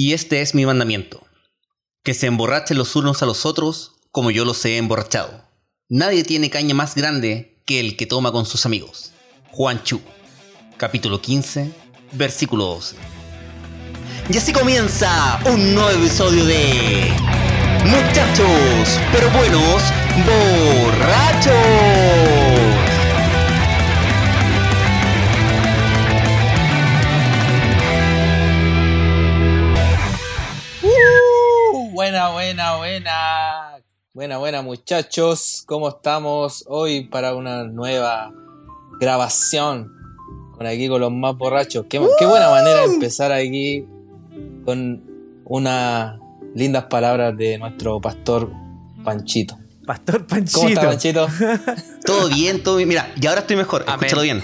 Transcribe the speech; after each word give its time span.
Y 0.00 0.12
este 0.12 0.42
es 0.42 0.54
mi 0.54 0.64
mandamiento, 0.64 1.26
que 2.04 2.14
se 2.14 2.28
emborrachen 2.28 2.78
los 2.78 2.94
unos 2.94 3.20
a 3.20 3.26
los 3.26 3.44
otros 3.44 3.96
como 4.12 4.30
yo 4.30 4.44
los 4.44 4.64
he 4.64 4.76
emborrachado. 4.76 5.42
Nadie 5.88 6.22
tiene 6.22 6.50
caña 6.50 6.72
más 6.72 6.94
grande 6.94 7.60
que 7.66 7.80
el 7.80 7.96
que 7.96 8.06
toma 8.06 8.30
con 8.30 8.46
sus 8.46 8.64
amigos. 8.64 9.10
Juan 9.50 9.82
Chu, 9.82 10.00
capítulo 10.76 11.20
15, 11.20 11.72
versículo 12.12 12.66
12. 12.66 12.94
Y 14.30 14.36
así 14.36 14.52
comienza 14.52 15.40
un 15.46 15.74
nuevo 15.74 15.90
episodio 15.90 16.44
de 16.44 17.12
Muchachos, 17.84 19.00
pero 19.10 19.28
buenos, 19.30 19.82
borrachos. 20.24 21.97
Buena. 34.18 34.38
Buena, 34.38 34.62
muchachos. 34.62 35.62
¿Cómo 35.64 35.88
estamos 35.90 36.64
hoy 36.66 37.04
para 37.06 37.36
una 37.36 37.62
nueva 37.62 38.32
grabación? 38.98 39.92
Con 40.56 40.66
aquí 40.66 40.88
con 40.88 41.00
los 41.00 41.12
más 41.12 41.36
borrachos. 41.36 41.86
Qué, 41.88 42.04
qué 42.18 42.26
buena 42.26 42.50
manera 42.50 42.80
de 42.80 42.94
empezar 42.94 43.30
aquí 43.30 43.86
con 44.64 45.04
unas 45.44 46.18
lindas 46.52 46.86
palabras 46.86 47.36
de 47.36 47.58
nuestro 47.58 48.00
pastor 48.00 48.50
Panchito. 49.04 49.56
Pastor 49.86 50.26
Panchito. 50.26 50.58
¿Cómo 50.58 50.68
está 50.70 50.82
Panchito? 50.88 51.28
Todo 52.04 52.26
bien, 52.28 52.60
todo 52.64 52.74
bien. 52.74 52.88
Mira, 52.88 53.12
y 53.20 53.24
ahora 53.28 53.42
estoy 53.42 53.54
mejor. 53.54 53.84
Amén. 53.86 53.98
Escúchalo 54.06 54.22
bien. 54.22 54.42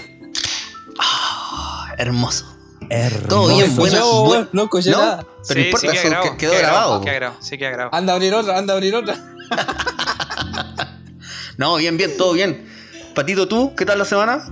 Ah, 0.97 1.93
hermoso. 1.97 2.45
Hermoso. 2.89 3.27
Todo 3.27 3.47
bien, 3.49 3.69
No 3.71 3.75
buena. 3.81 3.97
escuché, 3.97 4.23
buen- 4.25 4.49
no 4.53 4.63
escuché 4.63 4.91
¿No? 4.91 4.99
nada. 4.99 5.25
Pero 5.49 5.59
no 5.59 5.65
importa, 5.65 5.87
grabado, 5.91 6.31
que- 6.31 6.37
quedó 6.37 6.53
grabado. 6.57 7.03
Sí 7.41 7.57
queda 7.57 7.71
grabado. 7.71 7.95
Anda 7.97 8.13
a 8.13 8.15
abrir 8.15 8.33
otra, 8.33 8.57
anda 8.57 8.73
a 8.73 8.77
abrir 8.77 8.95
otra. 8.95 9.34
No, 11.57 11.77
bien, 11.77 11.95
bien, 11.95 12.11
todo 12.17 12.33
bien. 12.33 12.67
Patito, 13.13 13.47
¿tú? 13.47 13.73
¿Qué 13.75 13.85
tal 13.85 13.97
la 13.97 14.03
semana? 14.05 14.43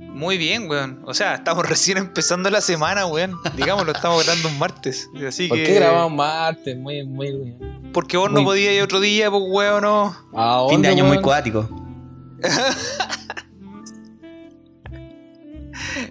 Muy 0.00 0.38
bien, 0.38 0.68
weón. 0.68 1.02
O 1.04 1.12
sea, 1.12 1.34
estamos 1.34 1.66
recién 1.68 1.98
empezando 1.98 2.48
la 2.50 2.60
semana, 2.62 3.06
weón. 3.06 3.36
Digámoslo, 3.54 3.92
estamos 3.92 4.24
grabando 4.24 4.48
un 4.48 4.58
martes. 4.58 5.10
Así 5.26 5.46
¿Por 5.48 5.58
que. 5.58 5.64
qué 5.64 5.74
grabamos 5.74 6.12
martes? 6.16 6.76
Muy, 6.76 7.04
muy 7.04 7.32
bien. 7.32 7.90
Porque 7.92 8.16
vos 8.16 8.30
Muy- 8.30 8.40
no 8.42 8.46
podías 8.46 8.72
ir 8.72 8.82
otro 8.82 9.00
día, 9.00 9.30
pues, 9.30 9.42
weón, 9.46 9.82
no. 9.82 10.16
¿A 10.34 10.66
Fin 10.70 10.80
de 10.82 10.88
año 10.88 11.04
muy 11.04 11.20
cuático. 11.20 11.68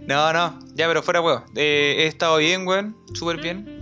No, 0.08 0.32
no. 0.34 0.60
Ya, 0.76 0.88
pero 0.88 1.04
fuera, 1.04 1.22
weón. 1.22 1.44
Eh, 1.56 1.96
he 2.00 2.08
estado 2.08 2.38
bien, 2.38 2.68
weón. 2.68 2.96
Súper 3.14 3.38
bien. 3.42 3.80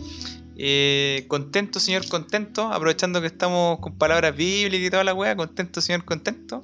Eh, 0.58 1.26
contento, 1.28 1.80
señor, 1.80 2.08
contento. 2.08 2.72
Aprovechando 2.72 3.20
que 3.22 3.28
estamos 3.28 3.80
con 3.80 3.98
palabras 3.98 4.36
bíblicas 4.36 4.88
y 4.88 4.90
toda 4.90 5.04
la 5.04 5.14
weá. 5.14 5.36
Contento, 5.36 5.82
señor, 5.82 6.06
contento. 6.06 6.62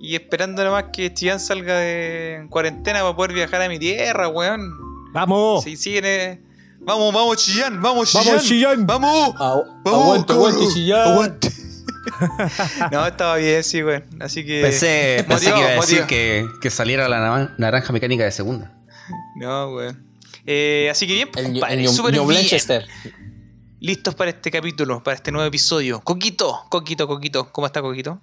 Y 0.00 0.14
esperando 0.16 0.64
nomás 0.64 0.86
que 0.92 1.12
Chillán 1.14 1.38
salga 1.38 1.76
de 1.78 2.46
cuarentena 2.50 3.00
para 3.02 3.14
poder 3.14 3.32
viajar 3.34 3.62
a 3.62 3.68
mi 3.68 3.78
tierra, 3.78 4.28
weón. 4.28 4.72
¡Vamos! 5.12 5.62
Si 5.64 5.76
siguen. 5.76 6.04
eh, 6.06 6.40
Vamos, 6.84 7.14
vamos, 7.14 7.36
Chillán, 7.36 7.80
vamos, 7.80 8.10
Chillán. 8.10 8.26
¡Vamos, 8.26 8.42
Chillán! 8.44 8.86
¡Vamos! 8.88 9.34
¡Vamos! 9.38 9.68
Aguante, 10.02 10.32
aguante, 10.32 10.66
chillán. 10.74 11.08
¡Aguante! 11.12 11.52
no, 12.90 13.06
estaba 13.06 13.36
bien, 13.36 13.62
sí, 13.62 13.84
weón. 13.84 14.02
Así 14.20 14.44
que. 14.44 14.62
Pensé, 14.62 15.24
pensé 15.28 15.50
motivado, 15.50 15.54
que 15.54 15.60
iba 15.60 15.70
a 15.70 15.80
decir 15.80 16.02
que, 16.06 16.46
que 16.60 16.70
saliera 16.70 17.08
la 17.08 17.20
na- 17.20 17.54
naranja 17.58 17.92
mecánica 17.92 18.24
de 18.24 18.32
segunda. 18.32 18.72
No, 19.36 19.74
weón. 19.74 20.11
Eh, 20.46 20.88
así 20.90 21.06
que 21.06 21.14
bien, 21.14 21.28
pues, 21.32 21.44
El, 21.46 21.52
compadre, 21.52 21.74
el 21.74 21.80
New, 21.82 21.92
súper 21.92 22.12
New 22.14 22.26
bien. 22.26 22.38
Blanchester. 22.40 22.86
Listos 23.80 24.14
para 24.14 24.30
este 24.30 24.50
capítulo, 24.50 25.02
para 25.02 25.16
este 25.16 25.32
nuevo 25.32 25.46
episodio. 25.46 26.00
Coquito, 26.00 26.60
Coquito, 26.68 27.06
Coquito. 27.08 27.50
¿Cómo 27.52 27.66
está 27.66 27.82
Coquito? 27.82 28.20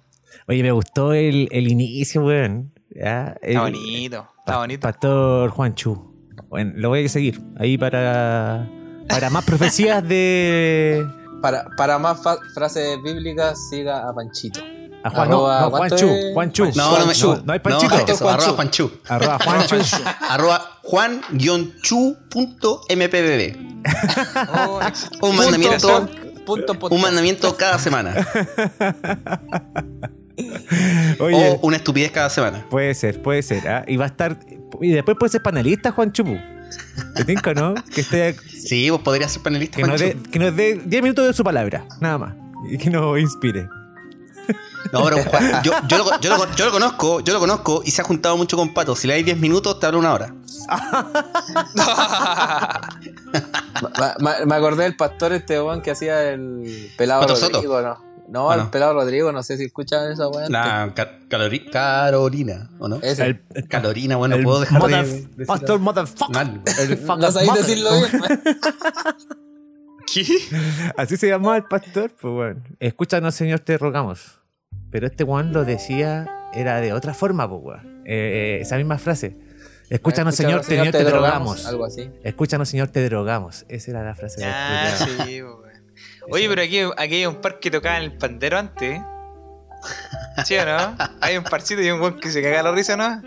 Oye, 0.48 0.62
me 0.62 0.72
gustó 0.72 1.12
el, 1.12 1.48
el 1.50 1.68
inicio, 1.68 2.22
weón. 2.24 2.72
Ya, 2.94 3.36
el- 3.42 3.50
Está 3.50 3.60
bonito, 3.62 4.28
está 4.38 4.56
bonito. 4.58 4.80
Pastor 4.80 5.50
Juanchu. 5.50 6.10
Bueno, 6.48 6.72
lo 6.76 6.88
voy 6.88 7.04
a 7.04 7.08
seguir. 7.08 7.40
Ahí 7.58 7.76
para, 7.78 8.68
para 9.08 9.30
más 9.30 9.44
profecías 9.44 10.06
de. 10.06 11.04
Para, 11.40 11.64
para 11.74 11.98
más 11.98 12.20
frases 12.52 13.02
bíblicas, 13.02 13.58
siga 13.70 14.06
a 14.06 14.14
Panchito. 14.14 14.60
A 15.02 15.08
Juan, 15.10 15.30
no, 15.30 15.46
Arroba, 15.46 15.60
no, 15.62 15.70
¿cuánto 15.70 15.96
Juanchu. 15.96 16.14
es? 16.14 16.34
Juanchu. 16.34 16.64
No, 16.76 16.92
no, 16.92 16.96
me, 16.98 17.04
Juanchu. 17.04 17.26
no, 17.36 17.42
No 17.44 17.52
hay 17.54 17.58
Panchito. 17.60 17.96
No, 17.96 18.04
eso, 18.06 18.28
arroba 18.28 18.52
Juanchu. 18.52 18.90
Arroba 19.08 19.38
Juanchu. 19.38 19.76
Arroba 20.28 20.78
juan-chu.mpbb. 20.82 23.70
Oh, 24.66 24.80
Un 25.22 25.36
mandamiento, 25.36 26.08
Punto, 26.44 26.74
punto, 26.74 26.94
un 26.94 27.00
mandamiento 27.00 27.56
cada 27.56 27.78
semana. 27.78 28.14
Oye, 31.20 31.58
O 31.60 31.66
una 31.66 31.76
estupidez 31.76 32.10
cada 32.10 32.30
semana. 32.30 32.64
puede 32.70 32.94
ser, 32.94 33.20
puede 33.22 33.42
ser. 33.42 33.68
¿ah? 33.68 33.84
Y 33.86 33.96
va 33.96 34.04
a 34.04 34.08
estar. 34.08 34.38
Y 34.80 34.90
después 34.90 35.16
puede 35.18 35.30
ser 35.30 35.42
panelista, 35.42 35.92
Juanchu. 35.92 36.24
¿Te 37.14 37.24
tinca, 37.24 37.54
no? 37.54 37.74
Que 37.94 38.00
esté. 38.02 38.34
Sí, 38.48 38.90
vos 38.90 39.00
podrías 39.02 39.32
ser 39.32 39.42
panelista. 39.42 39.76
Que 39.76 39.82
nos, 39.82 40.00
Juanchu. 40.00 40.18
dé, 40.22 40.30
que 40.30 40.38
nos 40.38 40.56
dé 40.56 40.80
10 40.84 41.02
minutos 41.02 41.26
de 41.26 41.32
su 41.32 41.44
palabra, 41.44 41.84
nada 42.00 42.18
más. 42.18 42.34
Y 42.70 42.78
que 42.78 42.90
nos 42.90 43.18
inspire. 43.18 43.68
No, 44.92 45.04
pero 45.04 45.16
yo, 45.62 45.72
yo, 45.88 45.98
lo, 45.98 46.20
yo, 46.20 46.36
lo, 46.36 46.54
yo 46.54 46.64
lo 46.66 46.70
conozco, 46.72 47.20
yo 47.20 47.32
lo 47.32 47.38
conozco 47.40 47.82
y 47.84 47.90
se 47.90 48.00
ha 48.00 48.04
juntado 48.04 48.36
mucho 48.36 48.56
con 48.56 48.72
Pato. 48.74 48.96
Si 48.96 49.06
le 49.06 49.14
dais 49.14 49.24
10 49.24 49.38
minutos, 49.38 49.78
te 49.78 49.86
habla 49.86 49.98
una 49.98 50.12
hora. 50.14 50.34
Ma- 53.98 54.14
ma- 54.20 54.36
me 54.46 54.54
acordé 54.54 54.84
del 54.84 54.96
pastor 54.96 55.32
este 55.32 55.60
weón 55.60 55.80
que 55.82 55.90
hacía 55.92 56.30
el 56.30 56.90
pelado 56.96 57.22
Pato 57.22 57.36
Soto. 57.36 57.54
Rodrigo, 57.54 57.80
¿no? 57.82 58.10
No, 58.28 58.52
el 58.52 58.60
no. 58.60 58.70
pelado 58.70 58.94
Rodrigo, 58.94 59.32
no 59.32 59.42
sé 59.42 59.56
si 59.56 59.64
escuchan 59.64 60.12
esa 60.12 60.28
weón. 60.28 60.52
La 60.52 60.92
ca- 60.94 61.18
calori- 61.28 61.68
Carolina, 61.70 62.70
¿o 62.78 62.86
no? 62.88 62.96
Ese. 63.02 63.26
El, 63.26 63.44
Carolina, 63.68 64.16
bueno, 64.16 64.36
el 64.36 64.44
puedo 64.44 64.60
dejar 64.60 64.80
de. 64.82 64.88
mother- 64.88 65.06
decir- 65.06 65.46
Pastor 65.46 65.78
Motherfucker. 65.80 66.46
No 67.18 67.32
sabéis 67.32 67.54
decirlo 67.54 67.90
bien. 67.96 68.22
¿Qué? 70.12 70.24
Así 70.96 71.16
se 71.16 71.28
llamaba 71.28 71.56
el 71.56 71.64
pastor, 71.64 72.10
pues 72.20 72.32
bueno. 72.34 72.62
Escúchanos, 72.80 73.34
Señor, 73.34 73.60
te 73.60 73.78
rogamos. 73.78 74.39
Pero 74.90 75.06
este 75.06 75.24
Juan 75.24 75.52
lo 75.52 75.64
decía, 75.64 76.28
era 76.52 76.80
de 76.80 76.92
otra 76.92 77.14
forma, 77.14 77.48
pues 77.48 77.60
weón. 77.62 78.02
Eh, 78.04 78.56
eh, 78.56 78.58
esa 78.62 78.76
misma 78.76 78.98
frase. 78.98 79.36
Escúchanos, 79.88 80.34
Señor, 80.34 80.60
te, 80.60 80.66
Señor, 80.76 80.90
te, 80.92 81.02
drogamos. 81.04 81.66
Algo 81.66 81.84
así. 81.84 82.10
Escúchanos, 82.22 82.68
Señor, 82.68 82.88
te 82.88 83.04
drogamos. 83.08 83.64
Esa 83.68 83.90
era 83.90 84.04
la 84.04 84.14
frase. 84.14 84.42
Ah, 84.44 84.92
culiao. 84.98 85.26
sí, 85.26 85.42
weón. 85.42 85.60
Oye, 86.30 86.48
pero 86.48 86.62
aquí, 86.62 86.80
aquí 86.96 87.14
hay 87.16 87.26
un 87.26 87.36
par 87.36 87.58
que 87.58 87.70
tocaba 87.70 87.96
en 87.98 88.04
el 88.04 88.12
pandero 88.16 88.58
antes. 88.58 88.98
¿eh? 88.98 89.02
¿Sí 90.44 90.56
o 90.56 90.64
no? 90.64 90.96
Hay 91.20 91.36
un 91.36 91.44
parcito 91.44 91.82
y 91.82 91.90
un 91.90 92.00
weón 92.00 92.20
que 92.20 92.30
se 92.30 92.42
caga 92.42 92.62
la 92.62 92.72
risa, 92.72 92.96
¿no? 92.96 93.22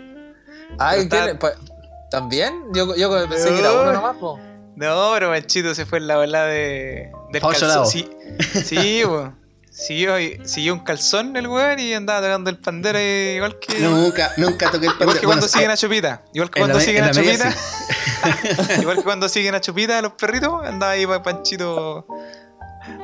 Ay, 0.78 1.08
¿tiene- 1.08 1.32
está- 1.32 1.38
pa- 1.38 1.54
¿También? 2.10 2.54
Yo, 2.72 2.94
yo 2.96 3.10
pensé 3.28 3.48
que 3.50 3.58
era 3.58 3.72
uno 3.72 3.92
nomás, 3.92 4.16
po. 4.16 4.38
No, 4.76 5.10
pero 5.14 5.30
Manchito 5.30 5.74
se 5.74 5.84
fue 5.86 5.98
en 5.98 6.06
la 6.06 6.16
bola 6.16 6.44
de. 6.46 7.10
del 7.32 7.42
calzón. 7.42 7.68
lado. 7.68 7.84
Sí, 7.86 8.08
sí 8.64 9.04
weón. 9.04 9.36
Siguió, 9.76 10.14
siguió 10.44 10.72
un 10.72 10.84
calzón 10.84 11.36
el 11.36 11.48
weón 11.48 11.80
y 11.80 11.92
andaba 11.94 12.20
tocando 12.20 12.48
el 12.48 12.58
pandero 12.58 12.96
igual 13.00 13.58
que. 13.58 13.80
Nunca, 13.80 14.30
nunca 14.36 14.70
toqué 14.70 14.86
el 14.86 14.92
Igual 14.92 14.98
pandero. 14.98 15.20
que 15.20 15.26
cuando 15.26 15.46
Bueno, 15.46 15.48
siguen 15.48 15.70
eh, 15.70 15.72
a 15.72 15.76
Chupita. 15.76 16.22
Igual 16.32 16.50
que 16.50 16.60
cuando 16.60 16.80
siguen 16.80 17.02
en 17.04 17.10
a 17.10 17.12
Chupita. 17.12 17.54
igual 18.80 18.96
que 18.98 19.02
cuando 19.02 19.28
siguen 19.28 19.54
a 19.56 19.60
Chupita 19.60 20.00
los 20.00 20.12
perritos, 20.12 20.64
andaba 20.64 20.92
ahí 20.92 21.06
pa- 21.06 21.22
Panchito. 21.24 22.06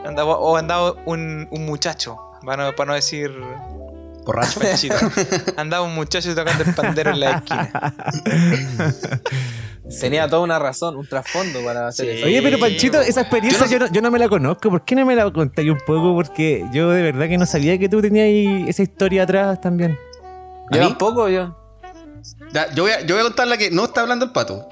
Andaba, 0.04 0.36
o 0.38 0.56
andaba 0.56 0.92
un, 1.06 1.48
un 1.50 1.66
muchacho. 1.66 2.18
Para 2.46 2.66
no, 2.66 2.76
para 2.76 2.86
no 2.88 2.94
decir 2.94 3.32
¿Borracho? 4.30 4.60
Panchito. 4.62 4.94
Andaba 5.56 5.84
un 5.84 5.94
muchacho 5.94 6.32
tocando 6.34 6.62
el 6.62 6.74
pandero 6.74 7.10
en 7.10 7.20
la 7.20 7.30
esquina. 7.32 7.94
Tenía 10.00 10.28
toda 10.28 10.42
una 10.42 10.58
razón, 10.60 10.96
un 10.96 11.06
trasfondo 11.06 11.64
para 11.64 11.88
hacer 11.88 12.06
Sí. 12.06 12.12
eso. 12.18 12.26
Oye, 12.26 12.40
pero 12.42 12.60
Panchito, 12.60 13.00
esa 13.00 13.22
experiencia 13.22 13.66
Yo 13.66 13.72
yo 13.72 13.78
no, 13.80 13.92
yo 13.92 14.00
no 14.02 14.10
me 14.12 14.20
la 14.20 14.28
conozco. 14.28 14.70
¿Por 14.70 14.84
qué 14.84 14.94
no 14.94 15.04
me 15.04 15.16
la 15.16 15.28
contáis 15.32 15.68
un 15.68 15.80
poco? 15.84 16.14
Porque 16.14 16.64
yo 16.72 16.90
de 16.90 17.02
verdad 17.02 17.28
que 17.28 17.36
no 17.38 17.44
sabía 17.44 17.76
que 17.76 17.88
tú 17.88 18.00
tenías 18.00 18.24
ahí 18.26 18.64
esa 18.68 18.82
historia 18.84 19.24
atrás 19.24 19.60
también. 19.60 19.98
¿A 20.70 20.76
Yo 20.76 20.80
tampoco, 20.82 21.28
yo. 21.28 21.56
Ya, 22.52 22.72
yo, 22.72 22.84
voy 22.84 22.92
a, 22.92 23.00
yo 23.00 23.16
voy 23.16 23.20
a 23.22 23.24
contar 23.24 23.48
la 23.48 23.56
que 23.56 23.70
no 23.72 23.84
está 23.84 24.02
hablando 24.02 24.26
el 24.26 24.30
pato. 24.30 24.68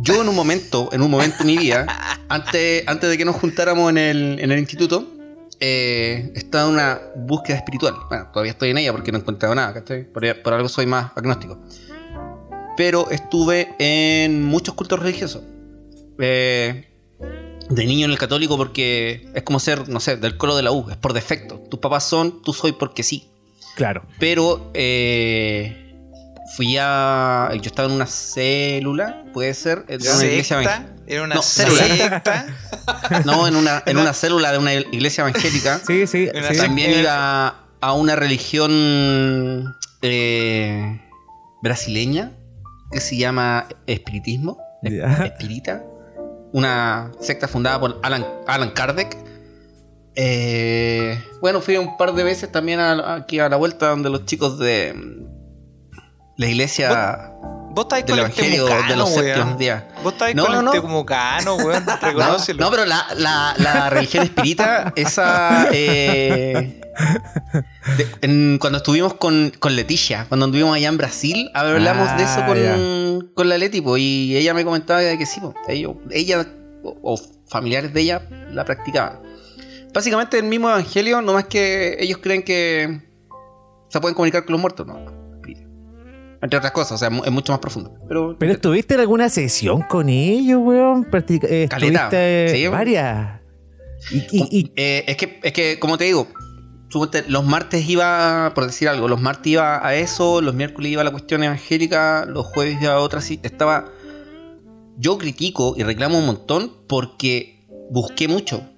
Yo 0.00 0.20
en 0.20 0.28
un 0.28 0.34
momento, 0.34 0.90
en 0.92 1.00
un 1.00 1.10
momento 1.10 1.38
de 1.38 1.44
mi 1.44 1.56
vida, 1.56 1.86
antes, 2.28 2.86
antes 2.86 3.08
de 3.08 3.16
que 3.16 3.24
nos 3.24 3.36
juntáramos 3.36 3.88
en 3.88 3.96
el, 3.96 4.38
en 4.40 4.52
el 4.52 4.58
instituto, 4.58 5.08
eh, 5.60 6.32
estaba 6.34 6.68
en 6.68 6.74
una 6.74 7.00
búsqueda 7.16 7.56
espiritual. 7.56 7.94
Bueno, 8.08 8.28
todavía 8.32 8.52
estoy 8.52 8.70
en 8.70 8.78
ella 8.78 8.92
porque 8.92 9.12
no 9.12 9.18
he 9.18 9.20
encontrado 9.20 9.54
nada, 9.54 9.74
¿cachai? 9.74 10.04
Por, 10.04 10.42
por 10.42 10.52
algo 10.54 10.68
soy 10.68 10.86
más 10.86 11.12
agnóstico. 11.16 11.58
Pero 12.76 13.10
estuve 13.10 13.74
en 13.78 14.44
muchos 14.44 14.74
cultos 14.74 14.98
religiosos. 14.98 15.42
Eh, 16.18 16.88
de 17.68 17.86
niño 17.86 18.04
en 18.04 18.10
el 18.12 18.18
católico 18.18 18.56
porque 18.56 19.28
es 19.34 19.42
como 19.42 19.58
ser, 19.58 19.88
no 19.88 20.00
sé, 20.00 20.16
del 20.16 20.36
colo 20.36 20.56
de 20.56 20.62
la 20.62 20.72
U, 20.72 20.90
es 20.90 20.96
por 20.96 21.12
defecto. 21.12 21.58
Tus 21.70 21.80
papás 21.80 22.04
son, 22.04 22.42
tú 22.42 22.52
soy 22.52 22.72
porque 22.72 23.02
sí. 23.02 23.28
Claro. 23.76 24.04
Pero 24.18 24.70
eh, 24.74 25.96
fui 26.56 26.76
a. 26.78 27.50
Yo 27.54 27.68
estaba 27.68 27.88
en 27.88 27.94
una 27.94 28.06
célula, 28.06 29.24
puede 29.32 29.54
ser, 29.54 29.86
de 29.86 29.96
una 29.96 30.24
iglesia. 30.24 30.93
Era 31.06 31.22
una 31.24 31.34
No, 31.36 31.42
célula. 31.42 31.82
secta. 31.84 32.46
No, 33.24 33.46
en 33.48 33.56
una, 33.56 33.82
en 33.86 33.96
una 33.98 34.12
célula 34.12 34.52
de 34.52 34.58
una 34.58 34.74
iglesia 34.74 35.22
evangélica. 35.22 35.78
Sí, 35.86 36.06
sí. 36.06 36.28
También 36.58 37.00
iba 37.00 37.54
a 37.80 37.92
una 37.94 38.16
religión 38.16 39.74
eh, 40.02 41.00
brasileña 41.62 42.32
que 42.90 43.00
se 43.00 43.16
llama 43.16 43.66
espiritismo, 43.86 44.58
Ya. 44.82 45.24
espírita, 45.26 45.82
una 46.52 47.10
secta 47.20 47.48
fundada 47.48 47.80
por 47.80 48.00
Alan, 48.02 48.24
Alan 48.46 48.70
Kardec. 48.70 49.16
Eh, 50.16 51.20
bueno, 51.40 51.60
fui 51.60 51.76
un 51.76 51.96
par 51.96 52.14
de 52.14 52.22
veces 52.22 52.50
también 52.52 52.80
a- 52.80 53.14
aquí 53.14 53.38
a 53.40 53.48
la 53.48 53.56
vuelta 53.56 53.88
donde 53.88 54.10
los 54.10 54.24
chicos 54.26 54.58
de 54.58 54.94
mm, 54.94 55.26
la 56.36 56.46
iglesia 56.46 57.32
Vos 57.74 57.84
estáis 57.86 58.06
del 58.06 58.16
con 58.16 58.18
el 58.18 58.24
evangelio 58.26 58.66
de 58.66 58.96
los 58.96 59.10
séptimos 59.12 59.58
días. 59.58 59.84
Vos 60.02 60.12
estáis 60.12 60.34
No, 60.36 60.44
con 60.44 60.52
no, 60.52 60.58
el 60.60 60.64
no. 60.66 60.70
temucano, 60.72 61.56
weón. 61.56 61.84
No, 61.86 61.96
Reconócelo. 62.00 62.64
no, 62.64 62.70
pero 62.70 62.84
la, 62.84 63.06
la, 63.16 63.54
la 63.58 63.90
religión 63.90 64.22
espírita, 64.24 64.92
esa. 64.96 65.68
eh, 65.72 66.80
de- 67.96 68.06
en- 68.22 68.58
cuando 68.58 68.78
estuvimos 68.78 69.14
con, 69.14 69.52
con 69.58 69.74
Leticia, 69.74 70.26
cuando 70.28 70.46
estuvimos 70.46 70.76
allá 70.76 70.88
en 70.88 70.96
Brasil, 70.96 71.50
hablamos 71.54 72.16
de 72.16 72.22
eso 72.22 72.40
Ah, 72.42 72.46
con, 72.46 73.28
con 73.34 73.48
la 73.48 73.58
Leti, 73.58 73.80
po, 73.80 73.96
y 73.96 74.36
ella 74.36 74.54
me 74.54 74.64
comentaba 74.64 75.00
de 75.00 75.18
que 75.18 75.26
sí, 75.26 75.40
po, 75.40 75.54
ellos, 75.68 75.94
ella 76.10 76.46
o, 76.84 76.96
o 77.02 77.20
familiares 77.48 77.92
de 77.92 78.00
ella 78.02 78.22
la 78.50 78.64
practicaban. 78.64 79.20
Básicamente 79.92 80.38
el 80.38 80.44
mismo 80.44 80.68
evangelio, 80.70 81.20
nomás 81.22 81.44
que 81.46 81.96
ellos 82.00 82.18
creen 82.22 82.42
que 82.42 83.00
se 83.88 84.00
pueden 84.00 84.14
comunicar 84.14 84.44
con 84.44 84.52
los 84.52 84.60
muertos, 84.60 84.86
¿no? 84.86 85.13
Entre 86.44 86.58
otras 86.58 86.72
cosas, 86.72 86.92
o 86.92 86.98
sea, 86.98 87.08
es 87.24 87.32
mucho 87.32 87.52
más 87.52 87.58
profundo. 87.60 87.94
Pero, 88.06 88.36
Pero 88.38 88.52
estuviste 88.52 88.94
en 88.94 89.00
alguna 89.00 89.28
sesión 89.28 89.82
con 89.82 90.08
ellos, 90.08 90.60
weón. 90.62 91.06
Eh, 91.12 91.66
Caleta, 91.68 92.10
sí, 92.52 92.66
varias. 92.68 93.40
Y, 94.10 94.18
y- 94.30 94.48
y- 94.58 94.72
Eh, 94.76 95.04
es, 95.08 95.16
que, 95.16 95.40
es 95.42 95.52
que, 95.52 95.78
como 95.80 95.96
te 95.96 96.04
digo, 96.04 96.28
suponte, 96.90 97.24
los 97.28 97.44
martes 97.44 97.88
iba, 97.88 98.52
por 98.54 98.66
decir 98.66 98.88
algo, 98.88 99.08
los 99.08 99.20
martes 99.20 99.46
iba 99.52 99.84
a 99.84 99.94
eso, 99.94 100.40
los 100.42 100.54
miércoles 100.54 100.92
iba 100.92 101.00
a 101.00 101.04
la 101.04 101.10
cuestión 101.10 101.42
evangélica, 101.42 102.26
los 102.26 102.44
jueves 102.46 102.76
iba 102.80 102.92
a 102.92 102.98
otra, 103.00 103.20
sí, 103.22 103.40
estaba... 103.42 103.86
Yo 104.96 105.18
critico 105.18 105.74
y 105.76 105.82
reclamo 105.82 106.18
un 106.18 106.26
montón 106.26 106.70
porque 106.88 107.66
busqué 107.90 108.28
mucho 108.28 108.68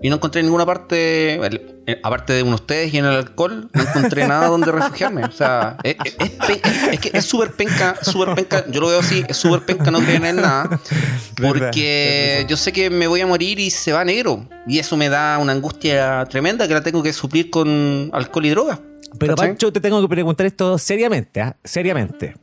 y 0.00 0.08
no 0.10 0.16
encontré 0.16 0.40
en 0.40 0.46
ninguna 0.46 0.64
parte, 0.66 1.34
el- 1.34 1.74
eh, 1.86 1.98
aparte 2.02 2.32
de 2.34 2.42
uno 2.42 2.50
de 2.52 2.54
ustedes 2.56 2.94
y 2.94 2.98
en 2.98 3.04
el 3.06 3.12
alcohol, 3.16 3.68
no 3.72 3.82
encontré 3.82 4.26
nada 4.28 4.46
donde 4.48 4.70
refugiarme. 4.70 5.24
O 5.24 5.30
sea, 5.32 5.76
es, 5.82 5.96
es- 6.20 6.32
es 6.92 7.00
que 7.00 7.10
es 7.14 7.24
súper 7.24 7.52
penca, 7.52 7.96
súper 8.02 8.34
penca, 8.34 8.64
yo 8.70 8.80
lo 8.80 8.88
veo 8.88 9.00
así, 9.00 9.24
es 9.28 9.36
súper 9.36 9.62
penca 9.64 9.90
no 9.90 9.98
creer 10.00 10.24
en 10.24 10.36
nada. 10.36 10.78
Porque 11.42 12.44
yo 12.48 12.56
sé 12.56 12.72
que 12.72 12.90
me 12.90 13.06
voy 13.06 13.20
a 13.20 13.26
morir 13.26 13.58
y 13.58 13.70
se 13.70 13.92
va 13.92 14.04
negro. 14.04 14.46
Y 14.66 14.78
eso 14.78 14.96
me 14.96 15.08
da 15.08 15.38
una 15.38 15.52
angustia 15.52 16.24
tremenda 16.28 16.68
que 16.68 16.74
la 16.74 16.82
tengo 16.82 17.02
que 17.02 17.12
suplir 17.12 17.50
con 17.50 18.10
alcohol 18.12 18.46
y 18.46 18.50
drogas. 18.50 18.80
pero 19.18 19.34
¿cachai? 19.34 19.50
Pancho, 19.50 19.72
te 19.72 19.80
tengo 19.80 20.00
que 20.02 20.08
preguntar 20.08 20.46
esto 20.46 20.76
seriamente, 20.78 21.40
¿ah? 21.40 21.56
Seriamente. 21.64 22.34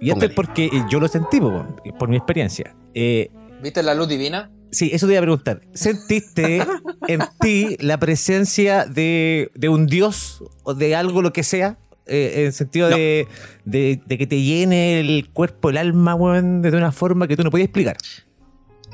Y 0.00 0.10
esto 0.10 0.24
es 0.24 0.32
porque 0.32 0.66
eh, 0.66 0.84
yo 0.88 0.98
lo 1.00 1.08
sentí, 1.08 1.40
por 1.40 2.08
mi 2.08 2.16
experiencia. 2.16 2.74
Eh, 2.94 3.30
¿Viste 3.62 3.82
la 3.82 3.94
luz 3.94 4.08
divina? 4.08 4.50
Sí, 4.72 4.90
eso 4.92 5.06
te 5.06 5.12
iba 5.12 5.20
a 5.20 5.22
preguntar. 5.22 5.60
¿Sentiste 5.74 6.66
en 7.06 7.20
ti 7.40 7.76
la 7.78 7.98
presencia 7.98 8.86
de, 8.86 9.50
de 9.54 9.68
un 9.68 9.86
dios 9.86 10.42
o 10.64 10.74
de 10.74 10.96
algo, 10.96 11.22
lo 11.22 11.32
que 11.32 11.42
sea? 11.44 11.76
Eh, 12.06 12.32
en 12.40 12.46
el 12.46 12.52
sentido 12.52 12.90
No. 12.90 12.96
de, 12.96 13.28
de- 13.64 14.00
de 14.04 14.18
que 14.18 14.26
te 14.26 14.40
llene 14.42 14.98
el 14.98 15.28
cuerpo, 15.32 15.70
el 15.70 15.76
alma, 15.76 16.14
weón, 16.16 16.60
de 16.62 16.70
una 16.70 16.90
forma 16.90 17.28
que 17.28 17.36
tú 17.36 17.44
no 17.44 17.50
podías 17.50 17.66
explicar. 17.66 17.96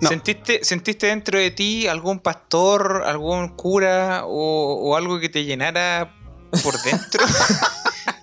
No. 0.00 0.08
¿Sentiste, 0.10 0.60
¿Sentiste 0.62 1.06
dentro 1.06 1.38
de 1.38 1.50
ti 1.50 1.86
algún 1.88 2.18
pastor, 2.20 3.02
algún 3.06 3.48
cura 3.48 4.22
o, 4.26 4.74
o 4.90 4.96
algo 4.96 5.18
que 5.20 5.28
te 5.28 5.44
llenara 5.44 6.14
por 6.62 6.74
dentro? 6.82 7.24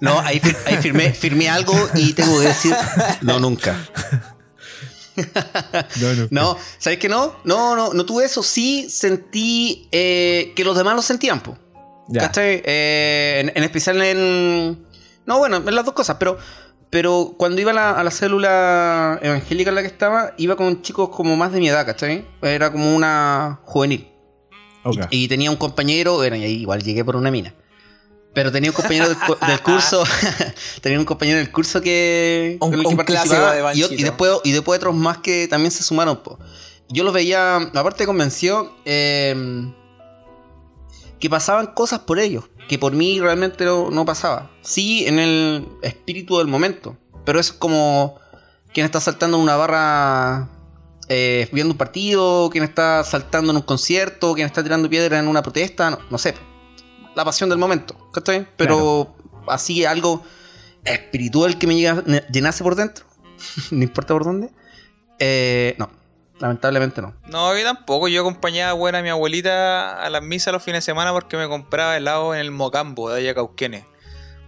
No, 0.02 0.20
ahí, 0.20 0.40
fir- 0.40 0.58
ahí 0.66 0.78
firmé, 0.78 1.14
firmé 1.14 1.48
algo 1.48 1.74
y 1.96 2.12
tengo 2.14 2.40
que 2.42 2.48
decir, 2.48 2.74
no, 3.22 3.40
nunca. 3.40 3.78
No, 6.30 6.58
¿sabes 6.78 7.00
qué 7.00 7.10
no? 7.10 7.36
No, 7.44 7.76
no, 7.76 7.94
no 7.94 8.06
tuve 8.06 8.26
eso. 8.26 8.44
Sí 8.44 8.90
sentí 8.90 9.88
eh, 9.92 10.54
que 10.56 10.64
los 10.64 10.78
demás 10.78 10.96
lo 10.96 11.02
sentían, 11.02 11.42
po. 11.42 11.58
Ya. 12.08 12.32
Eh, 12.36 13.42
en, 13.42 13.52
en 13.56 13.64
especial 13.64 14.02
en. 14.02 14.86
No, 15.26 15.40
bueno, 15.40 15.58
en 15.58 15.76
las 15.76 15.86
dos 15.86 15.94
cosas, 15.94 16.18
pero. 16.20 16.38
Pero 16.92 17.34
cuando 17.38 17.60
iba 17.60 17.72
a 17.72 17.74
la, 17.74 17.92
a 17.92 18.04
la 18.04 18.12
célula 18.12 19.20
evangélica 19.22 19.70
en 19.70 19.76
la 19.76 19.82
que 19.82 19.88
estaba, 19.88 20.34
iba 20.38 20.56
con 20.56 20.82
chicos 20.82 21.10
como 21.10 21.36
más 21.36 21.52
de 21.52 21.60
mi 21.60 21.68
edad, 21.68 21.86
¿cachai? 21.86 22.26
Era 22.42 22.72
como 22.72 22.96
una 22.96 23.60
juvenil. 23.66 24.08
Y, 25.10 25.24
y 25.24 25.28
tenía 25.28 25.50
un 25.50 25.58
compañero, 25.58 26.16
bueno, 26.16 26.38
y 26.38 26.44
ahí 26.44 26.62
igual 26.62 26.84
llegué 26.84 27.04
por 27.04 27.18
una 27.18 27.32
mina. 27.32 27.54
Pero 28.36 28.52
tenía 28.52 28.70
un 28.70 28.76
compañero 28.76 29.08
del, 29.10 29.18
del 29.48 29.62
curso, 29.64 30.04
tenía 30.82 31.00
un 31.00 31.06
compañero 31.06 31.40
del 31.40 31.52
curso 31.52 31.82
que, 31.82 32.58
Un- 32.62 32.70
con 32.72 32.80
el 32.82 32.86
que 32.88 32.96
participaba, 32.96 33.54
de 33.54 33.78
y, 33.78 33.84
y 33.94 34.04
después, 34.04 34.32
y 34.44 34.52
después 34.52 34.78
otros 34.78 34.94
más 34.94 35.18
que 35.20 35.48
también 35.48 35.72
se 35.72 35.82
sumaron. 35.84 36.22
po. 36.22 36.38
Yo 36.90 37.04
los 37.04 37.14
veía, 37.14 37.56
aparte 37.56 38.06
convenció, 38.06 38.76
eh, 38.86 39.34
que 41.20 41.30
pasaban 41.30 41.68
cosas 41.68 42.00
por 42.02 42.20
ellos, 42.20 42.44
que 42.68 42.78
por 42.78 42.94
mí 42.94 43.20
realmente 43.20 43.66
no, 43.66 43.90
no 43.90 44.06
pasaba. 44.06 44.52
Sí, 44.62 45.06
en 45.08 45.18
el 45.20 45.68
espíritu 45.82 46.38
del 46.38 46.48
momento, 46.48 46.98
pero 47.26 47.40
es 47.40 47.52
como 47.52 48.20
quien 48.74 48.86
está 48.86 49.00
saltando 49.00 49.38
en 49.38 49.44
una 49.44 49.56
barra 49.56 50.50
eh, 51.08 51.48
viendo 51.54 51.72
un 51.74 51.78
partido, 51.78 52.50
quien 52.52 52.64
está 52.64 53.04
saltando 53.04 53.52
en 53.52 53.58
un 53.58 53.64
concierto, 53.64 54.34
quien 54.34 54.46
está 54.46 54.62
tirando 54.62 54.90
piedra 54.90 55.18
en 55.20 55.28
una 55.28 55.42
protesta, 55.42 55.90
no, 55.90 56.00
no 56.10 56.18
sé. 56.18 56.36
La 57.16 57.24
pasión 57.26 57.50
del 57.50 57.58
momento, 57.58 58.10
¿cachai? 58.12 58.48
Pero 58.58 59.16
así 59.48 59.86
algo 59.86 60.24
espiritual 60.84 61.58
que 61.58 61.68
me 61.68 61.76
llega- 61.76 62.04
llenase 62.30 62.64
por 62.64 62.76
dentro, 62.76 63.06
no 63.72 63.84
importa 63.84 64.14
por 64.14 64.24
dónde. 64.26 64.50
eh, 65.20 65.76
no, 65.80 65.90
lamentablemente 66.40 67.02
no. 67.02 67.14
No, 67.28 67.58
yo 67.58 67.64
tampoco. 67.64 68.08
Yo 68.10 68.22
acompañaba 68.22 68.74
bueno, 68.74 68.98
a 68.98 69.02
mi 69.02 69.10
abuelita 69.10 70.04
a 70.04 70.10
las 70.10 70.22
misas 70.22 70.54
los 70.54 70.62
fines 70.64 70.80
de 70.84 70.92
semana 70.92 71.12
porque 71.14 71.38
me 71.38 71.48
compraba 71.48 71.96
helado 71.96 72.34
en 72.34 72.42
el 72.42 72.52
Mocambo 72.52 73.10
de 73.10 73.20
allá 73.22 73.32
a 73.32 73.36
Cauquenes. 73.36 73.86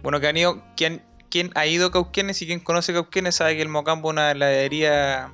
Bueno, 0.02 0.20
que 0.20 0.28
han 0.28 0.36
ido, 0.36 0.62
quien, 0.76 1.02
quien 1.30 1.50
ha 1.54 1.66
ido 1.66 1.86
a 1.86 1.90
Cauquenes 1.90 2.40
y 2.42 2.46
quien 2.46 2.60
conoce 2.60 2.92
Cauquenes 2.92 3.36
sabe 3.36 3.56
que 3.56 3.62
el 3.62 3.68
Mocambo 3.68 4.10
es 4.10 4.12
una 4.12 4.30
heladería 4.30 5.32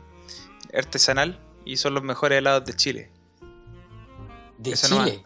artesanal 0.73 1.41
y 1.65 1.77
son 1.79 1.95
los 1.95 2.03
mejores 2.05 2.39
helados 2.39 2.65
de 2.65 2.75
Chile. 2.75 3.11
De 4.59 4.71
Eso 4.71 4.89
no 4.95 5.05
Chile. 5.05 5.23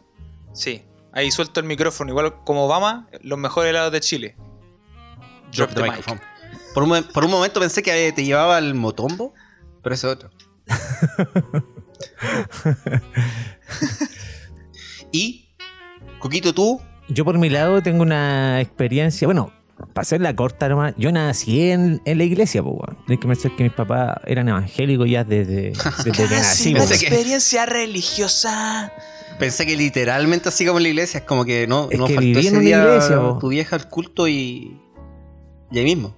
Sí, 0.54 0.82
ahí 1.12 1.30
suelto 1.30 1.60
el 1.60 1.66
micrófono. 1.66 2.10
Igual 2.10 2.42
como 2.44 2.64
Obama, 2.66 3.08
los 3.22 3.38
mejores 3.38 3.70
helados 3.70 3.92
de 3.92 4.00
Chile. 4.00 4.36
Drop 5.52 5.70
the 5.74 5.82
mic. 5.82 5.92
microphone. 5.92 6.20
Por 6.74 6.82
un, 6.84 6.88
mo- 6.90 7.02
por 7.12 7.24
un 7.24 7.30
momento 7.30 7.60
pensé 7.60 7.82
que 7.82 8.12
te 8.12 8.24
llevaba 8.24 8.56
al 8.56 8.74
motombo, 8.74 9.32
pero 9.82 9.94
ese 9.94 10.06
es 10.06 10.12
otro. 10.14 10.30
y, 15.12 15.48
Coquito, 16.18 16.52
tú, 16.54 16.80
Yo 17.08 17.24
por 17.24 17.38
mi 17.38 17.48
lado 17.48 17.82
tengo 17.82 18.02
una 18.02 18.60
experiencia, 18.60 19.26
bueno, 19.26 19.52
para 19.92 20.02
hacerla 20.02 20.34
corta 20.34 20.68
nomás, 20.68 20.94
yo 20.96 21.10
nací 21.12 21.70
en, 21.70 22.02
en 22.04 22.18
la 22.18 22.24
iglesia, 22.24 22.62
pues, 22.62 22.74
weón. 22.76 22.98
Hay 23.08 23.16
que 23.18 23.28
pensar 23.28 23.54
que 23.56 23.62
mis 23.62 23.72
papás 23.72 24.16
eran 24.26 24.48
evangélicos 24.48 25.08
ya 25.08 25.24
desde, 25.24 25.72
desde 26.04 26.12
que 26.12 26.22
nací, 26.28 26.74
una 26.74 26.84
experiencia 26.84 27.64
religiosa. 27.66 28.92
Pensé 29.38 29.64
que 29.66 29.76
literalmente 29.76 30.48
así 30.48 30.64
como 30.66 30.78
en 30.78 30.82
la 30.84 30.88
iglesia, 30.90 31.18
es 31.18 31.24
como 31.24 31.44
que 31.44 31.66
no, 31.66 31.88
Es 31.90 31.98
no 31.98 32.06
que 32.06 32.14
faltó 32.14 32.38
en 32.38 32.46
ese 32.46 32.60
día 32.60 32.78
iglesia, 32.84 33.18
tu 33.40 33.48
vieja 33.48 33.76
al 33.76 33.88
culto 33.88 34.26
y, 34.28 34.78
y 35.70 35.78
ahí 35.78 35.84
mismo. 35.84 36.14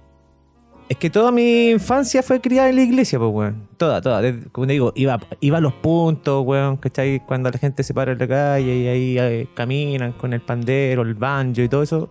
Es 0.89 0.97
que 0.97 1.09
toda 1.09 1.31
mi 1.31 1.69
infancia 1.69 2.21
fue 2.21 2.41
criada 2.41 2.67
en 2.69 2.75
la 2.75 2.81
iglesia, 2.81 3.17
pues, 3.17 3.31
weón. 3.31 3.69
Toda, 3.77 4.01
toda. 4.01 4.21
Desde- 4.21 4.49
como 4.49 4.67
te 4.67 4.73
digo, 4.73 4.91
iba, 4.95 5.19
iba 5.39 5.57
a 5.57 5.61
los 5.61 5.71
puntos, 5.73 6.43
weón, 6.45 6.75
¿cachai? 6.75 7.21
Cuando 7.25 7.49
la 7.49 7.57
gente 7.57 7.83
se 7.83 7.93
para 7.93 8.11
en 8.11 8.17
la 8.19 8.27
calle 8.27 8.75
y 8.75 8.87
ahí 8.87 9.17
eh, 9.17 9.47
caminan 9.55 10.11
con 10.11 10.33
el 10.33 10.41
pandero, 10.41 11.03
el 11.03 11.13
banjo 11.13 11.61
y 11.61 11.69
todo 11.69 11.81
eso, 11.83 12.09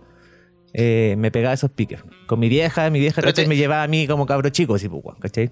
eh, 0.73 1.13
me 1.19 1.29
pegaba 1.29 1.53
esos 1.53 1.69
piques. 1.69 1.99
Con 2.25 2.39
mi 2.39 2.49
vieja, 2.49 2.89
mi 2.89 2.99
vieja, 2.99 3.21
te- 3.21 3.45
Me 3.47 3.55
llevaba 3.55 3.83
a 3.83 3.87
mí 3.87 4.07
como 4.07 4.25
cabro 4.25 4.49
chico, 4.49 4.73
así, 4.73 4.89
pues, 4.89 5.03
weón, 5.05 5.19
¿cachai? 5.19 5.51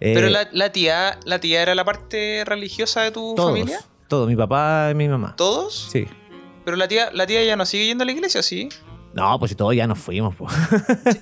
Eh, 0.00 0.12
Pero 0.14 0.28
la, 0.28 0.48
la 0.52 0.70
tía, 0.70 1.18
la 1.24 1.40
tía 1.40 1.60
era 1.62 1.74
la 1.74 1.84
parte 1.84 2.44
religiosa 2.44 3.02
de 3.02 3.10
tu 3.10 3.34
todos, 3.34 3.50
familia. 3.50 3.80
Todos, 4.08 4.28
mi 4.28 4.36
papá 4.36 4.88
y 4.90 4.94
mi 4.94 5.08
mamá. 5.08 5.34
¿Todos? 5.36 5.88
Sí. 5.92 6.06
Pero 6.64 6.76
la 6.76 6.88
tía, 6.88 7.10
la 7.12 7.26
tía 7.26 7.44
ya 7.44 7.56
no 7.56 7.64
sigue 7.64 7.86
yendo 7.86 8.02
a 8.02 8.06
la 8.06 8.12
iglesia, 8.12 8.42
¿sí? 8.42 8.68
No, 9.14 9.38
pues 9.38 9.50
si 9.50 9.54
todos 9.54 9.74
ya 9.74 9.86
nos 9.86 9.98
fuimos, 9.98 10.34
pues. 10.36 10.52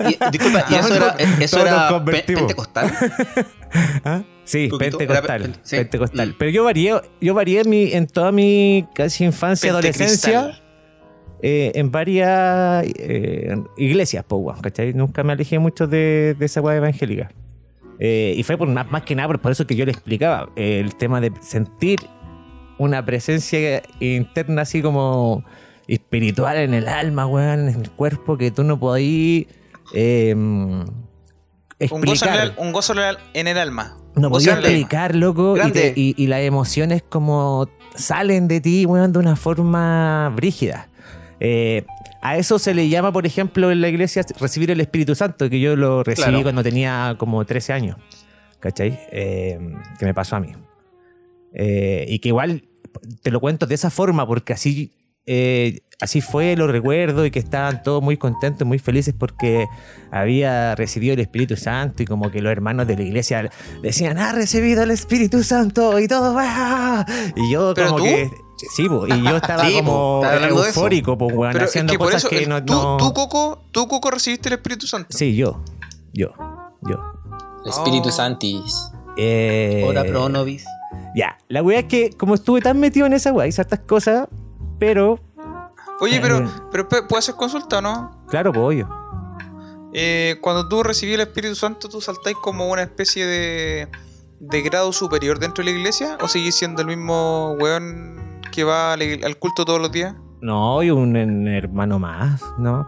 Y, 0.01 0.31
disculpa, 0.31 0.65
¿y 0.71 0.75
eso 0.75 0.95
era, 0.95 1.09
eso 1.41 1.61
era 1.61 2.05
pentecostal? 2.05 2.93
¿Ah? 4.05 4.23
Sí, 4.45 4.69
pentecostal. 4.79 5.43
era 5.43 5.63
pentecostal. 5.71 6.29
Mm. 6.31 6.35
Pero 6.39 6.51
yo 6.51 6.65
varié, 6.65 7.01
yo 7.21 7.35
varié 7.35 7.61
en, 7.61 7.71
mi, 7.71 7.93
en 7.93 8.07
toda 8.07 8.33
mi 8.33 8.87
casi 8.95 9.25
infancia, 9.25 9.71
adolescencia, 9.71 10.61
eh, 11.43 11.73
en 11.75 11.91
varias 11.91 12.85
eh, 12.99 13.57
iglesias, 13.77 14.25
weón, 14.29 14.61
¿cachai? 14.61 14.93
Nunca 14.95 15.23
me 15.23 15.33
alejé 15.33 15.59
mucho 15.59 15.87
de, 15.87 16.37
de 16.39 16.47
esa 16.47 16.61
weá 16.61 16.77
evangélica. 16.77 17.31
Eh, 17.99 18.35
y 18.37 18.43
fue 18.43 18.57
por 18.59 18.69
más, 18.69 18.91
más 18.91 19.03
que 19.03 19.15
nada 19.15 19.29
por, 19.29 19.41
por 19.41 19.53
eso 19.53 19.67
que 19.67 19.75
yo 19.75 19.85
le 19.85 19.93
explicaba, 19.93 20.51
eh, 20.57 20.81
el 20.81 20.97
tema 20.97 21.21
de 21.21 21.33
sentir 21.41 22.01
una 22.79 23.05
presencia 23.05 23.83
interna 24.01 24.63
así 24.63 24.83
como 24.83 25.45
espiritual 25.89 26.57
en 26.59 26.75
el 26.75 26.89
alma, 26.89 27.27
weón, 27.27 27.69
en 27.69 27.81
el 27.81 27.91
cuerpo, 27.91 28.37
que 28.37 28.51
tú 28.51 28.65
no 28.65 28.79
podías 28.79 29.47
eh, 29.95 30.35
Un 30.35 30.87
gozo, 30.87 30.95
en 31.79 32.09
explicar. 32.09 32.41
el, 32.41 32.53
un 32.57 32.73
gozo 32.73 32.93
en 32.95 32.99
el- 33.01 33.19
en 33.35 33.47
el 33.49 33.59
alma. 33.59 33.97
No 34.17 34.31
Gozo 34.31 34.47
podía 34.47 34.53
en 34.53 34.59
el 34.59 34.65
alma. 34.65 34.77
explicar, 34.79 35.15
loco, 35.15 35.57
y, 35.63 35.71
te- 35.73 35.93
y- 35.95 36.15
y 36.17 36.27
las 36.27 36.41
emociones 36.41 37.03
como 37.09 37.69
salen 37.95 38.49
de 38.49 38.61
ti, 38.61 38.87
weón, 38.87 39.13
de 39.13 39.19
una 39.19 39.37
forma 39.37 40.33
brígida. 40.35 40.89
Eh, 41.39 41.85
a 42.23 42.37
eso 42.39 42.59
se 42.59 42.75
le 42.75 42.89
llama, 42.89 43.13
por 43.13 43.27
ejemplo, 43.27 43.71
en 43.71 43.81
la 43.83 43.89
iglesia 43.89 44.25
recibir 44.41 44.71
el 44.71 44.81
Espíritu 44.81 45.15
Santo, 45.15 45.49
que 45.51 45.61
yo 45.61 45.77
lo 45.77 46.03
recibí 46.03 46.29
Claro. 46.29 46.43
cuando 46.43 46.63
tenía 46.63 47.15
como 47.19 47.45
13 47.45 47.73
años, 47.75 47.97
¿cachai? 48.59 48.99
Eh, 49.13 49.59
que 49.99 50.05
me 50.07 50.15
pasó 50.15 50.37
a 50.37 50.41
mí. 50.41 50.53
Eh, 51.59 52.05
y 52.09 52.19
que 52.19 52.29
igual 52.29 52.63
te 53.23 53.31
lo 53.31 53.41
cuento 53.41 53.67
de 53.67 53.75
esa 53.75 53.89
forma, 53.91 54.27
porque 54.27 54.53
así, 54.53 54.93
eh, 55.25 55.81
así 56.01 56.21
fue, 56.21 56.55
lo 56.55 56.67
recuerdo, 56.67 57.25
y 57.25 57.31
que 57.31 57.39
estaban 57.39 57.83
todos 57.83 58.03
muy 58.03 58.19
contentos, 58.19 58.69
muy 58.69 58.79
felices 58.79 59.15
porque 59.19 59.67
había 60.11 60.75
recibido 60.75 61.15
el 61.15 61.21
Espíritu 61.21 61.57
Santo 61.57 62.03
y 62.03 62.07
como 62.07 62.31
que 62.31 62.43
los 62.43 62.53
hermanos 62.53 62.87
de 62.87 62.97
la 62.97 63.03
iglesia 63.03 63.51
decían, 63.83 64.19
ha 64.19 64.33
recibido 64.33 64.83
el 64.83 64.91
Espíritu 64.91 65.43
Santo 65.43 65.99
y 65.99 66.07
todo, 66.09 66.37
¡ah! 66.39 67.05
Y 67.35 67.51
yo 67.51 67.73
¿Pero 67.75 67.89
como 67.89 67.99
tú? 67.99 68.05
que... 68.05 68.31
Sí, 68.75 68.89
po, 68.89 69.07
y 69.07 69.23
yo 69.23 69.37
estaba 69.43 69.67
Sí, 69.67 69.75
como 69.77 70.23
eufórico, 70.25 71.17
pues, 71.19 71.35
weón, 71.35 71.53
Pero 71.53 71.65
es 71.65 71.71
haciendo 71.71 71.93
que 71.93 71.99
cosas 71.99 72.17
eso, 72.17 72.29
que 72.29 72.43
el- 72.45 72.49
no... 72.51 72.63
tú, 72.65 72.73
no- 72.75 72.97
tú, 72.99 73.13
Coco, 73.13 73.63
tú, 73.73 73.89
Coco, 73.89 74.11
recibiste 74.11 74.49
el 74.51 74.55
Espíritu 74.55 74.87
Santo. 74.87 75.09
Sí, 75.17 75.35
yo, 75.37 75.63
yo, 76.13 76.29
yo. 76.83 76.97
Espíritu 77.67 78.09
Oh. 78.09 78.13
Santis. 78.13 78.91
Eh, 79.19 79.83
Ora 79.87 80.05
pro 80.05 80.29
nobis. 80.29 80.65
Ya, 81.17 81.39
la 81.49 81.63
weá 81.63 81.81
es 81.81 81.85
que 81.87 82.11
como 82.11 82.35
estuve 82.35 82.61
tan 82.61 82.79
metido 82.79 83.07
en 83.07 83.15
esa 83.15 83.33
weá, 83.33 83.47
hice 83.49 83.63
hartas 83.63 83.81
cosas, 83.81 84.29
pero, 84.79 85.19
Oye, 86.01 86.21
pero, 86.21 86.39
Eh. 86.41 86.49
pero 86.71 86.89
pe- 86.89 87.03
¿puedo 87.05 87.19
hacer 87.19 87.35
consulta 87.37 87.79
o 87.79 87.83
no? 87.83 88.25
claro, 88.29 88.53
pues 88.53 88.65
obvio. 88.65 88.89
Eh, 89.95 90.37
cuando 90.43 90.69
tú 90.69 90.83
recibí 90.83 91.15
el 91.15 91.23
Espíritu 91.23 91.55
Santo, 91.55 91.89
¿tú 91.89 92.03
saltáis 92.03 92.37
como 92.43 92.69
una 92.71 92.83
especie 92.83 93.25
de, 93.25 93.89
de 94.41 94.61
grado 94.63 94.93
superior 94.93 95.39
dentro 95.39 95.65
de 95.65 95.71
la 95.73 95.79
iglesia? 95.79 96.19
¿O 96.21 96.29
seguís 96.29 96.55
siendo 96.55 96.83
el 96.83 96.89
mismo 96.89 97.53
weón 97.59 98.43
que 98.53 98.63
va 98.65 98.93
al, 98.93 99.01
al 99.25 99.39
culto 99.39 99.65
todos 99.65 99.81
los 99.81 99.91
días? 99.91 100.15
No, 100.43 100.83
y 100.83 100.91
un, 100.91 101.17
hermano 101.49 101.99
más, 101.99 102.43
¿no? 102.59 102.87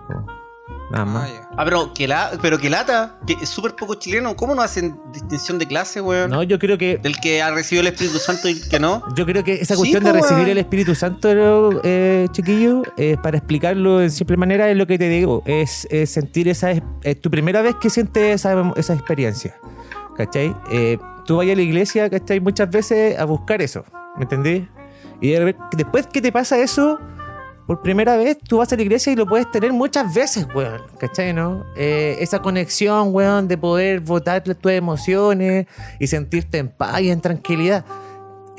Nada 0.90 1.02
Ah, 1.02 1.04
más. 1.04 1.30
Ah, 1.56 1.64
pero 1.64 1.92
que, 1.92 2.08
la, 2.08 2.30
pero 2.40 2.58
que 2.58 2.70
lata, 2.70 3.18
que 3.26 3.34
es 3.34 3.48
súper 3.48 3.74
poco 3.74 3.94
chileno. 3.96 4.34
¿Cómo 4.36 4.54
no 4.54 4.62
hacen 4.62 4.98
distinción 5.12 5.58
de 5.58 5.66
clase, 5.66 6.00
weón? 6.00 6.30
No, 6.30 6.42
yo 6.42 6.58
creo 6.58 6.78
que 6.78 6.96
Del 6.98 7.16
que 7.20 7.42
ha 7.42 7.50
recibido 7.50 7.82
el 7.82 7.88
Espíritu 7.88 8.18
Santo 8.18 8.48
y 8.48 8.52
el 8.52 8.68
que 8.68 8.80
no. 8.80 9.02
Yo 9.14 9.26
creo 9.26 9.44
que 9.44 9.54
esa 9.54 9.76
cuestión 9.76 10.02
de 10.04 10.12
recibir 10.12 10.36
weón. 10.38 10.50
el 10.50 10.58
Espíritu 10.58 10.94
Santo, 10.94 11.28
eh, 11.84 12.26
chiquillo, 12.32 12.82
eh, 12.96 13.16
para 13.22 13.36
explicarlo 13.38 14.00
en 14.00 14.10
simple 14.10 14.36
manera, 14.38 14.70
es 14.70 14.76
lo 14.76 14.86
que 14.86 14.98
te 14.98 15.08
digo, 15.08 15.42
es, 15.44 15.86
es 15.90 16.10
sentir 16.10 16.48
esa, 16.48 16.70
es 16.70 17.20
tu 17.20 17.30
primera 17.30 17.60
vez 17.60 17.74
que 17.80 17.90
sientes 17.90 18.34
esa, 18.36 18.72
esa 18.76 18.94
experiencia, 18.94 19.56
¿cachai? 20.16 20.54
Eh, 20.70 20.98
tú 21.26 21.36
vas 21.36 21.48
a 21.48 21.54
la 21.54 21.62
iglesia, 21.62 22.08
¿cachai? 22.08 22.40
Muchas 22.40 22.70
veces 22.70 23.18
a 23.18 23.24
buscar 23.24 23.60
eso, 23.60 23.84
¿me 24.16 24.22
entendés? 24.22 24.62
Y 25.20 25.32
después 25.76 26.06
que 26.06 26.22
te 26.22 26.32
pasa 26.32 26.58
eso, 26.58 26.98
por 27.68 27.80
primera 27.82 28.16
vez, 28.16 28.38
tú 28.38 28.56
vas 28.56 28.72
a 28.72 28.76
la 28.76 28.82
iglesia 28.82 29.12
y 29.12 29.16
lo 29.16 29.26
puedes 29.26 29.48
tener 29.50 29.72
muchas 29.72 30.12
veces, 30.12 30.48
weón, 30.54 30.80
¿cachai? 30.98 31.32
¿No? 31.32 31.64
Eh, 31.76 32.16
esa 32.18 32.40
conexión, 32.40 33.14
weón, 33.14 33.46
de 33.46 33.56
poder 33.58 34.00
votar 34.00 34.42
tus 34.42 34.72
emociones 34.72 35.66
y 36.00 36.06
sentirte 36.08 36.58
en 36.58 36.68
paz 36.68 37.02
y 37.02 37.10
en 37.10 37.20
tranquilidad 37.20 37.84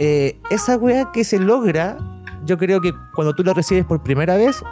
eh, 0.01 0.39
esa 0.50 0.78
weá 0.78 1.12
que 1.12 1.25
se 1.25 1.39
logra, 1.39 1.98
yo 2.46 2.58
creo 2.58 2.80
que 2.80 2.94
cuando 3.13 3.36
tú 3.36 3.44
lo 3.44 3.54
recibes 3.54 3.84
por 3.84 4.01
primera 4.01 4.38
vez, 4.38 4.63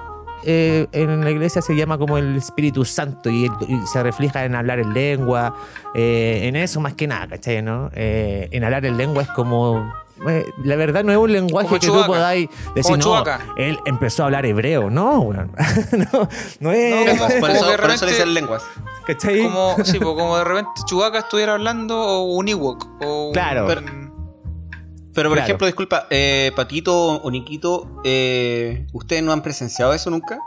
eh, 0.45 0.87
en 0.93 1.21
la 1.21 1.31
iglesia 1.31 1.61
se 1.61 1.75
llama 1.75 1.97
como 1.97 2.17
el 2.17 2.37
Espíritu 2.37 2.85
Santo 2.85 3.29
y, 3.29 3.51
y 3.67 3.87
se 3.91 4.01
refleja 4.03 4.45
en 4.45 4.55
hablar 4.55 4.79
en 4.79 4.93
lengua, 4.93 5.53
eh, 5.93 6.41
en 6.43 6.55
eso 6.55 6.79
más 6.79 6.93
que 6.93 7.07
nada, 7.07 7.27
¿cachai? 7.27 7.61
¿no? 7.61 7.89
En 7.93 8.63
hablar 8.63 8.85
en 8.85 8.95
lengua 8.95 9.23
es 9.23 9.29
como... 9.29 10.06
eh, 10.29 10.45
la 10.63 10.75
verdad 10.75 11.03
no 11.03 11.11
es 11.11 11.17
un 11.17 11.31
lenguaje 11.31 11.67
Como 11.67 11.79
que 11.79 11.85
tú 11.87 11.93
Chewbacca. 11.93 12.07
podáis 12.07 12.49
decir, 12.75 12.99
Como 12.99 13.23
no, 13.23 13.31
él 13.57 13.79
empezó 13.85 14.23
a 14.23 14.25
hablar 14.27 14.45
hebreo, 14.45 14.89
no, 14.89 15.19
weón. 15.21 15.51
no, 16.13 16.29
no 16.59 16.71
es... 16.71 17.15
No, 17.19 17.27
por 17.27 17.39
como 17.39 17.47
eso, 17.47 17.47
de 17.47 17.47
por 17.47 17.51
eso 17.51 17.67
le 17.69 17.77
repente- 17.77 18.05
dicen 18.07 18.33
lenguas. 18.33 18.63
¿cachai? 19.05 19.43
Como, 19.43 19.75
sí, 19.83 19.99
pues, 19.99 20.15
como 20.15 20.37
de 20.37 20.43
repente 20.43 20.69
Chewbacca 20.85 21.19
estuviera 21.19 21.53
hablando 21.53 21.99
o 21.99 22.23
un 22.35 22.47
Ewok. 22.47 22.87
O 23.03 23.27
un- 23.27 23.33
Claro. 23.33 23.65
Pero- 23.67 23.81
Pero, 23.81 25.29
por 25.29 25.37
Claro. 25.37 25.45
ejemplo, 25.47 25.65
disculpa, 25.67 26.05
eh, 26.11 26.51
Patito 26.55 26.93
o 26.95 27.31
Niquito, 27.31 27.89
eh, 28.03 28.85
¿ustedes 28.93 29.23
no 29.23 29.31
han 29.31 29.41
presenciado 29.41 29.93
eso 29.93 30.09
nunca? 30.11 30.39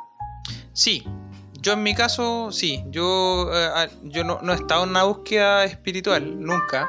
Sí, 0.73 1.05
yo 1.61 1.73
en 1.73 1.83
mi 1.83 1.93
caso, 1.95 2.53
sí. 2.53 2.85
Yo, 2.91 3.50
eh, 3.53 3.89
yo 4.05 4.23
no, 4.23 4.39
no 4.43 4.53
he 4.53 4.57
estado 4.57 4.85
en 4.85 4.91
una 4.91 5.03
búsqueda 5.03 5.65
espiritual, 5.65 6.41
nunca. 6.41 6.89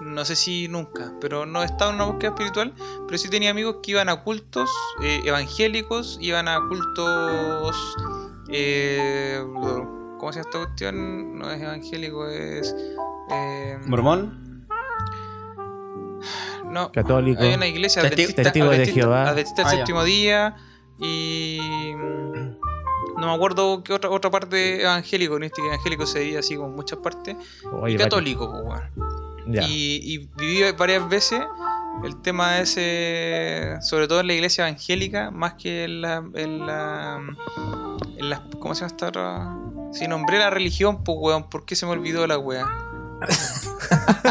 No 0.00 0.24
sé 0.24 0.36
si 0.36 0.68
nunca, 0.68 1.12
pero 1.20 1.46
no 1.46 1.62
he 1.62 1.64
estado 1.66 1.90
en 1.90 1.96
una 1.96 2.04
búsqueda 2.04 2.30
espiritual. 2.30 2.74
Pero 3.06 3.18
sí 3.18 3.28
tenía 3.30 3.50
amigos 3.50 3.76
que 3.82 3.92
iban 3.92 4.08
a 4.08 4.22
cultos 4.22 4.70
eh, 5.02 5.20
evangélicos, 5.24 6.18
iban 6.20 6.48
a 6.48 6.58
cultos. 6.68 7.76
eh, 8.50 9.42
¿Cómo 10.18 10.32
se 10.32 10.38
llama 10.40 10.48
esta 10.50 10.58
cuestión? 10.66 11.38
No 11.38 11.50
es 11.50 11.60
evangélico, 11.62 12.26
es. 12.28 12.74
eh, 13.30 13.78
¿Mormón? 13.86 14.44
no, 16.70 16.90
Católico. 16.92 17.42
hay 17.42 17.54
una 17.54 17.66
iglesia 17.66 18.02
adventista, 18.02 18.42
Testigo 18.42 18.68
de 18.70 18.86
Jehová. 18.86 19.28
adventista 19.30 19.62
del 19.62 19.66
Ah, 19.66 19.70
ya. 19.72 19.76
séptimo 19.78 20.04
día 20.04 20.56
y 20.98 21.92
mm, 21.94 22.56
no 23.18 23.26
me 23.28 23.34
acuerdo 23.34 23.82
qué 23.82 23.92
otra 23.92 24.10
otra 24.10 24.30
parte 24.30 24.82
evangélico, 24.82 25.38
no 25.38 25.48
que 25.48 25.62
evangélico 25.66 26.06
se 26.06 26.18
veía 26.20 26.40
así 26.40 26.56
como 26.56 26.68
en 26.68 26.74
muchas 26.76 26.98
partes 26.98 27.36
Oye, 27.72 27.94
y 27.94 27.98
católico, 27.98 28.50
pues, 28.50 28.64
weón. 28.64 29.25
Y, 29.68 30.00
y 30.02 30.18
viví 30.36 30.62
varias 30.76 31.08
veces 31.08 31.40
el 32.04 32.20
tema 32.22 32.58
ese, 32.60 33.76
sobre 33.80 34.06
todo 34.08 34.20
en 34.20 34.26
la 34.26 34.34
iglesia 34.34 34.66
evangélica, 34.68 35.30
más 35.30 35.54
que 35.54 35.84
en 35.84 36.02
la, 36.02 36.22
en 36.34 36.66
la, 36.66 37.20
en 38.18 38.30
la 38.30 38.42
¿cómo 38.58 38.74
se 38.74 38.80
llama 38.82 38.88
esta 38.92 39.06
otra? 39.08 39.56
Si 39.92 40.06
nombré 40.08 40.38
la 40.38 40.50
religión, 40.50 41.04
pues 41.04 41.16
weón, 41.20 41.48
¿por 41.48 41.64
qué 41.64 41.74
se 41.76 41.86
me 41.86 41.92
olvidó 41.92 42.26
la 42.26 42.38
wea? 42.38 42.66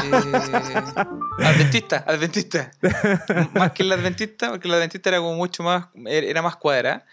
Eh, 0.03 0.33
adventista, 1.39 2.03
adventista. 2.05 2.71
Más 3.53 3.71
que 3.71 3.83
la 3.85 3.95
adventista, 3.95 4.49
porque 4.49 4.67
la 4.67 4.75
adventista 4.75 5.09
era 5.09 5.19
como 5.19 5.35
mucho 5.35 5.63
más, 5.63 5.85
er- 5.95 6.25
era 6.25 6.41
más 6.41 6.57
cuadra. 6.57 7.05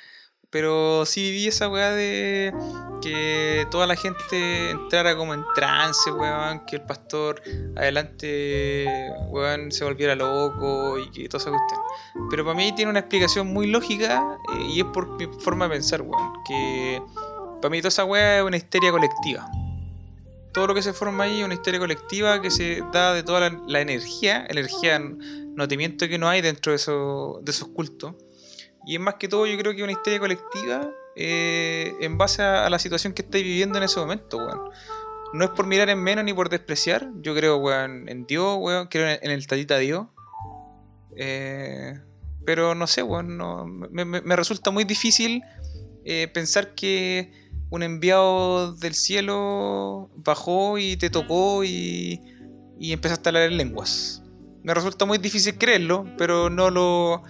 Pero 0.52 1.06
sí 1.06 1.22
viví 1.22 1.46
esa 1.48 1.68
weá 1.70 1.90
de 1.92 2.52
que 3.00 3.66
toda 3.70 3.86
la 3.86 3.96
gente 3.96 4.70
entrara 4.70 5.16
como 5.16 5.32
en 5.32 5.42
trance, 5.54 6.12
weón, 6.12 6.60
que 6.66 6.76
el 6.76 6.82
pastor 6.82 7.40
adelante, 7.74 8.86
weón, 9.30 9.72
se 9.72 9.82
volviera 9.84 10.14
loco 10.14 10.98
y 10.98 11.10
que 11.10 11.28
toda 11.28 11.40
esa 11.42 11.50
cuestión. 11.50 11.80
Pero 12.30 12.44
para 12.44 12.54
mí 12.54 12.70
tiene 12.74 12.90
una 12.90 13.00
explicación 13.00 13.46
muy 13.52 13.66
lógica 13.68 14.36
eh, 14.54 14.66
y 14.74 14.80
es 14.80 14.86
por 14.86 15.08
mi 15.16 15.26
forma 15.40 15.64
de 15.68 15.70
pensar, 15.74 16.02
weón, 16.02 16.32
que 16.46 17.02
para 17.62 17.70
mí 17.70 17.78
toda 17.80 17.88
esa 17.88 18.04
weá 18.04 18.38
es 18.40 18.44
una 18.44 18.58
histeria 18.58 18.90
colectiva. 18.90 19.48
Todo 20.52 20.66
lo 20.66 20.74
que 20.74 20.82
se 20.82 20.92
forma 20.92 21.24
ahí 21.24 21.40
es 21.40 21.46
una 21.46 21.54
histeria 21.54 21.80
colectiva 21.80 22.42
que 22.42 22.50
se 22.50 22.82
da 22.92 23.14
de 23.14 23.22
toda 23.22 23.48
la, 23.66 23.80
energía, 23.80 24.46
energía, 24.50 24.98
no 24.98 25.66
te 25.66 25.78
miento 25.78 26.06
que 26.08 26.18
no 26.18 26.28
hay 26.28 26.42
dentro 26.42 26.72
de, 26.72 26.76
eso- 26.76 27.40
de 27.42 27.50
esos 27.52 27.68
cultos. 27.68 28.14
Y 28.86 28.94
es 28.96 29.00
más 29.00 29.14
que 29.14 29.28
todo, 29.28 29.46
yo 29.46 29.56
creo 29.58 29.74
que 29.74 29.82
una 29.82 29.92
histeria 29.92 30.18
colectiva 30.18 30.90
eh, 31.16 31.94
en 32.00 32.18
base 32.18 32.42
a, 32.42 32.68
la 32.68 32.78
situación 32.78 33.12
que 33.12 33.22
estáis 33.22 33.44
viviendo 33.44 33.78
en 33.78 33.84
ese 33.84 34.00
momento, 34.00 34.38
weón. 34.38 34.60
No 35.34 35.44
es 35.44 35.50
por 35.50 35.66
mirar 35.66 35.88
en 35.88 36.02
menos 36.02 36.24
ni 36.24 36.34
por 36.34 36.48
despreciar. 36.48 37.08
Yo 37.22 37.34
creo, 37.34 37.56
weón, 37.56 38.08
en 38.08 38.26
Dios, 38.26 38.56
weón. 38.60 38.88
Creo 38.88 39.08
en, 39.08 39.18
en 39.22 39.30
el 39.30 39.46
tatita 39.46 39.78
Dios. 39.78 40.06
Eh, 41.16 41.98
pero 42.44 42.74
no 42.74 42.86
sé, 42.86 43.02
weón. 43.02 43.36
no- 43.36 43.66
me 43.66 44.36
resulta 44.36 44.70
muy 44.70 44.84
difícil 44.84 45.42
eh, 46.04 46.28
pensar 46.28 46.74
que 46.74 47.32
un 47.70 47.82
enviado 47.82 48.74
del 48.74 48.94
cielo 48.94 50.10
bajó 50.16 50.76
y 50.78 50.96
te 50.96 51.08
tocó 51.08 51.64
y, 51.64 52.20
y 52.78 52.92
empezaste 52.92 53.28
a 53.28 53.30
hablar 53.30 53.44
en 53.44 53.56
lenguas. 53.56 54.22
Me 54.62 54.74
resulta 54.74 55.04
muy 55.06 55.18
difícil 55.18 55.56
creerlo, 55.56 56.06
pero 56.18 56.50
no 56.50 56.70
lo. 56.70 57.22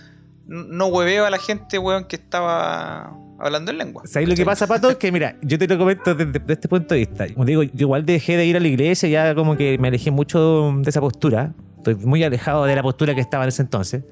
No 0.52 0.86
hueveo 0.86 1.24
a 1.24 1.30
la 1.30 1.38
gente, 1.38 1.78
weón, 1.78 2.04
que 2.04 2.16
estaba 2.16 3.16
hablando 3.38 3.70
en 3.70 3.78
lengua. 3.78 4.02
¿Sabes 4.04 4.28
lo 4.28 4.34
que 4.34 4.44
pasa, 4.44 4.66
Pato? 4.66 4.90
Es 4.90 4.96
que 4.96 5.10
mira, 5.10 5.36
yo 5.42 5.58
te 5.58 5.66
lo 5.66 5.78
comento 5.78 6.14
desde, 6.14 6.38
desde 6.38 6.52
este 6.52 6.68
punto 6.68 6.94
de 6.94 7.00
vista. 7.00 7.26
Como 7.32 7.44
digo, 7.44 7.62
yo 7.62 7.70
igual 7.74 8.04
dejé 8.04 8.36
de 8.36 8.44
ir 8.44 8.56
a 8.56 8.60
la 8.60 8.68
iglesia, 8.68 9.08
ya 9.08 9.34
como 9.34 9.56
que 9.56 9.78
me 9.78 9.88
alejé 9.88 10.10
mucho 10.10 10.72
de 10.76 10.90
esa 10.90 11.00
postura. 11.00 11.54
Estoy 11.78 11.94
muy 11.96 12.22
alejado 12.22 12.64
de 12.66 12.76
la 12.76 12.82
postura 12.82 13.14
que 13.14 13.20
estaba 13.20 13.44
en 13.44 13.48
ese 13.48 13.62
entonces. 13.62 14.04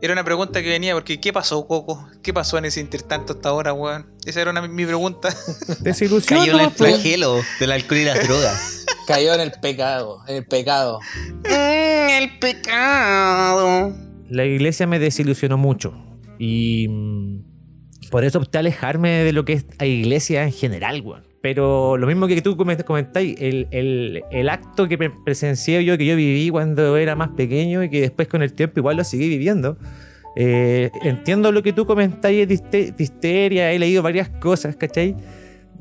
Era 0.00 0.12
una 0.12 0.22
pregunta 0.22 0.62
que 0.62 0.68
venía, 0.68 0.94
porque 0.94 1.20
¿qué 1.20 1.32
pasó, 1.32 1.66
Coco? 1.66 2.08
¿Qué 2.22 2.32
pasó 2.32 2.56
en 2.56 2.66
ese 2.66 2.80
intertanto 2.80 3.32
hasta 3.32 3.48
ahora, 3.48 3.72
weón? 3.72 4.06
Esa 4.24 4.42
era 4.42 4.52
una, 4.52 4.62
mi 4.62 4.86
pregunta. 4.86 5.34
Desilusión, 5.80 6.38
Cayó 6.38 6.54
en 6.54 6.64
el 6.66 6.70
flagelo 6.70 7.40
del 7.58 7.72
alcohol 7.72 7.98
y 7.98 8.04
las 8.04 8.28
drogas. 8.28 8.84
Cayó 9.08 9.34
en 9.34 9.40
el 9.40 9.52
pecado, 9.52 10.20
en 10.28 10.36
el 10.36 10.46
pecado. 10.46 11.00
Mm, 11.44 12.10
el 12.10 12.38
pecado. 12.38 14.07
La 14.28 14.44
iglesia 14.44 14.86
me 14.86 14.98
desilusionó 14.98 15.56
mucho. 15.58 15.94
Y 16.38 16.86
mm, 16.88 18.08
por 18.10 18.24
eso 18.24 18.38
opté 18.38 18.58
a 18.58 18.60
alejarme 18.60 19.10
de 19.24 19.32
lo 19.32 19.44
que 19.44 19.54
es 19.54 19.66
la 19.78 19.86
iglesia 19.86 20.44
en 20.44 20.52
general, 20.52 21.00
weón. 21.02 21.22
Pero 21.40 21.96
lo 21.96 22.06
mismo 22.08 22.26
que 22.26 22.42
tú 22.42 22.56
coment- 22.56 22.82
comentáis, 22.84 23.36
el, 23.40 24.48
acto 24.50 24.88
que 24.88 24.98
pre- 24.98 25.12
presencié 25.24 25.84
yo, 25.84 25.96
que 25.96 26.04
yo 26.04 26.16
viví 26.16 26.50
cuando 26.50 26.96
era 26.96 27.14
más 27.14 27.30
pequeño 27.30 27.84
y 27.84 27.90
que 27.90 28.00
después 28.00 28.26
con 28.28 28.42
el 28.42 28.52
tiempo 28.52 28.80
igual 28.80 28.96
lo 28.96 29.04
seguí 29.04 29.28
viviendo. 29.28 29.78
eh, 30.36 30.90
entiendo 31.02 31.50
lo 31.52 31.62
que 31.62 31.72
tú 31.72 31.86
comentáis 31.86 32.46
de 32.48 32.94
histeria, 32.98 33.72
he 33.72 33.78
leído 33.78 34.02
varias 34.02 34.28
cosas, 34.28 34.76
¿cachai? 34.76 35.16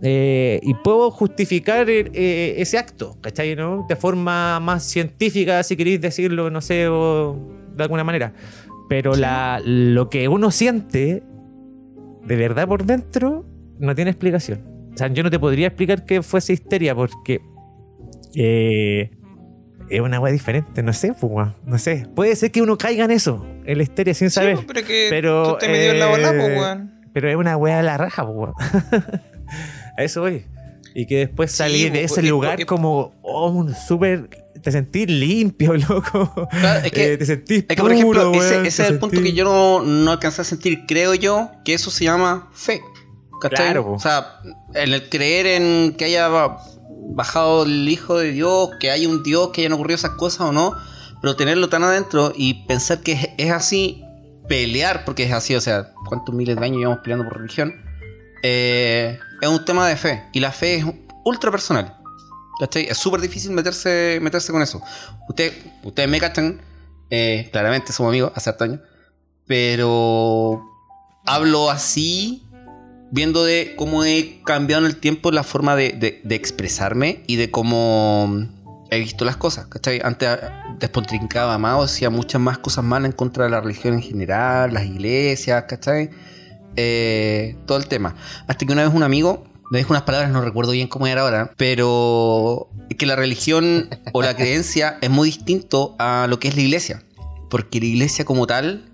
Eh, 0.04 0.60
y 0.62 0.74
puedo 0.76 1.10
justificar 1.10 1.90
eh, 1.90 2.10
eh, 2.14 2.56
ese 2.58 2.78
acto, 2.78 3.18
¿cachai? 3.22 3.56
¿no? 3.56 3.86
De 3.90 3.96
forma 3.96 4.60
más 4.60 4.84
científica, 4.84 5.62
si 5.64 5.76
queréis 5.76 6.02
decirlo, 6.02 6.50
no 6.52 6.62
sé, 6.62 6.88
o 6.88 7.36
de 7.78 7.84
alguna 7.84 8.04
manera. 8.04 8.34
Pero 8.90 9.16
la, 9.16 9.62
lo 9.64 10.10
que 10.10 10.28
uno 10.28 10.52
siente 10.52 11.24
de 12.26 12.36
verdad 12.36 12.68
por 12.68 12.86
dentro 12.86 13.46
no 13.80 13.96
tiene 13.96 14.12
explicación. 14.12 14.62
O 14.94 14.98
sea, 14.98 15.08
yo 15.08 15.24
no 15.24 15.30
te 15.30 15.40
podría 15.40 15.68
explicar 15.68 16.06
que 16.06 16.22
fuese 16.24 16.54
histeria 16.54 16.96
porque 16.96 17.40
eh, 18.36 19.12
es 19.90 20.02
una 20.02 20.20
weá 20.20 20.32
diferente, 20.34 20.84
no 20.84 20.94
sé, 20.94 21.10
pues, 21.20 21.32
weón, 21.32 21.54
no 21.66 21.78
sé. 21.78 22.08
Puede 22.16 22.36
ser 22.36 22.52
que 22.52 22.62
uno 22.62 22.78
caiga 22.78 23.06
en 23.06 23.12
eso, 23.12 23.46
en 23.66 23.78
la 23.78 23.84
histeria 23.84 24.14
sin 24.14 24.30
saber. 24.30 24.56
pues, 24.56 24.66
pero 24.68 24.86
que 24.88 25.08
pero, 25.10 25.44
tú 25.54 25.58
te 25.60 25.68
metido 25.70 25.94
en 25.94 26.00
la 26.00 26.08
bola, 26.08 26.30
pues, 26.32 26.58
weón. 26.58 26.94
Pero 27.14 27.30
es 27.30 27.36
una 27.36 27.58
weá 27.58 27.80
a 27.80 27.84
la 27.84 27.98
raja, 27.98 28.24
weón. 28.24 28.54
A 29.98 30.04
eso 30.04 30.22
voy. 30.22 30.46
Y 30.94 31.06
que 31.08 31.18
después 31.20 31.52
salí 31.52 31.90
de 31.90 32.04
ese 32.04 32.22
y- 32.22 32.28
lugar 32.30 32.60
y- 32.60 32.66
como 32.66 33.14
oh, 33.22 33.50
un 33.50 33.74
súper. 33.74 34.30
Te 34.68 34.72
sentís 34.74 35.08
limpio, 35.10 35.76
loco. 35.90 36.50
Claro, 36.52 36.86
es 36.86 36.92
que- 36.92 37.14
Eh, 37.14 37.18
te 37.18 37.26
sentís 37.26 37.60
Es 37.70 37.76
que, 37.78 37.82
por 37.82 37.94
ejemplo, 37.94 38.34
puro, 38.34 38.44
ese, 38.44 38.68
es 38.68 38.78
el 38.82 39.00
punto 39.00 39.22
que 39.22 39.32
yo 39.32 39.46
no, 39.46 39.82
no 39.82 40.12
alcancé 40.12 40.42
a 40.42 40.44
sentir. 40.44 40.80
Creo 40.86 41.14
yo 41.14 41.52
que 41.64 41.74
eso 41.74 41.90
se 41.90 42.04
llama 42.04 42.50
fe. 42.54 42.82
¿Cachai? 43.40 43.68
Claro. 43.68 43.94
O 43.94 43.98
sea, 44.00 44.40
en 44.74 44.92
el 44.92 45.08
creer 45.08 45.46
en 45.46 45.94
que 45.98 46.04
haya 46.04 46.28
ba- 46.28 46.58
bajado 47.12 47.64
el 47.64 47.88
Hijo 47.88 48.18
de 48.18 48.34
Dios, 48.34 48.72
que 48.82 48.92
haya 48.92 49.08
un 49.08 49.24
Dios, 49.24 49.52
que 49.54 49.62
hayan 49.62 49.72
ocurrido 49.72 49.96
esas 49.96 50.12
cosas 50.18 50.42
o 50.42 50.52
no, 50.52 50.74
pero 51.22 51.38
tenerlo 51.38 51.70
tan 51.70 51.86
adentro 51.86 52.34
y 52.36 52.66
pensar 52.66 53.00
que 53.00 53.14
es, 53.14 53.30
es 53.38 53.52
así, 53.52 54.04
pelear, 54.50 55.06
porque 55.06 55.24
es 55.24 55.32
así, 55.32 55.56
o 55.56 55.62
sea, 55.62 55.94
cuántos 56.10 56.36
miles 56.36 56.58
de 56.58 56.66
años 56.66 56.80
llevamos 56.80 57.00
peleando 57.04 57.24
por 57.26 57.38
religión, 57.38 57.74
eh, 58.44 59.18
es 59.42 59.48
un 59.48 59.64
tema 59.64 59.88
de 59.88 59.96
fe. 59.96 60.24
Y 60.34 60.42
la 60.42 60.52
fe 60.52 60.76
es 60.76 60.86
ultra 61.24 61.52
personal. 61.52 61.97
¿Cachai? 62.60 62.86
Es 62.90 62.98
súper 62.98 63.22
difícil 63.22 63.52
meterse, 63.52 64.20
meterse 64.22 64.52
con 64.52 64.62
eso. 64.62 64.82
Usted, 65.30 65.54
ustedes 65.84 66.10
me 66.10 66.20
cachan, 66.20 66.60
eh, 67.10 67.50
claramente 67.52 67.94
somos 67.94 68.10
amigos 68.12 68.32
hace 68.36 68.54
años, 68.60 68.80
pero 69.46 70.64
hablo 71.26 71.70
así, 71.70 72.44
viendo 73.12 73.44
de 73.44 73.74
cómo 73.78 74.04
he 74.04 74.42
cambiado 74.46 74.86
en 74.86 74.92
el 74.92 74.98
tiempo 74.98 75.32
la 75.32 75.44
forma 75.44 75.76
de, 75.76 75.92
de- 75.94 76.22
de 76.24 76.36
expresarme 76.36 77.24
y 77.28 77.36
de 77.38 77.50
cómo 77.52 78.48
he 78.90 79.00
visto 79.00 79.24
las 79.26 79.38
cosas, 79.38 79.68
¿cachai? 79.68 80.02
Antes 80.04 80.28
ah, 80.30 80.76
despotrincaba 80.80 81.58
más, 81.58 81.78
o 81.78 81.82
decía 81.84 82.10
muchas 82.10 82.42
más 82.42 82.58
cosas 82.58 82.84
malas 82.84 83.12
en 83.12 83.16
contra 83.16 83.46
de 83.46 83.50
la 83.52 83.62
religión 83.62 83.94
en 83.96 84.02
general, 84.02 84.74
las 84.74 84.86
iglesias, 84.86 85.64
¿cachai? 85.68 86.10
Eh, 86.76 87.56
todo 87.66 87.78
el 87.78 87.88
tema. 87.88 88.16
Hasta 88.48 88.66
que 88.66 88.72
una 88.74 88.84
vez 88.86 88.94
un 88.94 89.04
amigo 89.04 89.46
me 89.72 89.80
dijo 89.80 89.92
unas 89.94 90.04
palabras, 90.04 90.32
no 90.32 90.42
recuerdo 90.42 90.72
bien 90.72 90.88
cómo 90.88 91.08
era 91.08 91.22
ahora, 91.22 91.52
pero 91.58 92.70
que 92.98 93.06
la 93.06 93.16
religión 93.16 93.90
o 94.14 94.22
la 94.22 94.36
creencia 94.36 94.98
es 95.02 95.10
muy 95.10 95.30
distinto 95.30 95.96
a 96.00 96.28
lo 96.30 96.40
que 96.40 96.48
es 96.48 96.56
la 96.56 96.62
iglesia. 96.62 97.04
Porque 97.50 97.80
la 97.80 97.86
iglesia 97.86 98.26
como 98.26 98.48
tal 98.48 98.90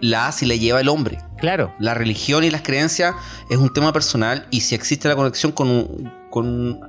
la 0.00 0.26
hace 0.28 0.44
y 0.44 0.48
la 0.48 0.56
lleva 0.56 0.80
el 0.80 0.88
hombre. 0.88 1.18
Claro. 1.38 1.72
La 1.78 1.94
religión 1.94 2.44
y 2.44 2.50
las 2.50 2.62
creencias 2.62 3.14
es 3.50 3.56
un 3.58 3.72
tema 3.72 3.92
personal 3.92 4.46
y 4.50 4.60
si 4.60 4.74
existe 4.74 5.08
la 5.08 5.16
conexión 5.16 5.52
con 5.52 5.68
un... 5.68 6.12
Con, 6.30 6.80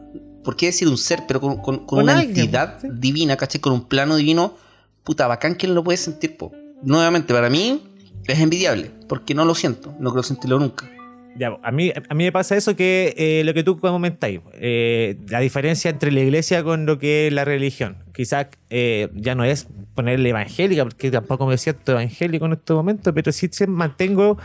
¿Por 0.43 0.55
qué 0.55 0.67
decir 0.67 0.87
un 0.87 0.97
ser? 0.97 1.23
Pero 1.27 1.41
con, 1.41 1.57
con- 1.57 1.85
con 1.85 1.99
una 2.03 2.19
alguien, 2.19 2.37
entidad 2.37 2.79
sí. 2.81 2.87
divina, 2.91 3.35
¿cachai? 3.35 3.59
Con 3.59 3.73
un 3.73 3.83
plano 3.85 4.15
divino. 4.15 4.55
Puta, 5.03 5.27
bacán 5.27 5.55
que 5.55 5.67
lo 5.67 5.83
puede 5.83 5.97
sentir, 5.97 6.37
po. 6.37 6.51
Nuevamente, 6.83 7.33
para 7.33 7.49
mí 7.49 7.83
es 8.25 8.39
envidiable. 8.39 8.91
Porque 9.09 9.33
no 9.33 9.43
lo 9.45 9.55
siento. 9.55 9.93
No 9.99 10.11
quiero 10.11 10.23
sentirlo 10.23 10.57
nunca. 10.59 10.89
Ya, 11.37 11.57
a 11.61 11.71
mí, 11.71 11.91
a 11.91 12.13
mí 12.15 12.23
me 12.23 12.31
pasa 12.31 12.55
eso 12.55 12.75
que 12.75 13.13
eh, 13.17 13.43
lo 13.43 13.53
que 13.53 13.63
tú 13.63 13.79
comentáis, 13.79 14.41
eh, 14.53 15.17
la 15.29 15.39
diferencia 15.39 15.91
entre 15.91 16.11
la 16.11 16.21
iglesia 16.21 16.63
con 16.63 16.85
lo 16.85 16.97
que 16.97 17.27
es 17.27 17.33
la 17.33 17.45
religión. 17.45 17.97
Quizás 18.13 18.47
eh, 18.69 19.09
ya 19.13 19.35
no 19.35 19.43
es 19.43 19.67
ponerle 19.93 20.29
evangélica, 20.29 20.83
porque 20.83 21.11
tampoco 21.11 21.45
me 21.45 21.57
siento 21.57 21.91
evangélico 21.91 22.45
en 22.45 22.53
este 22.53 22.73
momento, 22.73 23.13
pero 23.13 23.31
sí 23.31 23.49
mantengo 23.67 24.37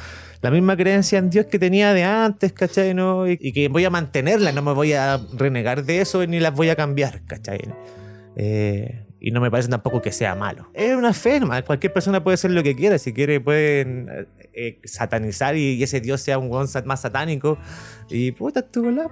la 0.42 0.50
misma 0.50 0.76
creencia 0.76 1.18
en 1.18 1.30
Dios 1.30 1.46
que 1.46 1.58
tenía 1.58 1.94
de 1.94 2.04
antes, 2.04 2.52
¿cachai? 2.52 2.92
¿No? 2.92 3.26
Y, 3.28 3.52
que 3.52 3.68
voy 3.68 3.84
a 3.84 3.90
mantenerla, 3.90 4.52
no 4.52 4.60
me 4.60 4.72
voy 4.72 4.92
a 4.92 5.18
renegar 5.34 5.84
de 5.84 6.00
eso 6.00 6.26
ni 6.26 6.40
las 6.40 6.54
voy 6.54 6.68
a 6.68 6.76
cambiar, 6.76 7.22
¿cachai? 7.24 7.60
Y 9.24 9.30
no 9.30 9.40
me 9.40 9.50
parece 9.50 9.68
tampoco 9.70 10.02
que 10.02 10.12
sea 10.12 10.34
malo. 10.34 10.68
Es 10.74 10.94
una 10.94 11.12
fe, 11.12 11.40
nomás. 11.40 11.62
cualquier 11.62 11.92
persona 11.92 12.22
puede 12.22 12.34
hacer 12.34 12.50
lo 12.50 12.62
que 12.62 12.74
quiera. 12.74 12.98
Si 12.98 13.12
quiere, 13.12 13.40
pueden 13.40 14.26
eh, 14.54 14.80
satanizar 14.84 15.56
y, 15.56 15.74
y 15.74 15.82
ese 15.82 16.00
Dios 16.00 16.20
sea 16.20 16.38
un 16.38 16.50
weón 16.50 16.68
sat- 16.68 16.84
más 16.84 17.00
satánico. 17.00 17.58
Y 18.08 18.32
puta, 18.32 18.60
estuvo 18.60 18.90
la 18.90 19.08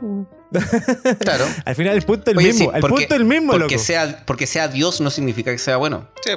Claro. 1.21 1.45
Al 1.65 1.75
final, 1.75 1.97
el 1.97 2.03
punto 2.03 2.31
es 2.31 2.33
el 2.33 2.39
Oye, 2.39 2.49
mismo. 2.49 2.71
sí, 2.71 2.75
el 2.75 2.81
porque- 2.81 2.97
punto 2.97 3.15
es 3.15 3.21
el 3.21 3.27
mismo, 3.27 3.53
Porque 3.53 3.75
loco. 3.75 3.85
sea, 3.85 4.23
porque 4.27 4.47
sea 4.47 4.69
Dios 4.69 5.01
no 5.01 5.11
significa 5.11 5.51
que 5.51 5.59
sea 5.59 5.77
bueno. 5.77 6.09
Sí. 6.25 6.33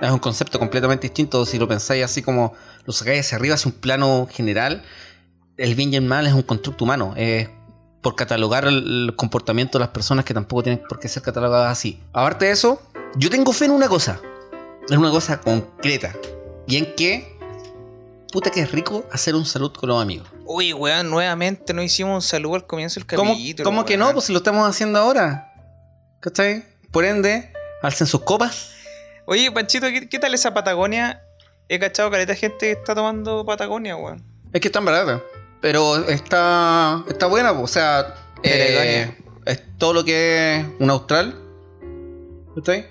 Es 0.00 0.10
un 0.10 0.18
concepto 0.18 0.58
completamente 0.58 1.06
distinto. 1.06 1.44
Si 1.46 1.58
lo 1.58 1.68
pensáis 1.68 2.04
así 2.04 2.22
como 2.22 2.52
lo 2.84 2.92
sacáis 2.92 3.20
hacia 3.26 3.36
arriba, 3.38 3.54
hacia 3.54 3.70
un 3.70 3.76
plano 3.78 4.26
general, 4.30 4.82
el 5.56 5.74
bien 5.74 5.92
y 5.92 5.96
el 5.96 6.02
mal 6.02 6.26
es 6.26 6.32
un 6.32 6.42
constructo 6.42 6.84
humano. 6.84 7.14
Es 7.16 7.48
por 8.00 8.16
catalogar 8.16 8.64
el, 8.64 9.08
el 9.10 9.16
comportamiento 9.16 9.78
de 9.78 9.84
las 9.84 9.90
personas 9.90 10.24
que 10.24 10.34
tampoco 10.34 10.64
tienen 10.64 10.82
por 10.88 10.98
qué 10.98 11.06
ser 11.06 11.22
catalogadas 11.22 11.70
así. 11.70 12.00
Aparte 12.12 12.46
de 12.46 12.50
eso, 12.50 12.82
yo 13.16 13.30
tengo 13.30 13.52
fe 13.52 13.66
en 13.66 13.70
una 13.70 13.88
cosa. 13.88 14.20
En 14.88 14.98
una 14.98 15.10
cosa 15.10 15.40
concreta. 15.40 16.12
Y 16.66 16.78
en 16.78 16.96
que, 16.96 17.31
puta 18.32 18.50
que 18.50 18.60
es 18.60 18.72
rico 18.72 19.06
hacer 19.12 19.36
un 19.36 19.46
salud 19.46 19.72
con 19.72 19.88
los 19.88 20.02
amigos. 20.02 20.26
Uy, 20.46 20.72
weón, 20.72 21.10
nuevamente 21.10 21.72
no 21.72 21.82
hicimos 21.82 22.14
un 22.16 22.22
saludo 22.22 22.56
al 22.56 22.66
comienzo 22.66 22.98
del 22.98 23.06
¿Cómo, 23.06 23.34
capítulo. 23.34 23.64
cómo 23.64 23.84
que 23.84 23.96
no? 23.96 24.12
Pues 24.12 24.24
si 24.24 24.32
lo 24.32 24.38
estamos 24.38 24.68
haciendo 24.68 24.98
ahora. 24.98 25.52
¿Cachai? 26.18 26.64
Por 26.90 27.04
ende, 27.04 27.52
alcen 27.82 28.06
sus 28.08 28.22
copas. 28.22 28.72
Oye, 29.26 29.52
Panchito, 29.52 29.86
¿qué, 29.86 30.08
qué 30.08 30.18
tal 30.18 30.34
esa 30.34 30.52
Patagonia? 30.52 31.22
He 31.68 31.78
cachado 31.78 32.10
que 32.10 32.16
hay 32.16 32.26
gente 32.26 32.58
que 32.58 32.72
está 32.72 32.94
tomando 32.94 33.44
Patagonia, 33.44 33.96
weón. 33.96 34.24
Es 34.52 34.60
que 34.60 34.68
están 34.68 34.84
baratas. 34.84 35.20
Pero 35.60 36.08
está, 36.08 37.04
está 37.08 37.26
buena, 37.26 37.52
o 37.52 37.68
sea, 37.68 38.14
eh, 38.42 39.16
es 39.46 39.62
todo 39.78 39.92
lo 39.92 40.04
que 40.04 40.56
es 40.56 40.66
un 40.80 40.90
austral. 40.90 41.38
¿Está 42.56 42.72
ahí? 42.72 42.86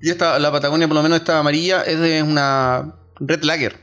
Y 0.00 0.10
esta, 0.10 0.38
la 0.38 0.52
Patagonia, 0.52 0.86
por 0.86 0.96
lo 0.96 1.02
menos 1.02 1.18
esta 1.18 1.38
amarilla, 1.38 1.82
es 1.82 1.98
de 1.98 2.22
una 2.22 2.94
Red 3.18 3.42
Lager. 3.42 3.78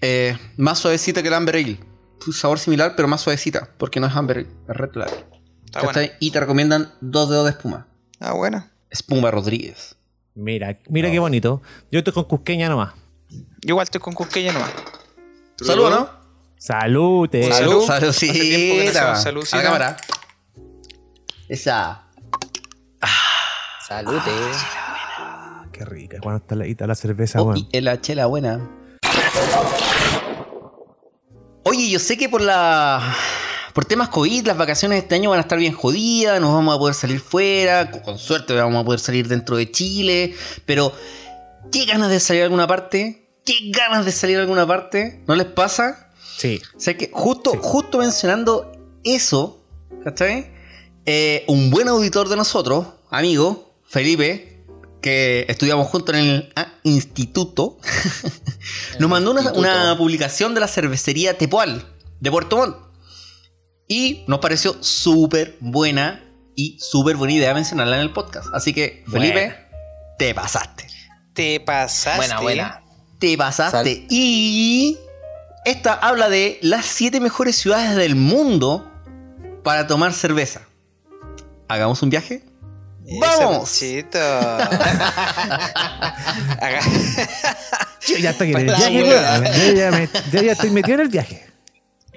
Eh, 0.00 0.36
más 0.56 0.78
suavecita 0.78 1.22
que 1.22 1.28
el 1.28 1.34
Amber 1.34 1.56
Ale. 1.56 1.78
Un 2.26 2.32
sabor 2.32 2.58
similar, 2.58 2.94
pero 2.96 3.08
más 3.08 3.20
suavecita. 3.20 3.70
Porque 3.78 4.00
no 4.00 4.06
es 4.06 4.14
Amber 4.16 4.38
Ale, 4.38 4.48
es 4.68 4.76
Red 4.76 4.90
buena. 5.82 6.10
Y 6.20 6.30
te 6.30 6.40
recomiendan 6.40 6.92
dos 7.00 7.30
dedos 7.30 7.44
de 7.44 7.50
espuma. 7.52 7.86
Ah, 8.18 8.32
buena. 8.32 8.70
Espuma 8.90 9.30
Rodríguez. 9.30 9.96
Mira, 10.34 10.78
mira 10.88 11.10
qué 11.10 11.18
bonito. 11.18 11.62
Yo 11.90 11.98
estoy 11.98 12.12
con 12.14 12.24
Cusqueña 12.24 12.68
nomás. 12.68 12.92
Yo 13.28 13.70
igual 13.72 13.84
estoy 13.84 14.00
con 14.00 14.14
Cusqueña 14.14 14.52
nomás. 14.52 14.70
Saludos, 15.62 15.90
¿no? 15.90 16.10
Salute. 16.58 17.46
Un 17.46 17.52
Salud. 17.52 17.86
Salud, 17.86 18.10
hacemos 18.10 19.22
saludcita. 19.22 19.56
A 19.58 19.62
la 19.62 19.62
cámara. 19.62 19.96
Esa. 21.48 22.02
Salute. 23.86 24.30
Ah, 24.72 25.66
qué 25.72 25.84
rica. 25.84 26.18
Cuando 26.22 26.38
está 26.38 26.54
la, 26.54 26.86
la 26.86 26.94
cerveza, 26.94 27.40
Oh, 27.40 27.44
weón. 27.44 27.68
y 27.72 27.80
la 27.80 28.00
chela 28.00 28.26
buena. 28.26 28.60
Oye, 31.62 31.90
yo 31.90 31.98
sé 31.98 32.16
que 32.16 32.28
por 32.28 32.40
la. 32.40 33.14
Por 33.74 33.84
temas 33.84 34.08
COVID, 34.08 34.46
las 34.46 34.56
vacaciones 34.56 34.96
de 34.96 35.00
este 35.02 35.14
año 35.14 35.30
van 35.30 35.38
a 35.38 35.42
estar 35.42 35.58
bien 35.58 35.72
jodidas, 35.72 36.40
nos 36.40 36.52
vamos 36.52 36.74
a 36.74 36.78
poder 36.78 36.94
salir 36.94 37.20
fuera, 37.20 37.90
con, 38.02 38.18
suerte 38.18 38.52
vamos 38.52 38.82
a 38.82 38.84
poder 38.84 38.98
salir 38.98 39.28
dentro 39.28 39.56
de 39.56 39.70
Chile, 39.70 40.34
pero 40.66 40.92
¿qué 41.70 41.84
ganas 41.84 42.10
de 42.10 42.18
salir 42.18 42.42
a 42.42 42.46
alguna 42.46 42.66
parte? 42.66 43.28
¿Qué 43.44 43.70
ganas 43.70 44.04
de 44.04 44.10
salir 44.10 44.38
a 44.38 44.40
alguna 44.40 44.66
parte? 44.66 45.22
¿No 45.28 45.36
les 45.36 45.46
pasa? 45.46 46.10
Sí. 46.36 46.60
O 46.76 46.80
sea 46.80 46.96
que 46.96 47.10
justo, 47.12 47.52
Sí. 47.52 47.58
justo 47.62 47.98
mencionando 47.98 48.72
eso, 49.04 49.62
¿cachai? 50.02 50.50
Eh, 51.06 51.44
un 51.46 51.70
buen 51.70 51.86
auditor 51.86 52.28
de 52.28 52.34
nosotros, 52.36 52.86
amigo, 53.08 53.76
Felipe, 53.86 54.49
que 55.00 55.46
estudiamos 55.48 55.86
juntos 55.88 56.14
en 56.14 56.24
el 56.24 56.52
ah, 56.56 56.68
instituto, 56.82 57.78
nos 58.98 59.10
mandó 59.10 59.30
una, 59.30 59.40
instituto. 59.40 59.60
una 59.68 59.96
publicación 59.96 60.54
de 60.54 60.60
la 60.60 60.68
cervecería 60.68 61.36
Tepual, 61.38 61.84
de 62.20 62.30
Puerto 62.30 62.56
Montt. 62.56 62.76
Y 63.88 64.24
nos 64.28 64.38
pareció 64.38 64.76
súper 64.82 65.56
buena 65.60 66.24
y 66.54 66.78
súper 66.80 67.16
buena 67.16 67.32
idea 67.34 67.54
mencionarla 67.54 67.96
en 67.96 68.02
el 68.02 68.12
podcast. 68.12 68.48
Así 68.54 68.72
que, 68.72 69.04
Felipe, 69.10 69.56
te 70.18 70.34
pasaste. 70.34 70.86
Te 71.34 71.58
pasaste. 71.60 72.18
Buena, 72.18 72.40
buena. 72.40 72.82
Te 73.18 73.36
pasaste. 73.36 73.94
Sal- 73.96 74.06
Y 74.10 74.96
esta 75.64 75.94
habla 75.94 76.28
de 76.28 76.58
las 76.62 76.86
siete 76.86 77.20
mejores 77.20 77.56
ciudades 77.56 77.96
del 77.96 78.14
mundo 78.14 78.90
para 79.64 79.86
tomar 79.86 80.12
cerveza. 80.12 80.62
¿Hagamos 81.68 82.02
un 82.02 82.10
viaje? 82.10 82.44
Ese 83.06 83.18
¡Vamos! 83.20 83.80
Yo 88.06 88.16
ya 88.18 88.30
estoy 88.30 88.52
en 88.52 88.58
el 88.58 88.66
Para 88.66 88.88
viaje. 88.88 89.68
Yo 89.68 89.72
ya, 89.74 89.90
me- 89.90 90.08
yo 90.32 90.42
ya 90.42 90.52
estoy 90.52 90.70
metido 90.70 90.94
en 90.96 91.00
el 91.02 91.08
viaje. 91.08 91.46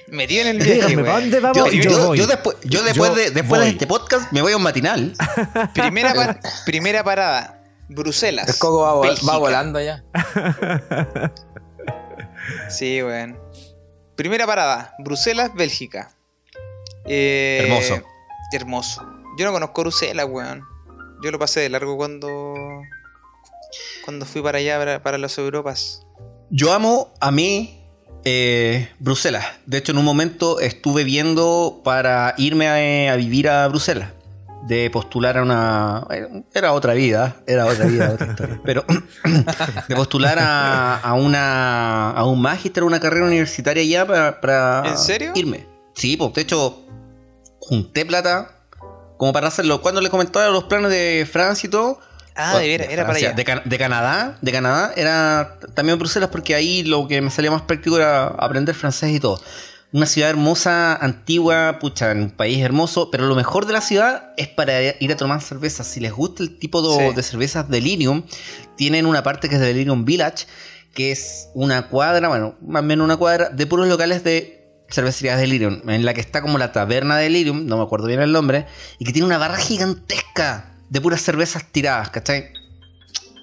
Metido 0.07 0.41
en 0.41 0.47
el 0.49 0.57
viaje, 0.57 0.73
Díganme. 0.73 1.03
¿para 1.03 1.19
dónde 1.19 1.39
vamos? 1.39 1.57
Yo, 1.57 1.71
yo, 1.71 1.81
yo- 1.89 2.07
voy. 2.07 2.17
yo 2.17 2.27
después, 2.27 2.57
yo 2.63 2.83
después, 2.83 3.09
Yo 3.09 3.15
de, 3.15 3.31
después 3.31 3.61
de 3.61 3.65
voy. 3.67 3.73
este 3.73 3.87
podcast 3.87 4.31
me 4.31 4.41
voy 4.41 4.53
a 4.53 4.57
un 4.57 4.63
matinal. 4.63 5.13
Primera, 5.73 6.13
par- 6.13 6.39
primera 6.65 7.03
parada. 7.03 7.59
Bruselas. 7.89 8.47
El 8.47 8.57
coco 8.57 8.81
va, 8.81 8.93
vo- 8.95 9.01
Bélgica. 9.01 9.31
va 9.31 9.37
volando 9.37 9.79
ya. 9.81 10.03
Sí, 12.69 13.01
weón. 13.01 13.39
Primera 14.15 14.45
parada. 14.45 14.93
Bruselas, 14.99 15.51
Bélgica. 15.55 16.11
Eh, 17.05 17.59
Hermoso. 17.63 18.03
Hermoso. 18.51 19.01
Yo 19.37 19.45
no 19.45 19.51
conozco 19.53 19.81
Bruselas, 19.81 20.25
weón. 20.29 20.63
Yo 21.23 21.31
lo 21.31 21.39
pasé 21.39 21.61
de 21.61 21.69
largo 21.69 21.95
cuando. 21.95 22.53
Cuando 24.03 24.25
fui 24.25 24.41
para 24.41 24.57
allá, 24.57 24.77
para, 24.77 25.01
para 25.01 25.17
las 25.17 25.37
Europas. 25.37 26.05
Yo 26.49 26.73
amo 26.73 27.13
a 27.21 27.31
mí 27.31 27.79
eh, 28.25 28.89
Bruselas. 28.99 29.45
De 29.65 29.77
hecho, 29.77 29.93
en 29.93 29.99
un 29.99 30.05
momento 30.05 30.59
estuve 30.59 31.05
viendo 31.05 31.81
para 31.85 32.35
irme 32.37 32.67
a, 32.67 33.13
a 33.13 33.15
vivir 33.15 33.47
a 33.47 33.65
Bruselas. 33.69 34.09
De 34.67 34.89
postular 34.89 35.37
a 35.37 35.43
una. 35.43 36.07
Era 36.53 36.73
otra 36.73 36.93
vida, 36.93 37.37
era 37.47 37.65
otra 37.67 37.85
vida, 37.85 38.11
otra 38.13 38.27
historia. 38.27 38.61
Pero 38.65 38.85
de 39.87 39.95
postular 39.95 40.37
a, 40.39 40.97
a 40.97 41.13
una. 41.13 42.11
a 42.11 42.25
un 42.25 42.41
máster, 42.41 42.83
una 42.83 42.99
carrera 42.99 43.25
universitaria 43.25 43.83
ya 43.83 44.05
para, 44.05 44.41
para 44.41 44.83
¿En 44.89 44.97
serio? 44.97 45.31
irme. 45.35 45.67
Sí, 45.95 46.17
pues 46.17 46.33
de 46.33 46.41
hecho, 46.41 46.85
junté 47.59 48.05
plata 48.05 48.52
como 49.23 49.33
para 49.33 49.47
hacerlo. 49.47 49.81
Cuando 49.81 50.01
le 50.01 50.09
comentaba 50.09 50.47
los 50.49 50.65
planes 50.65 50.91
de 50.91 51.27
Francia 51.31 51.67
y 51.67 51.71
todo, 51.71 51.99
Ah, 52.35 52.57
de 52.57 52.77
de 52.79 52.87
era 52.91 53.05
para 53.05 53.17
allá. 53.17 53.31
De, 53.33 53.45
Can- 53.45 53.61
de 53.63 53.77
Canadá, 53.77 54.37
de 54.41 54.51
Canadá 54.51 54.91
era 54.97 55.59
también 55.75 55.97
Bruselas 55.99 56.29
porque 56.31 56.55
ahí 56.55 56.83
lo 56.83 57.07
que 57.07 57.21
me 57.21 57.29
salía 57.29 57.51
más 57.51 57.61
práctico 57.61 57.95
era 57.97 58.25
aprender 58.27 58.73
francés 58.75 59.11
y 59.11 59.19
todo. 59.19 59.39
Una 59.91 60.07
ciudad 60.07 60.31
hermosa, 60.31 60.95
antigua, 60.95 61.77
pucha, 61.79 62.11
un 62.11 62.31
país 62.31 62.59
hermoso, 62.63 63.11
pero 63.11 63.27
lo 63.27 63.35
mejor 63.35 63.67
de 63.67 63.73
la 63.73 63.81
ciudad 63.81 64.31
es 64.37 64.47
para 64.47 64.81
ir 64.99 65.11
a 65.11 65.15
tomar 65.15 65.41
cerveza. 65.41 65.83
Si 65.83 65.99
les 65.99 66.11
gusta 66.11 66.41
el 66.43 66.57
tipo 66.57 66.81
de, 66.81 67.09
Sí. 67.09 67.15
de 67.15 67.21
cervezas 67.23 67.69
Delirium, 67.69 68.23
tienen 68.75 69.05
una 69.05 69.21
parte 69.21 69.47
que 69.47 69.55
es 69.55 69.61
Delirium 69.61 70.03
Village, 70.03 70.47
que 70.95 71.11
es 71.11 71.49
una 71.53 71.87
cuadra, 71.87 72.27
bueno, 72.27 72.55
más 72.65 72.81
o 72.81 72.83
menos 72.85 73.05
una 73.05 73.17
cuadra, 73.17 73.49
de 73.49 73.67
puros 73.67 73.87
locales 73.87 74.23
de 74.23 74.62
cervecerías 74.89 75.39
Delirium, 75.39 75.89
en 75.89 76.05
la 76.05 76.13
que 76.13 76.21
está 76.21 76.41
como 76.41 76.57
la 76.57 76.71
taberna 76.71 77.17
Delirium, 77.17 77.65
no 77.65 77.77
me 77.77 77.83
acuerdo 77.83 78.07
bien 78.07 78.21
el 78.21 78.31
nombre, 78.31 78.65
y 78.99 79.05
que 79.05 79.11
tiene 79.13 79.25
una 79.25 79.37
barra 79.37 79.57
gigantesca 79.57 80.75
de 80.89 81.01
puras 81.01 81.21
cervezas 81.21 81.65
tiradas, 81.71 82.09
¿cachai? 82.09 82.51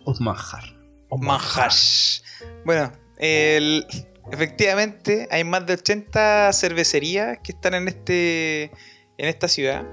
Un 0.05 0.17
manjar. 0.21 0.65
Manjar. 1.11 1.73
Bueno, 2.65 2.93
el- 3.19 3.87
efectivamente 4.33 5.27
hay 5.31 5.45
más 5.45 5.67
de 5.67 5.75
80 5.75 6.53
cervecerías 6.53 7.39
que 7.43 7.53
están 7.53 7.75
en 7.75 7.89
este 7.89 8.71
en 9.19 9.29
esta 9.29 9.49
ciudad. 9.49 9.85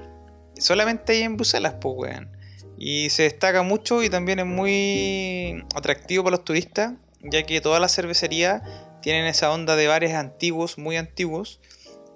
Solamente 0.57 1.13
hay 1.13 1.21
en 1.23 1.35
Bruselas, 1.35 1.75
pues, 1.81 1.95
weón. 1.97 2.31
Y 2.77 3.09
se 3.09 3.23
destaca 3.23 3.63
mucho 3.63 4.03
y 4.03 4.09
también 4.09 4.39
es 4.39 4.45
muy 4.45 5.65
atractivo 5.75 6.23
para 6.23 6.37
los 6.37 6.45
turistas, 6.45 6.93
ya 7.21 7.43
que 7.43 7.59
todas 7.59 7.81
las 7.81 7.93
cervecerías 7.93 8.61
tienen 9.07 9.25
esa 9.25 9.53
onda 9.53 9.77
de 9.77 9.87
bares 9.87 10.13
antiguos, 10.15 10.77
muy 10.77 10.97
antiguos. 10.97 11.61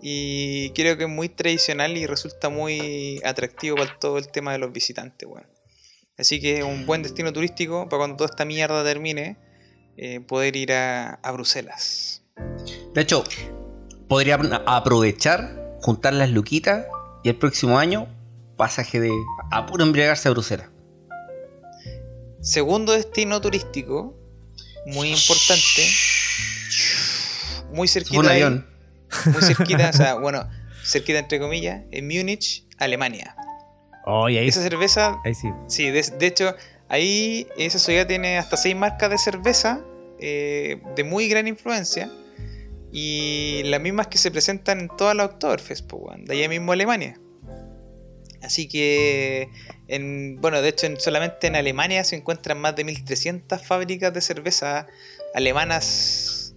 Y 0.01 0.71
creo 0.71 0.97
que 0.97 1.06
es 1.06 1.10
muy 1.10 1.30
tradicional 1.30 1.95
y 1.95 2.06
resulta 2.06 2.49
muy 2.49 3.21
atractivo 3.23 3.77
para 3.77 3.97
todo 3.97 4.17
el 4.17 4.27
tema 4.27 4.51
de 4.51 4.58
los 4.58 4.73
visitantes, 4.73 5.25
weón. 5.25 5.47
Así 6.17 6.41
que 6.41 6.58
es 6.58 6.65
un 6.65 6.86
buen 6.86 7.01
destino 7.01 7.32
turístico 7.32 7.88
para 7.88 7.99
cuando 7.99 8.17
toda 8.17 8.30
esta 8.30 8.43
mierda 8.43 8.84
termine, 8.84 9.38
eh, 9.95 10.19
poder 10.19 10.58
ir 10.58 10.73
a, 10.73 11.13
a 11.13 11.32
Bruselas. 11.32 12.23
De 12.93 12.99
hecho, 12.99 13.23
podría 14.10 14.36
aprovechar, 14.65 15.77
juntar 15.82 16.12
las 16.12 16.32
luquitas 16.32 16.88
y 17.23 17.30
el 17.30 17.38
próximo 17.38 17.80
año 17.80 18.10
pasaje 18.58 18.99
de 18.99 19.12
a 19.49 19.65
puro 19.65 19.86
embriagarse 19.86 20.27
a 20.27 20.32
Bruselas. 20.32 20.69
Segundo 22.41 22.91
destino 22.91 23.39
turístico, 23.39 24.21
muy 24.86 25.10
importante, 25.10 25.88
muy 27.74 27.88
cerquita, 27.88 28.20
un 28.20 28.28
ahí, 28.28 28.41
avión. 28.41 28.67
muy 29.26 29.41
cerquita, 29.41 29.89
o 29.89 29.94
sea, 29.94 30.13
bueno, 30.20 30.50
cerquita 30.84 31.20
entre 31.20 31.39
comillas, 31.39 31.82
en 31.91 32.08
Múnich, 32.08 32.65
Alemania. 32.78 33.36
Oye, 34.06 34.39
ahí, 34.39 34.48
Esa 34.48 34.63
cerveza 34.63 35.20
ahí 35.24 35.36
sí. 35.36 35.50
Sí, 35.67 35.91
de, 35.91 36.02
de 36.02 36.28
hecho, 36.28 36.56
ahí 36.89 37.48
esa 37.58 37.80
ciudad 37.80 38.08
tiene 38.08 38.38
hasta 38.38 38.58
seis 38.58 38.76
marcas 38.76 39.10
de 39.12 39.17
cerveza 39.17 39.82
eh, 40.22 40.80
de 40.96 41.04
muy 41.04 41.28
gran 41.28 41.48
influencia. 41.48 42.10
Y 42.94 43.63
las 43.65 43.82
mismas 43.82 44.08
que 44.08 44.17
se 44.17 44.32
presentan 44.32 44.82
en 44.82 44.89
toda 44.89 45.13
la 45.13 45.26
Oktoberfest, 45.26 45.88
pues, 45.88 46.26
de 46.26 46.34
allá 46.36 46.50
mismo 46.50 46.74
Alemania. 46.74 47.20
Así 48.44 48.67
que, 48.67 49.50
en, 49.93 50.38
bueno, 50.41 50.62
de 50.62 50.69
hecho, 50.69 50.88
en- 50.88 50.99
solamente 50.99 51.47
en 51.47 51.56
Alemania 51.56 52.04
se 52.04 52.15
encuentran 52.15 52.60
más 52.60 52.75
de 52.75 52.84
1300 52.84 53.62
fábricas 53.65 54.13
de 54.13 54.21
cerveza 54.21 54.88
alemanas 55.36 56.54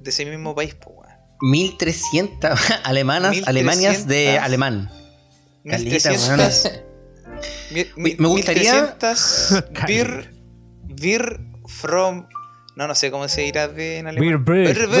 de 0.00 0.10
ese 0.10 0.24
mismo 0.26 0.54
país, 0.54 0.74
pues, 0.74 0.94
weón. 0.96 1.04
1300 1.40 2.58
alemanas, 2.84 3.36
Alemanias 3.46 4.06
de 4.06 4.38
1300. 4.38 4.44
alemán. 4.44 4.90
Caleta, 5.66 6.10
1300 6.10 6.72
mi- 7.70 7.86
mi- 7.96 8.16
Me 8.18 8.28
gustaría- 8.28 8.82
1300 8.82 9.64
beer, 9.86 10.30
beer 10.84 11.40
from. 11.66 12.26
No, 12.76 12.86
no 12.88 12.94
sé 12.94 13.10
cómo 13.10 13.28
se 13.28 13.42
dirá 13.42 13.68
de 13.68 13.98
en 13.98 14.06
alemán. 14.08 14.44
Beer. 14.44 14.76
Beer- 14.76 14.88
beer- 14.88 15.00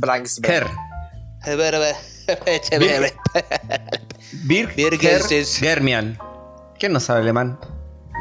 blanks, 0.00 0.40
Ker. 0.40 0.66
Ker, 4.98 5.20
es- 5.30 5.56
Germian. 5.58 6.18
¿Quién 6.78 6.92
no 6.92 7.00
sabe 7.00 7.20
alemán? 7.20 7.58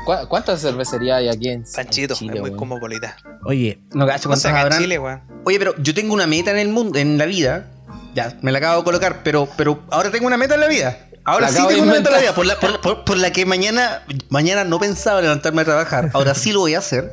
¿Cu- 0.06 0.28
¿Cuántas 0.28 0.62
cervecerías 0.62 1.18
hay 1.20 1.30
aquí 1.30 1.50
en 1.50 1.64
Panchito, 1.76 2.14
en 2.14 2.20
Chile, 2.20 2.34
es 2.36 2.42
muy 2.42 2.52
cosmopolita. 2.52 3.16
Oye, 3.46 3.80
No 3.94 4.06
gacho 4.06 4.30
O 4.30 4.36
sea, 4.36 4.52
cuántas 4.52 4.64
habrán. 4.64 4.82
Chile. 4.82 5.00
Oye, 5.46 5.60
pero 5.60 5.76
yo 5.78 5.94
tengo 5.94 6.14
una 6.14 6.28
meta 6.28 6.52
en 6.52 6.58
el 6.58 6.70
mundo, 6.70 6.98
en 7.00 7.18
la 7.18 7.26
vida. 7.26 7.68
Ya, 8.16 8.38
me 8.42 8.52
la 8.52 8.58
acabo 8.60 8.80
de 8.80 8.84
colocar, 8.84 9.22
pero, 9.24 9.48
pero 9.58 9.82
ahora 9.92 10.12
tengo 10.12 10.28
una 10.28 10.38
meta 10.38 10.56
en 10.56 10.62
la 10.62 10.68
vida. 10.68 10.98
Ahora 11.26 11.48
La 11.48 11.52
sí 11.54 11.64
tengo 11.68 11.84
una 11.84 11.94
meta 11.94 12.10
en 12.10 12.16
la 12.16 12.22
vida, 12.22 12.36
por 12.36 12.46
la, 12.46 12.60
por, 12.60 12.82
por- 12.82 13.06
por 13.06 13.18
la 13.18 13.32
que 13.32 13.46
mañana, 13.46 14.04
mañana 14.30 14.64
no 14.66 14.78
pensaba 14.80 15.22
levantarme 15.22 15.62
a 15.62 15.66
trabajar. 15.66 16.10
Ahora 16.14 16.36
sí 16.36 16.52
lo 16.52 16.60
voy 16.62 16.76
a 16.76 16.80
hacer. 16.80 17.12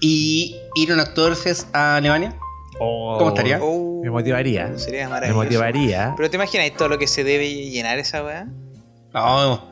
Y 0.00 0.56
ir 0.74 0.90
a 0.90 0.94
un 0.94 1.00
Oktoberfest 1.00 1.74
a 1.74 1.96
Alemania. 1.96 2.34
oh, 2.80 3.16
¿Cómo 3.18 3.30
estaría? 3.30 3.58
Oh, 3.62 4.00
Me 4.02 4.10
motivaría. 4.10 4.76
Sería 4.78 5.04
Me 5.04 5.10
maravilloso. 5.10 5.42
motivaría. 5.44 6.14
Pero 6.16 6.28
te 6.30 6.36
imaginas 6.36 6.70
todo 6.76 6.88
lo 6.88 6.98
que 6.98 7.06
se 7.06 7.24
debe 7.24 7.48
llenar 7.70 7.98
esa 7.98 8.22
weá. 8.24 8.46
No, 9.14 9.68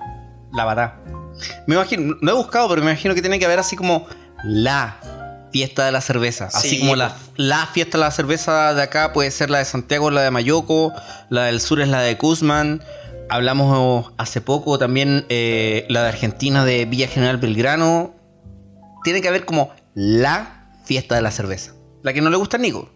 la 0.54 0.64
verdad. 0.64 0.94
Me 1.66 1.74
imagino, 1.74 2.16
no 2.20 2.30
he 2.30 2.34
buscado, 2.34 2.68
pero 2.68 2.82
me 2.82 2.90
imagino 2.90 3.14
que 3.14 3.20
tiene 3.20 3.38
que 3.38 3.44
haber 3.44 3.58
así 3.58 3.76
como 3.76 4.06
la 4.44 5.00
fiesta 5.52 5.84
de 5.84 5.92
la 5.92 6.00
cerveza. 6.00 6.46
Así 6.46 6.70
Sí, 6.70 6.80
como 6.80 6.96
la, 6.96 7.16
la 7.36 7.66
fiesta 7.66 7.98
de 7.98 8.04
la 8.04 8.10
cerveza 8.10 8.74
de 8.74 8.82
acá 8.82 9.12
puede 9.12 9.30
ser 9.30 9.50
la 9.50 9.58
de 9.58 9.64
Santiago, 9.64 10.10
la 10.10 10.22
de 10.22 10.30
Mayoco, 10.30 10.92
la 11.28 11.44
del 11.44 11.60
sur 11.60 11.80
es 11.80 11.88
la 11.88 12.00
de 12.00 12.14
Guzmán. 12.14 12.82
Hablamos 13.30 14.12
hace 14.18 14.40
poco 14.40 14.78
también 14.78 15.24
eh, 15.28 15.86
la 15.88 16.02
de 16.02 16.08
Argentina 16.08 16.64
de 16.64 16.84
Villa 16.84 17.08
General 17.08 17.36
Belgrano. 17.38 18.14
Tiene 19.02 19.20
que 19.20 19.28
haber 19.28 19.44
como 19.44 19.72
la 19.94 20.70
fiesta 20.84 21.14
de 21.14 21.22
la 21.22 21.30
cerveza. 21.30 21.74
La 22.02 22.12
que 22.12 22.20
no 22.20 22.30
le 22.30 22.36
gusta 22.36 22.56
a 22.56 22.60
Nico. 22.60 22.90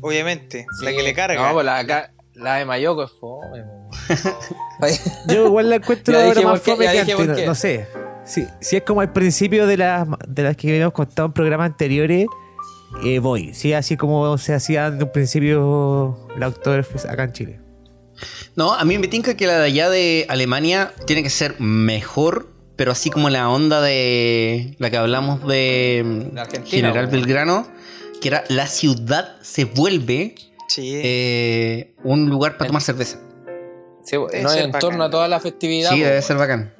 Obviamente, 0.00 0.66
la 0.80 0.92
que 0.92 1.02
le 1.02 1.12
carga. 1.12 1.48
No, 1.48 1.52
pues 1.54 1.66
la, 1.66 2.56
de 2.58 2.64
Mayoco 2.64 3.04
es 3.04 3.10
fome. 3.20 3.64
Yo 5.28 5.46
igual 5.46 5.70
la 5.70 5.76
encuentro 5.76 6.18
ahora 6.18 6.42
más 6.42 6.60
fome 6.62 6.90
que 6.90 7.00
antes. 7.00 7.46
No, 7.46 7.54
sé. 7.54 7.86
Si, 8.24 8.46
si 8.60 8.76
es 8.76 8.82
como 8.82 9.00
al 9.00 9.12
principio 9.12 9.66
de 9.66 9.76
las, 9.76 10.06
de 10.28 10.42
las 10.42 10.56
que 10.56 10.68
habíamos 10.70 10.92
contado 10.94 11.26
en 11.26 11.32
programas 11.32 11.66
anteriores, 11.70 12.26
eh, 13.04 13.18
voy. 13.18 13.54
Sí, 13.54 13.72
así 13.72 13.96
como 13.96 14.38
se 14.38 14.54
hacía 14.54 14.90
de 14.90 15.04
un 15.04 15.12
principio 15.12 16.28
la 16.36 16.48
Oktoberfest 16.48 17.06
acá 17.06 17.24
en 17.24 17.32
Chile. 17.32 17.60
No, 18.54 18.74
a 18.74 18.84
mí 18.84 18.98
me 18.98 19.08
tinca 19.08 19.36
que 19.36 19.46
la 19.46 19.58
de 19.58 19.64
allá 19.66 19.90
de 19.90 20.26
Alemania 20.28 20.92
tiene 21.06 21.22
que 21.22 21.30
ser 21.30 21.58
mejor, 21.58 22.48
pero 22.76 22.92
así 22.92 23.10
como 23.10 23.30
la 23.30 23.48
onda 23.48 23.80
de 23.80 24.76
la 24.78 24.90
que 24.90 24.96
hablamos 24.98 25.46
de 25.46 26.02
mm, 26.32 26.66
General. 26.66 27.06
Belgrano, 27.08 27.66
que 28.20 28.28
era 28.28 28.44
la 28.48 28.66
ciudad 28.66 29.36
se 29.42 29.64
vuelve 29.64 30.34
Sí. 30.68 30.92
eh, 30.94 31.94
un 32.04 32.30
lugar 32.30 32.56
para 32.56 32.68
tomar 32.68 32.82
cerveza. 32.82 33.18
Sí, 34.04 34.16
Debe 34.16 34.42
no 34.42 34.48
ser 34.48 34.64
en 34.64 34.70
bacán, 34.72 34.80
torno 34.80 35.04
a 35.04 35.10
toda 35.10 35.28
la 35.28 35.40
festividad. 35.40 35.90
Sí, 35.90 35.96
pues, 35.96 36.08
debe 36.08 36.22
ser 36.22 36.36
bacán. 36.36 36.74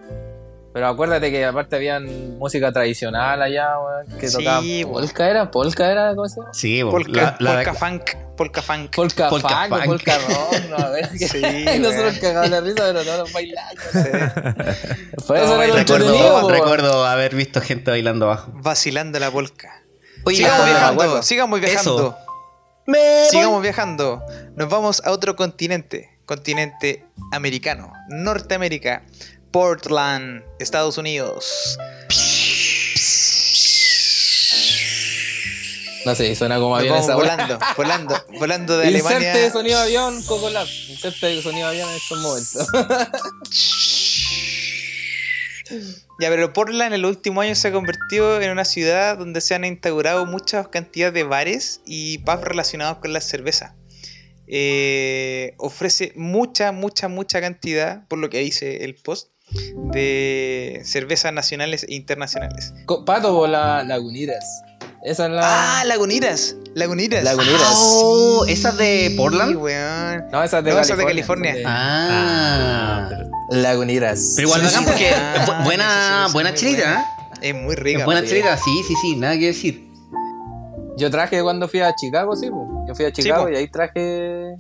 Pero 0.74 0.86
acuérdate 0.88 1.30
que 1.30 1.44
aparte 1.44 1.76
habían 1.76 2.38
música 2.38 2.72
tradicional 2.72 3.42
allá, 3.42 3.78
weón, 3.78 4.18
que 4.18 4.28
Sí, 4.28 4.38
tocaba 4.38 4.60
weón. 4.60 4.90
polka 4.92 5.28
era, 5.30 5.50
polka 5.50 5.90
era, 5.92 6.14
¿cómo 6.14 6.26
se 6.28 6.40
llama? 6.40 6.54
Sí, 6.54 6.82
Polka, 6.82 7.10
la- 7.12 7.36
la- 7.40 7.54
polka 7.56 7.74
funk, 7.74 8.02
polka 8.38 8.62
funk. 8.62 8.94
Polka, 8.96 9.28
Polka 9.28 9.48
funk, 9.48 9.68
funk. 9.68 9.84
polka 9.84 10.18
rock, 10.28 10.54
no, 10.70 10.76
a 10.78 10.88
ver, 10.88 11.10
que- 11.10 11.28
Sí, 11.28 11.42
y 11.76 11.78
nosotros 11.78 12.18
cagados 12.20 12.50
de 12.50 12.60
risa, 12.62 12.84
pero 12.86 13.04
no 13.04 13.16
los 13.18 13.32
bailamos. 13.34 13.74
Por 15.26 15.36
No, 15.36 15.42
eso 15.44 15.62
era 15.62 15.74
recuerdo- 15.84 16.48
recuerdo 16.48 17.04
haber 17.06 17.34
visto 17.34 17.60
gente 17.60 17.90
bailando 17.90 18.24
abajo. 18.26 18.50
Vacilando 18.54 19.18
la 19.18 19.30
polka. 19.30 19.82
Oye, 20.24 20.38
sigamos 20.38 20.60
la- 20.60 20.64
viajando, 20.66 21.22
sigamos 21.22 21.60
viajando. 21.60 22.16
Eso. 22.86 23.30
Sigamos 23.30 23.62
viajando. 23.62 24.22
Nos 24.56 24.68
vamos 24.70 25.02
a 25.04 25.12
otro 25.12 25.36
continente. 25.36 26.11
Continente 26.26 27.04
americano. 27.32 27.92
Norteamérica. 28.08 29.04
Portland, 29.50 30.42
Estados 30.58 30.98
Unidos. 30.98 31.78
No 36.04 36.14
sé, 36.16 36.34
suena 36.34 36.58
como 36.58 36.76
avión 36.76 36.98
esa 36.98 37.14
volando, 37.14 37.58
volando, 37.76 38.24
volando 38.38 38.78
de 38.78 38.90
Inserte 38.90 39.16
Alemania. 39.28 39.52
sonido 39.52 39.78
de 39.78 39.84
avión, 39.84 40.22
Coco 40.24 40.50
Lab. 40.50 40.66
Inserte 40.88 41.40
sonido 41.42 41.70
de 41.70 41.76
avión 41.76 41.90
en 41.90 41.96
estos 41.96 42.18
momentos. 42.20 42.66
Ya, 46.20 46.28
pero 46.28 46.52
Portland 46.52 46.94
en 46.94 47.02
los 47.02 47.10
últimos 47.16 47.42
años 47.42 47.58
se 47.58 47.68
ha 47.68 47.72
convertido 47.72 48.40
en 48.40 48.50
una 48.50 48.64
ciudad 48.64 49.16
donde 49.16 49.40
se 49.40 49.54
han 49.54 49.64
instaurado 49.64 50.26
muchas 50.26 50.68
cantidades 50.68 51.14
de 51.14 51.24
bares 51.24 51.80
y 51.84 52.18
pubs 52.18 52.42
relacionados 52.42 52.98
con 52.98 53.12
la 53.12 53.20
cerveza. 53.20 53.74
Eh, 54.54 55.54
ofrece 55.56 56.12
mucha, 56.14 56.72
mucha, 56.72 57.08
mucha 57.08 57.40
cantidad, 57.40 58.06
por 58.08 58.18
lo 58.18 58.28
que 58.28 58.40
dice 58.40 58.84
el 58.84 58.94
post, 58.96 59.28
de 59.92 60.82
cervezas 60.84 61.32
nacionales 61.32 61.84
e 61.88 61.94
internacionales. 61.94 62.74
Pato 63.06 63.38
o 63.38 63.46
la 63.46 63.82
Lagunitas. 63.82 64.44
Esa 65.04 65.24
es 65.26 65.32
la. 65.32 65.40
Ah, 65.80 65.84
Lagunitas. 65.86 66.54
Lagunitas. 66.74 67.24
Lagunitas. 67.24 67.72
Oh, 67.76 68.44
¿esa 68.46 68.68
es 68.70 68.76
de 68.76 69.08
Sí, 69.10 69.16
Portland? 69.16 69.56
weón. 69.56 70.24
No, 70.30 70.44
esa 70.44 70.58
es 70.58 70.64
de 70.64 70.70
No, 70.72 70.80
esa 70.80 70.96
California. 70.96 71.50
es 71.52 71.56
de 71.56 71.62
California. 71.62 71.62
de 71.62 71.62
Ah. 71.66 73.06
pero- 73.08 73.30
Lagunitas. 73.62 74.32
Pero 74.36 74.48
igual 74.48 74.60
Sí, 74.68 74.76
sí, 74.76 74.84
porque 74.86 75.08
ah, 75.14 75.60
buena, 75.64 76.24
sí, 76.24 76.28
sí, 76.28 76.32
buena 76.34 76.54
buena. 76.54 77.00
¿eh? 77.40 77.48
Es 77.48 77.54
muy 77.54 77.74
rica. 77.74 77.98
Es 78.00 78.04
buena 78.04 78.20
sí. 78.20 78.26
chelita, 78.28 78.56
sí, 78.58 78.82
sí, 78.86 78.94
sí, 79.02 79.16
nada 79.16 79.38
que 79.38 79.46
decir. 79.46 79.91
Yo 80.96 81.10
traje 81.10 81.42
cuando 81.42 81.68
fui 81.68 81.80
a 81.80 81.94
Chicago, 81.94 82.36
sí, 82.36 82.50
po. 82.50 82.84
Yo 82.86 82.94
fui 82.94 83.04
a 83.04 83.12
Chicago 83.12 83.48
y 83.48 83.56
ahí 83.56 83.68
traje 83.68 84.54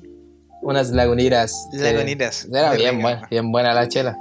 unas 0.62 0.90
lagunitas. 0.90 1.68
Lagunitas. 1.72 2.46
Era 2.52 2.72
bien 2.72 3.00
buena, 3.00 3.26
bien 3.30 3.52
buena 3.52 3.74
la 3.74 3.88
chela. 3.88 4.16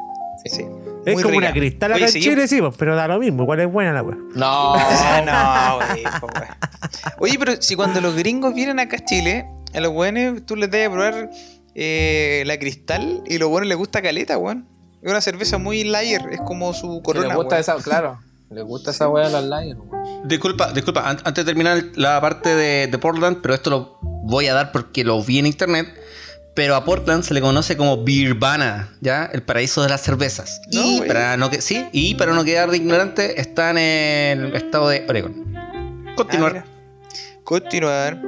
Sí. 0.45 0.65
Es 1.06 1.13
Muy 1.15 1.24
como 1.24 1.39
rica. 1.39 1.52
una 1.52 1.54
cristal 1.54 1.93
acá 1.93 2.06
en 2.06 2.12
Chile, 2.12 2.47
sí, 2.47 2.60
pero 2.78 2.95
da 2.95 3.08
lo 3.08 3.19
mismo, 3.19 3.43
igual 3.43 3.60
es 3.60 3.71
buena 3.71 3.93
la 3.93 4.04
weá. 4.04 4.17
No. 4.36 4.74
Ah, 4.78 5.80
no, 5.80 6.28
güey. 6.32 6.47
Oye, 7.19 7.39
pero 7.39 7.62
si 7.62 7.76
cuando 7.76 8.02
los 8.02 8.15
gringos 8.15 8.54
vienen 8.54 8.80
acá 8.80 8.97
a 8.97 9.06
Chile, 9.06 9.45
a 9.74 9.80
los 9.80 9.91
buenos 9.93 10.45
tú 10.45 10.56
les 10.56 10.69
das 10.69 10.88
a 10.88 10.91
probar 10.91 11.30
eh, 11.76 12.43
la 12.45 12.58
cristal 12.60 13.24
y 13.26 13.36
a 13.38 13.39
los 13.39 13.50
buenos 13.50 13.67
les 13.67 13.78
gusta 13.78 14.02
caleta, 14.02 14.38
weón. 14.38 14.67
Es 15.02 15.10
una 15.10 15.21
cerveza 15.21 15.58
muy 15.58 15.84
layer, 15.84 16.21
es 16.32 16.41
como 16.41 16.74
su 16.74 17.02
corona. 17.02 17.28
les 17.30 17.36
gusta 17.36 17.58
esa, 17.60 17.76
claro. 17.78 18.19
Les 18.51 18.63
gusta 18.65 18.91
esa 18.91 19.07
weá 19.07 19.29
de 19.29 19.41
las 19.41 19.49
weón. 19.49 19.89
Disculpa, 20.25 20.73
disculpa, 20.73 21.09
an- 21.09 21.19
antes 21.23 21.45
de 21.45 21.49
terminar 21.51 21.83
la 21.95 22.19
parte 22.19 22.53
de, 22.53 22.87
de 22.87 22.97
Portland, 22.97 23.37
pero 23.41 23.53
esto 23.53 23.69
lo 23.69 23.97
voy 24.23 24.47
a 24.47 24.53
dar 24.53 24.71
porque 24.71 25.03
lo 25.03 25.23
vi 25.23 25.39
en 25.39 25.45
internet. 25.45 25.87
Pero 26.53 26.75
a 26.75 26.83
Portland 26.83 27.23
se 27.23 27.33
le 27.33 27.39
conoce 27.39 27.77
como 27.77 28.03
Beervana, 28.03 28.93
¿ya? 28.99 29.23
El 29.31 29.41
paraíso 29.41 29.81
de 29.83 29.87
las 29.89 30.01
cervezas. 30.01 30.59
No, 30.73 30.81
y, 30.85 31.01
para 31.07 31.37
no 31.37 31.49
que, 31.49 31.61
sí, 31.61 31.87
y 31.93 32.15
para 32.15 32.33
no 32.33 32.43
quedar 32.43 32.69
de 32.69 32.75
ignorante, 32.75 33.39
está 33.39 33.69
en 33.71 33.77
el 33.77 34.53
estado 34.53 34.89
de 34.89 35.05
Oregon. 35.07 35.53
Ah, 35.55 36.13
Continuar. 36.17 36.51
mira. 36.51 36.65
Continuar. 37.45 38.21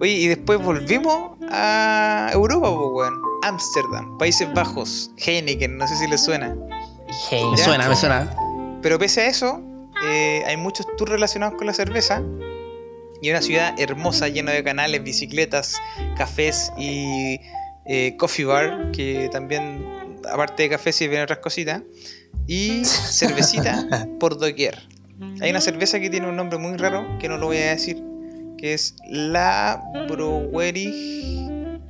Oye, 0.00 0.12
y 0.12 0.28
después 0.28 0.62
volvimos 0.62 1.32
a 1.50 2.30
Europa, 2.32 2.68
pues, 2.68 2.88
weón. 2.92 3.14
Ámsterdam, 3.42 4.16
Países 4.18 4.52
Bajos, 4.54 5.10
Heineken, 5.18 5.76
no 5.76 5.88
sé 5.88 5.96
si 5.96 6.06
les 6.06 6.24
suena. 6.24 6.54
me 6.54 7.56
suena, 7.58 7.88
me 7.88 7.96
suena. 7.96 8.32
Pero 8.86 9.00
pese 9.00 9.22
a 9.22 9.26
eso, 9.26 9.60
eh, 10.04 10.44
hay 10.46 10.56
muchos 10.56 10.86
tours 10.96 11.10
relacionados 11.10 11.56
con 11.56 11.66
la 11.66 11.72
cerveza. 11.72 12.22
Y 13.20 13.30
una 13.30 13.42
ciudad 13.42 13.74
hermosa, 13.80 14.28
llena 14.28 14.52
de 14.52 14.62
canales, 14.62 15.02
bicicletas, 15.02 15.76
cafés 16.16 16.70
y 16.78 17.40
eh, 17.84 18.14
coffee 18.16 18.44
bar, 18.44 18.92
que 18.92 19.28
también, 19.32 19.84
aparte 20.32 20.62
de 20.62 20.68
café, 20.68 20.92
sirven 20.92 21.20
otras 21.20 21.40
cositas. 21.40 21.82
Y 22.46 22.84
cervecita 22.84 24.06
por 24.20 24.38
doquier. 24.38 24.80
Hay 25.40 25.50
una 25.50 25.60
cerveza 25.60 25.98
que 25.98 26.08
tiene 26.08 26.28
un 26.28 26.36
nombre 26.36 26.56
muy 26.56 26.76
raro, 26.76 27.04
que 27.18 27.28
no 27.28 27.38
lo 27.38 27.46
voy 27.46 27.56
a 27.56 27.70
decir, 27.70 28.00
que 28.56 28.72
es 28.72 28.94
la 29.10 29.82
Brewery. 30.08 30.84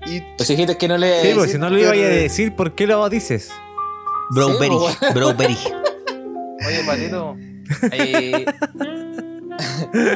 Y 0.06 0.22
Pues 0.38 0.48
dijiste 0.48 0.78
que 0.78 0.88
no 0.88 0.96
le. 0.96 1.20
Sí, 1.20 1.32
pues 1.35 1.52
si 1.52 1.59
no 1.59 1.68
lo 1.68 1.78
iba 1.78 1.90
a 1.90 1.94
decir, 1.94 2.56
¿por 2.56 2.74
qué 2.74 2.87
lo 2.87 3.06
dices? 3.11 3.50
Browberry, 4.30 4.70
Sí, 4.70 5.06
Browberry. 5.12 5.59
Oye, 6.64 6.82
Patito, 6.86 7.36
¿hay, 7.92 8.46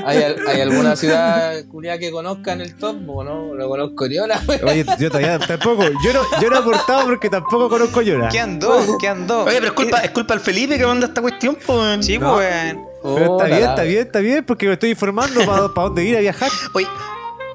¿hay, 0.06 0.22
al- 0.22 0.48
hay 0.48 0.60
alguna 0.60 0.96
ciudad 0.96 1.64
culiada 1.70 1.98
que 1.98 2.10
conozcan 2.10 2.60
el 2.60 2.74
top? 2.76 2.96
¿O 3.08 3.24
no? 3.24 3.54
Lo 3.54 3.68
conozco 3.68 4.08
ni 4.08 4.18
una. 4.18 4.40
Oye, 4.64 4.84
yo 4.98 5.08
todavía 5.10 5.38
tampoco. 5.38 5.84
Yo 6.04 6.12
no, 6.12 6.22
yo 6.40 6.50
no 6.50 6.56
he 6.56 6.58
aportado 6.58 7.04
porque 7.04 7.28
tampoco 7.30 7.68
conozco 7.68 8.02
Llora. 8.02 8.28
¿Qué 8.28 8.40
andó? 8.40 8.98
¿Qué 8.98 9.08
andó? 9.08 9.44
Oye, 9.44 9.54
pero 9.56 9.66
es 9.66 9.72
culpa, 9.72 9.98
es 9.98 10.10
culpa 10.10 10.34
del 10.34 10.42
Felipe 10.42 10.78
que 10.78 10.86
manda 10.86 11.06
esta 11.06 11.20
cuestión, 11.20 11.56
pues. 11.66 12.04
Sí, 12.06 12.18
No. 12.18 12.34
pues, 12.34 12.48
weón. 12.74 12.84
Pero 13.02 13.32
está 13.38 13.44
bien, 13.56 13.68
está 13.70 13.82
bien, 13.82 14.00
está 14.06 14.18
bien, 14.20 14.44
porque 14.44 14.66
me 14.66 14.74
estoy 14.74 14.90
informando 14.90 15.40
para 15.46 15.86
dónde 15.88 16.04
ir 16.04 16.16
a 16.16 16.20
viajar. 16.20 16.50
Oye, 16.74 16.86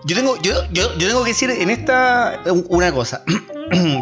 yo 0.05 0.15
tengo, 0.15 0.35
yo, 0.41 0.53
yo, 0.71 0.95
yo 0.97 1.07
tengo 1.07 1.23
que 1.23 1.29
decir 1.31 1.49
en 1.51 1.69
esta 1.69 2.41
un- 2.47 2.65
una 2.69 2.91
cosa. 2.91 3.23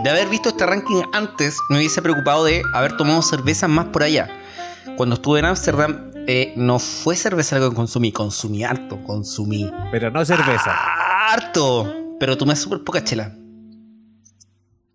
De 0.03 0.09
haber 0.09 0.27
visto 0.27 0.49
este 0.49 0.65
ranking 0.65 1.03
antes, 1.13 1.57
me 1.69 1.77
hubiese 1.77 2.01
preocupado 2.01 2.43
de 2.43 2.61
haber 2.73 2.97
tomado 2.97 3.21
cervezas 3.21 3.69
más 3.69 3.85
por 3.85 4.03
allá. 4.03 4.29
Cuando 4.97 5.15
estuve 5.15 5.39
en 5.39 5.45
Ámsterdam, 5.45 6.11
eh, 6.27 6.53
no 6.55 6.79
fue 6.79 7.15
cerveza 7.15 7.59
lo 7.59 7.69
que 7.69 7.75
consumí, 7.75 8.11
consumí 8.11 8.63
harto, 8.63 9.01
consumí 9.03 9.69
Pero 9.91 10.09
no 10.11 10.23
cerveza. 10.23 10.73
harto. 11.31 11.93
Pero 12.19 12.37
tomé 12.37 12.55
súper 12.55 12.83
poca 12.83 13.03
chela. 13.03 13.35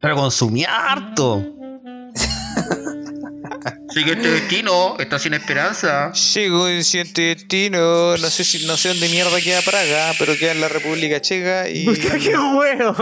Pero 0.01 0.15
consumí 0.15 0.65
harto. 0.65 1.45
Siguiente 3.93 4.31
destino, 4.31 4.97
está 4.99 5.19
sin 5.19 5.35
esperanza. 5.35 6.13
Llegó 6.13 6.69
el 6.69 6.85
siguiente 6.85 7.23
destino, 7.35 8.17
no 8.17 8.31
sé 8.31 8.45
si 8.45 8.67
no 8.67 8.77
sé 8.77 8.89
dónde 8.89 9.09
mierda 9.09 9.41
queda 9.41 9.61
Praga, 9.63 10.13
pero 10.19 10.37
queda 10.37 10.53
en 10.53 10.61
la 10.61 10.69
República 10.69 11.21
Checa 11.21 11.69
y 11.69 11.85
Puta, 11.87 12.19
qué 12.19 12.37
huevo. 12.37 12.95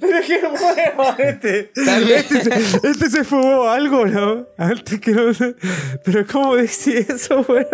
Pero 0.00 0.18
qué 0.26 0.40
huevo 0.44 1.14
este. 1.18 1.70
Este, 1.74 2.42
se- 2.44 2.88
este 2.88 3.10
se 3.10 3.24
fumó 3.24 3.68
algo, 3.68 4.04
¿no? 4.04 4.46
Antes 4.58 5.00
que 5.00 5.12
no 5.12 5.32
sé. 5.32 5.54
Pero 6.04 6.26
¿cómo 6.26 6.56
decís 6.56 6.86
eso, 7.08 7.40
weón? 7.48 7.66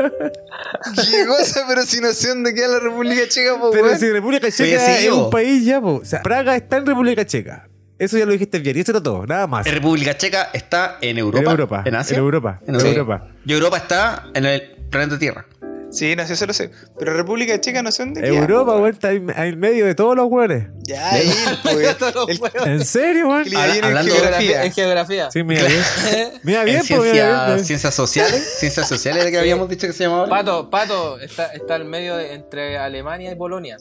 qué 1.10 1.26
cosa, 1.26 1.64
pero 1.68 1.82
si 1.82 2.00
no 2.00 2.12
sé 2.12 2.28
dónde 2.28 2.54
queda 2.54 2.68
la 2.68 2.80
República 2.80 3.26
Checa, 3.28 3.58
pues 3.58 3.72
Pero 3.72 3.86
weón. 3.86 3.98
si 3.98 4.08
República 4.10 4.46
Oye, 4.46 4.56
Checa 4.56 4.86
sí, 4.86 4.92
es 4.98 5.04
yo. 5.04 5.24
un 5.24 5.30
país 5.30 5.64
ya, 5.64 5.80
po. 5.80 5.94
O 5.96 6.04
sea, 6.04 6.22
Praga 6.22 6.54
está 6.54 6.76
en 6.76 6.86
República 6.86 7.24
Checa. 7.26 7.66
Eso 8.00 8.18
ya 8.18 8.26
lo 8.26 8.32
dijiste 8.32 8.58
bien. 8.58 8.76
Y 8.76 8.80
eso 8.80 8.92
era 8.92 9.02
todo, 9.02 9.26
nada 9.26 9.46
más. 9.46 9.66
La 9.66 9.72
República 9.72 10.16
Checa 10.16 10.48
está 10.52 10.98
en 11.00 11.18
Europa. 11.18 11.44
En 11.44 11.50
Europa. 11.50 11.82
¿En 11.86 11.94
Asia? 11.94 12.14
En 12.16 12.20
Europa. 12.22 12.60
En 12.66 12.74
En 12.74 12.80
Europa. 12.80 12.88
Europa. 12.98 13.26
Y 13.44 13.52
Europa 13.52 13.76
está 13.76 14.26
en 14.34 14.46
el 14.46 14.62
planeta 14.90 15.18
Tierra. 15.18 15.46
Sí, 15.92 16.14
no 16.14 16.24
sé, 16.24 16.34
eso 16.34 16.46
lo 16.46 16.52
sé. 16.52 16.70
Pero 17.00 17.14
República 17.14 17.60
Checa 17.60 17.82
no 17.82 17.90
sé 17.90 18.04
dónde 18.04 18.20
queda. 18.20 18.30
Europa, 18.30 18.76
weón, 18.76 18.90
está 18.90 19.10
en 19.10 19.28
en 19.28 19.58
medio 19.58 19.86
de 19.86 19.96
todos 19.96 20.14
los 20.14 20.26
weones. 20.30 20.68
Ya, 20.84 21.10
ahí, 21.10 21.32
pues. 21.64 21.96
Todos 21.98 22.14
los 22.14 22.28
El- 22.28 22.40
huevos. 22.40 22.66
¿En 22.68 22.84
serio, 22.84 23.28
weón? 23.28 23.42
bien 23.42 23.56
en 23.60 23.84
Hablando- 23.84 24.12
geografía. 24.14 24.64
En 24.64 24.72
geografía. 24.72 25.30
Sí, 25.32 25.42
mira 25.42 25.64
bien. 25.66 25.82
Mira 26.44 26.62
bien, 26.62 26.76
en 26.76 26.86
pues, 26.86 26.86
ciencia- 26.86 27.12
bien. 27.46 27.54
pues. 27.56 27.66
ciencias 27.66 27.92
sociales. 27.94 28.54
Ciencias 28.60 28.88
sociales 28.88 29.24
de 29.24 29.30
que 29.32 29.36
Sí. 29.36 29.40
habíamos 29.40 29.68
dicho 29.68 29.88
que 29.88 29.92
se 29.92 30.04
llamaba. 30.04 30.28
Pato, 30.28 30.70
Pato, 30.70 31.18
está, 31.18 31.46
está 31.46 31.74
al 31.74 31.84
medio 31.86 32.16
de- 32.16 32.34
entre 32.34 32.78
Alemania 32.78 33.32
y 33.32 33.34
Polonia. 33.34 33.76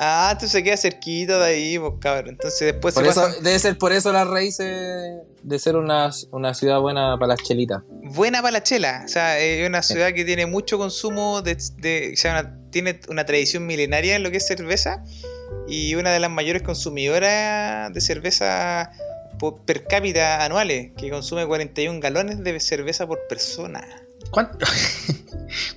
Ah, 0.00 0.28
entonces 0.30 0.52
se 0.52 0.62
queda 0.62 0.76
cerquita 0.76 1.38
de 1.40 1.44
ahí, 1.46 1.78
pues 1.78 1.94
cabrón. 2.00 2.28
Entonces 2.30 2.60
después 2.72 2.94
Por 2.94 3.02
se 3.04 3.10
eso, 3.10 3.22
pasa. 3.22 3.40
debe 3.40 3.58
ser 3.58 3.76
por 3.78 3.92
eso 3.92 4.12
las 4.12 4.28
raíces 4.28 5.16
de 5.42 5.58
ser 5.58 5.74
una, 5.76 6.10
una 6.30 6.54
ciudad 6.54 6.78
buena 6.80 7.16
para 7.18 7.30
las 7.34 7.42
chelitas. 7.42 7.82
Buena 7.88 8.40
para 8.40 8.52
la 8.52 8.62
chela. 8.62 9.02
O 9.04 9.08
sea, 9.08 9.38
es 9.40 9.66
una 9.66 9.82
ciudad 9.82 10.12
que 10.14 10.24
tiene 10.24 10.46
mucho 10.46 10.78
consumo 10.78 11.42
de. 11.42 11.56
de- 11.78 12.12
o 12.14 12.16
sea, 12.16 12.30
una- 12.40 12.54
tiene 12.70 13.00
una 13.08 13.26
tradición 13.26 13.66
milenaria 13.66 14.14
en 14.14 14.22
lo 14.22 14.30
que 14.30 14.36
es 14.36 14.46
cerveza. 14.46 15.02
Y 15.66 15.96
una 15.96 16.12
de 16.12 16.20
las 16.20 16.30
mayores 16.30 16.62
consumidoras 16.62 17.92
de 17.92 18.00
cerveza 18.00 18.90
po- 19.38 19.56
per 19.64 19.84
cápita 19.84 20.44
anuales, 20.44 20.92
que 20.96 21.10
consume 21.10 21.46
41 21.46 22.00
galones 22.00 22.42
de 22.42 22.60
cerveza 22.60 23.06
por 23.06 23.18
persona. 23.28 23.84
¿Cuánto, 24.30 24.58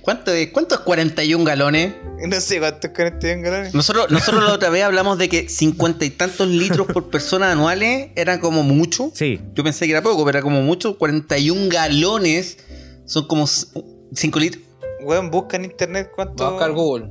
cuánto, 0.02 0.32
es, 0.32 0.48
¿Cuánto 0.50 0.74
es 0.74 0.80
41 0.82 1.44
galones? 1.44 1.94
No 2.26 2.40
sé 2.40 2.58
cuántos 2.58 2.90
41 2.90 3.42
galones. 3.42 3.74
Nosotros, 3.74 4.10
nosotros 4.10 4.44
la 4.44 4.52
otra 4.52 4.68
vez 4.70 4.84
hablamos 4.84 5.18
de 5.18 5.28
que 5.28 5.48
50 5.48 6.04
y 6.04 6.10
tantos 6.10 6.48
litros 6.48 6.86
por 6.86 7.10
persona 7.10 7.50
anuales 7.50 8.10
era 8.14 8.40
como 8.40 8.62
mucho. 8.62 9.10
Sí. 9.14 9.40
Yo 9.54 9.64
pensé 9.64 9.86
que 9.86 9.92
era 9.92 10.02
poco, 10.02 10.24
pero 10.24 10.38
era 10.38 10.42
como 10.42 10.62
mucho. 10.62 10.98
41 10.98 11.68
galones 11.70 12.58
son 13.06 13.26
como 13.26 13.46
5 13.46 14.38
litros. 14.38 14.62
Weón, 15.02 15.30
busca 15.30 15.56
en 15.56 15.64
internet 15.64 16.10
cuánto. 16.14 16.50
Busca 16.50 16.64
al 16.64 16.72
Google. 16.72 17.10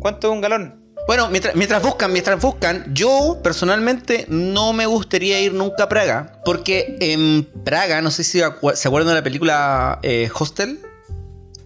¿Cuánto 0.00 0.28
es 0.28 0.32
un 0.32 0.40
galón? 0.40 0.81
Bueno, 1.06 1.28
mientras, 1.30 1.54
mientras 1.56 1.82
buscan, 1.82 2.12
mientras 2.12 2.40
buscan, 2.40 2.94
yo 2.94 3.40
personalmente 3.42 4.24
no 4.28 4.72
me 4.72 4.86
gustaría 4.86 5.40
ir 5.40 5.52
nunca 5.52 5.84
a 5.84 5.88
Praga, 5.88 6.40
porque 6.44 6.96
en 7.00 7.44
Praga, 7.64 8.00
no 8.02 8.10
sé 8.10 8.22
si 8.24 8.38
acu- 8.38 8.74
se 8.74 8.86
acuerdan 8.88 9.08
de 9.08 9.14
la 9.16 9.24
película 9.24 9.98
eh, 10.02 10.30
Hostel, 10.32 10.78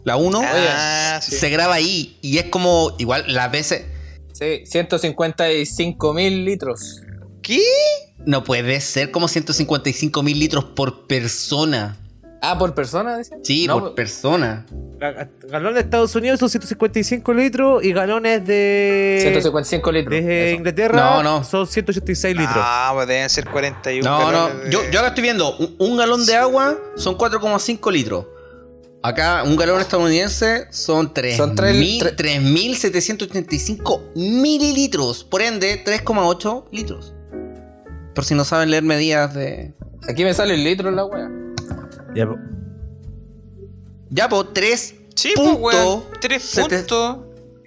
la 0.05 0.16
1, 0.16 0.40
Ah, 0.42 1.20
sí. 1.22 1.37
se 1.37 1.51
graba 1.51 1.75
ahí 1.75 2.16
y 2.22 2.38
es 2.38 2.44
como, 2.44 2.94
igual 2.99 3.25
las 3.29 3.51
veces, 3.53 3.85
Sí, 4.33 4.64
155 4.66 6.12
mil 6.12 6.44
litros. 6.44 7.01
¿Qué? 7.42 7.62
no 8.27 8.42
puede 8.44 8.81
ser 8.81 9.11
como 9.11 9.29
155 9.29 10.22
mil 10.22 10.38
litros 10.38 10.64
por 10.64 11.07
persona. 11.07 11.96
Ah, 12.50 12.59
por 12.59 12.74
persona, 12.74 13.18
dice. 13.18 13.37
Sí, 13.42 13.66
No, 13.66 13.80
por 13.80 13.94
persona. 13.94 14.66
Ga- 14.98 15.28
Galones 15.48 15.74
de 15.74 15.80
Estados 15.80 16.14
Unidos 16.14 16.40
son 16.40 16.48
155 16.48 17.35
litros 17.35 17.85
y 17.85 17.92
galones 17.92 18.46
de, 18.46 19.18
155 19.20 19.92
litros. 19.92 20.11
de 20.12 20.48
eso. 20.50 20.56
Inglaterra 20.56 20.96
No, 20.98 21.22
no. 21.22 21.44
son 21.44 21.66
186 21.66 22.35
litros. 22.37 22.56
Ah, 22.59 22.90
pues 22.94 23.06
deben 23.06 23.28
ser 23.28 23.46
41 23.50 24.09
No, 24.09 24.32
no, 24.32 24.48
de- 24.48 24.70
yo, 24.70 24.80
yo 24.90 24.98
acá 25.00 25.09
estoy 25.09 25.22
viendo, 25.22 25.56
un, 25.59 25.76
un 25.78 25.96
galón 25.96 26.24
de 26.24 26.35
agua 26.37 26.78
son 26.96 27.16
4,5 27.18 27.90
litros. 27.92 28.26
Acá, 29.02 29.42
un 29.44 29.54
galón 29.56 29.80
estadounidense 29.80 30.66
son 30.70 31.06
Son 31.06 31.14
tres- 31.14 31.38
3.000 31.38 32.00
tre- 32.00 32.16
3.785 32.16 34.00
mililitros. 34.16 35.22
Por 35.24 35.42
ende, 35.42 35.82
3,8 35.85 36.64
litros. 36.72 37.14
Por 38.14 38.24
si 38.24 38.35
no 38.35 38.44
saben 38.44 38.70
leer 38.70 38.82
medidas 38.82 39.35
de. 39.35 39.74
Aquí 40.09 40.24
me 40.24 40.32
sale 40.35 40.54
el 40.54 40.64
litro 40.64 40.88
en 40.88 40.96
la 40.96 41.04
wea. 41.04 41.30
Ya, 42.16 42.26
po. 42.26 42.37
Ya, 44.11 44.29
po, 44.29 44.46
3. 44.46 44.94
Sí, 45.14 45.33
pues, 45.37 45.48
weón. 45.59 46.00
punto 46.02 46.18
3 46.20 46.42
sete- 46.42 46.79
puntos. 46.79 47.18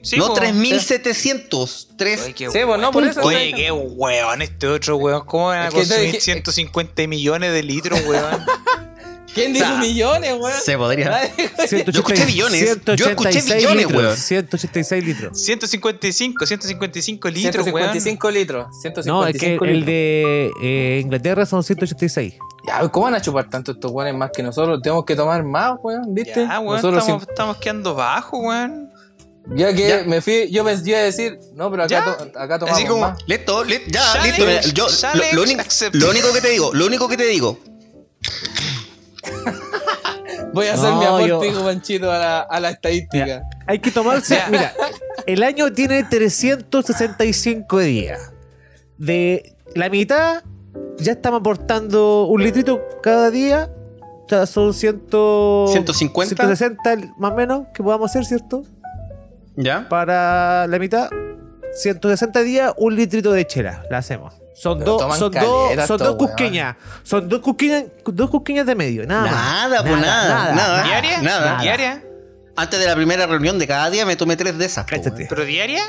Sí, 0.01 0.17
no, 0.17 0.27
pues. 0.33 0.39
3.700. 0.39 1.87
3. 1.97 2.21
Oye, 2.23 2.33
qué 2.33 2.49
Sí, 2.49 2.59
pues 2.65 2.79
no, 2.81 2.91
por 2.91 3.03
eso. 3.03 3.21
Oye, 3.21 3.53
qué 3.53 3.71
weón 3.71 4.41
este 4.41 4.67
otro 4.67 4.97
weón. 4.97 5.25
¿Cómo 5.25 5.47
van 5.47 5.59
a 5.59 5.67
Es 5.67 5.73
que 5.73 5.79
consumir 5.81 6.05
dije- 6.07 6.21
150 6.21 7.07
millones 7.07 7.51
de 7.53 7.63
litros, 7.63 7.99
weón? 8.07 8.45
¿Quién 9.33 9.53
dijo 9.53 9.65
O 9.65 9.69
sea, 9.69 9.79
millones, 9.79 10.33
weón? 10.39 10.53
Se 10.63 10.77
podría. 10.77 11.09
Nadie- 11.09 11.49
180 11.67 11.91
Yo 11.91 11.99
escuché 11.99 12.25
billones. 12.25 12.59
Yo 12.59 13.07
escuché 13.09 13.41
186 13.41 13.55
billones, 13.57 13.85
litros, 13.85 14.03
weón. 14.03 14.17
186 14.17 15.03
litros. 15.05 15.41
155, 15.41 16.45
155 16.45 17.29
litros, 17.29 17.63
155 17.65 18.31
litros. 18.31 18.67
No, 19.05 19.25
es 19.27 19.33
que 19.33 19.39
155 19.39 19.65
el 19.65 19.71
litros. 19.71 19.85
de 19.85 20.51
eh, 20.61 20.99
Inglaterra 21.03 21.45
son 21.45 21.63
186. 21.63 22.33
Ya, 22.67 22.87
¿cómo 22.89 23.05
van 23.05 23.15
a 23.15 23.21
chupar 23.21 23.49
tanto 23.49 23.71
estos 23.71 23.91
weones 23.91 24.15
más 24.15 24.31
que 24.33 24.43
nosotros? 24.43 24.79
Tenemos 24.81 25.05
que 25.05 25.15
tomar 25.15 25.43
más, 25.43 25.77
weón, 25.81 26.13
¿viste? 26.13 26.45
Ya, 26.45 26.59
weón, 26.59 26.75
nosotros 26.75 27.01
estamos, 27.03 27.23
sin- 27.23 27.29
estamos 27.31 27.57
quedando 27.57 27.95
bajo, 27.95 28.37
weón. 28.39 28.89
Ya 29.55 29.73
que 29.73 29.87
Ya. 29.87 30.03
me 30.03 30.21
fui, 30.21 30.47
yo 30.51 30.63
pensé 30.63 30.89
iba 30.89 30.99
a 30.99 31.03
decir, 31.03 31.39
no, 31.55 31.71
pero 31.71 31.83
acá, 31.83 32.17
to- 32.17 32.39
acá 32.39 32.59
tomamos 32.59 32.79
Así 32.79 32.87
como- 32.87 33.01
más. 33.01 33.17
Listo, 33.25 33.63
li- 33.63 33.81
ya, 33.87 34.01
Challenge, 34.13 34.45
listo. 34.67 34.73
yo, 34.73 34.87
lo, 35.33 35.41
único, 35.43 35.63
lo 35.93 36.09
único 36.11 36.33
que 36.33 36.41
te 36.41 36.49
digo, 36.49 36.71
lo 36.73 36.85
único 36.85 37.07
que 37.07 37.17
te 37.17 37.25
digo. 37.25 37.57
Voy 40.53 40.67
a 40.67 40.73
hacer 40.73 40.89
No, 40.89 41.17
mi 41.19 41.27
yo- 41.27 41.35
aporte, 41.37 41.53
Panchito, 41.63 42.11
a 42.11 42.17
la, 42.17 42.39
a 42.41 42.59
la 42.59 42.69
estadística. 42.71 43.23
Mira, 43.25 43.43
hay 43.67 43.79
que 43.79 43.91
tomarse. 43.91 44.39
Mira, 44.49 44.73
el 45.27 45.43
año 45.43 45.71
tiene 45.73 46.03
365 46.03 47.79
días. 47.79 48.31
De 48.97 49.55
la 49.75 49.89
mitad, 49.89 50.43
ya 50.97 51.11
estamos 51.13 51.39
aportando 51.41 52.25
un 52.25 52.43
litrito 52.43 52.81
cada 53.03 53.29
día. 53.31 53.69
O 54.25 54.29
sea, 54.29 54.45
son 54.45 54.73
100, 54.73 55.03
150. 55.09 56.35
160 56.35 57.13
más 57.17 57.31
o 57.31 57.35
menos 57.35 57.67
que 57.73 57.81
podamos 57.83 58.09
hacer, 58.11 58.25
¿cierto? 58.25 58.63
¿Ya? 59.55 59.87
Para 59.89 60.67
la 60.67 60.79
mitad, 60.79 61.09
160 61.73 62.41
días, 62.41 62.73
un 62.77 62.95
litrito 62.95 63.31
de 63.31 63.45
chela. 63.47 63.83
La 63.89 63.99
hacemos. 63.99 64.33
Son 64.55 64.83
toman 64.83 65.17
son 65.17 65.31
caleta 65.31 65.51
dos, 65.77 65.87
son 65.87 65.97
dos 65.99 66.15
cusqueñas. 66.17 66.75
Son 67.03 67.29
dos 67.29 67.39
cusqueñas, 67.39 67.85
dos 68.05 68.29
cusqueñas 68.29 68.65
de 68.65 68.75
medio. 68.75 69.05
Nada, 69.07 69.31
más. 69.31 69.69
Nada, 69.69 69.81
pues 69.83 70.01
nada, 70.01 70.53
nada. 70.53 70.83
¿Diaria? 70.83 71.21
Nada. 71.21 71.61
¿Diaria? 71.61 72.03
Antes 72.57 72.79
de 72.79 72.85
la 72.85 72.95
primera 72.95 73.25
reunión 73.25 73.57
de 73.57 73.67
cada 73.67 73.89
día 73.89 74.05
me 74.05 74.17
tomé 74.17 74.35
tres 74.35 74.57
de 74.57 74.65
esas. 74.65 74.85
weón. 74.91 75.13
¿Pero 75.29 75.45
diaria? 75.45 75.81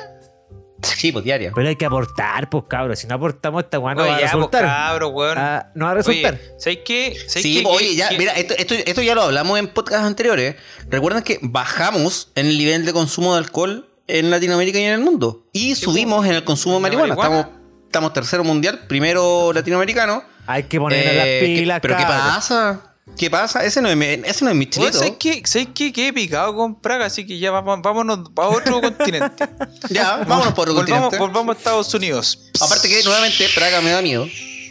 Sí, 0.82 1.10
pues 1.12 1.24
diaria. 1.24 1.50
Pero 1.54 1.68
hay 1.68 1.76
que 1.76 1.84
aportar, 1.84 2.48
pues 2.48 2.64
cabros. 2.68 2.98
Si 3.00 3.06
no 3.08 3.16
aportamos, 3.16 3.64
esta 3.64 3.78
weá 3.80 3.94
no 3.96 4.02
Oye, 4.02 4.10
va 4.10 4.16
a 4.16 4.20
pues, 4.20 4.32
resultar. 4.32 5.02
weón. 5.12 5.36
Ah, 5.36 5.70
no 5.74 5.86
va 5.86 5.90
a 5.90 5.94
resultar. 5.94 6.38
¿sabes 6.58 6.78
qué? 6.84 7.16
¿Sabes 7.26 7.42
Sí, 7.42 7.56
qué? 7.56 7.62
pues, 7.64 7.76
oye, 7.76 7.86
¿Qué- 7.88 7.96
ya, 7.96 8.08
qué- 8.10 8.18
mira, 8.18 8.32
esto, 8.32 8.54
esto, 8.56 8.74
esto 8.74 9.02
ya 9.02 9.14
lo 9.16 9.22
hablamos 9.22 9.58
en 9.58 9.66
podcasts 9.68 10.06
anteriores. 10.06 10.54
Recuerden 10.88 11.22
que 11.24 11.38
bajamos 11.42 12.30
en 12.36 12.46
el 12.46 12.56
nivel 12.56 12.86
de 12.86 12.92
consumo 12.92 13.32
de 13.34 13.40
alcohol 13.40 13.89
en 14.18 14.30
Latinoamérica 14.30 14.78
y 14.78 14.84
en 14.84 14.92
el 14.92 15.00
mundo. 15.00 15.46
Y 15.52 15.74
subimos 15.74 16.24
en 16.26 16.32
el 16.32 16.44
consumo 16.44 16.74
de 16.76 16.78
¿De 16.78 16.82
marihuana. 16.82 17.14
marihuana? 17.14 17.40
Estamos, 17.40 17.60
estamos 17.86 18.12
tercero 18.12 18.44
mundial, 18.44 18.86
primero 18.88 19.52
latinoamericano. 19.52 20.22
Hay 20.46 20.64
que 20.64 20.78
ponernos 20.78 21.12
Eh, 21.12 21.16
las 21.16 21.24
¿qué- 21.24 21.54
pilas, 21.60 21.80
¿Pero 21.80 21.96
qué 21.96 22.02
pasa? 22.04 22.80
¿Qué 23.18 23.28
pasa? 23.28 23.64
Ese 23.64 23.82
no 23.82 23.88
es 23.88 23.96
mi, 23.96 24.06
ese 24.06 24.44
no 24.44 24.50
es 24.50 24.56
mi 24.56 24.66
chilito. 24.70 24.92
¿sabes 24.98 25.14
qué? 25.18 25.42
¿Sabes 25.44 25.68
qué? 25.74 25.92
Quedé 25.92 26.12
picado 26.12 26.54
con 26.54 26.80
Praga, 26.80 27.06
así 27.06 27.26
que 27.26 27.38
ya 27.38 27.50
vamos, 27.50 27.80
vámonos 27.82 28.20
a 28.36 28.46
otro 28.48 28.80
continente. 28.82 29.48
Ya, 29.90 30.18
vámonos 30.18 30.54
por 30.54 30.68
otro 30.70 30.82
volvamos, 30.82 31.08
continente. 31.10 31.18
volvamos 31.18 31.56
a 31.56 31.58
Estados 31.58 31.92
Unidos. 31.94 32.38
Aparte 32.60 32.88
que 32.88 33.02
nuevamente 33.02 33.46
Praga 33.54 33.80
me 33.80 33.90
da 33.90 34.00
miedo. 34.00 34.26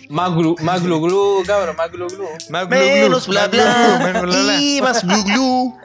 Más 0.10 0.34
glu, 0.34 0.56
más 0.64 0.82
glu 0.82 1.00
glu, 1.02 1.44
cabrón, 1.46 1.76
más 1.76 1.92
glu 1.92 2.08
glu. 2.08 2.26
Más 2.50 2.68
glu, 2.68 2.78
glu, 2.80 2.86
Menos 2.86 3.28
bla 3.28 3.42
más 3.42 3.52
glu, 3.52 3.60
glu, 3.62 4.06
menos 4.06 4.22
bla. 4.24 4.32
bla, 4.32 4.42
bla. 4.44 4.60
Y 4.62 4.82
más 4.82 5.04
glu 5.06 5.24
glu. 5.24 5.78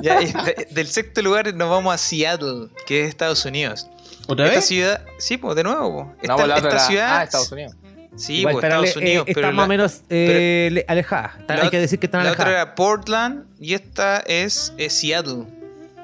Ya, 0.00 0.22
y 0.22 0.26
de- 0.32 0.68
del 0.70 0.86
sexto 0.86 1.22
lugar 1.22 1.52
nos 1.54 1.68
vamos 1.68 1.92
a 1.92 1.98
Seattle, 1.98 2.68
que 2.86 3.02
es 3.02 3.08
Estados 3.08 3.44
Unidos. 3.44 3.88
¿Otra 4.28 4.46
Esta 4.46 4.58
vez? 4.60 4.66
ciudad, 4.66 5.04
sí, 5.18 5.36
pues 5.38 5.56
de 5.56 5.64
nuevo. 5.64 6.04
po. 6.04 6.12
Esta, 6.22 6.28
No, 6.28 6.36
pues 6.36 6.48
la 6.48 6.56
otra 6.56 6.68
esta 6.70 6.86
ciudad, 6.86 7.16
Ah, 7.18 7.22
Estados 7.24 7.50
Unidos. 7.50 7.74
sí, 8.16 8.34
Igual, 8.34 8.52
pues 8.54 8.64
Estados 8.64 8.86
eh, 8.90 8.98
Unidos, 9.00 9.24
está 9.26 9.34
pero 9.40 9.46
más 9.48 9.56
la- 9.56 9.64
o 9.64 9.66
menos 9.68 10.00
eh, 10.08 10.68
le- 10.70 10.84
alejada. 10.86 11.34
Está- 11.40 11.56
la 11.56 11.62
hay 11.64 11.70
que 11.70 11.78
decir 11.80 11.98
que 11.98 12.06
están 12.06 12.22
la 12.24 12.30
otra 12.30 12.44
alejadas. 12.44 12.66
era 12.68 12.74
Portland 12.76 13.44
y 13.60 13.74
esta 13.74 14.18
es, 14.20 14.72
Seattle. 14.88 15.46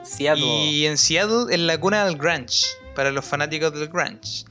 Seattle. 0.02 0.44
Y 0.44 0.86
en 0.86 0.98
Seattle 0.98 1.44
es 1.54 1.60
la 1.60 1.78
cuna 1.78 2.04
del 2.04 2.16
grunge, 2.16 2.66
para 2.96 3.12
los 3.12 3.24
fanáticos 3.24 3.72
del 3.74 3.86
grunge. 3.88 4.44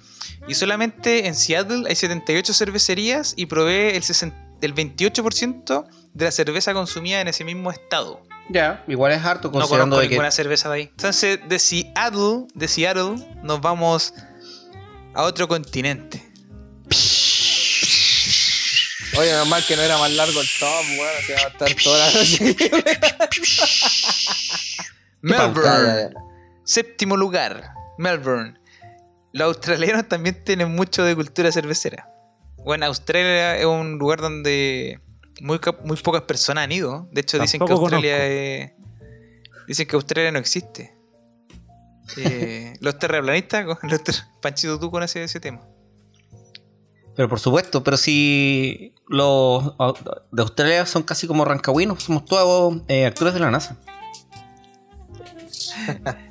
Y 0.47 0.55
solamente 0.55 1.27
en 1.27 1.35
Seattle 1.35 1.83
hay 1.87 1.95
78 1.95 2.53
cervecerías 2.53 3.33
y 3.35 3.47
provee 3.47 3.95
el, 3.95 4.03
60 4.03 4.47
el 4.61 4.73
28% 4.73 5.87
de 6.13 6.25
la 6.25 6.31
cerveza 6.31 6.73
consumida 6.73 7.21
en 7.21 7.27
ese 7.27 7.43
mismo 7.43 7.71
estado. 7.71 8.21
Ya, 8.49 8.83
igual 8.87 9.11
es 9.11 9.23
harto 9.23 9.49
No 9.49 9.53
considerando 9.53 9.95
conozco 9.95 10.01
de 10.01 10.07
que. 10.07 10.15
ninguna 10.15 10.31
cerveza 10.31 10.69
de 10.69 10.75
ahí. 10.75 10.83
Entonces, 10.83 11.39
de 11.47 11.59
Seattle, 11.59 12.47
de 12.53 12.67
Seattle, 12.67 13.15
nos 13.43 13.61
vamos 13.61 14.13
a 15.13 15.23
otro 15.23 15.47
continente. 15.47 16.23
Oye, 19.17 19.33
normal 19.33 19.63
que 19.67 19.75
no 19.75 19.81
era 19.81 19.97
más 19.97 20.11
largo 20.11 20.39
el 20.39 20.47
top, 20.59 20.85
weón. 20.97 21.23
Se 21.25 21.33
va 21.33 21.39
a 21.39 21.47
estar 21.47 21.73
toda 21.83 22.05
la 22.05 22.13
noche. 22.13 22.55
Melbourne. 25.21 26.13
Séptimo 26.63 27.17
lugar, 27.17 27.73
Melbourne. 27.97 28.59
Los 29.37 29.47
australianos 29.55 30.07
también 30.07 30.43
tienen 30.43 30.73
mucho 30.75 31.03
de 31.03 31.15
cultura 31.15 31.51
cervecera. 31.51 32.09
Bueno, 32.57 32.85
Australia 32.87 33.55
es 33.57 33.65
un 33.65 33.97
lugar 33.97 34.19
donde 34.19 34.99
muy, 35.41 35.59
ca- 35.59 35.77
muy 35.83 35.95
pocas 35.97 36.23
personas 36.23 36.63
han 36.65 36.71
ido. 36.71 37.07
De 37.11 37.21
hecho, 37.21 37.37
dicen 37.39 37.59
que 37.59 37.71
Australia 37.73 38.25
es- 38.25 38.71
Dicen 39.67 39.85
que 39.87 39.95
Australia 39.95 40.31
no 40.31 40.39
existe. 40.39 40.95
Eh, 42.17 42.73
los 42.79 42.97
terraplanistas, 42.99 43.65
los 43.65 44.03
ter- 44.03 44.15
Panchito, 44.41 44.79
tú 44.79 44.89
conoces 44.89 45.29
ese 45.29 45.39
tema. 45.41 45.59
Pero 47.15 47.27
por 47.29 47.39
supuesto, 47.39 47.83
pero 47.83 47.97
si 47.97 48.93
los 49.07 49.75
de 50.31 50.41
Australia 50.41 50.85
son 50.85 51.03
casi 51.03 51.27
como 51.27 51.43
rancagüinos, 51.45 52.01
somos 52.03 52.23
todos 52.25 52.81
eh, 52.87 53.05
actores 53.05 53.33
de 53.33 53.39
la 53.41 53.51
NASA. 53.51 53.77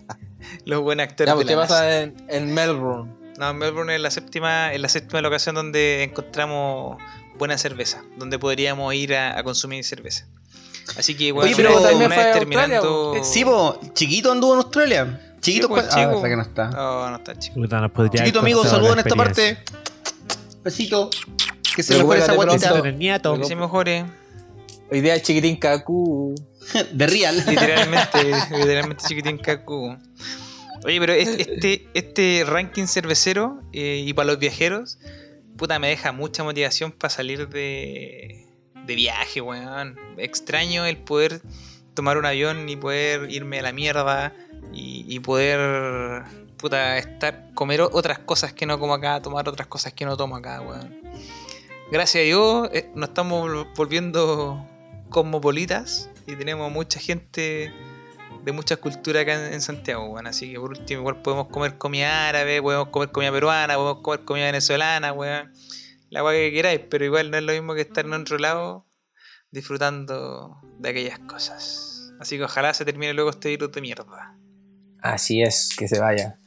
Los 0.67 0.83
buenos 0.83 1.05
actores 1.05 1.31
Ya, 1.31 1.35
pues, 1.35 1.47
de 1.47 1.53
¿qué 1.53 1.57
la 1.57 1.63
NASA. 1.63 1.75
pasa 1.75 2.01
en, 2.03 2.15
en 2.29 2.53
Melbourne? 2.53 3.13
No, 3.39 3.55
Melbourne 3.55 3.95
es 3.95 4.01
la 4.01 4.11
séptima, 4.11 4.73
es 4.73 4.81
la 4.81 4.89
séptima 4.89 5.21
locación 5.23 5.55
donde 5.55 6.03
encontramos 6.03 6.99
buena 7.39 7.57
cerveza, 7.57 8.03
donde 8.17 8.39
podríamos 8.39 8.93
ir 8.95 9.15
a, 9.15 9.39
a 9.39 9.43
consumir 9.43 9.85
cerveza. 9.85 10.27
Así 10.99 11.15
que, 11.17 11.33
bueno, 11.33 11.47
Oye, 11.47 11.57
pero 11.57 11.81
también 11.81 12.11
fue 12.13 12.25
terminando. 12.33 13.15
Eh, 13.17 13.25
Sí, 13.25 13.45
po, 13.45 13.79
chiquito 13.93 14.33
anduvo 14.33 14.55
en 14.55 14.59
Australia. 14.61 15.21
Chiquito, 15.41 15.69
pues, 15.69 15.87
ah, 15.91 15.95
chico. 15.95 16.23
que 16.23 16.37
no 16.37 16.43
está. 16.43 16.71
No, 16.71 17.11
no 17.11 17.17
está 17.17 17.39
chico. 17.39 17.61
Chiquito 18.13 18.41
amigo, 18.41 18.65
saludos 18.65 18.93
en 18.95 18.99
esta 19.01 19.15
parte. 19.15 19.59
Besito. 20.65 21.11
Que 21.77 21.83
se 21.83 21.97
mejore 21.99 22.21
esa 22.21 22.35
guatita. 22.35 22.83
Que 22.83 23.45
se 23.45 23.55
mejore. 23.55 24.07
Hoy 24.91 25.01
día 25.01 25.21
chiquitín 25.21 25.57
Kaku. 25.57 26.35
De 26.93 27.07
Real. 27.07 27.37
Literalmente, 27.47 28.25
literalmente 28.51 29.05
chiquitín 29.07 29.39
Kaku. 29.39 29.97
Oye, 30.87 30.99
pero 31.01 31.13
es- 31.13 31.29
este, 31.29 31.89
este 31.95 32.45
ranking 32.47 32.87
cervecero 32.87 33.61
eh, 33.73 34.03
y 34.07 34.13
para 34.15 34.29
los 34.29 34.39
viajeros, 34.39 34.99
puta, 35.59 35.79
me 35.79 35.89
deja 35.89 36.13
mucha 36.13 36.45
motivación 36.45 36.93
para 36.93 37.11
salir 37.11 37.49
de, 37.49 38.47
de 38.87 38.95
viaje, 38.95 39.41
weón. 39.41 39.99
Extraño 40.17 40.87
el 40.87 40.97
poder 40.99 41.43
tomar 41.95 42.17
un 42.19 42.25
avión 42.27 42.69
y 42.69 42.77
poder 42.77 43.31
irme 43.31 43.59
a 43.59 43.63
la 43.63 43.73
mierda 43.73 44.33
y, 44.73 45.19
poder, 45.21 46.23
puta, 46.59 46.99
estar, 46.99 47.51
comer 47.55 47.81
otras 47.81 48.19
cosas 48.19 48.53
que 48.53 48.67
no 48.67 48.79
como 48.79 48.95
acá, 48.95 49.21
tomar 49.23 49.49
otras 49.49 49.67
cosas 49.67 49.93
que 49.93 50.05
no 50.05 50.17
tomo 50.17 50.37
acá, 50.37 50.61
weón. 50.61 50.95
Gracias 51.91 52.23
a 52.23 52.25
Dios 52.25 52.69
eh, 52.73 52.91
nos 52.95 53.09
estamos 53.11 53.49
vol- 53.51 53.69
volviendo 53.77 54.67
cosmopolitas 55.09 56.11
y 56.27 56.35
tenemos 56.37 56.71
mucha 56.71 56.99
gente 57.01 57.73
de 58.47 58.53
muchas 58.53 58.79
culturas 58.79 59.23
acá 59.25 59.47
en, 59.49 59.53
en 59.55 59.61
Santiago, 59.61 60.07
weón. 60.09 60.27
Así 60.27 60.51
que 60.53 60.59
por 60.59 60.71
último, 60.71 61.01
igual 61.01 61.21
podemos 61.21 61.49
comer 61.49 61.77
comida 61.77 62.29
árabe, 62.31 62.63
podemos 62.63 62.89
comer 62.89 63.11
comida 63.11 63.31
peruana, 63.33 63.75
podemos 63.75 64.03
comer 64.03 64.25
comida 64.25 64.47
venezolana, 64.47 65.13
weón. 65.13 65.53
La 66.09 66.23
weá 66.25 66.33
que 66.39 66.53
queráis, 66.53 66.81
pero 66.89 67.05
igual 67.05 67.31
no 67.31 67.37
es 67.37 67.43
lo 67.43 67.53
mismo 67.53 67.75
que 67.75 67.81
estar 67.83 68.07
en 68.07 68.13
otro 68.15 68.39
lado 68.39 68.87
disfrutando 69.51 70.61
de 70.79 70.89
aquellas 70.91 71.19
cosas. 71.21 72.13
Así 72.21 72.37
que 72.37 72.45
ojalá 72.45 72.73
se 72.75 72.85
termine 72.85 73.13
luego 73.13 73.31
este 73.31 73.49
virus 73.49 73.73
de 73.73 73.81
mierda. 73.81 74.37
Así 75.03 75.43
es, 75.43 75.71
que 75.77 75.89
se 75.89 75.99
vaya. 75.99 76.39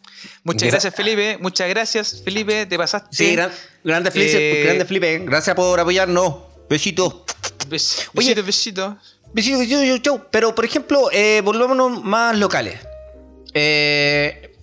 Muchas 0.43 0.67
Gra- 0.67 0.71
gracias, 0.71 0.95
Felipe. 0.95 1.37
Muchas 1.39 1.69
gracias, 1.69 2.21
Felipe. 2.23 2.65
Te 2.65 2.77
pasaste. 2.77 3.09
Sí, 3.15 3.33
gran- 3.35 3.51
grande 3.83 4.11
Felipe, 4.11 4.61
Eh, 4.61 4.63
grande 4.63 4.85
Felipe. 4.85 5.19
Gracias 5.19 5.55
por 5.55 5.79
apoyarnos. 5.79 6.35
Besitos. 6.69 7.23
Bes- 7.67 8.09
Oye. 8.15 8.33
Besitos, 8.35 8.45
besitos. 8.45 8.95
Chau. 8.95 9.18
Pero, 10.31 10.55
por 10.55 10.65
ejemplo, 10.65 11.09
eh, 11.11 11.41
volvámonos 11.43 12.03
más 12.03 12.37
locales. 12.37 12.79
Eh, 13.53 14.55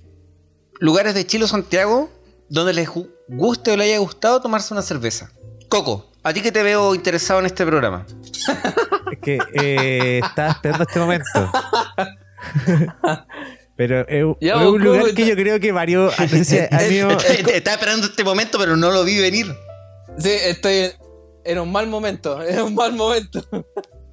lugares 0.80 1.14
de 1.14 1.26
Chile 1.26 1.44
o 1.44 1.48
Santiago 1.48 2.10
donde 2.48 2.72
les 2.72 2.88
gu- 2.88 3.10
guste 3.28 3.72
o 3.72 3.76
les 3.76 3.86
haya 3.88 3.98
gustado 3.98 4.40
tomarse 4.40 4.72
una 4.72 4.82
cerveza. 4.82 5.30
Coco, 5.68 6.12
a 6.22 6.32
ti 6.32 6.40
que 6.42 6.52
te 6.52 6.62
veo 6.62 6.94
interesado 6.94 7.40
en 7.40 7.46
este 7.46 7.64
programa. 7.66 8.06
Es 9.12 9.18
que 9.20 9.38
eh, 9.54 10.20
estaba 10.24 10.50
esperando 10.50 10.82
este 10.84 10.98
momento. 10.98 11.52
Pero 13.76 14.00
es, 14.08 14.24
un- 14.24 14.36
Ya, 14.40 14.54
es 14.54 14.60
vos, 14.60 14.72
un 14.74 14.82
lugar 14.84 15.00
¿cómo 15.02 15.14
que 15.14 15.22
está? 15.22 15.34
yo 15.34 15.42
creo 15.42 15.60
que 15.60 15.70
varios. 15.72 16.14
Estaba 16.20 17.74
esperando 17.74 18.06
este 18.06 18.24
momento, 18.24 18.58
pero 18.58 18.76
no 18.76 18.90
lo 18.90 19.04
vi 19.04 19.18
venir. 19.20 19.46
Sí, 20.18 20.30
estoy 20.30 20.74
en, 20.74 20.92
en 21.44 21.58
un 21.60 21.70
mal 21.70 21.86
momento. 21.86 22.42
En 22.42 22.62
un 22.62 22.74
mal 22.74 22.92
momento. 22.94 23.44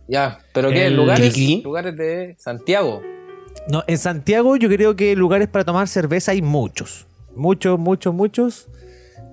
Ya, 0.07 0.39
pero 0.53 0.69
¿qué? 0.69 0.87
El- 0.87 0.95
¿Lugares? 0.95 1.33
Cliqui. 1.33 1.61
Lugares 1.63 1.95
de 1.97 2.35
Santiago. 2.39 3.01
No, 3.67 3.83
en 3.87 3.97
Santiago 3.97 4.55
yo 4.57 4.67
creo 4.69 4.95
que 4.95 5.15
lugares 5.15 5.47
para 5.47 5.63
tomar 5.63 5.87
cerveza 5.87 6.31
hay 6.31 6.41
muchos. 6.41 7.05
Muchos, 7.35 7.79
muchos, 7.79 8.13
muchos. 8.13 8.67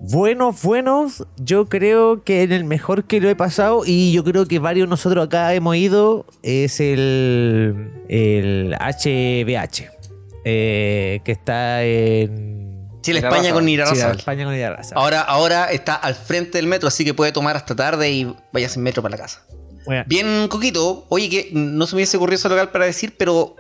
Buenos, 0.02 0.62
buenos. 0.62 1.26
Yo 1.36 1.66
creo 1.68 2.22
que 2.24 2.42
en 2.42 2.52
el 2.52 2.64
mejor 2.64 3.04
que 3.04 3.20
lo 3.20 3.28
he 3.28 3.36
pasado, 3.36 3.82
y 3.84 4.12
yo 4.12 4.24
creo 4.24 4.46
que 4.46 4.58
varios 4.58 4.86
de 4.86 4.90
nosotros 4.90 5.26
acá 5.26 5.52
hemos 5.54 5.76
ido, 5.76 6.24
es 6.42 6.80
el, 6.80 7.90
el 8.08 8.74
HBH. 8.78 9.90
eh, 10.44 11.20
que 11.24 11.32
está 11.32 11.82
en 11.84 12.88
Chile. 13.02 13.18
España 13.18 13.52
con 13.52 13.64
sí, 13.64 13.72
Irarrázaval. 13.72 14.16
España 14.18 14.44
con. 14.44 14.54
Ahora, 14.94 15.20
ahora 15.20 15.70
está 15.70 15.94
al 15.96 16.14
frente 16.14 16.56
del 16.58 16.66
metro, 16.66 16.88
así 16.88 17.04
que 17.04 17.12
puede 17.12 17.32
tomar 17.32 17.56
hasta 17.56 17.76
tarde 17.76 18.10
y 18.10 18.34
vaya 18.52 18.68
sin 18.70 18.82
metro 18.82 19.02
para 19.02 19.16
la 19.16 19.22
casa. 19.22 19.42
Bueno, 19.86 20.04
Bien, 20.06 20.48
Coquito. 20.48 21.06
Oye, 21.08 21.28
que 21.28 21.50
no 21.52 21.86
se 21.86 21.94
me 21.94 21.98
hubiese 21.98 22.16
ocurrido 22.16 22.36
ese 22.36 22.48
local 22.48 22.70
para 22.70 22.84
decir, 22.86 23.14
pero 23.16 23.56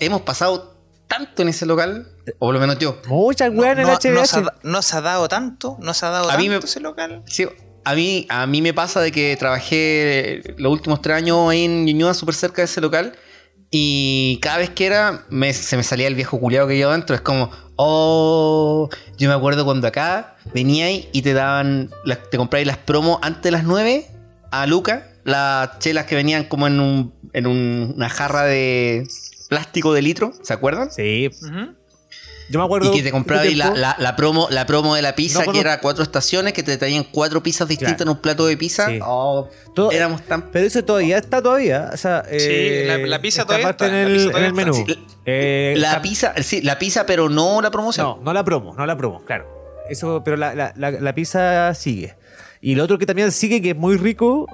hemos 0.00 0.22
pasado 0.22 0.74
tanto 1.06 1.42
en 1.42 1.48
ese 1.48 1.64
local, 1.66 2.06
o 2.38 2.46
por 2.46 2.54
lo 2.54 2.60
menos 2.60 2.78
yo. 2.78 2.98
muchas 3.08 3.50
weas 3.52 3.72
en 3.72 3.80
el 3.80 3.86
No- 3.86 3.94
HBH. 3.94 4.12
nos, 4.12 4.34
ha, 4.34 4.54
nos 4.62 4.94
ha 4.94 5.00
dado 5.00 5.28
tanto, 5.28 5.76
nos 5.80 6.02
ha 6.02 6.10
dado 6.10 6.24
A 6.26 6.28
tanto 6.28 6.42
mí 6.42 6.48
me- 6.48 6.56
ese 6.58 6.80
local. 6.80 7.22
Sí, 7.26 7.46
a 7.84 7.94
mí, 7.94 8.26
a 8.28 8.46
mí 8.46 8.60
me 8.62 8.74
pasa 8.74 9.00
de 9.00 9.10
que 9.10 9.34
trabajé 9.38 10.42
los 10.58 10.70
últimos 10.70 11.00
tres 11.00 11.16
años 11.16 11.48
ahí 11.50 11.64
en 11.64 11.84
Ñuñoa, 11.86 12.12
súper 12.14 12.34
cerca 12.34 12.60
de 12.62 12.66
ese 12.66 12.80
local. 12.80 13.14
Y 13.70 14.38
cada 14.42 14.58
vez 14.58 14.70
que 14.70 14.86
era, 14.86 15.24
me- 15.30 15.52
se 15.52 15.76
me 15.76 15.82
salía 15.82 16.06
el 16.08 16.14
viejo 16.14 16.38
culiado 16.38 16.68
que 16.68 16.76
llevaba 16.76 16.96
dentro. 16.96 17.14
Es 17.16 17.20
como, 17.22 17.50
oh, 17.76 18.88
yo 19.18 19.28
me 19.28 19.34
acuerdo 19.34 19.64
cuando 19.64 19.86
acá 19.88 20.36
veníais 20.54 21.06
y 21.12 21.22
te 21.22 21.32
daban, 21.32 21.90
te 22.30 22.36
compráis 22.36 22.66
las 22.66 22.76
promos 22.78 23.18
antes 23.22 23.42
de 23.42 23.50
las 23.50 23.64
9 23.64 24.06
a 24.50 24.66
Luca, 24.66 25.08
las 25.28 25.78
chelas 25.78 26.06
que 26.06 26.14
venían 26.16 26.44
como 26.44 26.66
en, 26.66 26.80
un, 26.80 27.14
en 27.32 27.46
un- 27.46 27.92
una 27.96 28.08
jarra 28.08 28.44
de 28.44 29.06
plástico 29.48 29.92
de 29.94 30.02
litro, 30.02 30.32
¿se 30.42 30.52
acuerdan? 30.52 30.90
Sí, 30.90 31.30
yo 32.50 32.58
me 32.58 32.64
acuerdo. 32.64 32.90
Y 32.94 32.96
que 32.96 33.02
te 33.02 33.10
la, 33.10 33.42
tiempo- 33.42 33.76
la- 33.78 33.96
la 33.98 34.16
promo, 34.16 34.48
la 34.50 34.64
promo 34.64 34.94
de 34.94 35.02
la 35.02 35.14
pizza, 35.14 35.44
No 35.44 35.52
que 35.52 35.60
era 35.60 35.80
cuatro 35.80 36.02
estaciones, 36.02 36.54
que 36.54 36.62
te 36.62 36.78
traían 36.78 37.04
cuatro 37.04 37.42
pizzas 37.42 37.68
distintas 37.68 37.96
Claro. 37.96 38.10
en 38.12 38.16
un 38.16 38.22
plato 38.22 38.46
de 38.46 38.56
pizza. 38.56 38.86
Sí. 38.88 38.98
Oh, 39.04 39.48
todo- 39.74 39.90
éramos 39.92 40.22
tan. 40.22 40.50
Pero 40.50 40.66
eso 40.66 40.82
todavía 40.82 41.18
está 41.18 41.42
todavía. 41.42 41.90
O 41.92 41.96
sea, 41.98 42.22
eh, 42.30 42.84
la- 42.86 42.96
la 43.06 43.20
pizza 43.20 43.42
está 43.42 43.48
todavía 43.58 43.70
está, 43.70 43.86
en 43.86 43.92
la 43.92 44.00
el, 44.02 44.12
pizza 44.12 44.24
en 44.24 44.30
todavía 44.30 44.48
el 44.48 44.54
menú. 44.54 44.74
Sí, 44.74 44.84
Eh, 45.30 45.74
La 45.76 46.00
pizza, 46.00 46.32
sí, 46.42 46.62
la 46.62 46.78
pizza, 46.78 47.04
pero 47.04 47.28
no 47.28 47.60
la 47.60 47.70
promoción. 47.70 48.06
No, 48.06 48.18
no 48.22 48.32
la 48.32 48.42
promo, 48.44 48.74
no 48.74 48.86
la 48.86 48.96
promo, 48.96 49.22
claro. 49.26 49.46
Eso, 49.90 50.22
pero 50.24 50.38
la, 50.38 50.54
la, 50.54 50.72
la, 50.74 50.90
la 50.90 51.14
pizza 51.14 51.74
sigue. 51.74 52.16
Y 52.62 52.76
lo 52.76 52.84
otro 52.84 52.98
que 52.98 53.04
también 53.04 53.30
sigue, 53.30 53.60
que 53.60 53.70
es 53.70 53.76
muy 53.76 53.98
rico, 53.98 54.46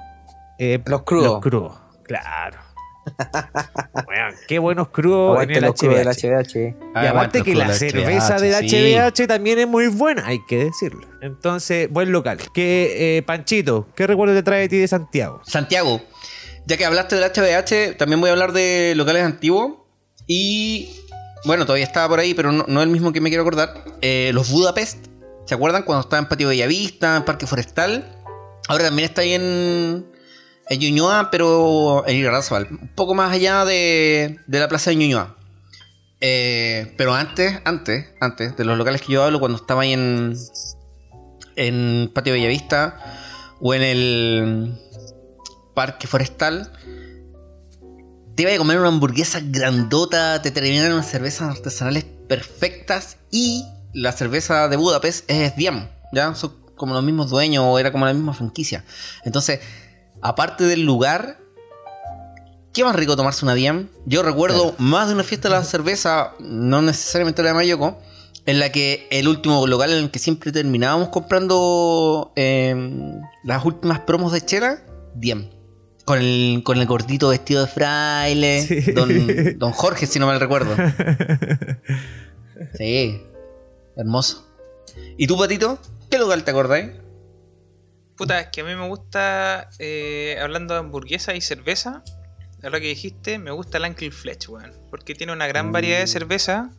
eh, 0.59 0.81
Los 0.85 1.03
crudos. 1.03 1.33
Los 1.33 1.41
crudos, 1.41 1.77
claro. 2.03 2.59
Bueno, 4.05 4.37
qué 4.47 4.59
buenos 4.59 4.89
crudos 4.89 5.43
en 5.43 5.51
el 5.51 5.61
del 5.61 5.73
HBH. 5.73 6.09
HBH. 6.09 6.75
Y 7.03 7.05
aparte 7.05 7.43
que 7.43 7.55
la 7.55 7.73
cerveza 7.73 8.39
del 8.39 8.53
HBH, 8.53 8.69
sí. 8.69 8.95
HBH 8.95 9.27
también 9.27 9.59
es 9.59 9.67
muy 9.67 9.87
buena, 9.87 10.25
hay 10.25 10.39
que 10.47 10.65
decirlo. 10.65 11.07
Entonces, 11.21 11.89
buen 11.89 12.11
local. 12.11 12.39
Que, 12.53 13.17
eh, 13.17 13.21
Panchito, 13.23 13.87
¿qué 13.95 14.07
recuerdo 14.07 14.33
te 14.33 14.43
trae 14.43 14.61
de 14.61 14.69
ti 14.69 14.77
de 14.77 14.87
Santiago? 14.87 15.41
Santiago, 15.45 16.01
ya 16.65 16.77
que 16.77 16.85
hablaste 16.85 17.15
del 17.15 17.31
HBH, 17.31 17.97
también 17.97 18.19
voy 18.19 18.29
a 18.29 18.33
hablar 18.33 18.51
de 18.53 18.93
locales 18.95 19.23
antiguos. 19.23 19.73
Y 20.27 20.95
bueno, 21.45 21.65
todavía 21.65 21.85
estaba 21.85 22.09
por 22.09 22.19
ahí, 22.19 22.33
pero 22.33 22.51
no, 22.51 22.65
no 22.67 22.81
el 22.81 22.89
mismo 22.89 23.13
que 23.13 23.21
me 23.21 23.29
quiero 23.29 23.43
acordar. 23.43 23.85
Eh, 24.01 24.31
los 24.33 24.51
Budapest, 24.51 25.05
¿se 25.45 25.55
acuerdan? 25.55 25.83
Cuando 25.83 26.01
estaba 26.01 26.21
en 26.21 26.27
Patio 26.27 26.47
Bellavista, 26.47 27.17
en 27.17 27.23
Parque 27.23 27.47
Forestal. 27.47 28.11
Ahora 28.67 28.85
también 28.85 29.07
está 29.07 29.21
ahí 29.21 29.33
en, 29.33 30.07
en 30.69 30.79
Ñuñoa, 30.79 31.29
pero 31.31 32.03
en 32.07 32.17
Irarrázaval. 32.17 32.67
Un 32.69 32.89
poco 32.95 33.13
más 33.13 33.31
allá 33.31 33.65
de, 33.65 34.39
de 34.47 34.59
la 34.59 34.67
plaza 34.67 34.89
de 34.89 34.95
Ñuñoa. 34.97 35.35
Eh, 36.21 36.93
pero 36.97 37.13
antes, 37.13 37.59
antes, 37.65 38.07
antes 38.19 38.55
de 38.57 38.65
los 38.65 38.77
locales 38.77 39.01
que 39.01 39.13
yo 39.13 39.23
hablo, 39.23 39.39
cuando 39.39 39.57
estaba 39.57 39.83
ahí 39.83 39.93
en, 39.93 40.35
en 41.55 42.11
Patio 42.13 42.33
Bellavista 42.33 42.97
o 43.59 43.73
en 43.73 43.81
el 43.83 44.73
Parque 45.73 46.07
Forestal, 46.07 46.71
te 48.35 48.43
iba 48.43 48.51
a 48.51 48.57
comer 48.57 48.79
una 48.79 48.89
hamburguesa 48.89 49.39
grandota, 49.43 50.41
te 50.41 50.51
terminan 50.51 50.93
unas 50.93 51.09
cervezas 51.09 51.55
artesanales 51.55 52.05
perfectas 52.27 53.17
y 53.31 53.65
la 53.93 54.11
cerveza 54.11 54.67
de 54.67 54.77
Budapest 54.77 55.29
es 55.29 55.55
Diam, 55.55 55.89
¿ya? 56.11 56.33
Son 56.35 56.53
como 56.75 56.93
los 56.93 57.03
mismos 57.03 57.29
dueños 57.29 57.63
o 57.65 57.79
era 57.79 57.91
como 57.91 58.05
la 58.05 58.13
misma 58.13 58.33
franquicia. 58.33 58.83
Entonces, 59.23 59.59
aparte 60.25 60.63
del 60.63 60.81
lugar, 60.83 61.37
¿qué 62.73 62.83
más 62.83 62.95
rico 62.95 63.15
tomarse 63.15 63.45
una 63.45 63.53
Diam? 63.53 63.89
Yo 64.05 64.23
recuerdo 64.23 64.73
más 64.79 65.07
de 65.07 65.13
una 65.13 65.23
fiesta 65.23 65.49
de 65.49 65.55
la 65.55 65.63
cerveza, 65.63 66.33
no 66.39 66.81
necesariamente 66.81 67.43
la 67.43 67.49
de 67.49 67.53
Mayoco, 67.53 67.99
en 68.47 68.59
la 68.59 68.71
que 68.71 69.07
el 69.11 69.27
último 69.27 69.67
local 69.67 69.91
en 69.91 69.97
el 70.05 70.09
que 70.11 70.17
siempre 70.17 70.51
terminábamos 70.51 71.09
comprando 71.09 72.33
eh, 72.35 72.75
las 73.43 73.63
últimas 73.65 73.99
promos 73.99 74.31
de 74.31 74.41
chela, 74.41 74.81
Diem. 75.13 75.49
Con 76.05 76.19
el, 76.19 76.61
con 76.63 76.77
el 76.79 76.85
gordito 76.87 77.29
vestido 77.29 77.61
de 77.61 77.67
fraile, 77.67 78.61
Sí. 78.61 78.91
don, 78.93 79.09
don 79.59 79.71
Jorge, 79.71 80.07
si 80.07 80.17
no 80.19 80.25
mal 80.25 80.39
recuerdo. 80.39 80.75
Sí, 82.77 83.21
hermoso. 83.97 84.47
¿Y 85.17 85.27
tú, 85.27 85.37
Patito? 85.37 85.77
¿Qué 86.09 86.17
local 86.17 86.43
te 86.45 86.51
acordáis? 86.51 86.91
Puta, 88.17 88.39
es 88.39 88.47
que 88.47 88.61
a 88.61 88.63
mí 88.63 88.73
me 88.75 88.87
gusta, 88.87 89.69
eh, 89.79 90.37
hablando 90.41 90.73
de 90.73 90.79
hamburguesa 90.79 91.35
y 91.35 91.41
cerveza, 91.41 92.03
ahora 92.63 92.79
que 92.79 92.87
dijiste, 92.87 93.37
me 93.39 93.51
gusta 93.51 93.77
el 93.77 93.83
Uncle 93.85 94.11
Fletch, 94.11 94.47
weón. 94.49 94.73
Porque 94.89 95.15
tiene 95.15 95.33
una 95.33 95.47
gran 95.47 95.71
variedad 95.71 95.99
de 95.99 96.07
cerveza. 96.07 96.71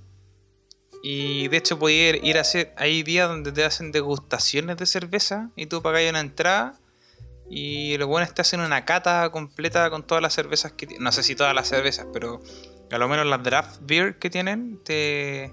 Y 1.02 1.48
de 1.48 1.58
hecho 1.58 1.78
podía 1.78 2.08
ir, 2.10 2.24
ir 2.24 2.38
a 2.38 2.40
hacer, 2.40 2.72
hay 2.76 3.02
días 3.02 3.28
donde 3.28 3.52
te 3.52 3.64
hacen 3.64 3.92
degustaciones 3.92 4.76
de 4.78 4.86
cerveza 4.86 5.50
y 5.54 5.66
tú 5.66 5.82
pagas 5.82 6.08
una 6.08 6.20
entrada. 6.20 6.74
Y 7.48 7.96
los 7.98 8.08
buenos 8.08 8.34
te 8.34 8.42
hacen 8.42 8.60
una 8.60 8.84
cata 8.84 9.30
completa 9.30 9.88
con 9.90 10.04
todas 10.04 10.22
las 10.22 10.34
cervezas 10.34 10.72
que 10.72 10.86
tienen. 10.86 11.04
No 11.04 11.12
sé 11.12 11.22
si 11.22 11.36
todas 11.36 11.54
las 11.54 11.68
cervezas, 11.68 12.06
pero 12.12 12.40
a 12.90 12.98
lo 12.98 13.08
menos 13.08 13.26
las 13.26 13.42
draft 13.42 13.78
beer 13.82 14.18
que 14.18 14.30
tienen 14.30 14.80
te, 14.82 15.52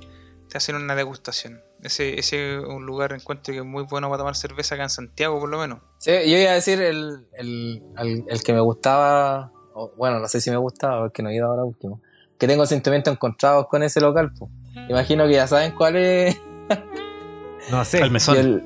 te 0.50 0.58
hacen 0.58 0.76
una 0.76 0.96
degustación. 0.96 1.62
Ese, 1.84 2.18
ese 2.20 2.56
es 2.60 2.64
un 2.66 2.86
lugar 2.86 3.12
encuentro 3.14 3.52
que 3.54 3.60
es 3.60 3.66
muy 3.66 3.84
bueno 3.84 4.08
para 4.10 4.20
tomar 4.20 4.36
cerveza 4.36 4.76
acá 4.76 4.84
en 4.86 4.90
Santiago, 4.90 5.40
por 5.40 5.50
lo 5.50 5.60
menos. 5.60 5.80
Sí, 5.98 6.12
yo 6.12 6.38
iba 6.38 6.52
a 6.52 6.54
decir 6.54 6.82
el, 6.82 7.26
el, 7.34 7.84
el, 7.98 8.24
el 8.28 8.44
que 8.44 8.54
me 8.54 8.62
gustaba, 8.62 9.52
o, 9.74 9.92
bueno, 9.98 10.20
no 10.20 10.28
sé 10.28 10.40
si 10.40 10.50
me 10.50 10.58
gustaba, 10.58 11.02
porque 11.02 11.22
no 11.22 11.30
he 11.30 11.36
ido 11.36 11.48
ahora 11.48 11.64
último, 11.66 12.02
que 12.40 12.48
tengo 12.48 12.66
sentimientos 12.66 13.14
encontrados 13.14 13.68
con 13.68 13.84
ese 13.84 14.00
local. 14.00 14.32
po. 14.38 14.50
Imagino 14.90 15.26
que 15.28 15.34
ya 15.34 15.46
saben 15.48 15.72
cuál 15.72 15.96
es 15.98 16.38
No 17.72 17.84
sé. 17.86 18.00
El 18.02 18.12
mesón. 18.12 18.38
el, 18.38 18.64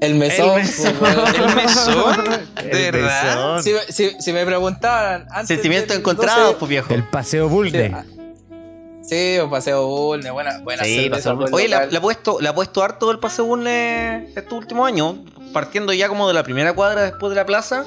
el 0.00 0.14
mesón. 0.16 0.50
El 0.58 0.64
mesón. 0.64 0.92
po, 0.94 1.04
weón. 1.04 1.18
¿El 1.48 1.54
mesón? 1.56 2.24
¿De 2.64 2.86
El 2.88 2.92
verdad? 2.92 3.54
mesón. 3.56 3.62
Si, 3.62 3.72
me- 3.72 3.92
si, 3.92 4.20
si 4.20 4.32
me 4.32 4.44
preguntaran 4.46 5.26
antes 5.30 5.64
encontrados, 5.64 6.44
12, 6.46 6.58
pues 6.58 6.68
viejo. 6.68 6.94
El 6.94 7.04
paseo 7.04 7.48
Bulne. 7.48 7.88
Sí, 7.88 8.20
Sí, 9.06 9.38
o 9.38 9.50
paseo 9.50 9.86
Bulne, 9.86 10.30
buena, 10.30 10.58
buena 10.60 10.84
Sí, 10.84 11.08
buen 11.08 11.54
Oye, 11.54 11.68
la, 11.68 11.86
la 11.86 11.98
ha 11.98 12.02
puesto, 12.02 12.38
la 12.40 12.54
puesto 12.54 12.82
harto 12.82 13.10
el 13.10 13.18
paseo 13.18 13.44
Bulne 13.44 14.30
estos 14.34 14.52
últimos 14.52 14.88
años, 14.88 15.16
partiendo 15.52 15.92
ya 15.92 16.08
como 16.08 16.26
de 16.26 16.34
la 16.34 16.42
primera 16.42 16.72
cuadra 16.72 17.02
después 17.02 17.30
de 17.30 17.36
la 17.36 17.44
plaza. 17.44 17.84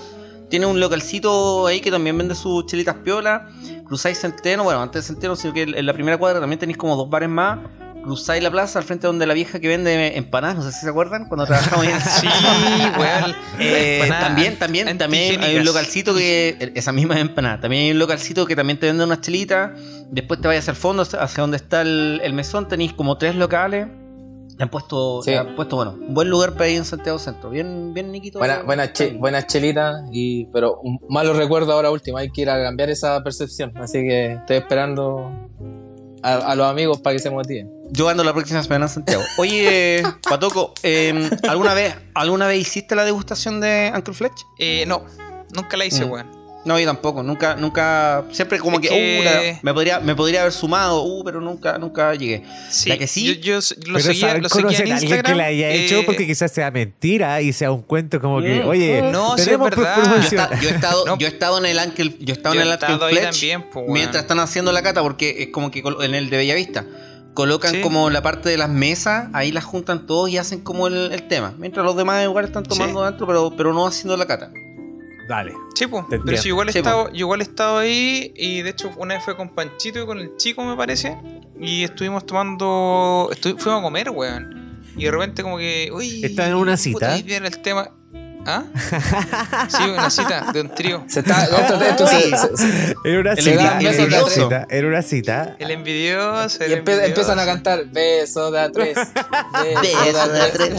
Tiene 0.49 0.65
un 0.65 0.79
localcito 0.79 1.67
ahí 1.67 1.81
que 1.81 1.91
también 1.91 2.17
vende 2.17 2.35
sus 2.35 2.65
chelitas 2.67 2.95
piola. 3.03 3.49
Cruzáis 3.85 4.19
Centeno, 4.19 4.63
bueno, 4.63 4.81
antes 4.81 5.03
de 5.03 5.13
Centeno, 5.13 5.35
sino 5.35 5.53
que 5.53 5.63
en 5.63 5.85
la 5.85 5.93
primera 5.93 6.17
cuadra 6.17 6.39
también 6.39 6.59
tenéis 6.59 6.77
como 6.77 6.95
dos 6.95 7.09
bares 7.09 7.29
más. 7.29 7.59
Cruzáis 8.07 8.41
la 8.41 8.49
plaza 8.49 8.79
al 8.79 8.85
frente 8.85 9.05
donde 9.05 9.25
la 9.27 9.33
vieja 9.33 9.59
que 9.59 9.67
vende 9.67 10.15
empanadas, 10.17 10.55
no 10.55 10.61
sé 10.63 10.71
si 10.71 10.79
se 10.79 10.89
acuerdan, 10.89 11.27
cuando 11.27 11.45
trabajamos 11.45 11.85
ahí 11.85 11.91
en 11.91 11.95
el 11.97 12.01
Sí, 12.01 12.27
weón. 12.97 13.35
Eh, 13.59 13.99
Empanadas 14.03 14.27
también, 14.27 14.57
también, 14.57 14.97
también 14.97 15.43
hay 15.43 15.57
un 15.57 15.65
localcito 15.65 16.15
que. 16.15 16.71
Esa 16.75 16.93
misma 16.93 17.19
empanada. 17.19 17.59
También 17.59 17.83
hay 17.83 17.91
un 17.91 17.99
localcito 17.99 18.45
que 18.45 18.55
también 18.55 18.79
te 18.79 18.85
vende 18.87 19.03
unas 19.03 19.19
chelitas. 19.21 19.71
Después 20.09 20.39
te 20.39 20.47
vayas 20.47 20.69
al 20.69 20.75
fondo, 20.77 21.03
hacia 21.03 21.41
donde 21.41 21.57
está 21.57 21.81
el, 21.81 22.21
el 22.23 22.31
mesón. 22.33 22.67
Tenéis 22.69 22.93
como 22.93 23.17
tres 23.17 23.35
locales. 23.35 23.87
Le 24.57 24.63
han 24.63 24.69
puesto, 24.69 25.21
Sí. 25.21 25.29
le 25.31 25.37
han 25.37 25.55
puesto, 25.55 25.75
bueno, 25.75 25.91
un 25.99 26.13
buen 26.15 26.29
lugar 26.29 26.53
para 26.53 26.67
ir 26.69 26.77
en 26.77 26.85
Santiago 26.85 27.19
Centro. 27.19 27.49
Bien, 27.51 27.93
bien 27.93 28.11
Niquito. 28.11 28.39
Buena, 28.39 28.63
buenas 28.63 28.91
che- 28.93 29.13
buenas 29.13 29.45
chelitas, 29.45 30.01
y, 30.11 30.45
pero 30.45 30.79
un 30.81 30.97
malo 31.09 31.33
recuerdo 31.33 31.73
ahora 31.73 31.91
último. 31.91 32.17
Hay 32.17 32.31
que 32.31 32.41
ir 32.41 32.49
a 32.49 32.63
cambiar 32.63 32.89
esa 32.89 33.21
percepción. 33.23 33.71
Así 33.77 33.99
que 33.99 34.31
estoy 34.33 34.57
esperando 34.57 35.29
a, 36.23 36.33
a 36.37 36.55
los 36.55 36.65
amigos 36.65 36.99
para 37.01 37.15
que 37.15 37.19
se 37.21 37.29
motiven. 37.29 37.69
Yo 37.91 38.09
ando 38.09 38.23
la 38.23 38.33
próxima 38.33 38.61
semana 38.63 38.85
en 38.85 38.91
Santiago. 38.91 39.23
Oye, 39.37 40.03
Patoco, 40.29 40.73
eh, 40.83 41.29
¿alguna 41.47 41.73
vez 41.73 41.95
¿alguna 42.13 42.47
vez 42.47 42.59
hiciste 42.59 42.95
la 42.95 43.05
degustación 43.05 43.59
de 43.61 43.91
Uncle 43.95 44.13
Fletch? 44.13 44.45
Eh, 44.59 44.85
no, 44.87 45.05
nunca 45.55 45.77
la 45.77 45.85
hice, 45.85 46.05
Mm. 46.05 46.11
weón. 46.11 46.37
No, 46.65 46.77
yo 46.77 46.85
tampoco, 46.85 47.23
nunca, 47.23 47.55
nunca, 47.55 48.25
siempre 48.31 48.59
como 48.59 48.75
Es 48.75 48.81
que, 48.81 48.89
que- 48.89 49.19
uh, 49.21 49.23
la- 49.23 49.59
me, 49.61 49.73
podría, 49.73 49.99
me 50.01 50.15
podría 50.15 50.41
haber 50.41 50.51
sumado, 50.51 51.01
uh, 51.01 51.23
pero 51.23 51.39
nunca, 51.39 51.77
nunca 51.77 52.13
llegué. 52.13 52.43
Sí, 52.69 52.89
La 52.89 52.97
que 52.97 53.07
sí- 53.07 53.23
Yo, 53.25 53.33
yo 53.35 53.55
lo 53.55 53.61
Pero 53.93 53.99
seguía, 54.01 54.37
lo 54.37 54.49
seguía 54.49 54.79
en 54.79 54.91
alguien 54.91 54.99
que 54.99 55.05
Instagram. 55.05 55.37
la 55.37 55.45
haya 55.45 55.69
hecho 55.69 55.99
eh, 55.99 56.03
porque 56.05 56.27
quizás 56.27 56.51
sea 56.51 56.69
mentira 56.69 57.39
y 57.41 57.53
sea 57.53 57.71
un 57.71 57.83
cuento 57.83 58.19
como 58.19 58.41
que, 58.41 58.63
Mm. 58.63 58.67
oye, 58.67 59.01
No, 59.01 59.37
sí, 59.37 59.45
tenemos 59.45 59.69
es 59.71 59.77
verdad. 59.77 60.03
Yo, 60.03 60.15
esta- 60.21 60.59
yo 60.59 60.67
he 60.69 60.73
estado, 60.73 61.05
No. 61.05 61.17
yo 61.17 61.27
he 61.27 61.29
estado 61.29 61.57
en 61.59 61.65
el 61.67 61.77
Uncle, 61.87 62.15
yo 62.19 62.33
he 62.33 62.37
estado 62.37 62.55
Yo 62.55 62.61
en 62.61 62.67
he 62.67 62.71
el 62.73 62.79
ahí 62.83 62.97
Fletch 63.13 63.31
también, 63.31 63.65
pues, 63.71 63.85
mientras 63.87 64.23
están 64.23 64.39
haciendo 64.39 64.73
la 64.73 64.81
cata, 64.81 65.01
porque 65.01 65.43
es 65.43 65.47
como 65.53 65.71
que 65.71 65.81
en 66.01 66.15
el 66.15 66.29
de 66.29 66.35
Bellavista 66.35 66.85
colocan 67.37 67.71
Sí. 67.71 67.81
como 67.81 68.09
la 68.09 68.23
parte 68.23 68.49
de 68.49 68.57
las 68.57 68.67
mesas, 68.69 69.29
ahí 69.33 69.51
las 69.51 69.63
juntan 69.63 70.07
todos 70.07 70.27
y 70.31 70.39
hacen 70.39 70.61
como 70.61 70.87
el, 70.87 71.11
el 71.11 71.27
tema, 71.27 71.53
mientras 71.59 71.85
los 71.85 71.95
demás 71.95 72.23
igual 72.23 72.45
están 72.45 72.63
tomando 72.63 72.99
Sí. 73.01 73.05
dentro, 73.11 73.27
pero, 73.27 73.53
pero 73.55 73.73
no 73.73 73.85
haciendo 73.85 74.17
la 74.17 74.25
cata. 74.25 74.51
Dale. 75.29 75.53
Sí, 75.75 75.85
pues. 75.85 76.03
Pero 76.09 76.37
si 76.37 76.47
igual, 76.47 76.67
he 76.69 76.71
estado, 76.71 77.09
yo 77.11 77.19
igual 77.19 77.41
he 77.41 77.43
estado 77.43 77.77
ahí 77.77 78.33
y 78.35 78.63
de 78.63 78.71
hecho 78.71 78.89
una 78.97 79.13
vez 79.13 79.23
fue 79.23 79.35
con 79.37 79.49
Panchito 79.53 80.01
y 80.01 80.05
con 80.07 80.17
el 80.17 80.35
chico, 80.37 80.63
me 80.63 80.75
parece. 80.75 81.15
Y 81.61 81.83
estuvimos 81.83 82.25
tomando. 82.25 83.29
estu- 83.31 83.55
fuimos 83.59 83.81
a 83.81 83.83
comer, 83.83 84.09
weón. 84.09 84.81
Y 84.97 85.03
de 85.03 85.11
repente, 85.11 85.43
como 85.43 85.57
que. 85.59 85.91
Uy, 85.93 86.23
¿Estaba 86.25 86.47
en 86.47 86.55
una 86.55 86.75
cita? 86.75 86.95
puta, 86.95 87.13
ahí 87.13 87.21
viene 87.23 87.47
el 87.49 87.61
tema. 87.61 87.91
¿Ah? 88.49 88.63
Sí, 89.69 89.83
una 89.83 90.09
cita 90.09 90.51
de 90.53 90.61
un 90.61 90.69
trío. 90.73 91.03
Se 91.09 91.19
está, 91.19 91.43
esto, 91.43 91.81
esto 91.81 92.07
se- 92.07 92.29
se- 92.29 92.57
se- 92.57 92.95
Era 93.03 93.19
una 93.19 93.35
cita. 93.35 93.79
Era 93.79 94.05
una 94.05 94.29
cita. 94.29 94.67
Era 94.69 94.87
una 94.87 95.01
cita. 95.01 95.55
El 95.59 95.71
envidioso. 95.71 96.63
El 96.63 96.71
y 96.71 96.73
empe- 96.75 96.77
envidioso. 96.77 97.05
empiezan 97.05 97.39
a 97.39 97.45
cantar 97.45 97.85
beso 97.87 98.49
de 98.51 98.59
a 98.61 98.71
tres. 98.71 98.95
Beso, 98.95 99.81
Beso 99.81 100.27
de 100.29 100.41
a 100.41 100.51
tres. 100.51 100.73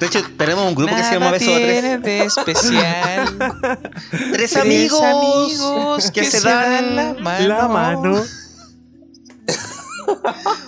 De 0.00 0.06
hecho, 0.06 0.20
tenemos 0.36 0.66
un 0.68 0.74
grupo 0.74 0.94
que 0.94 1.02
se 1.04 1.12
llama 1.14 1.26
Nada 1.26 1.38
Beso 1.38 1.54
a 1.54 1.58
Tres. 1.58 2.02
de 2.02 2.24
especial. 2.24 3.38
Tres 4.10 4.32
Tres 4.32 4.56
amigos, 4.56 6.10
que, 6.12 6.24
se 6.24 6.40
dan 6.40 6.96
la 6.96 7.14
mano. 7.14 7.48
La 7.48 7.68
mano. 7.68 8.22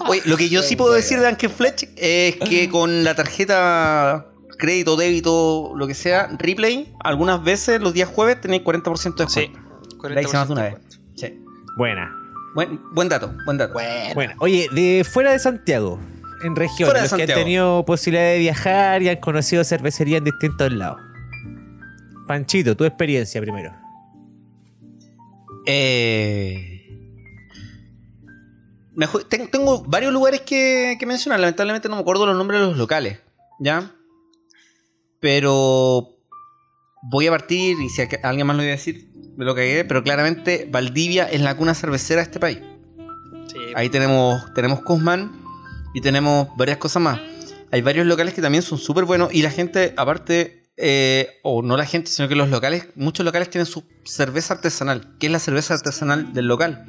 Oye, 0.09 0.23
lo 0.25 0.37
que 0.37 0.49
yo 0.49 0.63
sí 0.63 0.77
puedo 0.77 0.93
decir 0.95 1.21
de 1.21 1.29
Uncle 1.29 1.49
Fletch 1.49 1.89
es 1.97 2.37
que 2.37 2.69
con 2.71 3.05
la 3.05 3.15
tarjeta 3.15 4.27
crédito, 4.57 4.97
débito, 4.97 5.73
lo 5.77 5.87
que 5.87 5.95
sea, 5.95 6.29
Replay, 6.39 6.93
algunas 7.03 7.43
veces 7.43 7.81
los 7.81 7.93
días 7.95 8.09
jueves 8.09 8.41
tenéis 8.41 8.63
40% 8.63 9.25
de 9.25 9.29
Sí. 9.31 9.41
descuento. 9.41 10.09
La 10.11 10.23
hice 10.23 10.37
más 10.37 10.47
de 10.49 10.53
una 10.53 10.63
vez. 10.63 10.77
Sí. 11.17 11.41
Buena. 11.77 12.15
Buen, 12.55 12.81
buen 12.93 13.09
dato, 13.09 13.33
buen 13.47 13.59
dato. 13.59 13.75
Bueno, 14.15 14.35
oye, 14.39 14.69
de 14.73 15.05
fuera 15.05 15.33
de 15.33 15.39
Santiago, 15.41 15.99
en 16.45 16.55
regiones, 16.55 16.95
los 16.95 16.95
que 16.95 17.15
han 17.15 17.19
Santiago. 17.21 17.41
tenido 17.41 17.85
posibilidad 17.85 18.25
de 18.31 18.39
viajar 18.39 19.03
y 19.03 19.09
han 19.09 19.17
conocido 19.17 19.65
cervecería 19.65 20.19
en 20.19 20.25
distintos 20.25 20.73
lados. 20.73 21.01
Panchito, 22.29 22.77
tu 22.77 22.85
experiencia 22.85 23.41
primero. 23.41 23.73
Eh, 25.67 26.81
tengo 29.51 29.83
varios 29.85 30.13
lugares 30.13 30.43
que, 30.43 30.97
que 30.99 31.07
mencionar. 31.07 31.41
Lamentablemente 31.41 31.89
no 31.89 31.97
me 31.97 32.03
acuerdo 32.03 32.27
los 32.27 32.37
nombres 32.37 32.61
de 32.61 32.67
los 32.69 32.77
locales. 32.77 33.19
¿Ya? 33.59 33.91
Pero 35.25 36.19
voy 37.01 37.27
a 37.29 37.31
partir, 37.31 37.79
y 37.81 37.89
si 37.89 38.03
alguien 38.23 38.47
más 38.47 38.57
lo 38.57 38.63
voy 38.63 38.69
a 38.69 38.73
decir, 38.73 39.09
me 39.39 39.47
lo 39.47 39.55
cagué, 39.55 39.83
pero 39.87 40.03
claramente 40.03 40.69
Valdivia 40.71 41.25
es 41.25 41.41
la 41.41 41.57
cuna 41.57 41.73
cervecera 41.73 42.21
de 42.21 42.25
este 42.25 42.39
país. 42.39 42.59
Sí, 43.47 43.57
Ahí 43.75 43.89
tenemos, 43.89 44.53
tenemos 44.53 44.83
Kuzman 44.83 45.33
y 45.95 46.03
tenemos 46.03 46.49
varias 46.59 46.77
cosas 46.77 47.03
más. 47.03 47.21
Hay 47.73 47.81
varios 47.81 48.07
locales 48.07 48.35
que 48.35 48.43
también 48.43 48.61
son 48.61 48.77
súper 48.77 49.07
buenos 49.07 49.33
y 49.33 49.41
la 49.41 49.51
gente, 49.51 49.95
aparte, 49.97 50.71
eh, 50.77 51.39
o 51.43 51.63
no 51.63 51.79
la 51.79 51.87
gente, 51.87 52.11
sino 52.11 52.29
que 52.29 52.35
los 52.35 52.51
locales, 52.51 52.89
muchos 52.95 53.25
locales 53.25 53.49
tienen 53.49 53.65
su 53.65 53.83
cerveza 54.05 54.53
artesanal, 54.53 55.17
que 55.19 55.29
es 55.29 55.33
la 55.33 55.39
cerveza 55.39 55.73
artesanal 55.73 56.35
del 56.35 56.49
local. 56.49 56.85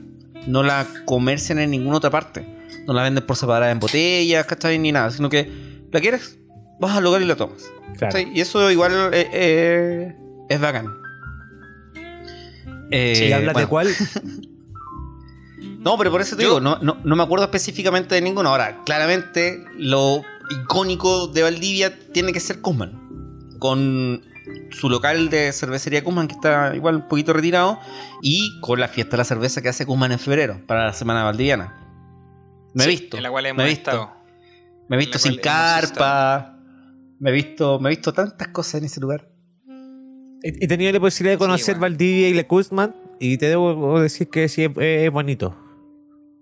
No 0.46 0.62
la 0.62 0.86
comercian 1.06 1.60
en 1.60 1.72
ninguna 1.72 2.00
otra 2.00 2.10
parte. 2.10 2.46
No 2.86 2.92
la 2.92 3.02
venden 3.02 3.26
por 3.26 3.38
separada 3.38 3.72
en 3.72 3.80
botellas, 3.80 4.46
¿cachai? 4.46 4.78
Ni 4.78 4.92
nada, 4.92 5.10
sino 5.10 5.30
que 5.30 5.50
la 5.90 6.02
quieres, 6.02 6.38
vas 6.80 6.96
al 6.98 7.04
local 7.04 7.22
y 7.22 7.26
la 7.26 7.36
tomas. 7.36 7.64
Y 8.34 8.42
eso 8.42 8.70
igual 8.72 8.92
eh, 9.14 9.30
eh, 9.32 10.16
es 10.50 10.60
bacán. 10.62 10.88
Eh, 12.92 13.28
¿Y 13.30 13.34
hablas 13.34 13.56
de 13.56 13.68
cuál? 13.68 13.88
No, 15.80 15.98
pero 16.00 16.10
por 16.12 16.20
eso 16.20 16.36
te 16.36 16.42
Yo- 16.42 16.50
digo, 16.50 16.60
no, 16.62 16.80
no, 16.82 16.98
no 17.04 17.16
me 17.16 17.22
acuerdo 17.24 17.46
específicamente 17.46 18.16
de 18.16 18.22
ninguno. 18.22 18.50
Ahora, 18.50 18.82
claramente, 18.86 19.64
lo 19.78 20.24
icónico 20.50 21.28
de 21.28 21.44
Valdivia 21.44 21.96
tiene 22.12 22.34
que 22.34 22.40
ser 22.40 22.60
Kuzman. 22.60 23.58
Con 23.60 24.24
su 24.72 24.90
local 24.90 25.30
de 25.30 25.52
cervecería 25.54 26.04
Kuzman, 26.04 26.28
que 26.28 26.34
está 26.34 26.76
igual 26.76 26.96
un 26.96 27.08
poquito 27.08 27.34
retirado, 27.34 27.80
y 28.24 28.60
con 28.62 28.80
la 28.80 28.88
fiesta 28.88 29.12
de 29.12 29.18
la 29.20 29.24
cerveza 29.26 29.62
que 29.62 29.70
hace 29.70 29.86
Kuzman 29.86 30.12
en 30.12 30.18
febrero, 30.20 30.60
para 30.66 30.86
la 30.86 30.94
semana 30.94 31.24
valdiviana. 31.24 31.76
Me 32.74 32.84
he 32.84 32.88
Sí, 32.88 32.92
visto. 33.02 33.18
En 33.18 33.24
la 33.24 33.30
cual 33.30 33.44
me 33.44 33.50
hemos 33.50 33.66
he 33.66 33.68
visto. 33.70 33.92
estado. 33.92 34.12
Me 34.90 34.96
he 34.96 35.00
visto 35.00 35.20
sin 35.20 35.38
carpa. 35.38 36.55
Me 37.20 37.30
he 37.30 37.34
visto, 37.34 37.80
me 37.80 37.90
he 37.90 37.96
visto 37.96 38.14
tantas 38.14 38.48
cosas 38.50 38.76
en 38.76 38.86
ese 38.86 39.00
lugar. 39.00 39.30
He 40.44 40.64
he 40.64 40.68
tenido 40.68 40.92
la 40.92 41.00
posibilidad 41.00 41.34
de 41.34 41.38
Sí, 41.38 41.46
conocer 41.48 41.76
bueno. 41.76 41.82
Valdivia 41.94 42.30
y 42.30 42.34
Le 42.34 42.46
Kuzman 42.46 42.96
y 43.20 43.38
te 43.38 43.48
debo 43.50 44.00
decir 44.00 44.30
que 44.30 44.48
sí, 44.50 44.64
es, 44.64 44.72
es 44.78 45.12
bonito. 45.12 45.56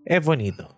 Es 0.06 0.24
bonito. 0.24 0.76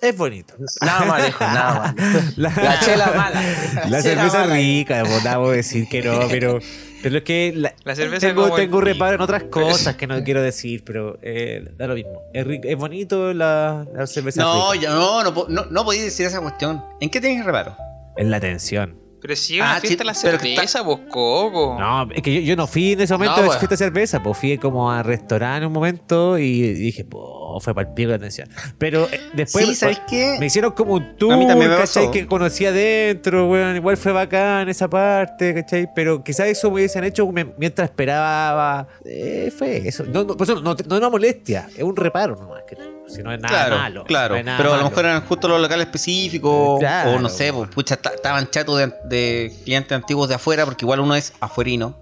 Es 0.00 0.16
bonito. 0.16 0.54
Nada 0.80 1.04
más 1.04 1.22
lejos, 1.26 1.40
nada 1.40 1.78
más. 1.94 2.38
La, 2.38 2.48
La 2.56 2.80
chela 2.80 3.06
mala. 3.14 3.42
la 3.42 3.82
chela 3.84 4.00
cerveza 4.02 4.38
mala. 4.40 4.54
rica, 4.54 5.02
puedo 5.04 5.50
decir 5.50 5.86
que 5.90 6.00
no, 6.02 6.20
pero, 6.30 6.58
pero 7.02 7.18
es 7.18 7.24
que 7.24 7.52
la- 7.54 7.74
La 7.84 7.94
cerveza 7.94 8.28
tengo, 8.28 8.44
tengo 8.54 8.78
pico. 8.78 8.80
reparo 8.80 9.16
en 9.16 9.20
otras 9.20 9.42
cosas 9.44 9.96
que 9.96 10.06
no 10.06 10.22
quiero 10.24 10.40
decir, 10.40 10.84
pero 10.86 11.18
eh, 11.20 11.68
da 11.76 11.86
lo 11.86 11.94
mismo. 11.96 12.22
Es, 12.32 12.46
rico- 12.46 12.66
es 12.68 12.76
bonito 12.78 13.34
la, 13.34 13.86
la 13.94 14.06
cerveza 14.06 14.40
No, 14.40 14.72
rica. 14.72 14.84
ya 14.84 14.90
no, 14.94 15.22
no, 15.22 15.46
no, 15.48 15.66
no 15.66 15.84
podía 15.84 16.02
decir 16.04 16.24
esa 16.24 16.40
cuestión. 16.40 16.82
¿En 17.00 17.10
qué 17.10 17.20
tienes 17.20 17.44
reparo? 17.44 17.76
Es 18.16 18.26
la 18.26 18.40
tensión. 18.40 18.98
Pero 19.20 19.36
si 19.36 19.56
es 19.56 19.60
una 19.60 19.76
Ah, 19.76 19.80
fiesta 19.80 20.02
sí, 20.02 20.06
la 20.06 20.12
pero 20.22 20.38
que 20.38 20.50
está- 20.50 20.62
cerveza, 20.68 20.82
vos 20.82 21.00
coco. 21.10 21.76
No, 21.78 22.08
es 22.12 22.22
que 22.22 22.34
yo, 22.34 22.40
yo 22.40 22.56
no 22.56 22.66
fui 22.66 22.92
en 22.92 23.00
ese 23.02 23.12
momento 23.14 23.36
No, 23.36 23.42
de 23.42 23.46
bueno. 23.48 23.60
fiesta 23.60 23.74
de 23.74 23.76
cerveza, 23.78 24.22
pues 24.22 24.38
fui 24.38 24.58
como 24.58 24.90
a 24.90 25.02
restaurante 25.02 25.58
en 25.58 25.66
un 25.66 25.72
momento 25.72 26.38
y 26.38 26.72
dije, 26.74 27.04
pues 27.04 27.24
fue 27.62 27.74
para 27.74 27.88
el 27.88 27.94
pico 27.94 28.08
de 28.10 28.14
atención. 28.16 28.48
Pero 28.78 29.08
eh, 29.12 29.20
después 29.34 29.66
sí, 29.66 29.74
¿sabes 29.74 30.00
qué? 30.08 30.36
me 30.40 30.46
hicieron 30.46 30.72
como 30.72 30.94
un 30.94 31.16
tour, 31.16 31.32
A 31.34 31.76
¿cachai? 31.78 32.10
Que 32.10 32.26
conocí 32.26 32.64
adentro, 32.66 33.48
weón, 33.48 33.76
igual 33.76 33.96
fue 33.96 34.12
bacán 34.12 34.68
esa 34.68 34.88
parte, 34.88 35.54
¿cachai? 35.54 35.88
Pero 35.94 36.22
quizás 36.24 36.46
eso 36.46 36.68
me 36.70 36.74
hubiesen 36.76 37.04
hecho 37.04 37.30
mientras 37.58 37.90
esperaba. 37.90 38.86
Eh, 39.04 39.52
fue 39.56 39.86
eso. 39.86 40.04
No, 40.04 40.24
no, 40.24 40.34
no, 40.34 40.44
no, 40.46 40.60
no 40.62 40.72
es 40.72 40.86
una 40.86 41.10
molestia, 41.10 41.68
es 41.76 41.82
un 41.82 41.96
reparo 41.96 42.36
nomás. 42.36 42.62
que. 42.68 42.76
Si 43.14 43.22
no 43.22 43.32
es 43.32 43.40
nada 43.40 43.54
Claro, 43.66 43.76
malo. 43.76 44.04
claro. 44.04 44.34
no 44.34 44.38
es 44.40 44.44
nada 44.44 44.58
pero 44.58 44.70
a 44.70 44.76
lo 44.76 44.82
malo. 44.82 44.90
mejor 44.90 45.04
eran 45.06 45.26
justo 45.26 45.48
los 45.48 45.60
locales 45.60 45.86
específicos. 45.86 46.78
Claro, 46.80 47.12
o 47.12 47.18
no 47.18 47.28
sé, 47.28 47.52
pues, 47.52 47.68
pucha, 47.70 47.94
estaban 47.94 48.48
chatos 48.50 48.78
de, 48.78 48.92
de 49.04 49.52
clientes 49.64 49.92
antiguos 49.92 50.28
de 50.28 50.36
afuera, 50.36 50.64
porque 50.64 50.84
igual 50.84 51.00
uno 51.00 51.14
es 51.14 51.32
afuerino. 51.40 51.96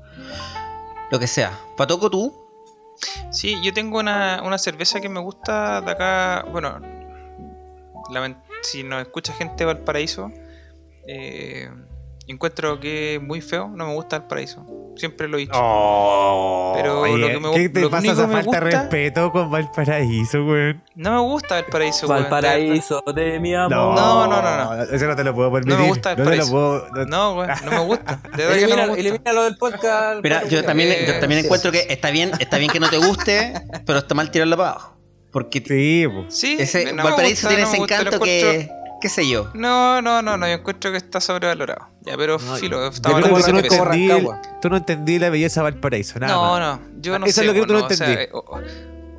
Lo 1.10 1.18
que 1.18 1.26
sea. 1.26 1.58
Patoco, 1.76 2.10
tú. 2.10 2.34
Sí, 3.30 3.56
yo 3.62 3.72
tengo 3.72 3.98
una, 4.00 4.42
una 4.44 4.58
cerveza 4.58 5.00
que 5.00 5.08
me 5.08 5.20
gusta 5.20 5.80
de 5.80 5.90
acá. 5.92 6.44
Bueno, 6.50 6.80
si 8.62 8.82
nos 8.82 9.02
escucha 9.02 9.32
gente 9.32 9.56
de 9.58 9.64
Valparaíso, 9.66 10.30
eh, 11.06 11.70
encuentro 12.26 12.80
que 12.80 13.16
es 13.16 13.22
muy 13.22 13.40
feo. 13.40 13.68
No 13.68 13.86
me 13.86 13.94
gusta 13.94 14.18
Valparaíso. 14.18 14.66
Siempre 14.98 15.28
lo 15.28 15.36
he 15.36 15.40
dicho. 15.40 15.52
Oh, 15.54 16.72
Pero 16.76 17.00
oye, 17.00 17.16
lo 17.18 17.26
que 17.28 17.40
me 17.40 17.50
¿Qué 17.52 17.68
te 17.68 17.80
lo 17.80 17.90
pasa 17.90 18.12
esa 18.12 18.28
falta 18.28 18.50
de 18.50 18.60
respeto 18.60 19.30
con 19.32 19.50
Valparaíso, 19.50 20.44
weón? 20.44 20.82
No 20.94 21.12
me 21.12 21.20
gusta 21.30 21.54
Valparaíso. 21.56 22.06
weón, 22.06 22.24
de 22.24 22.28
Valparaíso 22.30 23.02
de 23.14 23.40
mi 23.40 23.54
amor. 23.54 23.70
No, 23.70 24.26
no, 24.26 24.42
no, 24.42 24.74
no. 24.76 24.82
Eso 24.82 25.06
no 25.06 25.16
te 25.16 25.24
lo 25.24 25.34
puedo 25.34 25.52
permitir. 25.52 25.76
No 25.76 25.82
me 25.82 25.88
gusta 25.88 26.10
No 26.10 26.16
te 26.16 26.22
lo 26.22 26.46
Valparaíso. 26.46 26.50
puedo. 26.52 26.88
no-. 27.06 27.06
No, 27.06 27.34
weón, 27.38 27.50
no 27.64 27.70
me 27.70 27.84
gusta. 27.84 28.20
No 28.30 28.36
me 28.36 28.66
gusta. 28.66 28.94
elimínalo 28.98 29.44
del 29.44 29.56
podcast. 29.56 30.20
Mira, 30.22 30.44
yo 30.48 30.64
también, 30.64 30.90
Eh, 30.92 31.04
yo 31.06 31.20
también 31.20 31.40
sí. 31.40 31.46
encuentro 31.46 31.72
que 31.72 31.86
está 31.88 32.10
bien, 32.10 32.32
está 32.38 32.58
bien 32.58 32.70
que 32.70 32.80
no 32.80 32.88
te 32.90 32.98
guste, 32.98 33.54
pero 33.86 34.00
está 34.00 34.14
mal 34.14 34.30
tirarla 34.30 34.56
para 34.56 34.70
abajo. 34.70 34.94
Porque 35.30 35.60
Sí. 35.60 36.06
Sí, 36.28 36.56
ese 36.58 36.86
no 36.86 36.96
me 36.96 37.02
Valparaíso 37.02 37.46
gusta, 37.46 37.48
tiene 37.48 37.62
no 37.62 37.68
ese 37.68 37.76
lo 37.78 37.84
encanto 37.84 38.20
que, 38.20 38.70
qué 39.00 39.08
sé 39.08 39.28
yo. 39.28 39.50
No, 39.54 40.00
no, 40.02 40.22
no, 40.22 40.36
no, 40.36 40.46
yo 40.46 40.54
encuentro 40.54 40.90
que 40.90 40.96
está 40.98 41.20
sobrevalorado. 41.20 41.88
Ya, 42.02 42.16
pero 42.16 42.38
No, 42.38 42.56
filo, 42.56 42.78
Yo 42.80 42.86
estamos 42.88 43.20
creo 43.22 43.34
hablando 43.36 43.56
no, 43.56 43.62
de 43.62 43.70
cerveza. 43.70 43.94
entendí, 44.16 44.48
tú 44.62 44.68
no 44.70 44.76
entendí 44.76 45.18
la 45.18 45.30
belleza 45.30 45.60
de 45.60 45.70
Valparaíso, 45.70 46.18
nada 46.18 46.32
No, 46.34 46.42
más. 46.42 46.60
no, 46.80 47.00
yo 47.00 47.18
no 47.18 47.26
Eso 47.26 47.34
sé. 47.34 47.40
es 47.42 47.46
lo 47.46 47.52
que 47.54 47.60
tú 47.66 47.72
no 47.74 47.80
bueno, 47.80 47.86
o 47.86 47.96
sea, 47.96 48.10
entendí. 48.10 48.30
o- 48.32 48.60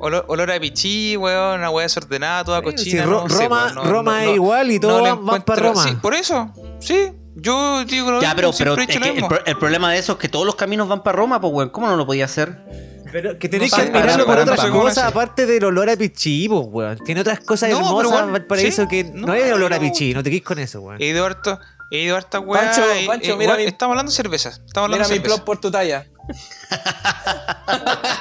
olor, 0.00 0.24
olor 0.28 0.50
a 0.50 0.58
pichí, 0.60 1.16
weón, 1.16 1.58
una 1.60 1.70
weá 1.70 1.84
desordenada, 1.84 2.44
toda 2.44 2.62
cochina. 2.62 3.04
Ro- 3.04 3.26
no 3.28 3.38
Roma- 3.38 3.72
no- 3.74 3.84
Roma 3.84 4.12
no- 4.12 4.18
es 4.20 4.26
no- 4.28 4.34
igual 4.34 4.70
y 4.70 4.74
no 4.76 4.80
todos 4.88 5.08
lo 5.08 5.16
van- 5.22 5.42
para 5.42 5.62
Roma. 5.62 5.82
Sí, 5.84 5.96
por 6.00 6.14
eso, 6.14 6.52
sí, 6.80 7.12
yo 7.36 7.84
digo 7.84 8.10
lo 8.10 8.20
Ya, 8.20 8.34
pero, 8.34 8.50
pero 8.56 8.74
es 8.74 8.86
que 8.86 8.96
el, 8.96 9.24
el 9.46 9.56
problema 9.58 9.92
de 9.92 9.98
eso 9.98 10.12
es 10.12 10.18
que 10.18 10.28
todos 10.28 10.44
los 10.46 10.54
caminos 10.56 10.88
van 10.88 11.02
para 11.02 11.16
Roma, 11.16 11.40
pues, 11.40 11.52
weón. 11.52 11.68
¿Cómo 11.70 11.86
no 11.86 11.96
lo 11.96 12.06
podía 12.06 12.24
hacer? 12.24 12.99
Pero 13.12 13.38
que 13.38 13.48
tenés 13.48 13.70
No 13.72 13.76
que 13.76 13.82
admirarlo 13.82 14.10
para- 14.10 14.18
por 14.18 14.26
para- 14.26 14.42
otras 14.42 14.58
para- 14.58 14.70
cosas, 14.70 14.94
para- 14.96 15.08
aparte 15.08 15.46
del 15.46 15.64
olor 15.64 15.90
a 15.90 15.96
pichí, 15.96 16.48
pues, 16.48 16.62
weón. 16.68 16.98
Tiene 17.04 17.20
otras 17.22 17.40
cosas 17.40 17.70
No, 17.70 17.76
pero, 17.78 17.88
hermosas 17.88 18.12
weón, 18.20 18.32
Valparaíso 18.32 18.82
sí. 18.82 18.88
que 18.88 19.04
No, 19.04 19.26
no, 19.28 19.34
es 19.34 19.52
olor 19.52 19.72
a 19.74 19.80
pichí, 19.80 20.14
no 20.14 20.22
te 20.22 20.30
quedes 20.30 20.42
con 20.44 20.58
eso, 20.58 20.80
weón. 20.80 21.00
He 21.02 21.06
ido 21.06 21.24
harto, 21.26 21.58
he 21.90 21.98
ido 21.98 22.16
harta 22.16 22.38
weá. 22.40 22.62
Pancho, 22.62 22.82
y- 23.02 23.06
Pancho, 23.06 23.32
y- 23.32 23.36
mira 23.36 23.52
weón, 23.52 23.64
mi- 23.64 23.68
Estamos 23.68 23.92
hablando 23.94 24.10
de 24.12 24.16
cervezas. 24.16 24.62
Estamos 24.66 24.86
hablando 24.86 25.04
Mira 25.04 25.08
de 25.08 25.14
mi 25.14 25.18
cervezas. 25.18 25.38
plot 25.40 25.44
por 25.46 25.60
tu 25.60 25.70
talla. 25.70 26.06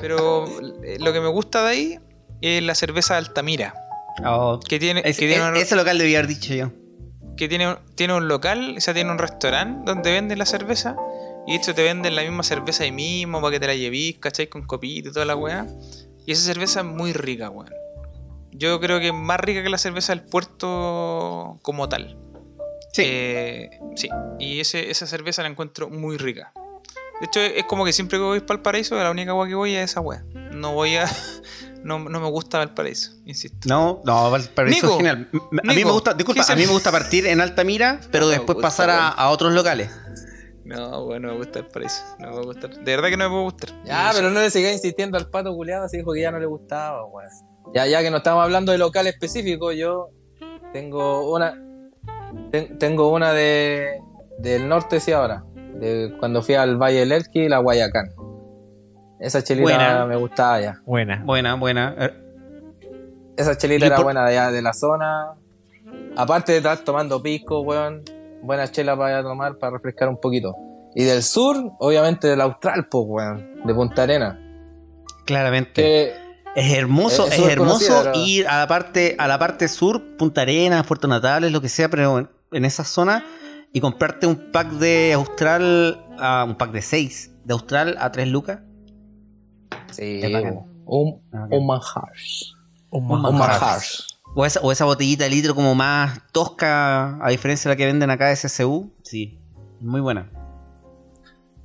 Pero 0.00 0.46
eh, 0.82 0.96
lo 0.98 1.12
que 1.12 1.20
me 1.20 1.28
gusta 1.28 1.62
de 1.64 1.68
ahí 1.68 1.98
es 2.40 2.62
la 2.62 2.74
cerveza 2.74 3.16
Altamira. 3.16 3.74
Que 4.68 4.78
tiene, 4.78 5.00
Ese, 5.04 5.20
que 5.20 5.28
tiene, 5.28 5.48
un, 5.48 5.56
ese 5.56 5.76
local 5.76 5.98
debía 5.98 6.18
haber 6.18 6.28
dicho 6.28 6.54
yo. 6.54 6.70
que 7.36 7.48
tiene, 7.48 7.68
un- 7.68 7.78
tiene 7.94 8.14
un 8.14 8.28
local, 8.28 8.74
o 8.76 8.80
sea, 8.80 8.92
tiene 8.92 9.10
un 9.10 9.18
restaurante 9.18 9.90
donde 9.90 10.10
venden 10.12 10.38
la 10.38 10.46
cerveza. 10.46 10.96
Y 11.46 11.52
de 11.52 11.58
hecho 11.58 11.74
te 11.74 11.82
venden 11.82 12.14
la 12.14 12.22
misma 12.22 12.42
cerveza 12.42 12.84
ahí 12.84 12.92
mismo 12.92 13.40
para 13.40 13.52
que 13.52 13.60
te 13.60 13.66
la 13.66 13.74
llevís, 13.74 14.18
¿cachai? 14.18 14.48
Con 14.48 14.66
copito 14.66 15.08
y 15.08 15.12
toda 15.12 15.24
la 15.24 15.36
weá. 15.36 15.66
Y 16.26 16.32
esa 16.32 16.42
cerveza 16.42 16.80
es 16.80 16.86
muy 16.86 17.12
rica, 17.12 17.50
weón. 17.50 17.72
Yo 18.52 18.78
creo 18.80 19.00
que 19.00 19.08
es 19.08 19.14
más 19.14 19.40
rica 19.40 19.62
que 19.62 19.68
la 19.70 19.78
cerveza 19.78 20.14
del 20.14 20.24
puerto 20.24 21.58
como 21.62 21.88
tal. 21.88 22.18
Sí. 22.92 23.02
Eh, 23.06 23.70
sí. 23.96 24.08
Y 24.38 24.60
ese, 24.60 24.90
esa 24.90 25.06
cerveza 25.06 25.42
la 25.42 25.48
encuentro 25.48 25.88
muy 25.88 26.18
rica. 26.18 26.52
De 27.20 27.26
hecho, 27.26 27.40
es 27.40 27.64
como 27.64 27.84
que 27.84 27.92
siempre 27.92 28.18
que 28.18 28.24
voy 28.24 28.40
para 28.40 28.56
el 28.56 28.62
paraíso, 28.62 28.96
la 28.96 29.10
única 29.10 29.30
agua 29.30 29.46
que 29.46 29.54
voy 29.54 29.74
es 29.74 29.90
esa 29.90 30.00
weá. 30.00 30.24
No 30.52 30.72
voy 30.72 30.96
a. 30.96 31.06
No, 31.82 31.98
no 31.98 32.20
me 32.20 32.28
gusta 32.28 32.58
Valparaíso, 32.58 33.12
insisto. 33.24 33.66
No, 33.66 34.02
no, 34.04 34.30
Valparaíso 34.30 34.90
es 34.90 34.96
genial. 34.98 35.30
A 35.32 35.66
mí 35.66 35.76
Nico, 35.76 35.88
me 35.88 35.92
gusta, 35.94 36.12
disculpa, 36.12 36.44
¿qué 36.44 36.52
a 36.52 36.56
mí 36.56 36.66
me 36.66 36.72
gusta 36.72 36.92
partir 36.92 37.26
en 37.26 37.40
Altamira, 37.40 38.02
pero 38.10 38.26
No 38.26 38.32
después 38.32 38.58
pasar 38.60 38.90
a, 38.90 39.08
a 39.08 39.30
otros 39.30 39.54
locales. 39.54 39.90
No, 40.64 41.04
bueno, 41.06 41.28
no 41.28 41.32
me 41.34 41.38
gusta 41.40 41.60
el 41.60 41.66
paraíso. 41.66 42.02
No 42.18 42.28
me 42.28 42.34
va 42.36 42.40
a 42.42 42.44
gustar. 42.44 42.70
De 42.70 42.96
verdad 42.96 43.08
que 43.08 43.16
no 43.16 43.24
me 43.24 43.30
puede 43.30 43.42
gustar. 43.44 43.70
Ya, 43.84 44.10
pero 44.14 44.30
no 44.30 44.40
le 44.40 44.50
sigas 44.50 44.72
insistiendo 44.72 45.16
al 45.18 45.28
pato 45.30 45.54
culiado, 45.54 45.84
así 45.84 45.96
dijo 45.98 46.12
que 46.12 46.20
ya 46.20 46.30
no 46.30 46.38
le 46.38 46.46
gustaba, 46.46 47.04
weón. 47.06 47.28
Ya, 47.74 47.86
ya 47.86 48.02
que 48.02 48.10
no 48.10 48.18
estamos 48.18 48.42
hablando 48.44 48.72
de 48.72 48.78
local 48.78 49.06
específico, 49.06 49.72
yo 49.72 50.10
tengo 50.72 51.32
una. 51.32 51.54
ten- 52.50 52.78
tengo 52.78 53.10
una 53.12 53.32
de. 53.32 54.00
del 54.38 54.68
norte, 54.68 55.00
sí, 55.00 55.12
ahora. 55.12 55.44
De 55.74 56.14
cuando 56.18 56.42
fui 56.42 56.54
al 56.56 56.76
Valle 56.76 57.00
del 57.00 57.12
Elqui 57.12 57.40
y 57.42 57.48
la 57.48 57.58
Guayacán. 57.58 58.10
Esa 59.18 59.42
chelita 59.42 59.62
Buena. 59.64 60.06
me 60.06 60.16
gustaba 60.16 60.60
ya. 60.60 60.80
Buena. 60.84 61.22
Buena, 61.24 61.54
buena. 61.54 61.94
Eh, 61.98 62.10
Esa 63.36 63.56
chelita 63.56 63.86
era 63.86 63.96
por- 63.96 64.04
buena 64.06 64.24
de 64.26 64.38
allá 64.38 64.50
de 64.50 64.62
la 64.62 64.72
zona. 64.72 65.34
Aparte 66.16 66.52
de 66.52 66.58
estar 66.58 66.78
tomando 66.78 67.22
pisco, 67.22 67.60
weón. 67.60 68.02
Buena 68.42 68.68
chela 68.70 68.96
para 68.96 69.22
tomar, 69.22 69.58
para 69.58 69.72
refrescar 69.72 70.08
un 70.08 70.18
poquito. 70.20 70.54
Y 70.94 71.04
del 71.04 71.22
sur, 71.22 71.56
obviamente 71.78 72.26
del 72.28 72.40
Austral, 72.40 72.88
pues, 72.88 73.04
weón. 73.06 73.60
De 73.64 73.74
Punta 73.74 74.02
Arena. 74.02 74.38
Claramente. 75.24 75.72
Que 75.82 76.12
Es 76.56 76.76
hermoso, 76.76 77.26
Es- 77.28 77.38
hermoso 77.38 78.10
ir 78.14 78.48
a 78.48 78.58
la 78.58 78.66
parte, 78.66 79.14
a 79.18 79.28
la 79.28 79.38
parte 79.38 79.68
sur, 79.68 80.16
Punta 80.16 80.40
Arenas, 80.42 80.84
Puerto 80.84 81.06
Natales, 81.06 81.52
lo 81.52 81.60
que 81.60 81.68
sea, 81.68 81.88
pero 81.88 82.18
en, 82.18 82.28
en 82.52 82.64
esa 82.64 82.82
zona 82.82 83.24
y 83.72 83.80
comprarte 83.80 84.26
un 84.26 84.50
pack 84.50 84.68
de 84.72 85.12
Austral, 85.12 86.04
a 86.18 86.42
un 86.44 86.56
pack 86.56 86.72
de 86.72 86.82
6 86.82 87.36
de 87.44 87.52
Austral 87.52 87.96
a 88.00 88.10
3 88.10 88.26
lucas. 88.26 88.58
Sí, 89.92 90.20
un, 90.86 91.22
un 91.50 91.66
manjar. 91.66 92.10
Un 92.90 93.06
manjar. 93.06 93.80
O 94.34 94.46
esa, 94.46 94.60
o 94.60 94.70
esa 94.70 94.84
botellita 94.84 95.24
de 95.24 95.30
litro 95.30 95.54
como 95.54 95.74
más 95.74 96.20
tosca, 96.32 97.18
a 97.24 97.30
diferencia 97.30 97.68
de 97.68 97.74
la 97.74 97.76
que 97.76 97.86
venden 97.86 98.10
acá 98.10 98.28
de 98.28 98.36
SSU. 98.36 98.90
Sí, 99.02 99.38
muy 99.80 100.00
buena. 100.00 100.30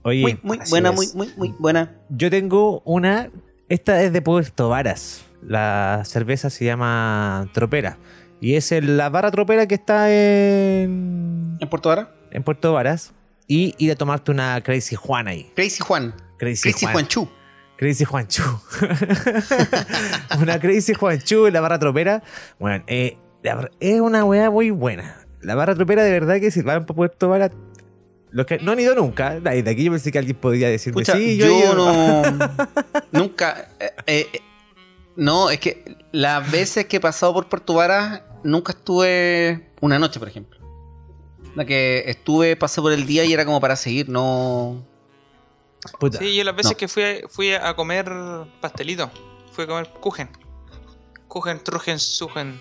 Oye, 0.01 0.22
Muy, 0.22 0.39
muy 0.43 0.59
buena, 0.70 0.89
es. 0.89 0.95
muy, 0.95 1.07
muy, 1.13 1.34
muy 1.38 1.55
buena. 1.59 1.95
yo 2.09 2.30
tengo 2.30 2.82
una. 2.86 3.30
Esta 3.70 4.01
es 4.03 4.13
de 4.13 4.22
Puerto 4.22 4.70
Varas. 4.70 5.24
La 5.41 6.01
cerveza 6.05 6.49
se 6.49 6.66
llama 6.66 7.49
Tropera. 7.53 7.97
Y 8.41 8.55
es 8.55 8.72
el- 8.72 8.97
la 8.97 9.09
barra 9.09 9.32
tropera 9.32 9.66
que 9.68 9.76
está 9.76 10.11
en, 10.11 11.57
¿En 11.59 11.70
Puerto 11.70 11.89
Vara? 11.89 12.11
en 12.32 12.43
Puerto 12.43 12.74
Varas. 12.74 13.13
Y 13.47 13.74
ir 13.78 13.91
a 13.91 13.95
tomarte 13.95 14.32
una 14.32 14.61
Crazy 14.61 14.95
Juan 14.95 15.28
ahí. 15.28 15.51
Crazy 15.55 15.82
Juan. 15.82 16.13
Crazy, 16.38 16.63
Crazy 16.63 16.86
Juan. 16.86 16.93
Juanchu. 16.93 17.30
Crazy 17.78 18.05
Juanchu. 18.05 18.43
una 20.41 20.59
Crazy 20.59 20.93
Juanchu 20.93 21.47
en 21.47 21.53
la 21.53 21.61
barra 21.61 21.80
tropera. 21.80 22.23
Bueno, 22.59 22.84
eh, 22.88 23.17
la 23.43 23.69
es 23.80 23.99
una 23.99 24.23
weá 24.23 24.49
muy 24.49 24.71
buena. 24.71 25.26
La 25.41 25.55
barra 25.55 25.76
tropera, 25.76 26.03
de 26.03 26.11
verdad 26.11 26.39
que 26.39 26.51
si 26.51 26.61
van 26.61 26.86
para 26.86 26.95
Puerto 26.95 27.30
Vara. 27.30 27.51
Los 28.32 28.45
que 28.45 28.57
no 28.59 28.73
han 28.73 28.80
ido 28.80 28.95
nunca, 28.95 29.39
de 29.39 29.69
aquí 29.69 29.86
yo 29.86 29.91
pensé 29.91 30.11
que 30.11 30.17
alguien 30.19 30.36
podría 30.36 30.67
decirme 30.67 30.95
Pucha, 30.95 31.13
sí, 31.13 31.38
yo, 31.38 31.45
yo, 31.45 31.53
he 31.53 31.59
ido". 31.59 31.76
no. 31.76 32.23
nunca. 33.11 33.69
eh, 33.80 34.28
eh, 34.34 34.39
no, 35.15 35.49
es 35.49 35.59
que 35.59 35.95
las 36.11 36.51
veces 36.51 36.86
que 36.86 36.97
he 36.97 36.99
pasado 36.99 37.34
por 37.34 37.47
Puerto 37.47 37.76
Vara, 37.76 38.26
nunca 38.43 38.73
estuve 38.73 39.69
una 39.80 39.99
noche, 39.99 40.19
por 40.19 40.28
ejemplo. 40.28 40.59
La 41.55 41.63
que 41.65 42.03
estuve, 42.07 42.57
pasé 42.57 42.82
por 42.82 42.91
el 42.91 43.05
día 43.05 43.23
y 43.23 43.32
era 43.32 43.45
como 43.45 43.61
para 43.61 43.76
seguir, 43.78 44.09
no. 44.09 44.86
Puta. 45.99 46.19
Sí, 46.19 46.36
yo 46.36 46.43
las 46.43 46.55
veces 46.55 46.71
No. 46.73 46.77
que 46.77 46.88
fui 46.88 47.03
a, 47.03 47.15
fui 47.29 47.53
a 47.53 47.73
comer 47.75 48.11
pastelito, 48.61 49.09
fui 49.51 49.63
a 49.65 49.67
comer 49.67 49.89
kuchen. 49.99 50.29
Kuchen, 51.27 51.59
trujen, 51.63 51.99
sujen. 51.99 52.59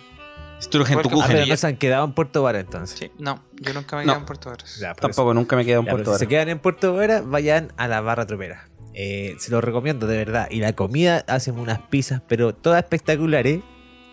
Estuve 0.59 0.85
en 0.93 1.03
tu 1.03 1.09
Welcome. 1.09 1.43
Ah, 1.43 1.47
no 1.47 1.57
se 1.57 1.67
han 1.67 1.77
quedado 1.77 2.05
en 2.05 2.13
Puerto 2.13 2.43
Vara 2.43 2.61
entonces. 2.61 2.99
Sí, 2.99 3.11
no, 3.19 3.43
yo 3.61 3.75
nunca 3.75 3.97
me 3.97 4.05
No. 4.05 4.13
quedé 4.13 4.21
en 4.21 4.27
Puerto 4.27 4.51
Varas. 4.51 4.77
Ya, 4.79 4.95
por 4.95 5.11
eso. 5.11 5.17
Tampoco, 5.17 5.35
nunca 5.35 5.57
me 5.57 5.63
he 5.63 5.65
quedado 5.65 5.81
en 5.81 5.87
Ya, 5.87 5.93
Puerto 5.93 6.13
si 6.13 6.19
se 6.21 6.25
Vara. 6.25 6.29
quedan 6.31 6.49
en 6.49 6.59
Puerto 6.61 6.95
Vara, 6.95 7.21
vayan 7.23 7.73
a 7.77 7.89
la 7.89 8.01
barra 8.01 8.27
tropera. 8.27 8.69
Eh, 8.95 9.35
se 9.39 9.51
lo 9.51 9.61
recomiendo 9.61 10.07
de 10.07 10.17
verdad. 10.17 10.47
Y 10.51 10.61
la 10.61 10.73
comida, 10.73 11.25
hacen 11.29 11.59
unas 11.59 11.81
pizzas, 11.89 12.23
pero 12.29 12.55
todas 12.55 12.83
espectaculares, 12.83 13.61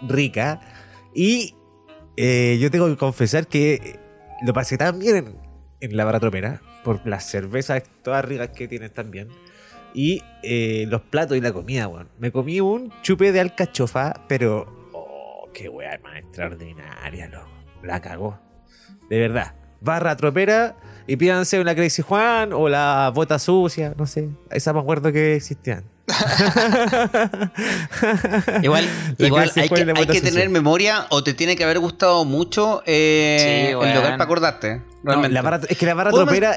ricas. 0.01 0.59
Y 1.13 1.55
eh, 2.17 2.57
yo 2.59 2.69
tengo 2.71 2.87
que 2.87 2.97
confesar 2.97 3.47
que 3.47 3.99
lo 4.43 4.53
pasé 4.53 4.77
tan 4.77 4.99
bien 4.99 5.15
en, 5.17 5.37
en 5.79 5.95
la 5.97 6.03
barra 6.03 6.19
tropera, 6.19 6.61
por 6.83 7.05
las 7.07 7.29
cervezas 7.29 7.83
todas 8.03 8.25
ricas 8.25 8.49
que 8.49 8.67
tienen 8.67 8.91
también. 8.91 9.29
Y 9.93 10.23
eh, 10.43 10.85
los 10.87 11.01
platos 11.01 11.37
y 11.37 11.41
la 11.41 11.51
comida, 11.51 11.87
weón. 11.87 12.09
Me 12.19 12.31
comí 12.31 12.61
un 12.61 12.93
chupe 13.01 13.31
de 13.31 13.39
alcachofa, 13.39 14.13
pero. 14.27 14.89
Oh, 14.93 15.49
qué 15.53 15.67
weá 15.69 15.99
más 16.01 16.17
extraordinaria, 16.17 17.27
loco. 17.27 17.49
La 17.83 17.99
cagó. 17.99 18.39
De 19.09 19.19
verdad. 19.19 19.55
Barra 19.81 20.15
tropera 20.15 20.77
y 21.07 21.17
pídanse 21.17 21.59
una 21.59 21.73
Crazy 21.73 22.03
Juan 22.03 22.53
o 22.53 22.69
la 22.69 23.11
bota 23.13 23.39
sucia, 23.39 23.93
no 23.97 24.05
sé. 24.05 24.29
Esa 24.51 24.73
me 24.73 24.79
acuerdo 24.79 25.11
que 25.11 25.35
existían. 25.35 25.83
Igual, 28.61 28.87
igual 29.17 29.51
hay 29.55 29.69
que, 29.69 29.93
hay 29.95 30.07
que 30.07 30.21
tener 30.21 30.49
memoria 30.49 31.05
o 31.09 31.23
te 31.23 31.33
tiene 31.33 31.55
que 31.55 31.63
haber 31.63 31.79
gustado 31.79 32.25
mucho 32.25 32.83
eh, 32.85 33.37
Sí, 33.39 33.71
el 33.87 33.95
local 33.95 34.11
para 34.11 34.23
acordarte. 34.23 34.75
No, 34.77 34.83
Realmente. 35.11 35.33
la 35.33 35.41
barra- 35.41 35.61
es 35.67 35.77
que 35.77 35.85
la 35.85 35.93
barra 35.93 36.11
¿Puedo 36.11 36.25
tropera, 36.25 36.55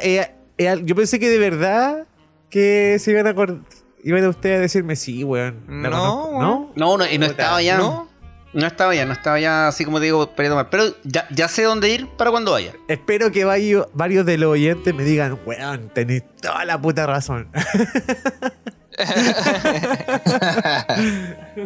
yo 0.83 0.97
pensé 0.97 1.19
que 1.19 1.29
de 1.29 1.39
verdad 1.39 2.07
que 2.51 2.99
se 3.01 3.11
iban 3.11 3.27
a 3.27 3.31
acordar. 3.31 3.59
iban 4.03 4.27
ustedes 4.27 4.59
a 4.59 4.61
decirme, 4.61 4.97
sí, 4.97 5.25
weón. 5.25 5.63
No, 5.67 5.91
conozco". 5.91 6.29
weón. 6.31 6.41
¿No? 6.41 6.73
No, 6.77 6.97
no, 6.99 7.07
y 7.11 7.19
no 7.19 7.27
estaba 7.27 7.63
ya. 7.63 7.79
¿No? 7.79 8.09
No 8.53 8.69
estaba 8.69 8.95
ya, 8.95 9.05
no 9.05 9.13
estaba 9.13 9.41
ya 9.41 9.67
así 9.67 9.85
como 9.85 9.99
te 9.99 10.05
digo, 10.05 10.31
periodo 10.37 10.55
mal. 10.55 10.69
Pero 10.71 10.85
ya, 11.03 11.27
ya 11.33 11.49
sé 11.49 11.65
dónde 11.65 11.89
ir 11.89 12.07
para 12.17 12.31
cuando 12.31 12.53
vaya. 12.53 12.73
Espero 12.87 13.33
que 13.33 13.45
varios, 13.45 13.89
varios 13.95 14.25
de 14.27 14.39
los 14.39 14.53
oyentes 14.53 14.95
me 14.95 15.03
digan, 15.03 15.41
weón, 15.45 15.91
tenéis 15.93 16.23
toda 16.41 16.65
la 16.65 16.81
puta 16.81 17.05
razón. 17.05 17.49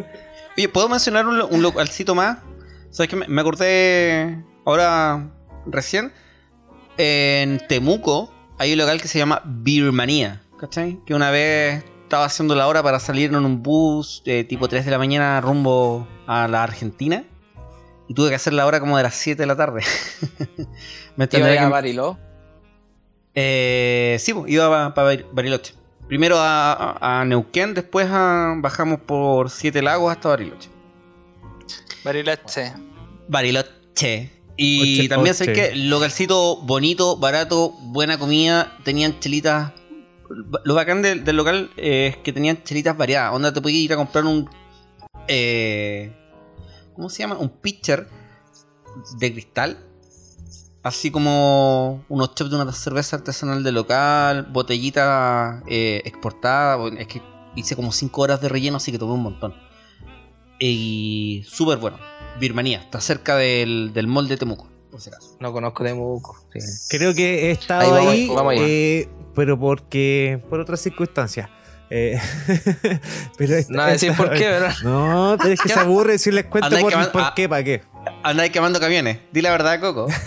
Oye, 0.57 0.69
¿puedo 0.69 0.89
mencionar 0.89 1.27
un, 1.27 1.37
lo- 1.37 1.47
un 1.47 1.61
localcito 1.61 2.15
más? 2.15 2.39
¿Sabes 2.89 3.09
que 3.09 3.15
me, 3.15 3.27
me 3.27 3.41
acordé 3.41 4.43
ahora 4.65 5.29
recién? 5.65 6.11
En 6.97 7.65
Temuco 7.67 8.33
hay 8.57 8.73
un 8.73 8.79
local 8.79 9.01
que 9.01 9.07
se 9.07 9.19
llama 9.19 9.41
Birmania, 9.45 10.41
¿cachai? 10.59 10.99
Que 11.05 11.13
una 11.13 11.31
vez 11.31 11.83
estaba 12.03 12.25
haciendo 12.25 12.55
la 12.55 12.67
hora 12.67 12.83
para 12.83 12.99
salir 12.99 13.29
en 13.29 13.37
un 13.45 13.61
bus 13.63 14.21
eh, 14.25 14.43
tipo 14.43 14.67
3 14.67 14.83
de 14.85 14.91
la 14.91 14.97
mañana 14.97 15.39
rumbo 15.39 16.07
a 16.27 16.47
la 16.47 16.63
Argentina. 16.63 17.23
Y 18.07 18.15
tuve 18.15 18.29
que 18.29 18.35
hacer 18.35 18.53
la 18.53 18.65
hora 18.65 18.79
como 18.79 18.97
de 18.97 19.03
las 19.03 19.13
7 19.15 19.39
de 19.41 19.45
la 19.45 19.55
tarde. 19.55 19.83
me 21.15 21.29
Iba 21.31 21.47
a 21.47 21.51
que- 21.51 21.65
Bariló. 21.67 22.17
eh, 23.35 24.17
sí, 24.19 24.33
iba 24.47 24.93
para 24.95 25.15
Bariloche. 25.31 25.75
Primero 26.09 26.35
a, 26.39 27.23
Neuquén, 27.25 27.73
después 27.73 28.07
a- 28.11 28.55
bajamos 28.57 28.99
por 28.99 29.49
Siete 29.49 29.81
Lagos 29.81 30.11
hasta 30.11 30.27
Bariloche. 30.29 30.69
Bariloche. 32.03 32.73
Bariloche. 33.27 34.31
Y 34.57 34.99
Oche, 34.99 35.09
también 35.09 35.35
sé 35.35 35.53
que 35.53 35.73
localcito 35.75 36.57
bonito, 36.63 37.15
barato, 37.17 37.69
buena 37.81 38.17
comida, 38.17 38.77
tenían 38.83 39.17
chelitas. 39.19 39.71
Lo 40.65 40.73
bacán 40.75 41.01
del, 41.01 41.23
del 41.23 41.37
local 41.37 41.71
eh, 41.77 42.07
es 42.07 42.17
que 42.17 42.33
tenían 42.33 42.61
chelitas 42.63 42.97
variadas. 42.97 43.33
Onda, 43.33 43.53
te 43.53 43.61
podías 43.61 43.79
ir 43.79 43.93
a 43.93 43.95
comprar 43.95 44.25
un. 44.25 44.49
eh, 45.27 46.11
¿Cómo 46.95 47.09
se 47.09 47.19
llama? 47.19 47.37
Un 47.37 47.49
pitcher 47.49 48.07
de 49.17 49.31
cristal. 49.31 49.77
Así 50.81 51.11
como 51.11 52.03
unos 52.07 52.35
chops 52.35 52.51
de 52.51 52.55
una 52.55 52.71
cerveza 52.71 53.17
artesanal 53.17 53.63
de 53.63 53.71
local, 53.73 54.47
botellita 54.51 55.61
eh, 55.67 56.01
exportada. 56.05 56.77
Es 56.97 57.07
que 57.07 57.21
hice 57.55 57.75
como 57.75 57.91
5 57.91 58.21
horas 58.21 58.39
de 58.41 58.47
relleno, 58.49 58.77
así 58.77 58.91
que 58.91 58.97
tomé 58.97 59.13
un 59.13 59.23
montón. 59.23 59.53
Y 60.59 61.43
súper 61.47 61.77
bueno. 61.77 61.97
Birmanía, 62.39 62.79
está 62.79 63.01
cerca 63.01 63.35
del, 63.35 63.91
del 63.93 64.07
mall 64.07 64.27
de 64.29 64.37
Temuco, 64.37 64.69
por 64.91 65.01
si 65.01 65.09
acaso. 65.09 65.35
No 65.39 65.51
conozco 65.51 65.83
Temuco. 65.83 66.37
sí. 66.57 66.59
Creo 66.97 67.13
que 67.13 67.47
he 67.47 67.51
estado 67.51 67.81
Ahí 67.81 67.89
vamos, 67.91 68.13
ahí, 68.13 68.27
vamos 68.29 68.51
allá. 68.53 68.61
eh, 68.65 69.09
pero 69.35 69.59
porque 69.59 70.41
por 70.49 70.59
otras 70.61 70.79
circunstancias. 70.79 71.49
Eh, 71.89 72.19
pero 73.37 73.55
esta- 73.55 73.73
No 73.73 73.85
decir 73.87 74.11
esta- 74.11 74.23
por 74.23 74.33
qué, 74.37 74.47
¿verdad? 74.47 74.73
No, 74.83 75.35
pero 75.41 75.53
es 75.53 75.59
que 75.59 75.69
se 75.69 75.79
aburre 75.79 76.17
si 76.17 76.31
les 76.31 76.45
cuento 76.45 76.69
por, 76.79 76.89
que 76.91 76.95
van- 76.95 77.11
por 77.11 77.33
qué, 77.33 77.49
para 77.49 77.63
qué. 77.63 77.81
Andáis 78.23 78.51
quemando 78.51 78.79
camiones, 78.79 79.19
di 79.31 79.41
la 79.41 79.51
verdad, 79.51 79.79
Coco. 79.79 80.07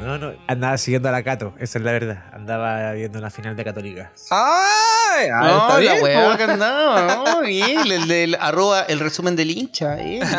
No, 0.00 0.16
no, 0.16 0.32
andaba 0.46 0.78
siguiendo 0.78 1.08
a 1.08 1.12
la 1.12 1.24
Cato, 1.24 1.54
esa 1.58 1.78
es 1.78 1.84
la 1.84 1.90
verdad. 1.90 2.22
Andaba 2.32 2.92
viendo 2.92 3.18
una 3.18 3.30
final 3.30 3.56
de 3.56 3.64
Católica. 3.64 4.12
¡Ay! 4.30 5.26
ah, 5.34 5.40
no, 5.42 5.58
está 5.58 5.74
la 5.74 5.80
bien, 5.80 5.98
po. 5.98 6.36
que 6.36 6.42
andaba, 6.44 7.16
no, 7.16 7.40
bien, 7.40 7.90
el 7.90 8.06
del 8.06 8.36
arroba 8.36 8.82
el 8.82 9.00
resumen 9.00 9.34
del 9.34 9.50
hincha, 9.50 9.98
eh. 9.98 10.20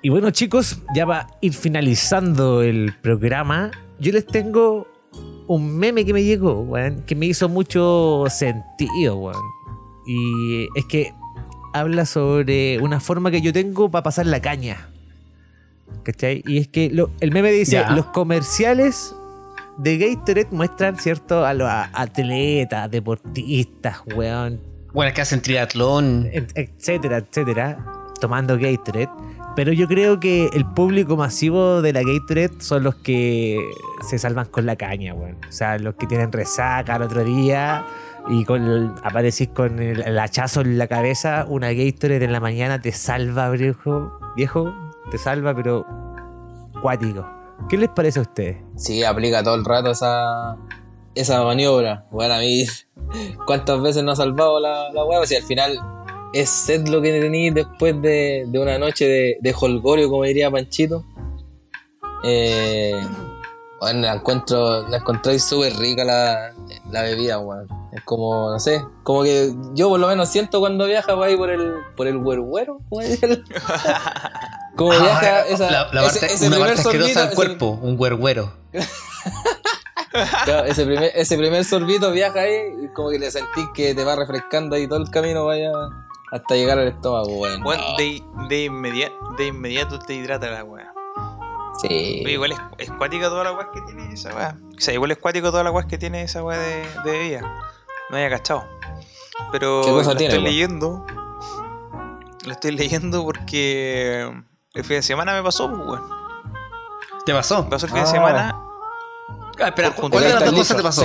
Y 0.00 0.10
bueno, 0.10 0.30
chicos, 0.30 0.78
ya 0.94 1.04
va 1.04 1.18
a 1.18 1.26
ir 1.40 1.52
finalizando 1.52 2.62
el 2.62 2.94
programa. 3.02 3.72
Yo 3.98 4.12
les 4.12 4.24
tengo 4.24 4.86
un 5.48 5.76
meme 5.76 6.04
que 6.04 6.12
me 6.12 6.22
llegó, 6.22 6.60
weón, 6.60 7.02
que 7.02 7.16
me 7.16 7.26
hizo 7.26 7.48
mucho 7.48 8.26
sentido, 8.30 9.16
weón. 9.16 9.57
Y 10.08 10.68
es 10.74 10.84
que 10.86 11.12
habla 11.74 12.06
sobre 12.06 12.78
una 12.80 12.98
forma 12.98 13.30
que 13.30 13.40
yo 13.42 13.52
tengo 13.52 13.90
para 13.90 14.02
pasar 14.02 14.26
la 14.26 14.40
caña. 14.40 14.88
¿Cachai? 16.02 16.42
Y 16.46 16.58
es 16.58 16.68
que 16.68 16.90
lo- 16.90 17.10
el 17.20 17.30
meme 17.32 17.50
dice, 17.52 17.82
los 17.94 18.06
comerciales 18.06 19.14
de 19.76 19.98
Gatorade 19.98 20.48
muestran, 20.50 20.98
¿cierto? 20.98 21.44
A 21.44 21.54
los 21.54 21.68
atletas, 21.92 22.90
deportistas, 22.90 24.00
weón, 24.16 24.60
Bueno, 24.92 25.08
es 25.08 25.14
que 25.14 25.20
hacen 25.20 25.40
triatlón. 25.42 26.28
et- 26.32 26.50
etcétera, 26.56 27.18
etcétera, 27.18 27.78
tomando 28.20 28.58
Gatorade. 28.58 29.10
Pero 29.56 29.72
yo 29.72 29.88
creo 29.88 30.20
que 30.20 30.48
el 30.52 30.64
público 30.66 31.16
masivo 31.16 31.82
de 31.82 31.92
la 31.92 32.02
Gatorade 32.02 32.60
son 32.60 32.84
los 32.84 32.94
que 32.96 33.58
se 34.08 34.18
salvan 34.18 34.46
con 34.46 34.66
la 34.66 34.76
caña, 34.76 35.14
weón. 35.14 35.36
O 35.48 35.52
sea, 35.52 35.78
los 35.78 35.94
que 35.96 36.06
tienen 36.06 36.32
resaca 36.32 36.94
al 36.94 37.02
otro 37.02 37.24
día 37.24 37.84
y 38.30 38.44
con 38.44 38.64
el- 38.64 38.92
aparecís 39.02 39.48
con 39.48 39.78
el, 39.80 40.00
el 40.02 40.18
hachazo 40.18 40.60
en 40.60 40.78
la 40.78 40.86
cabeza, 40.86 41.46
una 41.48 41.72
Gatorade 41.72 42.24
en 42.24 42.32
la 42.32 42.40
mañana 42.40 42.80
te 42.80 42.92
salva, 42.92 43.48
viejo. 43.50 44.12
Viejo, 44.36 44.72
te 45.10 45.18
salva, 45.18 45.54
pero 45.54 45.84
cuático. 46.82 47.26
¿Qué 47.68 47.76
les 47.76 47.88
parece 47.88 48.18
a 48.20 48.22
ustedes? 48.22 48.58
Sí, 48.76 49.02
aplica 49.02 49.42
todo 49.42 49.54
el 49.56 49.64
rato 49.64 49.90
esa, 49.90 50.56
esa 51.14 51.42
maniobra. 51.42 52.04
Bueno, 52.10 52.34
a 52.34 52.38
mí, 52.38 52.66
¿cuántas 53.46 53.80
veces 53.82 54.04
no 54.04 54.12
ha 54.12 54.16
salvado 54.16 54.60
la, 54.60 54.90
la? 54.92 55.26
Si 55.26 55.34
al 55.34 55.42
final 55.42 55.78
es 56.32 56.48
sed 56.50 56.86
lo 56.88 57.00
que 57.02 57.20
tenéis 57.20 57.54
después 57.54 58.00
de, 58.00 58.44
de 58.46 58.58
una 58.60 58.78
noche 58.78 59.08
de, 59.08 59.38
de 59.40 59.54
holgorio, 59.58 60.08
como 60.08 60.22
diría 60.24 60.50
Panchito. 60.50 61.04
Eh, 62.22 63.00
bueno, 63.80 64.00
la 64.02 64.14
encuentro, 64.14 64.86
la 64.88 64.96
encontráis 64.98 65.44
súper 65.44 65.76
rica 65.76 66.04
la, 66.04 66.52
la 66.90 67.02
bebida, 67.02 67.38
weón. 67.38 67.68
Es 67.92 68.02
como, 68.02 68.50
no 68.50 68.58
sé, 68.60 68.84
como 69.02 69.22
que 69.22 69.52
yo 69.74 69.88
por 69.88 69.98
lo 70.00 70.08
menos 70.08 70.28
siento 70.28 70.60
cuando 70.60 70.84
viaja 70.86 71.14
por 71.14 71.24
ahí 71.24 71.36
por 71.36 71.50
el, 71.50 71.74
por 71.96 72.06
el 72.06 72.16
huerguero, 72.18 72.78
como 72.88 73.02
Como 74.76 74.90
viaja 74.90 75.40
esa, 75.46 75.70
la, 75.70 75.88
la 75.92 76.06
ese- 76.06 76.20
parte, 76.20 76.34
ese 76.34 76.46
una 76.48 76.56
primer 76.56 76.74
parte 76.74 76.88
asquerosa 76.88 77.24
ese- 77.26 77.34
cuerpo, 77.34 77.78
un 77.82 77.96
güergüero. 77.96 78.52
Claro, 80.44 80.64
ese, 80.66 80.84
primer, 80.84 81.12
ese 81.14 81.36
primer 81.36 81.64
sorbito 81.64 82.10
viaja 82.10 82.40
ahí 82.40 82.56
y 82.84 82.88
como 82.88 83.10
que 83.10 83.18
le 83.18 83.30
sentís 83.30 83.66
que 83.74 83.94
te 83.94 84.04
va 84.04 84.16
refrescando 84.16 84.74
ahí 84.74 84.88
todo 84.88 84.98
el 85.00 85.10
camino 85.10 85.44
vaya 85.46 85.70
hasta 86.32 86.54
llegar 86.54 86.78
al 86.78 86.88
estómago, 86.88 87.28
weón. 87.38 87.62
Bueno, 87.62 87.82
No, 87.92 87.96
de, 87.96 88.22
de, 88.48 88.64
inmediato, 88.64 89.14
de 89.36 89.46
inmediato 89.46 89.98
te 89.98 90.14
hidrata 90.14 90.50
la 90.50 90.64
weá. 90.64 90.87
Sí. 91.82 92.22
Oye, 92.24 92.32
igual 92.32 92.52
es, 92.52 92.58
es 92.78 92.90
cuática 92.92 93.28
toda 93.28 93.44
la 93.44 93.52
weá 93.52 93.70
que 93.72 93.80
tiene 93.82 94.12
esa 94.12 94.34
weá. 94.34 94.56
O 94.76 94.80
sea, 94.80 94.94
igual 94.94 95.10
es 95.10 95.18
cuático 95.18 95.50
toda 95.50 95.64
la 95.64 95.70
weá 95.70 95.86
que 95.86 95.98
tiene 95.98 96.22
esa 96.22 96.42
weá 96.42 96.58
de, 96.58 96.86
de 97.04 97.10
bebida. 97.10 97.40
No 98.10 98.16
había 98.16 98.30
cachado. 98.30 98.64
Pero 99.52 99.82
¿Qué 99.84 99.90
cosa 99.90 100.10
lo 100.12 100.16
tiene, 100.16 100.34
estoy 100.34 100.44
leyendo. 100.50 101.06
Lo 102.44 102.52
estoy 102.52 102.72
leyendo 102.72 103.22
porque 103.24 104.22
el 104.74 104.84
fin 104.84 104.96
de 104.96 105.02
semana 105.02 105.34
me 105.34 105.42
pasó, 105.42 105.68
pues, 105.70 105.80
weón. 105.86 106.02
¿Te 107.26 107.32
pasó? 107.34 107.64
Me 107.64 107.70
pasó 107.70 107.86
el 107.86 107.92
fin 107.92 108.00
Ah. 108.00 108.04
de 108.04 108.10
semana. 108.10 108.60
Ah, 109.60 109.68
espera, 109.68 109.94
Por 109.94 110.10
¿cuál 110.10 110.24
de 110.24 110.30
las 110.34 110.44
dos 110.44 110.54
cosas 110.54 110.76
te 110.76 110.82
pasó? 110.82 111.02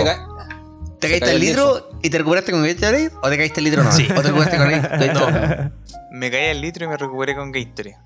¿Te 0.99 1.09
caíste 1.09 1.31
el 1.31 1.39
litro 1.41 1.89
y 2.01 2.09
te 2.09 2.17
recuperaste 2.17 2.51
con 2.53 2.63
Gatorade? 2.63 3.11
¿O 3.21 3.29
te 3.29 3.35
caíste 3.37 3.59
el 3.59 3.63
litro 3.65 3.83
no? 3.83 3.91
Sí. 3.91 4.07
¿O 4.15 4.21
te 4.21 4.31
recuperaste 4.31 4.57
con 4.57 4.69
Gatorade? 5.07 5.71
Me 6.11 6.31
caí 6.31 6.49
al 6.51 6.61
litro 6.61 6.85
y 6.85 6.87
me 6.87 6.95
recuperé 6.95 7.35
con 7.35 7.51
Gatorade. 7.51 7.97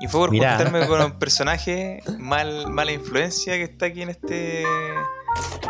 Y 0.00 0.08
fue 0.08 0.20
por 0.20 0.30
juntarme 0.30 0.86
con 0.86 1.00
un 1.02 1.12
personaje 1.18 2.02
mal, 2.18 2.70
mala 2.70 2.92
influencia 2.92 3.54
que 3.54 3.62
está 3.64 3.86
aquí 3.86 4.02
en 4.02 4.10
este 4.10 4.64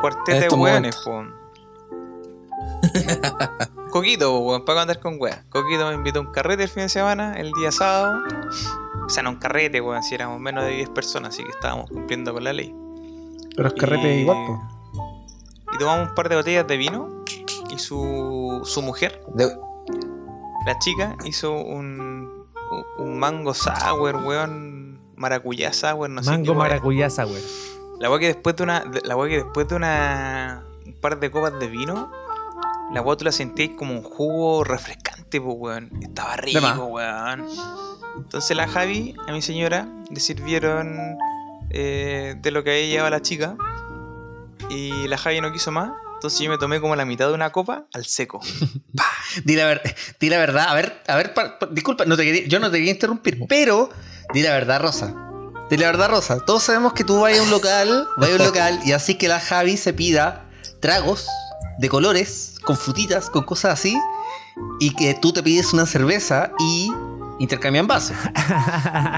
cuarteto 0.00 0.66
En 0.66 0.82
de 0.82 0.90
po. 1.04 1.22
Coquito, 3.90 4.30
po, 4.30 4.38
weón, 4.40 4.64
para 4.64 4.82
andar 4.82 5.00
con 5.00 5.16
weas. 5.20 5.44
Coquito 5.48 5.86
me 5.88 5.94
invitó 5.94 6.18
a 6.18 6.22
un 6.22 6.32
carrete 6.32 6.64
el 6.64 6.68
fin 6.68 6.82
de 6.84 6.88
semana, 6.88 7.34
el 7.34 7.52
día 7.52 7.70
sábado. 7.72 8.18
O 9.04 9.08
sea, 9.08 9.22
no 9.22 9.30
un 9.30 9.36
carrete, 9.36 9.80
weón, 9.80 10.02
si 10.02 10.14
éramos 10.14 10.40
menos 10.40 10.64
de 10.64 10.70
10 10.72 10.90
personas, 10.90 11.30
así 11.34 11.44
que 11.44 11.50
estábamos 11.50 11.88
cumpliendo 11.90 12.32
con 12.34 12.44
la 12.44 12.52
ley. 12.52 12.74
Pero 13.54 13.68
es 13.68 13.74
carrete 13.74 14.16
Y- 14.16 14.20
igual, 14.22 14.38
po. 14.46 14.62
Y 15.72 15.78
tomamos 15.78 16.08
un 16.08 16.14
par 16.14 16.28
de 16.28 16.36
botellas 16.36 16.66
de 16.66 16.76
vino 16.76 17.24
y 17.70 17.78
su, 17.78 18.60
su 18.64 18.82
mujer, 18.82 19.22
de- 19.34 19.56
la 20.66 20.78
chica, 20.80 21.16
hizo 21.24 21.52
un, 21.52 22.25
un 22.98 23.18
mango 23.18 23.54
sour, 23.54 24.16
weón, 24.16 25.00
maracuyá 25.16 25.72
sour, 25.72 26.10
no 26.10 26.22
sé 26.22 26.30
qué 26.30 26.36
Mango 26.36 26.54
maracuyá 26.54 27.10
sour. 27.10 27.40
La 27.98 28.10
weá 28.10 28.18
que 28.18 28.26
después 28.26 28.56
de 28.56 28.62
una. 28.62 28.84
La 29.04 29.16
weá 29.16 29.28
que 29.28 29.36
después 29.36 29.68
de 29.68 29.74
una. 29.74 30.64
un 30.84 30.92
par 30.94 31.18
de 31.18 31.30
copas 31.30 31.58
de 31.58 31.68
vino. 31.68 32.10
La 32.92 33.00
weá 33.02 33.16
tú 33.16 33.24
la 33.24 33.32
sentías 33.32 33.70
como 33.76 33.94
un 33.94 34.02
jugo 34.02 34.64
refrescante, 34.64 35.40
pues 35.40 35.56
weón. 35.58 35.90
Estaba 36.02 36.36
rico, 36.36 36.86
weón. 36.86 37.46
Entonces 38.16 38.56
la 38.56 38.68
Javi, 38.68 39.14
a 39.26 39.32
mi 39.32 39.42
señora, 39.42 39.88
le 40.10 40.20
sirvieron 40.20 41.18
eh, 41.70 42.36
de 42.40 42.50
lo 42.50 42.64
que 42.64 42.70
había 42.70 42.86
llevado 42.86 43.10
la 43.10 43.22
chica. 43.22 43.56
Y 44.70 45.08
la 45.08 45.16
Javi 45.16 45.40
no 45.40 45.52
quiso 45.52 45.72
más. 45.72 45.92
Entonces 46.16 46.40
yo 46.40 46.50
me 46.50 46.58
tomé 46.58 46.80
como 46.80 46.96
la 46.96 47.04
mitad 47.04 47.28
de 47.28 47.34
una 47.34 47.50
copa 47.52 47.84
al 47.94 48.04
seco. 48.06 48.40
Di 49.44 49.54
la, 49.54 49.66
ver- 49.66 49.82
di 50.18 50.28
la 50.30 50.38
verdad, 50.38 50.66
a 50.68 50.74
ver, 50.74 51.02
a 51.06 51.14
ver, 51.16 51.34
pa- 51.34 51.58
pa- 51.58 51.66
disculpa, 51.70 52.04
no 52.06 52.16
te 52.16 52.24
quería- 52.24 52.46
yo 52.48 52.58
no 52.58 52.70
te 52.70 52.78
quería 52.78 52.92
interrumpir, 52.92 53.38
pero 53.48 53.90
di 54.32 54.42
la 54.42 54.52
verdad, 54.52 54.80
Rosa. 54.80 55.14
de 55.68 55.76
la 55.78 55.86
verdad 55.86 56.08
rosa. 56.10 56.38
Todos 56.44 56.62
sabemos 56.62 56.92
que 56.94 57.02
tú 57.04 57.20
vas 57.20 57.36
a 57.38 57.42
un 57.42 57.50
local, 57.50 58.06
vas 58.16 58.30
a 58.30 58.32
un 58.34 58.38
local 58.38 58.80
y 58.84 58.92
así 58.92 59.16
que 59.16 59.28
la 59.28 59.40
Javi 59.40 59.76
se 59.76 59.92
pida 59.92 60.44
tragos 60.80 61.26
de 61.78 61.88
colores, 61.88 62.54
con 62.62 62.76
frutitas, 62.76 63.28
con 63.30 63.42
cosas 63.44 63.72
así, 63.74 63.98
y 64.80 64.94
que 64.94 65.14
tú 65.14 65.32
te 65.32 65.42
pides 65.42 65.72
una 65.74 65.84
cerveza 65.84 66.50
y 66.60 66.90
intercambian 67.40 67.86
vasos. 67.86 68.16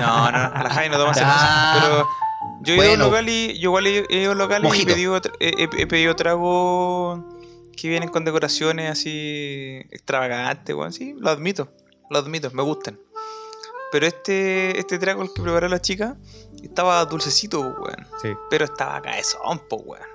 No, 0.00 0.30
no, 0.32 0.38
la 0.38 0.70
Javi 0.72 0.88
no 0.88 0.96
toma 0.98 1.14
cerveza. 1.14 1.36
Ah. 1.38 1.78
Pero 1.80 2.08
yo 2.68 2.74
he 2.74 2.76
ido 2.76 2.84
a 2.84 2.92
un 2.92 2.98
Bueno. 2.98 3.04
local 3.06 3.28
y 3.28 3.58
yo 3.58 3.70
igual 3.70 3.86
he, 3.86 4.06
he 4.08 4.22
ido 4.22 4.30
a 4.30 4.32
un 4.32 4.38
local 4.38 4.62
y 4.64 4.82
he 4.82 4.86
pedido, 4.86 5.20
he, 5.40 5.86
pedido 5.86 6.16
tragos 6.16 7.20
que 7.76 7.88
vienen 7.88 8.08
con 8.08 8.24
decoraciones 8.24 8.90
así 8.90 9.80
extravagantes, 9.90 10.74
weón. 10.74 10.92
Sí, 10.92 11.14
lo 11.18 11.30
admito, 11.30 11.72
lo 12.10 12.18
admito, 12.18 12.50
me 12.50 12.62
gustan. 12.62 12.98
Pero 13.90 14.06
este, 14.06 14.78
este 14.78 14.98
trago 14.98 15.22
el 15.22 15.32
que 15.32 15.40
preparó 15.40 15.68
la 15.68 15.80
chica 15.80 16.16
estaba 16.62 17.04
dulcecito, 17.06 17.60
weón. 17.60 18.06
Sí. 18.20 18.28
Pero 18.50 18.66
estaba 18.66 19.00
cabezón, 19.00 19.60
po, 19.68 19.76
weón. 19.76 20.06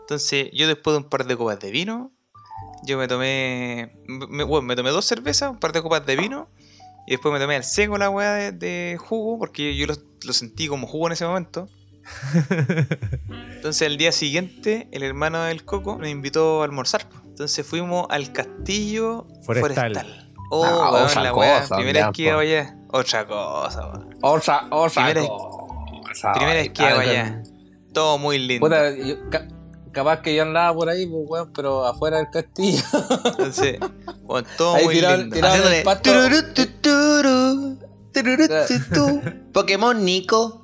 Entonces, 0.00 0.50
yo 0.52 0.66
después 0.66 0.94
de 0.94 0.98
un 0.98 1.08
par 1.08 1.24
de 1.26 1.36
copas 1.36 1.60
de 1.60 1.70
vino, 1.70 2.10
yo 2.84 2.98
me 2.98 3.06
tomé. 3.06 3.92
Me, 4.06 4.42
bueno, 4.42 4.66
me 4.66 4.74
tomé 4.74 4.90
dos 4.90 5.04
cervezas, 5.04 5.50
un 5.50 5.60
par 5.60 5.72
de 5.72 5.80
copas 5.82 6.04
de 6.04 6.16
vino. 6.16 6.48
Y 7.06 7.12
después 7.12 7.32
me 7.32 7.40
tomé 7.40 7.56
al 7.56 7.64
seco 7.64 7.98
la 7.98 8.10
weá 8.10 8.32
de, 8.34 8.52
de 8.52 8.96
jugo, 8.98 9.38
porque 9.38 9.76
yo 9.76 9.86
lo, 9.86 9.94
lo 10.24 10.32
sentí 10.32 10.68
como 10.68 10.86
jugo 10.86 11.06
en 11.08 11.12
ese 11.14 11.26
momento. 11.26 11.68
Entonces, 13.56 13.86
al 13.88 13.96
día 13.96 14.12
siguiente, 14.12 14.88
el 14.92 15.02
hermano 15.02 15.42
del 15.44 15.64
Coco 15.64 15.98
me 15.98 16.10
invitó 16.10 16.62
a 16.62 16.64
almorzar. 16.64 17.06
Entonces, 17.26 17.66
fuimos 17.66 18.06
al 18.10 18.32
castillo 18.32 19.26
Forestal. 19.44 19.94
forestal. 19.94 20.32
Oh, 20.50 20.64
Ah, 20.64 20.90
weón, 20.92 21.04
otra 21.06 21.22
la 21.22 21.34
weá. 21.34 21.60
cosa, 21.62 21.76
Primera 21.76 22.06
vez 22.08 22.16
que 22.16 22.22
iba 22.22 22.32
po. 22.34 22.38
allá. 22.40 22.76
Otra 22.92 23.26
cosa, 23.26 23.86
weón. 23.88 24.14
Otra, 24.22 24.66
otra 24.70 25.04
Primera- 25.06 25.26
cosa. 25.28 26.32
Primera 26.34 26.54
vez 26.54 26.70
que 26.70 26.82
iba 26.82 26.92
Ah, 26.92 27.00
allá. 27.00 27.42
Todo 27.94 28.18
muy 28.18 28.38
lindo. 28.38 28.66
Puta, 28.66 28.94
yo- 28.96 29.28
ca- 29.30 29.48
capaz 29.92 30.20
que 30.20 30.34
yo 30.34 30.42
andaba 30.42 30.74
por 30.74 30.88
ahí, 30.90 31.06
pues, 31.06 31.22
weón, 31.26 31.52
pero 31.54 31.86
afuera 31.86 32.18
del 32.18 32.28
castillo. 32.30 32.82
Entonces, 33.24 33.78
bueno, 34.32 34.48
todo 34.58 34.74
Ahí 34.74 34.84
muy 34.84 34.94
tiraron- 34.96 35.20
lindo. 35.20 35.36
tiraron- 35.36 35.50
Haciéndole 35.50 35.78
el 35.78 35.84
pato. 35.84 36.10
tururú, 36.12 36.36
tu, 36.54 36.66
turu, 36.82 37.78
tururú, 38.12 38.48
tu, 38.48 38.94
tu. 38.94 39.20
Pokémon 39.52 40.04
Nico. 40.04 40.58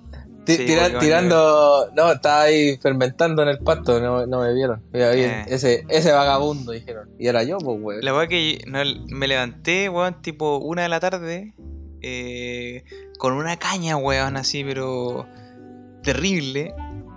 Ti- 0.44 0.56
Sí, 0.56 0.64
tira- 0.66 0.84
porque 0.90 0.98
tirando. 1.06 1.90
No, 1.94 2.10
estaba 2.12 2.42
ahí 2.42 2.78
fermentando 2.78 3.42
en 3.42 3.48
el 3.50 3.58
pasto, 3.58 4.00
no, 4.00 4.26
no 4.26 4.40
me 4.40 4.54
vieron. 4.54 4.82
Mira, 4.92 5.10
bien, 5.10 5.30
Eh. 5.30 5.44
ese, 5.48 5.84
ese 5.90 6.10
vagabundo, 6.12 6.72
dijeron. 6.72 7.10
Y 7.18 7.26
era 7.26 7.42
yo, 7.42 7.58
pues, 7.58 7.78
weón. 7.80 8.00
La 8.02 8.14
weá 8.14 8.26
que 8.28 8.58
no, 8.66 8.78
me 9.08 9.28
levanté, 9.28 9.90
weón, 9.90 10.22
tipo 10.22 10.56
una 10.56 10.82
de 10.84 10.88
la 10.88 11.00
tarde, 11.00 11.52
eh, 12.00 12.82
con 13.18 13.34
una 13.34 13.58
caña, 13.58 13.98
weón, 13.98 14.38
así, 14.38 14.64
pero 14.64 15.26
terrible. 16.02 16.74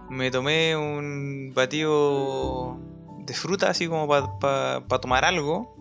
Me 0.10 0.30
tomé 0.30 0.76
un 0.76 1.54
batido 1.56 2.78
de 3.26 3.34
fruta, 3.34 3.70
así 3.70 3.88
como 3.88 4.10
para 4.10 5.00
tomar 5.02 5.24
algo. 5.24 5.74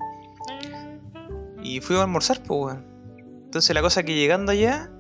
Y 1.63 1.81
fui 1.81 1.97
a 1.97 2.03
almorzar, 2.03 2.43
pues, 2.43 2.75
weón. 2.75 2.87
Entonces 3.45 3.75
la 3.75 3.83
cosa 3.83 4.03
que 4.03 4.15
llegando 4.15 4.53
allá, 4.53 4.91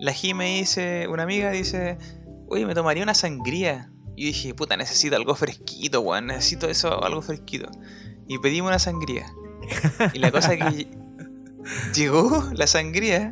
la 0.00 0.12
G 0.12 0.34
me 0.34 0.56
dice, 0.56 1.06
una 1.08 1.24
amiga 1.24 1.50
dice, 1.50 1.98
oye, 2.48 2.66
me 2.66 2.74
tomaría 2.74 3.02
una 3.02 3.14
sangría. 3.14 3.90
Y 4.16 4.22
yo 4.22 4.26
dije, 4.28 4.54
puta, 4.54 4.76
necesito 4.76 5.16
algo 5.16 5.34
fresquito, 5.34 6.00
weón, 6.00 6.26
necesito 6.28 6.68
eso, 6.68 7.02
algo 7.04 7.20
fresquito. 7.22 7.70
Y 8.26 8.38
pedimos 8.38 8.68
una 8.68 8.78
sangría. 8.78 9.26
Y 10.12 10.18
la 10.18 10.30
cosa 10.30 10.56
que 10.56 10.62
lle- 10.64 10.88
llegó 11.94 12.44
la 12.54 12.66
sangría. 12.66 13.30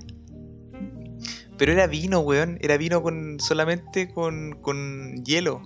Pero 1.58 1.72
era 1.72 1.86
vino, 1.86 2.20
weón. 2.20 2.58
Era 2.60 2.76
vino 2.76 3.02
con 3.02 3.38
solamente 3.40 4.08
con, 4.12 4.58
con 4.60 5.22
hielo. 5.24 5.62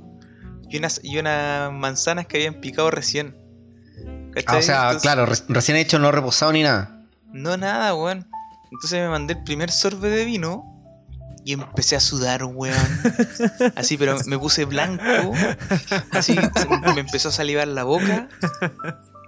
Y 0.68 0.78
unas, 0.78 1.00
y 1.02 1.18
unas 1.18 1.72
manzanas 1.72 2.26
que 2.26 2.36
habían 2.38 2.60
picado 2.60 2.90
recién. 2.90 3.36
Ah, 4.46 4.56
o 4.58 4.62
sea, 4.62 4.76
Entonces- 4.82 5.02
claro, 5.02 5.26
re- 5.26 5.36
recién 5.48 5.76
hecho, 5.78 5.98
no 5.98 6.12
reposado 6.12 6.52
ni 6.52 6.62
nada. 6.62 7.02
No, 7.32 7.56
nada, 7.56 7.94
weón. 7.94 8.26
Entonces 8.72 9.00
me 9.00 9.08
mandé 9.08 9.34
el 9.34 9.42
primer 9.44 9.70
sorbe 9.70 10.10
de 10.10 10.24
vino. 10.24 10.72
Y 11.44 11.52
empecé 11.52 11.94
a 11.94 12.00
sudar, 12.00 12.42
weón. 12.44 12.76
Así, 13.76 13.96
pero 13.96 14.16
me 14.26 14.36
puse 14.38 14.64
blanco. 14.64 15.04
Así, 16.10 16.36
me 16.94 17.00
empezó 17.00 17.28
a 17.28 17.32
salivar 17.32 17.68
la 17.68 17.84
boca. 17.84 18.28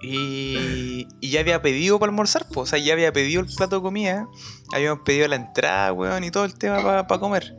Y, 0.03 1.07
y 1.21 1.31
ya 1.31 1.41
había 1.41 1.63
pedido 1.63 1.99
para 2.01 2.11
almorzar, 2.11 2.45
pues. 2.53 2.59
O 2.59 2.67
sea, 2.67 2.79
ya 2.79 2.93
había 2.93 3.13
pedido 3.13 3.41
el 3.41 3.47
plato 3.47 3.77
de 3.77 3.83
comida. 3.83 4.27
Habíamos 4.73 5.05
pedido 5.05 5.29
la 5.29 5.37
entrada, 5.37 5.93
weón, 5.93 6.25
y 6.25 6.31
todo 6.33 6.45
el 6.45 6.55
tema 6.55 6.83
para 7.07 7.21
comer. 7.21 7.55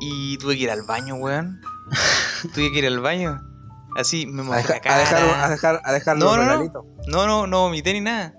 Y 0.00 0.38
tuve 0.38 0.56
que 0.56 0.62
ir 0.64 0.70
al 0.70 0.82
baño, 0.82 1.16
weón. 1.16 1.60
tuve 2.54 2.72
que 2.72 2.78
ir 2.78 2.86
al 2.86 3.00
baño. 3.00 3.40
Así, 3.96 4.26
me 4.26 4.42
A, 4.42 4.44
mojé 4.44 4.58
deja- 4.58 4.74
la 4.74 4.80
cara. 4.80 4.96
a 4.96 4.98
dejar, 5.00 5.22
a 5.44 5.48
dejar, 5.50 5.80
a 5.84 5.92
dejar 5.92 6.16
No, 6.18 6.36
los 6.36 6.46
no, 6.46 6.64
no. 6.64 6.84
No, 7.06 7.26
no, 7.26 7.46
no 7.46 7.60
vomité 7.62 7.92
ni 7.92 8.00
nada. 8.00 8.34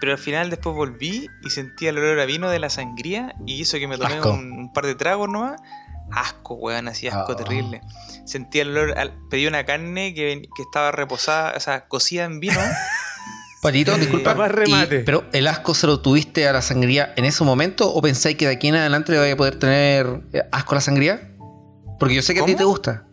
Pero 0.00 0.12
al 0.12 0.18
final 0.18 0.50
después 0.50 0.76
volví 0.76 1.26
y 1.42 1.50
sentí 1.50 1.86
el 1.86 1.96
olor 1.98 2.20
a 2.20 2.26
vino 2.26 2.50
de 2.50 2.58
la 2.58 2.68
sangría 2.70 3.34
y 3.46 3.60
hizo 3.60 3.78
que 3.78 3.88
me 3.88 3.96
tomé 3.96 4.20
un, 4.20 4.52
un 4.52 4.72
par 4.72 4.84
de 4.86 4.94
tragos 4.94 5.28
nomás. 5.28 5.60
Asco, 6.12 6.54
weón, 6.54 6.86
así 6.88 7.08
asco 7.08 7.32
Ah. 7.32 7.36
terrible. 7.36 7.80
Sentí 8.26 8.60
el 8.60 8.70
olor, 8.76 8.96
al- 8.98 9.14
pedí 9.30 9.46
una 9.46 9.64
carne 9.64 10.14
que, 10.14 10.42
estaba 10.62 10.92
reposada, 10.92 11.54
o 11.56 11.60
sea, 11.60 11.88
cocida 11.88 12.24
en 12.24 12.40
vino. 12.40 12.54
Patito, 13.62 13.94
Sí. 13.94 14.00
disculpa. 14.02 14.32
Papá, 14.34 14.48
remate. 14.48 15.00
y- 15.00 15.04
pero 15.04 15.24
el 15.32 15.48
asco 15.48 15.74
se 15.74 15.86
lo 15.86 16.00
tuviste 16.00 16.46
a 16.46 16.52
la 16.52 16.62
sangría 16.62 17.12
en 17.16 17.24
ese 17.24 17.42
momento 17.42 17.92
o 17.92 18.00
pensáis 18.02 18.36
que 18.36 18.46
de 18.46 18.52
aquí 18.52 18.68
en 18.68 18.76
adelante 18.76 19.10
le 19.12 19.18
vaya 19.18 19.32
a 19.32 19.36
poder 19.36 19.58
tener 19.58 20.22
eh, 20.34 20.42
asco 20.52 20.72
a 20.72 20.74
la 20.76 20.80
sangría? 20.82 21.32
Porque 21.98 22.14
yo 22.14 22.22
sé 22.22 22.34
que 22.34 22.40
a 22.40 22.44
ti 22.44 22.54
te 22.54 22.64
gusta. 22.64 23.05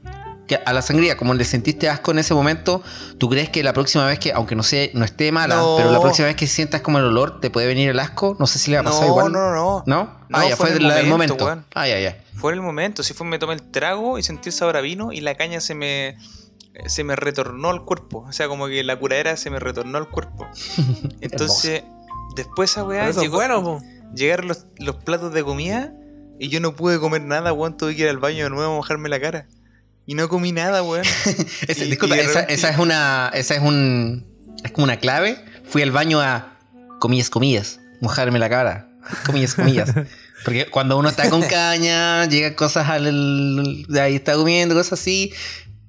Que 0.57 0.63
a 0.65 0.73
la 0.73 0.81
sangría, 0.81 1.17
como 1.17 1.33
le 1.33 1.45
sentiste 1.45 1.89
asco 1.89 2.11
en 2.11 2.19
ese 2.19 2.33
momento, 2.33 2.81
¿tú 3.17 3.29
crees 3.29 3.49
que 3.49 3.63
la 3.63 3.73
próxima 3.73 4.05
vez 4.05 4.19
que, 4.19 4.31
aunque 4.33 4.55
no 4.55 4.63
sea, 4.63 4.87
no 4.93 5.03
esté 5.05 5.31
mala, 5.31 5.55
No. 5.55 5.75
pero 5.77 5.91
la 5.91 5.99
próxima 5.99 6.27
vez 6.27 6.35
que 6.35 6.47
sientas 6.47 6.81
como 6.81 6.99
el 6.99 7.05
olor, 7.05 7.39
te 7.39 7.49
puede 7.49 7.67
venir 7.67 7.89
el 7.89 7.99
asco? 7.99 8.35
No 8.39 8.47
sé 8.47 8.59
si 8.59 8.71
le 8.71 8.77
va 8.77 8.81
a 8.81 8.83
pasar 8.85 9.01
no, 9.03 9.07
igual. 9.07 9.31
no, 9.31 9.51
no. 9.53 9.83
¿No? 9.85 10.03
No, 10.29 10.37
ah, 10.37 10.47
ya 10.49 10.55
fue 10.57 10.71
el 10.73 10.87
la 10.87 10.95
del 10.95 11.07
momento, 11.07 11.37
momento. 11.45 11.67
Ah, 11.75 11.87
ya, 11.87 11.99
ya. 11.99 12.17
Fue 12.35 12.53
el 12.53 12.61
momento, 12.61 13.03
si 13.03 13.13
fue 13.13 13.25
me 13.27 13.39
tomé 13.39 13.53
el 13.53 13.61
trago 13.71 14.17
y 14.17 14.23
sentí 14.23 14.49
el 14.49 14.53
sabor 14.53 14.77
a 14.77 14.81
vino 14.81 15.11
y 15.11 15.21
la 15.21 15.35
caña 15.35 15.61
se 15.61 15.75
me 15.75 16.17
se 16.87 17.03
me 17.03 17.15
retornó 17.15 17.69
al 17.69 17.85
cuerpo, 17.85 18.25
o 18.27 18.31
sea, 18.31 18.47
como 18.47 18.65
que 18.67 18.83
la 18.83 18.97
curadera 18.97 19.37
se 19.37 19.51
me 19.51 19.59
retornó 19.59 19.97
al 19.99 20.09
cuerpo. 20.09 20.47
Entonces, 21.21 21.83
después 22.35 22.71
esa 22.71 22.83
weá 22.83 23.11
llegó- 23.11 23.35
bueno, 23.35 23.79
llegaron 24.15 24.47
los, 24.47 24.65
los 24.77 24.95
platos 24.97 25.33
de 25.33 25.43
comida 25.43 25.93
y 26.39 26.49
yo 26.49 26.59
no 26.59 26.75
pude 26.75 26.99
comer 26.99 27.21
nada, 27.21 27.53
weón. 27.53 27.77
Tuve 27.77 27.95
que 27.95 28.01
ir 28.03 28.09
al 28.09 28.17
baño 28.17 28.45
de 28.45 28.49
nuevo 28.49 28.73
a 28.73 28.75
mojarme 28.75 29.07
la 29.09 29.19
cara. 29.21 29.45
Y 30.05 30.15
no 30.15 30.27
comí 30.29 30.51
nada, 30.51 30.83
weón. 30.83 31.05
Y- 31.67 31.73
disculpa, 31.85 32.15
y 32.17 32.19
esa, 32.19 32.29
repente- 32.41 32.53
esa 32.53 32.69
es 32.69 32.77
una. 32.77 33.31
Esa 33.33 33.55
es 33.55 33.61
un. 33.61 34.25
Es 34.63 34.71
como 34.71 34.83
una 34.85 34.97
clave. 34.97 35.43
Fui 35.65 35.81
al 35.81 35.91
baño 35.91 36.19
a. 36.21 36.57
Comillas, 36.99 37.29
comillas. 37.29 37.79
Mojarme 38.01 38.39
la 38.39 38.49
cara. 38.49 38.89
Comillas, 39.25 39.55
comillas. 39.55 39.91
Porque 40.45 40.65
cuando 40.69 40.97
uno 40.97 41.07
está 41.09 41.29
con 41.29 41.41
caña, 41.41 42.25
llegan 42.25 42.53
cosas 42.55 42.89
al. 42.89 43.85
De 43.87 44.01
ahí 44.01 44.15
está 44.15 44.35
comiendo, 44.35 44.75
cosas 44.75 44.99
así. 44.99 45.31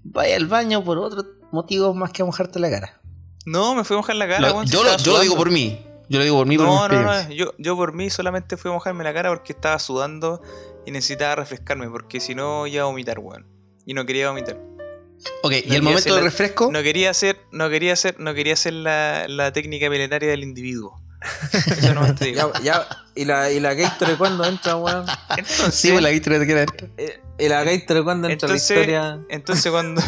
Vaya 0.04 0.36
al 0.36 0.46
baño 0.46 0.84
por 0.84 0.98
otro 0.98 1.24
motivo 1.50 1.92
más 1.94 2.10
que 2.12 2.22
a 2.22 2.24
mojarte 2.24 2.58
la 2.60 2.70
cara. 2.70 3.00
No, 3.46 3.74
me 3.74 3.84
fui 3.84 3.94
a 3.94 3.98
mojar 3.98 4.16
la 4.16 4.28
cara, 4.28 4.40
Lo- 4.40 4.54
weón. 4.54 4.66
si 4.68 4.72
yo, 4.72 4.82
lo, 4.84 4.90
estaba 4.90 5.02
yo 5.04 5.12
lo 5.14 5.20
digo 5.20 5.36
por 5.36 5.50
mí. 5.50 5.80
Yo 6.08 6.18
lo 6.18 6.24
digo 6.24 6.36
por 6.36 6.46
mí, 6.46 6.56
por 6.56 6.66
No, 6.66 6.88
no, 6.88 7.02
no. 7.02 7.30
Yo, 7.30 7.52
yo 7.58 7.76
por 7.76 7.94
mí 7.94 8.10
solamente 8.10 8.56
fui 8.56 8.70
a 8.70 8.74
mojarme 8.74 9.02
la 9.04 9.12
cara 9.14 9.30
porque 9.30 9.52
estaba 9.54 9.78
sudando 9.78 10.40
y 10.86 10.90
necesitaba 10.90 11.36
refrescarme. 11.36 11.88
Porque 11.90 12.20
si 12.20 12.34
no, 12.34 12.66
iba 12.66 12.82
a 12.82 12.86
vomitar, 12.86 13.18
weón. 13.18 13.46
Y 13.86 13.94
no 13.94 14.06
quería 14.06 14.28
vomitar. 14.30 14.58
Ok, 15.42 15.52
y 15.64 15.74
el 15.74 15.82
momento 15.82 16.14
la- 16.16 16.20
refresco. 16.22 16.70
No 16.72 16.82
quería 16.82 17.10
hacer, 17.10 17.38
no 17.52 17.68
quería 17.70 17.92
hacer, 17.92 18.16
no 18.18 18.34
quería 18.34 18.54
hacer 18.54 18.72
la, 18.74 19.26
la 19.28 19.52
técnica 19.52 19.88
milenaria 19.90 20.28
del 20.30 20.42
individuo. 20.42 21.00
Eso 21.52 21.94
no 21.94 22.14
te 22.14 22.26
digo. 22.26 22.52
Ya, 22.62 22.62
ya, 22.62 22.88
¿y 23.14 23.24
la, 23.24 23.50
y 23.50 23.60
la 23.60 23.72
Gatorade 23.74 24.18
cuándo 24.18 24.44
entra, 24.44 24.76
weón? 24.76 25.06
Entonces, 25.36 25.74
sí, 25.74 25.90
pues 25.90 26.02
la 26.02 26.10
viste 26.10 26.30
que 26.30 26.46
queda 26.46 26.60
dentro. 26.60 26.88
Eh, 26.98 27.20
¿Y 27.38 27.48
la 27.48 27.64
Gatorade 27.64 28.04
cuándo 28.04 28.28
entra 28.28 28.46
Entonces, 28.48 28.70
la 28.70 28.82
historia? 28.82 29.20
entonces 29.30 29.72
cuando, 29.72 30.02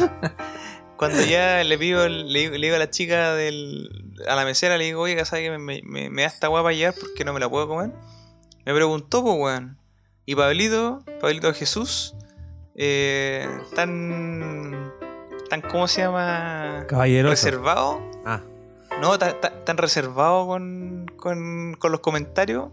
cuando 0.96 1.22
ya 1.24 1.62
le 1.64 1.78
pido, 1.78 2.06
le, 2.08 2.40
digo- 2.40 2.52
le 2.56 2.66
digo 2.66 2.76
a 2.76 2.78
la 2.78 2.90
chica 2.90 3.34
del, 3.34 3.88
a 4.28 4.34
la 4.34 4.44
mesera, 4.44 4.76
le 4.76 4.84
digo, 4.84 5.00
oye, 5.02 5.22
¿sabes 5.24 5.44
que 5.48 5.58
me, 5.58 5.80
me, 5.82 6.10
me 6.10 6.22
da 6.22 6.28
esta 6.28 6.48
guapa 6.48 6.72
llevar 6.72 6.94
porque 7.00 7.24
no 7.24 7.32
me 7.32 7.40
la 7.40 7.48
puedo 7.48 7.68
comer? 7.68 7.92
Me 8.66 8.74
preguntó, 8.74 9.22
pues, 9.22 9.36
weón. 9.38 9.78
Y 10.26 10.34
Pablito, 10.34 11.04
Pablito 11.20 11.54
Jesús, 11.54 12.14
eh, 12.76 13.48
tan, 13.74 14.92
tan, 15.50 15.60
¿cómo 15.62 15.88
se 15.88 16.02
llama? 16.02 16.84
Caballeroso. 16.88 17.30
Reservado. 17.32 18.00
Ah, 18.24 18.40
No, 19.00 19.18
tan, 19.18 19.40
tan- 19.40 19.64
tan 19.64 19.76
reservado 19.78 20.46
con, 20.46 21.06
con, 21.16 21.74
con 21.78 21.92
los 21.92 22.00
comentarios. 22.00 22.68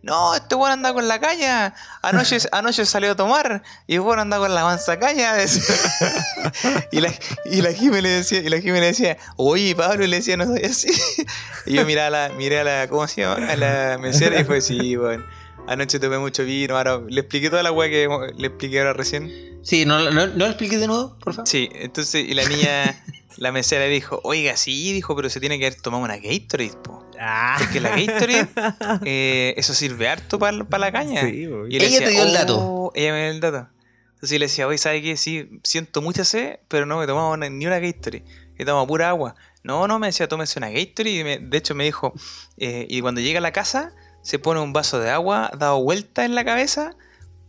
No, 0.00 0.32
este 0.34 0.54
weón 0.54 0.70
anda 0.70 0.94
con 0.94 1.08
la 1.08 1.18
caña. 1.18 1.74
Anoche, 2.02 2.38
anoche 2.52 2.86
salió 2.86 3.12
a 3.12 3.16
tomar 3.16 3.62
y 3.88 3.94
el 3.96 4.00
weón 4.00 4.20
anda 4.20 4.38
con 4.38 4.54
la 4.54 4.62
mansa 4.64 4.98
caña. 4.98 5.32
y 6.92 7.00
la, 7.00 7.12
y 7.46 7.62
la 7.62 7.72
Jime 7.72 8.00
le 8.02 8.08
decía, 8.10 8.38
y 8.40 8.48
la 8.48 8.60
Jime 8.60 8.80
le 8.80 8.86
decía, 8.86 9.16
oye 9.36 9.74
Pablo, 9.74 10.04
y 10.04 10.06
le 10.08 10.16
decía, 10.18 10.36
no 10.36 10.46
soy 10.46 10.64
así. 10.64 10.88
y 11.66 11.74
yo 11.74 11.84
miré 11.84 12.02
a 12.02 12.10
la, 12.10 12.28
miré 12.30 12.60
a 12.60 12.64
la, 12.64 12.88
¿cómo 12.88 13.06
se 13.08 13.22
llama? 13.22 13.44
A 13.50 13.56
la 13.56 13.98
mesera 13.98 14.40
y 14.40 14.44
fue, 14.44 14.60
sí, 14.60 14.96
weón. 14.96 15.24
Anoche 15.68 15.98
tomé 16.00 16.18
mucho 16.18 16.44
vino. 16.44 16.76
Ahora 16.76 17.00
le 17.08 17.20
expliqué 17.20 17.50
toda 17.50 17.62
la 17.62 17.70
weá 17.72 17.88
que 17.88 18.08
le 18.36 18.46
expliqué 18.48 18.78
ahora 18.80 18.92
recién. 18.94 19.58
Sí, 19.62 19.84
¿no, 19.84 19.98
no, 20.10 20.26
no 20.26 20.26
lo 20.34 20.46
expliqué 20.46 20.78
de 20.78 20.86
nuevo, 20.86 21.16
por 21.18 21.34
favor? 21.34 21.48
Sí, 21.48 21.68
entonces, 21.74 22.24
y 22.28 22.34
la 22.34 22.48
niña, 22.48 23.02
la 23.36 23.52
mesera 23.52 23.84
dijo, 23.84 24.20
oiga, 24.24 24.56
sí, 24.56 24.92
dijo, 24.92 25.14
pero 25.14 25.28
se 25.28 25.40
tiene 25.40 25.58
que 25.58 25.66
haber 25.66 25.80
tomado 25.80 26.02
una 26.04 26.16
Gatorade, 26.16 26.72
po. 26.82 27.04
Ah. 27.20 27.56
Porque 27.58 27.80
la 27.80 27.90
Gatorade, 27.90 28.48
eh, 29.04 29.54
eso 29.56 29.74
sirve 29.74 30.08
harto 30.08 30.38
para 30.38 30.56
la 30.78 30.92
caña. 30.92 31.22
Sí. 31.22 31.48
Y 31.68 31.76
Ella 31.76 31.98
te 31.98 32.10
dio 32.10 32.22
el 32.22 32.32
dato. 32.32 32.56
"Oh", 32.58 32.92
ella 32.94 33.12
me 33.12 33.22
dio 33.24 33.30
el 33.32 33.40
dato. 33.40 33.68
Entonces 34.14 34.38
le 34.40 34.46
decía, 34.46 34.66
oye, 34.66 34.78
¿sabes 34.78 35.02
qué? 35.02 35.16
Sí, 35.16 35.48
siento 35.62 36.02
mucha 36.02 36.24
sed, 36.24 36.58
pero 36.68 36.86
no 36.86 36.98
me 36.98 37.06
tomaba 37.06 37.30
una- 37.30 37.48
ni 37.48 37.66
una 37.66 37.78
Gatorade. 37.78 38.24
He 38.56 38.64
tomado 38.64 38.86
pura 38.86 39.08
agua. 39.10 39.36
No, 39.62 39.86
no, 39.86 39.98
me 39.98 40.06
decía, 40.08 40.26
tómese 40.28 40.58
una 40.58 40.70
Gatorade. 40.70 41.10
Y 41.10 41.24
me- 41.24 41.38
de 41.38 41.58
hecho 41.58 41.74
me 41.74 41.84
dijo, 41.84 42.14
eh, 42.56 42.86
y 42.88 43.00
cuando 43.00 43.20
llega 43.20 43.38
a 43.38 43.42
la 43.42 43.52
casa, 43.52 43.94
se 44.28 44.38
pone 44.38 44.60
un 44.60 44.74
vaso 44.74 45.00
de 45.00 45.08
agua 45.10 45.50
dado 45.56 45.80
vuelta 45.82 46.26
en 46.26 46.34
la 46.34 46.44
cabeza 46.44 46.90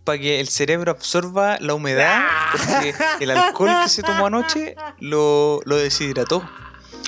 para 0.05 0.17
que 0.17 0.39
el 0.39 0.47
cerebro 0.47 0.91
absorba 0.91 1.57
la 1.59 1.73
humedad, 1.73 2.23
porque 2.53 2.93
el 3.19 3.31
alcohol 3.31 3.69
que 3.83 3.89
se 3.89 4.01
tomó 4.01 4.27
anoche 4.27 4.75
lo, 4.99 5.59
lo 5.65 5.75
deshidrató. 5.75 6.49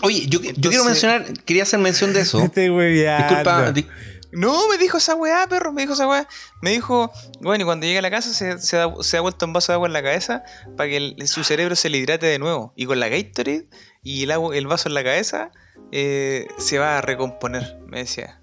Oye, 0.03 0.28
yo, 0.28 0.39
yo 0.39 0.41
quiero 0.41 0.55
Entonces- 0.55 0.86
mencionar, 0.86 1.34
quería 1.45 1.63
hacer 1.63 1.80
mención 1.80 2.11
de 2.11 2.19
eso. 2.22 2.39
Este 2.41 2.69
güey 2.69 3.01
ya. 3.01 3.17
Disculpa, 3.30 3.72
di- 3.72 3.88
No, 4.34 4.67
me 4.67 4.78
dijo 4.78 4.97
esa 4.97 5.15
weá, 5.15 5.47
perro, 5.47 5.72
me 5.72 5.84
dijo 5.84 5.93
esa 5.93 6.05
weá. 6.07 6.28
Me 6.61 6.72
dijo, 6.72 7.09
bueno, 7.39 7.61
y 7.61 7.65
cuando 7.65 7.86
llegue 7.86 7.99
a 7.99 8.01
la 8.01 8.11
casa 8.11 8.34
se, 8.34 8.59
se, 8.59 8.76
da, 8.78 8.91
se 9.01 9.17
ha 9.17 9.22
vuelto 9.22 9.45
un 9.45 9.53
vaso 9.53 9.72
de 9.72 9.76
agua 9.76 9.88
en 9.88 9.93
la 9.93 10.03
cabeza 10.03 10.43
para 10.76 10.89
que 10.89 10.97
el- 10.97 11.28
su 11.30 11.43
cerebro 11.45 11.76
se 11.78 11.89
le 11.89 11.97
hidrate 11.97 12.26
de 12.26 12.39
nuevo. 12.39 12.74
Y 12.76 12.86
con 12.88 12.99
la 12.99 13.07
Gatorade 13.07 13.67
y 14.03 14.24
el, 14.24 14.32
agua, 14.32 14.53
el 14.55 14.67
vaso 14.67 14.89
en 14.89 14.95
la 14.95 15.03
cabeza 15.03 15.51
eh, 15.93 16.47
se 16.57 16.78
va 16.78 16.97
a 16.97 17.01
recomponer, 17.01 17.80
me 17.88 17.99
decía. 17.99 18.40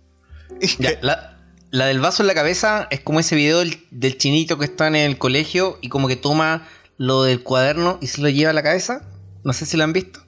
Ya, 0.78 0.92
la, 1.02 1.38
la 1.70 1.86
del 1.86 2.00
vaso 2.00 2.22
en 2.22 2.26
la 2.26 2.34
cabeza 2.34 2.86
es 2.90 3.00
como 3.00 3.20
ese 3.20 3.36
video 3.36 3.58
del, 3.60 3.84
del 3.90 4.16
chinito 4.18 4.58
que 4.58 4.64
está 4.64 4.86
en 4.88 4.96
el 4.96 5.18
colegio 5.18 5.78
y 5.82 5.88
como 5.88 6.08
que 6.08 6.16
toma 6.16 6.66
lo 6.96 7.22
del 7.22 7.42
cuaderno 7.42 7.98
y 8.00 8.06
se 8.08 8.20
lo 8.22 8.28
lleva 8.28 8.50
a 8.50 8.54
la 8.54 8.62
cabeza. 8.62 9.02
No 9.44 9.52
sé 9.52 9.66
si 9.66 9.76
lo 9.76 9.84
han 9.84 9.92
visto. 9.92 10.20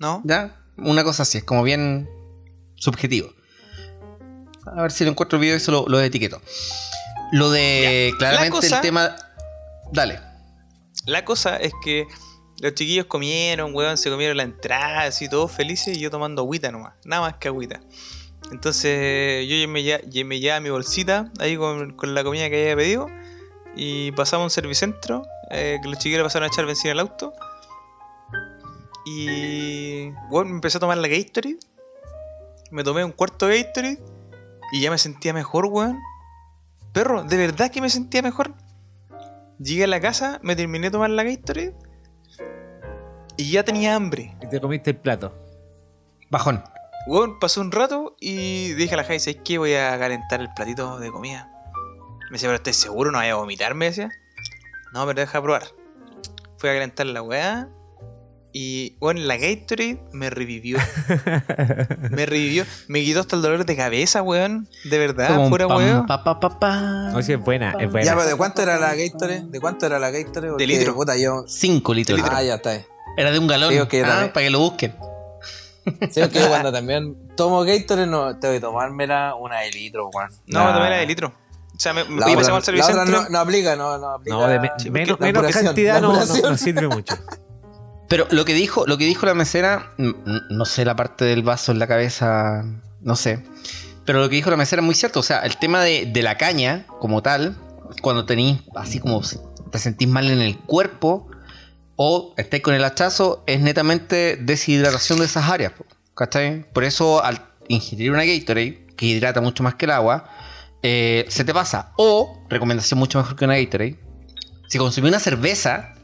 ¿No? 0.00 0.20
¿Ya? 0.24 0.60
Una 0.76 1.04
cosa 1.04 1.22
así, 1.22 1.38
es 1.38 1.44
como 1.44 1.62
bien 1.62 2.08
subjetivo. 2.76 3.32
A 4.66 4.82
ver 4.82 4.92
si 4.92 5.04
lo 5.04 5.10
encuentro 5.10 5.36
el 5.36 5.42
video 5.42 5.54
y 5.54 5.58
eso 5.58 5.72
lo, 5.72 5.86
lo 5.88 6.00
etiqueto. 6.00 6.40
Lo 7.32 7.50
de 7.50 8.10
Ya. 8.12 8.18
claramente 8.18 8.50
cosa- 8.56 8.76
el 8.76 8.82
tema. 8.82 9.16
Dale. 9.92 10.18
La 11.06 11.24
cosa 11.24 11.56
es 11.56 11.72
que 11.84 12.06
los 12.60 12.74
chiquillos 12.74 13.06
comieron, 13.06 13.74
weón, 13.74 13.96
se 13.98 14.10
comieron 14.10 14.36
la 14.36 14.42
entrada, 14.42 15.02
así 15.02 15.28
todos 15.28 15.52
felices 15.52 15.96
y 15.96 16.00
yo 16.00 16.10
tomando 16.10 16.42
agüita 16.42 16.70
nomás, 16.72 16.94
nada 17.04 17.22
más 17.22 17.34
que 17.36 17.48
agüita. 17.48 17.80
Entonces 18.50 19.48
yo 19.48 19.68
me, 19.68 19.82
llevaba 19.82 20.60
mi 20.60 20.70
bolsita 20.70 21.30
ahí 21.40 21.56
con, 21.56 21.92
con 21.96 22.14
la 22.14 22.22
comida 22.22 22.48
que 22.50 22.62
había 22.62 22.76
pedido 22.76 23.06
y 23.76 24.12
pasamos 24.12 24.42
a 24.42 24.44
un 24.44 24.50
servicentro, 24.50 25.26
eh, 25.50 25.78
que 25.82 25.88
los 25.88 25.98
chiquillos 25.98 26.22
pasaron 26.22 26.48
a 26.48 26.52
echar 26.52 26.66
benzina 26.66 26.92
al 26.92 27.00
auto. 27.00 27.32
Y 29.04 30.10
bueno, 30.30 30.50
me 30.50 30.56
empecé 30.56 30.78
a 30.78 30.80
tomar 30.80 30.98
la 30.98 31.08
Gatorade. 31.08 31.58
Me 32.70 32.84
tomé 32.84 33.04
un 33.04 33.12
cuarto 33.12 33.46
de 33.46 33.62
Gatorade 33.62 34.02
y 34.72 34.80
ya 34.80 34.90
me 34.90 34.98
sentía 34.98 35.32
mejor, 35.32 35.66
weón. 35.66 36.00
Perro, 36.92 37.24
de 37.24 37.36
verdad 37.36 37.70
que 37.70 37.80
me 37.80 37.90
sentía 37.90 38.22
mejor. 38.22 38.54
Llegué 39.58 39.84
a 39.84 39.88
la 39.88 40.00
casa, 40.00 40.38
me 40.42 40.56
terminé 40.56 40.88
de 40.88 40.90
tomar 40.92 41.10
la 41.10 41.24
Gatorade 41.24 41.74
y 43.36 43.50
ya 43.50 43.64
tenía 43.64 43.94
hambre. 43.94 44.36
Y 44.42 44.48
te 44.48 44.60
comiste 44.60 44.90
el 44.90 44.96
plato. 44.96 45.34
Bajón. 46.30 46.62
Weón, 47.06 47.38
pasó 47.38 47.60
un 47.60 47.70
rato 47.70 48.16
y 48.20 48.72
dije 48.74 48.94
a 48.94 48.96
la 48.96 49.04
Jai, 49.04 49.20
¿sabes 49.20 49.40
qué? 49.44 49.58
Voy 49.58 49.74
a 49.74 49.98
calentar 49.98 50.40
el 50.40 50.48
platito 50.54 50.98
de 50.98 51.10
comida. 51.10 51.50
Me 52.30 52.36
decía, 52.36 52.48
pero 52.48 52.56
estoy 52.56 52.72
seguro, 52.72 53.10
no 53.10 53.18
vaya 53.18 53.32
a 53.32 53.36
vomitar, 53.36 53.74
me 53.74 53.86
decía. 53.86 54.08
No, 54.92 55.06
pero 55.06 55.20
deja 55.20 55.42
probar. 55.42 55.64
Fui 56.56 56.70
a 56.70 56.72
calentar 56.72 57.06
la 57.06 57.20
weá. 57.22 57.68
Y, 58.56 58.96
bueno, 59.00 59.20
la 59.20 59.36
Gatorade 59.36 60.00
me 60.12 60.30
revivió. 60.30 60.78
me 62.10 62.24
revivió. 62.24 62.64
Me 62.86 63.02
quitó 63.02 63.20
hasta 63.20 63.34
el 63.36 63.42
dolor 63.42 63.66
de 63.66 63.76
cabeza, 63.76 64.22
weón. 64.22 64.68
De 64.84 64.98
verdad, 64.98 65.28
Como 65.28 65.42
un 65.44 65.48
fuera 65.50 65.66
pam, 65.66 65.76
weón. 65.78 66.06
pa, 66.06 66.22
pa, 66.22 66.38
pa, 66.38 67.12
es 67.18 67.40
buena, 67.40 67.74
es 67.80 67.90
buena. 67.90 68.06
Ya, 68.06 68.14
pero 68.14 68.28
¿de 68.28 68.36
cuánto 68.36 68.62
era 68.62 68.78
la 68.78 68.94
Gatorade? 68.94 69.42
¿De 69.48 69.60
cuánto 69.60 69.86
era 69.86 69.98
la 69.98 70.10
Gatorade? 70.10 70.50
Porque, 70.50 70.66
litro. 70.68 70.94
puta, 70.94 71.16
yo... 71.16 71.44
Cinco 71.48 71.92
litros. 71.92 72.20
Ah, 72.24 72.42
ya 72.44 72.54
está. 72.54 72.80
Era 73.16 73.32
de 73.32 73.38
un 73.40 73.48
galón. 73.48 73.72
Sí, 73.72 73.98
Ah, 74.04 74.30
para 74.32 74.44
que 74.46 74.50
lo 74.50 74.60
busquen. 74.60 74.94
Sí, 76.10 76.20
es 76.20 76.28
que 76.28 76.40
yo 76.40 76.48
cuando 76.48 76.72
también 76.72 77.16
tomo 77.36 77.62
Gatorade 77.64 78.06
no 78.06 78.36
tengo 78.38 78.54
que 78.54 78.60
tomármela 78.60 79.34
una 79.34 79.60
de 79.60 79.70
litro, 79.70 80.08
weón. 80.14 80.30
No, 80.46 80.60
Nah. 80.60 80.66
me 80.68 80.72
tomé 80.78 80.90
la 80.90 80.96
de 80.96 81.06
litro. 81.06 81.32
O 81.76 81.78
sea, 81.80 81.92
me, 81.92 82.04
me 82.04 82.20
La 82.20 82.26
fui 82.26 82.34
otra, 82.34 82.42
pasamos 82.42 82.68
al 82.68 82.76
la 82.76 82.84
otra 82.84 82.94
servicentro. 82.94 83.22
no, 83.24 83.28
no 83.30 83.38
aplica, 83.38 83.76
no, 83.76 83.98
no 83.98 84.08
aplica. 84.10 84.36
No, 84.36 84.46
de 84.46 84.60
me- 84.60 84.70
Sí, 84.78 84.90
menos, 84.90 85.18
cantidad 85.52 85.94
la 85.94 86.00
no, 86.00 86.12
no, 86.24 86.56
sirve 86.56 86.88
mucho. 86.88 87.16
Pero 88.08 88.26
lo 88.30 88.44
que 88.44 88.54
dijo, 88.54 88.84
lo 88.86 88.96
que 88.98 89.04
dijo 89.06 89.26
la 89.26 89.34
mesera, 89.34 89.92
no 89.96 90.64
sé 90.66 90.84
la 90.84 90.94
parte 90.94 91.24
del 91.24 91.42
vaso 91.42 91.72
en 91.72 91.78
la 91.78 91.86
cabeza, 91.86 92.64
no 93.00 93.16
sé. 93.16 93.42
Pero 94.04 94.20
lo 94.20 94.28
que 94.28 94.36
dijo 94.36 94.50
la 94.50 94.56
mesera 94.56 94.80
es 94.82 94.86
muy 94.86 94.94
cierto. 94.94 95.20
O 95.20 95.22
sea, 95.22 95.40
el 95.40 95.56
tema 95.56 95.82
de, 95.82 96.06
de 96.06 96.22
la 96.22 96.36
caña, 96.36 96.86
como 97.00 97.22
tal, 97.22 97.56
cuando 98.02 98.24
tenéis 98.26 98.60
así 98.76 99.00
como 99.00 99.20
te 99.70 99.78
sentís 99.78 100.06
mal 100.06 100.30
en 100.30 100.40
el 100.42 100.58
cuerpo 100.58 101.26
o 101.96 102.34
estáis 102.36 102.62
con 102.62 102.74
el 102.74 102.84
hachazo, 102.84 103.44
es 103.46 103.60
netamente 103.60 104.36
deshidratación 104.36 105.18
de 105.18 105.26
esas 105.26 105.48
áreas. 105.48 105.72
¿Cachai? 106.14 106.64
Por 106.72 106.84
eso 106.84 107.22
al 107.24 107.40
ingerir 107.68 108.10
una 108.12 108.24
Gatorade, 108.24 108.86
que 108.96 109.06
hidrata 109.06 109.40
mucho 109.40 109.62
más 109.62 109.74
que 109.74 109.86
el 109.86 109.90
agua, 109.90 110.28
eh, 110.82 111.24
se 111.28 111.44
te 111.44 111.52
pasa. 111.52 111.92
O, 111.96 112.44
recomendación 112.48 112.98
mucho 112.98 113.18
mejor 113.18 113.36
que 113.36 113.44
una 113.44 113.58
Gatorade, 113.58 113.98
si 114.68 114.78
consumís 114.78 115.10
una 115.10 115.20
cerveza, 115.20 115.94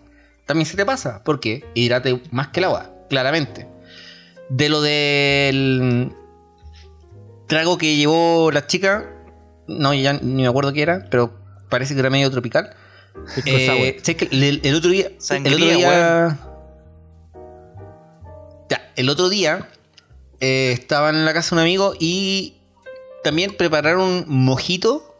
también 0.46 0.66
se 0.66 0.76
te 0.76 0.84
pasa. 0.84 1.22
porque 1.24 1.64
Hidrate 1.74 2.22
más 2.30 2.48
que 2.48 2.60
el 2.60 2.64
agua, 2.64 2.90
claramente. 3.08 3.68
De 4.48 4.68
lo 4.68 4.80
del 4.80 6.12
trago 7.46 7.78
que 7.78 7.96
llevó 7.96 8.50
la 8.50 8.66
chica, 8.66 9.12
no, 9.68 9.94
ya 9.94 10.14
ni 10.14 10.42
me 10.42 10.48
acuerdo 10.48 10.72
qué 10.72 10.82
era, 10.82 11.04
pero 11.10 11.32
parece 11.68 11.94
que 11.94 12.00
era 12.00 12.10
medio 12.10 12.30
tropical. 12.30 12.74
Eh, 13.46 13.66
sour. 13.66 14.04
sé 14.04 14.16
que 14.16 14.28
el, 14.30 14.60
el 14.64 14.74
otro 14.74 14.90
día. 14.90 15.08
el 15.30 15.46
otro 15.54 15.66
día. 15.66 16.38
Ya, 18.68 18.92
el 18.96 19.08
otro 19.08 19.28
día 19.28 19.68
eh, 20.40 20.72
estaba 20.72 21.10
en 21.10 21.24
la 21.24 21.32
casa 21.34 21.50
de 21.54 21.60
un 21.60 21.66
amigo 21.66 21.94
y 21.98 22.54
también 23.24 23.54
prepararon 23.56 24.02
un 24.08 24.24
mojito, 24.28 25.16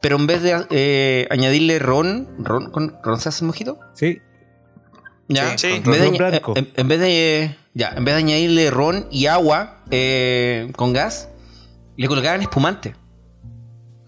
pero 0.00 0.16
en 0.16 0.26
vez 0.26 0.42
de 0.42 0.66
eh, 0.70 1.26
añadirle 1.30 1.78
ron, 1.78 2.28
ron, 2.38 2.70
¿con 2.70 2.96
ron 3.02 3.18
se 3.20 3.28
hace 3.30 3.44
el 3.44 3.46
mojito? 3.46 3.78
Sí, 3.94 4.20
Ya, 5.28 5.56
Sí, 5.56 5.68
en, 5.68 5.82
vez 5.84 6.00
de, 6.00 6.10
blanco. 6.10 6.52
en- 6.56 6.70
en 6.76 6.88
vez 6.88 7.00
de 7.00 7.56
ya, 7.74 7.94
en 7.96 8.04
vez 8.04 8.14
de 8.14 8.18
añadirle 8.18 8.70
ron 8.70 9.06
y 9.10 9.26
agua 9.26 9.82
eh, 9.90 10.70
con 10.76 10.92
gas, 10.92 11.28
le 11.96 12.06
colocaban 12.08 12.42
espumante. 12.42 12.94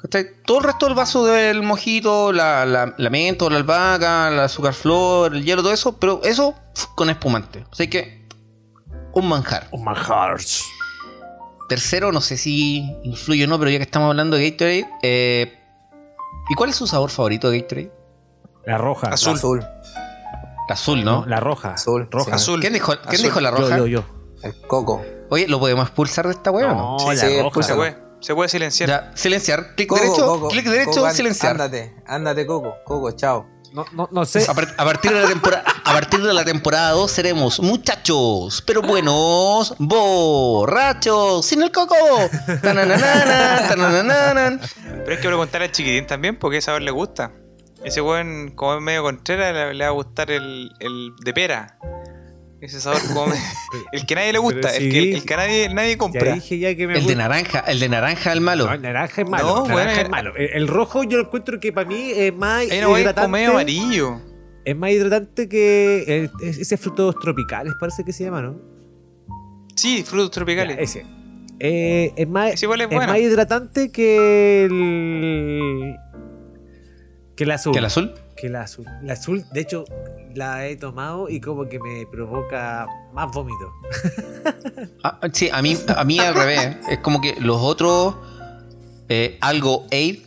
¿Cachai? 0.04 0.26
Todo 0.44 0.58
el 0.58 0.64
resto 0.64 0.86
del 0.86 0.94
vaso 0.94 1.24
del 1.24 1.62
mojito, 1.62 2.30
la, 2.32 2.64
la, 2.66 2.94
la 2.96 3.10
menta, 3.10 3.48
la 3.48 3.56
albahaca, 3.56 4.30
la 4.30 4.44
azúcar 4.44 4.74
flor, 4.74 5.34
el 5.34 5.42
hielo, 5.44 5.62
todo 5.62 5.72
eso, 5.72 5.98
pero 5.98 6.20
eso 6.22 6.54
con 6.94 7.08
espumante. 7.10 7.64
Así 7.72 7.88
que, 7.88 8.26
un 9.14 9.28
manjar. 9.28 9.68
My 9.72 9.94
heart. 9.96 10.42
Tercero, 11.68 12.12
no 12.12 12.20
sé 12.20 12.36
si 12.36 12.84
influye 13.04 13.44
o 13.44 13.46
no, 13.46 13.58
pero 13.58 13.70
ya 13.70 13.78
que 13.78 13.84
estamos 13.84 14.10
hablando 14.10 14.36
de 14.36 14.50
Gatorade, 14.50 14.86
eh, 15.02 15.58
¿y 16.50 16.54
cuál 16.54 16.68
es 16.70 16.76
su 16.76 16.86
sabor 16.86 17.10
favorito 17.10 17.48
de 17.50 17.60
Gatorade? 17.62 17.92
La 18.66 18.76
roja. 18.78 19.08
Azul. 19.08 19.34
Azul. 19.34 19.60
La 20.68 20.74
azul, 20.74 21.04
No, 21.04 21.20
¿no? 21.22 21.26
la 21.26 21.40
roja. 21.40 21.72
Azul, 21.72 22.08
Roja. 22.10 22.30
sí. 22.32 22.36
Azul. 22.36 22.60
¿Quién 22.60 22.74
dijo, 22.74 22.92
¿quién 22.92 23.14
Azul. 23.14 23.22
dijo 23.24 23.40
la 23.40 23.50
Yo, 23.50 23.56
roja? 23.56 23.78
yo, 23.78 23.86
yo. 23.86 24.04
El 24.42 24.60
coco. 24.66 25.02
Oye, 25.30 25.48
¿lo 25.48 25.58
podemos 25.58 25.86
expulsar 25.86 26.26
de 26.26 26.32
esta 26.32 26.50
weá 26.50 26.72
o 26.72 26.74
no? 26.74 26.92
No, 26.92 26.98
Sí, 26.98 27.06
la 27.06 27.14
sí, 27.16 27.40
roja. 27.40 27.96
Se 28.24 28.34
puede, 28.34 28.48
silenciar. 28.48 28.88
Ya, 28.88 29.12
silenciar. 29.14 29.74
Clic 29.76 29.88
Coco, 29.88 30.00
derecho, 30.02 30.26
coco, 30.26 30.48
clic 30.48 30.64
derecho, 30.66 30.90
coco, 31.02 31.10
silenciar. 31.10 31.52
Ándate, 31.52 31.94
ándate, 32.06 32.46
coco. 32.46 32.74
Coco, 32.84 33.12
chao. 33.12 33.46
No, 33.72 33.84
no, 33.92 34.08
no 34.12 34.24
sé. 34.24 34.46
A, 34.48 34.54
par- 34.54 34.72
a 34.78 34.84
partir 34.84 35.12
de 35.12 35.20
la 35.20 35.28
temporada, 35.28 35.64
a 35.84 35.92
partir 35.92 36.22
de 36.22 36.32
la 36.32 36.44
temporada 36.44 36.90
2 36.92 37.10
seremos 37.10 37.58
muchachos, 37.60 38.62
pero 38.64 38.82
buenos, 38.82 39.74
borrachos, 39.78 41.44
sin 41.44 41.62
el 41.62 41.72
coco. 41.72 41.96
Tananana, 42.62 43.68
tananana. 43.68 44.60
Pero 44.84 45.10
hay 45.10 45.16
que 45.20 45.28
preguntarle 45.28 45.66
al 45.66 45.72
chiquitín 45.72 46.06
también 46.06 46.36
porque 46.38 46.60
sabor 46.60 46.82
le 46.82 46.90
gusta. 46.92 47.32
Ese 47.84 48.00
weón, 48.00 48.52
como 48.54 48.76
es 48.76 48.80
medio 48.80 49.02
contrera, 49.02 49.52
le, 49.52 49.74
le 49.74 49.84
va 49.84 49.90
a 49.90 49.92
gustar 49.92 50.30
el, 50.30 50.70
el 50.80 51.10
de 51.22 51.34
pera. 51.34 51.76
Ese 52.64 52.80
sabor 52.80 53.00
como 53.08 53.26
me- 53.26 53.34
el 53.92 54.06
que 54.06 54.14
a 54.14 54.16
nadie 54.16 54.32
le 54.32 54.38
gusta, 54.38 54.74
el, 54.74 54.90
que, 54.90 55.12
el 55.12 55.24
nadie, 55.36 55.68
nadie 55.68 55.90
Ya 55.92 55.98
compra. 55.98 56.34
dije 56.34 56.58
ya 56.58 56.74
que 56.74 56.86
me 56.86 56.96
El 56.98 57.06
de 57.06 57.14
naranja, 57.16 57.58
el 57.60 57.78
de 57.78 57.88
naranja 57.90 58.32
el 58.32 58.40
malo. 58.40 58.66
No, 58.66 58.72
el 58.72 58.80
naranja 58.82 59.20
es 59.22 59.28
malo. 59.28 59.46
No, 59.46 59.54
naranja 59.66 59.72
bueno, 59.74 60.00
es 60.00 60.08
malo. 60.10 60.32
El, 60.36 60.50
el 60.54 60.68
rojo 60.68 61.04
yo 61.04 61.18
lo 61.18 61.24
encuentro 61.24 61.60
que 61.60 61.72
para 61.72 61.86
mí 61.86 62.10
es 62.14 62.34
más 62.34 62.64
como 62.86 62.98
hidratante. 62.98 63.28
medio 63.30 63.50
amarillo. 63.50 64.20
Es 64.64 64.74
más 64.74 64.90
hidratante 64.92 65.46
que 65.46 66.04
eh, 66.08 66.30
es- 66.42 66.58
ese 66.58 66.76
frutos 66.78 67.16
tropicales, 67.20 67.74
parece 67.78 68.02
que 68.02 68.14
se 68.14 68.24
llama, 68.24 68.40
¿no? 68.40 68.56
Sí, 69.76 70.02
frutos 70.02 70.28
Ya, 70.30 70.32
tropicales. 70.32 70.76
ese. 70.80 71.04
Eh, 71.60 72.12
es 72.16 72.28
más, 72.28 72.52
es 72.54 72.62
es 72.62 72.68
más 72.68 73.18
hidratante 73.18 73.92
que 73.92 74.64
el. 74.64 75.96
Que 77.36 77.44
el 77.44 77.50
azul. 77.50 77.72
¿Que 77.72 77.78
el 77.78 77.84
azul? 77.86 78.14
Que 78.36 78.46
el 78.48 78.56
azul. 78.56 78.86
El 79.02 79.10
azul, 79.10 79.44
de 79.52 79.60
hecho, 79.60 79.84
la 80.34 80.66
he 80.66 80.76
tomado 80.76 81.28
y 81.28 81.40
como 81.40 81.68
que 81.68 81.78
me 81.80 82.06
provoca 82.06 82.86
más 83.12 83.30
vómito. 83.32 83.72
Ah, 85.02 85.18
sí, 85.32 85.48
a 85.52 85.62
mí, 85.62 85.76
a 85.96 86.04
mí 86.04 86.18
al 86.18 86.34
revés. 86.34 86.76
Es 86.88 86.98
como 86.98 87.20
que 87.20 87.34
los 87.40 87.58
otros, 87.60 88.16
eh, 89.08 89.38
algo 89.40 89.86
aid, 89.92 90.20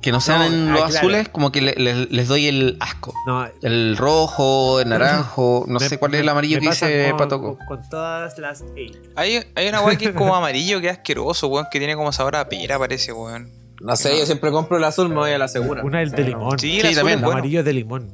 que 0.00 0.10
no 0.12 0.20
sean 0.20 0.66
No, 0.68 0.72
ah, 0.72 0.80
los 0.80 0.90
claro. 0.90 0.98
azules, 0.98 1.28
como 1.28 1.52
que 1.52 1.60
le- 1.62 1.74
le- 1.74 2.06
les 2.06 2.28
doy 2.28 2.46
el 2.48 2.76
asco. 2.80 3.14
No, 3.26 3.46
El 3.62 3.96
rojo, 3.96 4.80
el 4.80 4.88
naranjo, 4.88 5.64
no 5.68 5.78
me- 5.78 5.88
sé 5.88 5.98
cuál 5.98 6.14
es 6.14 6.20
el 6.22 6.28
amarillo 6.28 6.58
que 6.60 6.68
dice 6.70 7.08
con, 7.10 7.18
Patoco. 7.18 7.56
Con, 7.58 7.66
con 7.66 7.88
todas 7.88 8.36
las 8.38 8.64
eight. 8.76 8.96
Hay, 9.16 9.44
hay 9.54 9.68
una 9.68 9.80
weá 9.82 9.96
que 9.96 10.06
es 10.06 10.12
como 10.12 10.34
amarillo, 10.34 10.80
que 10.80 10.86
es 10.88 10.92
asqueroso, 10.92 11.46
weón, 11.48 11.66
que 11.70 11.78
tiene 11.78 11.94
como 11.94 12.12
sabor 12.12 12.36
a 12.36 12.48
pera, 12.48 12.78
parece, 12.78 13.12
weón. 13.12 13.50
No 13.82 13.96
sé, 13.96 14.16
yo 14.18 14.24
siempre 14.26 14.50
compro 14.50 14.76
el 14.78 14.84
azul, 14.84 15.08
me 15.08 15.16
voy 15.16 15.32
a 15.32 15.38
la 15.38 15.48
segura. 15.48 15.82
Una 15.82 16.02
es 16.02 16.12
de 16.12 16.24
limón. 16.24 16.58
Sí, 16.58 16.70
Sí, 16.74 16.80
el 16.80 16.86
azul 16.86 16.94
también. 16.96 17.18
es 17.18 17.20
el 17.20 17.24
bueno. 17.24 17.38
amarillo 17.38 17.58
es 17.60 17.64
de 17.64 17.72
limón. 17.72 18.10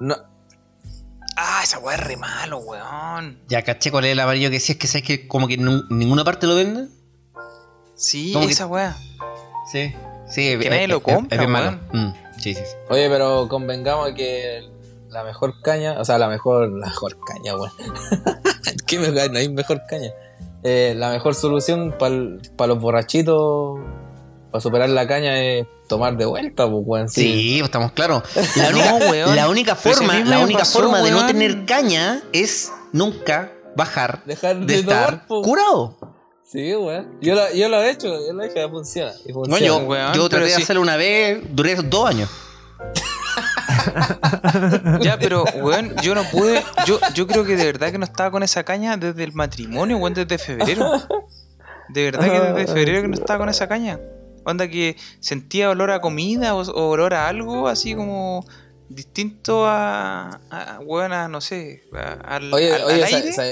No, 0.00 0.16
Ah, 1.38 1.60
esa 1.62 1.78
weá 1.80 1.96
es 1.96 2.02
re 2.04 2.16
malo, 2.16 2.58
weón. 2.60 3.38
Ya 3.48 3.60
caché 3.62 3.90
cuál 3.90 4.06
es 4.06 4.12
el 4.12 4.20
amarillo 4.20 4.48
que 4.50 4.58
sí 4.58 4.72
es 4.72 4.78
que 4.78 4.86
sabes 4.86 5.06
que 5.06 5.28
como 5.28 5.46
que 5.46 5.54
en 5.54 5.82
ninguna 5.90 6.24
parte 6.24 6.46
lo 6.46 6.54
venden. 6.54 6.88
Sí, 7.94 8.32
¿Cómo 8.32 8.46
que- 8.46 8.52
esa 8.52 8.66
weá. 8.66 8.96
Sí. 9.70 9.94
Sí, 10.28 10.58
Que 10.58 10.70
nadie 10.70 10.88
lo 10.88 11.02
compra, 11.02 11.36
bien 11.38 11.50
malo. 11.50 11.78
weón. 11.92 12.08
Mm, 12.08 12.14
sí, 12.40 12.54
sí, 12.54 12.62
sí. 12.64 12.74
Oye, 12.88 13.08
pero 13.10 13.48
convengamos 13.48 14.12
que 14.12 14.66
la 15.10 15.22
mejor 15.24 15.60
caña, 15.62 16.00
o 16.00 16.04
sea, 16.06 16.16
la 16.18 16.28
mejor, 16.28 16.70
la 16.70 16.86
mejor 16.86 17.16
caña, 17.24 17.54
weón. 17.54 17.70
¿Qué 18.86 18.98
me 18.98 19.08
No 19.28 19.38
hay 19.38 19.48
mejor 19.50 19.82
caña. 19.88 20.10
Eh, 20.62 20.94
la 20.96 21.10
mejor 21.10 21.34
solución 21.34 21.94
para 21.98 22.66
los 22.68 22.80
borrachitos, 22.80 23.78
para 24.56 24.60
superar 24.62 24.88
la 24.88 25.06
caña, 25.06 25.38
es 25.42 25.66
tomar 25.88 26.16
de 26.16 26.24
vuelta, 26.24 26.68
pues, 26.70 26.82
weón. 26.86 27.08
Sí, 27.08 27.60
estamos 27.62 27.92
claros. 27.92 28.22
La 28.56 28.70
No, 28.70 28.78
única, 28.96 29.10
weón. 29.10 29.36
la 29.36 29.48
única 29.48 29.74
forma, 29.76 30.18
la 30.20 30.38
única 30.40 30.60
pasó, 30.60 30.80
forma 30.80 31.02
de 31.02 31.10
no 31.10 31.26
tener 31.26 31.64
caña 31.66 32.22
es 32.32 32.72
nunca 32.92 33.52
bajar 33.76 34.22
Dejar 34.24 34.56
de 34.60 34.66
de 34.66 34.74
estar 34.80 35.26
tomar, 35.26 35.44
curado. 35.44 35.98
Sí, 36.44 36.74
weón. 36.74 37.18
Yo 37.20 37.34
lo, 37.34 37.52
yo 37.52 37.68
lo 37.68 37.82
he 37.82 37.90
hecho, 37.90 38.06
yo 38.26 38.32
lo 38.32 38.42
he 38.42 38.46
hecho, 38.46 38.56
ya 38.56 38.68
funciona. 38.68 39.12
y 39.26 39.28
No, 39.28 39.34
funciona. 39.34 39.66
yo, 39.66 39.76
weón, 39.78 40.14
yo 40.14 40.28
traté 40.28 40.44
de 40.46 40.50
sí. 40.52 40.62
hacerlo 40.62 40.80
una 40.82 40.96
vez, 40.96 41.40
duré 41.50 41.74
dos 41.76 42.08
años. 42.08 42.30
Ya, 45.00 45.18
pero, 45.18 45.44
weón, 45.62 45.94
yo 46.02 46.14
no 46.14 46.24
pude. 46.24 46.62
Yo, 46.86 46.98
yo 47.14 47.26
creo 47.26 47.44
que 47.44 47.56
de 47.56 47.64
verdad 47.66 47.90
que 47.92 47.98
no 47.98 48.04
estaba 48.04 48.30
con 48.30 48.42
esa 48.42 48.64
caña 48.64 48.96
desde 48.96 49.22
el 49.24 49.32
matrimonio, 49.32 49.96
weón, 49.98 50.14
desde 50.14 50.38
febrero. 50.38 50.90
De 51.88 52.04
verdad 52.10 52.24
que 52.30 52.40
desde 52.40 52.72
febrero 52.72 53.02
que 53.02 53.08
no 53.08 53.14
estaba 53.14 53.38
con 53.40 53.48
esa 53.48 53.68
caña. 53.68 53.98
Onda 54.46 54.68
que 54.68 54.96
sentía 55.20 55.68
olor 55.68 55.90
a 55.90 56.00
comida 56.00 56.54
o, 56.54 56.62
o 56.62 56.88
olor 56.90 57.12
a 57.14 57.28
algo 57.28 57.68
así 57.68 57.94
como 57.94 58.44
distinto 58.88 59.66
a, 59.66 60.40
a 60.50 60.78
weón, 60.84 61.12
a, 61.12 61.28
no 61.28 61.40
sé, 61.40 61.82
a- 61.92 62.36
al, 62.36 62.54
Oye, 62.54 62.72
al- 62.72 62.80
al 62.82 62.86
oye, 62.86 63.04
aire 63.04 63.32
sa- 63.32 63.44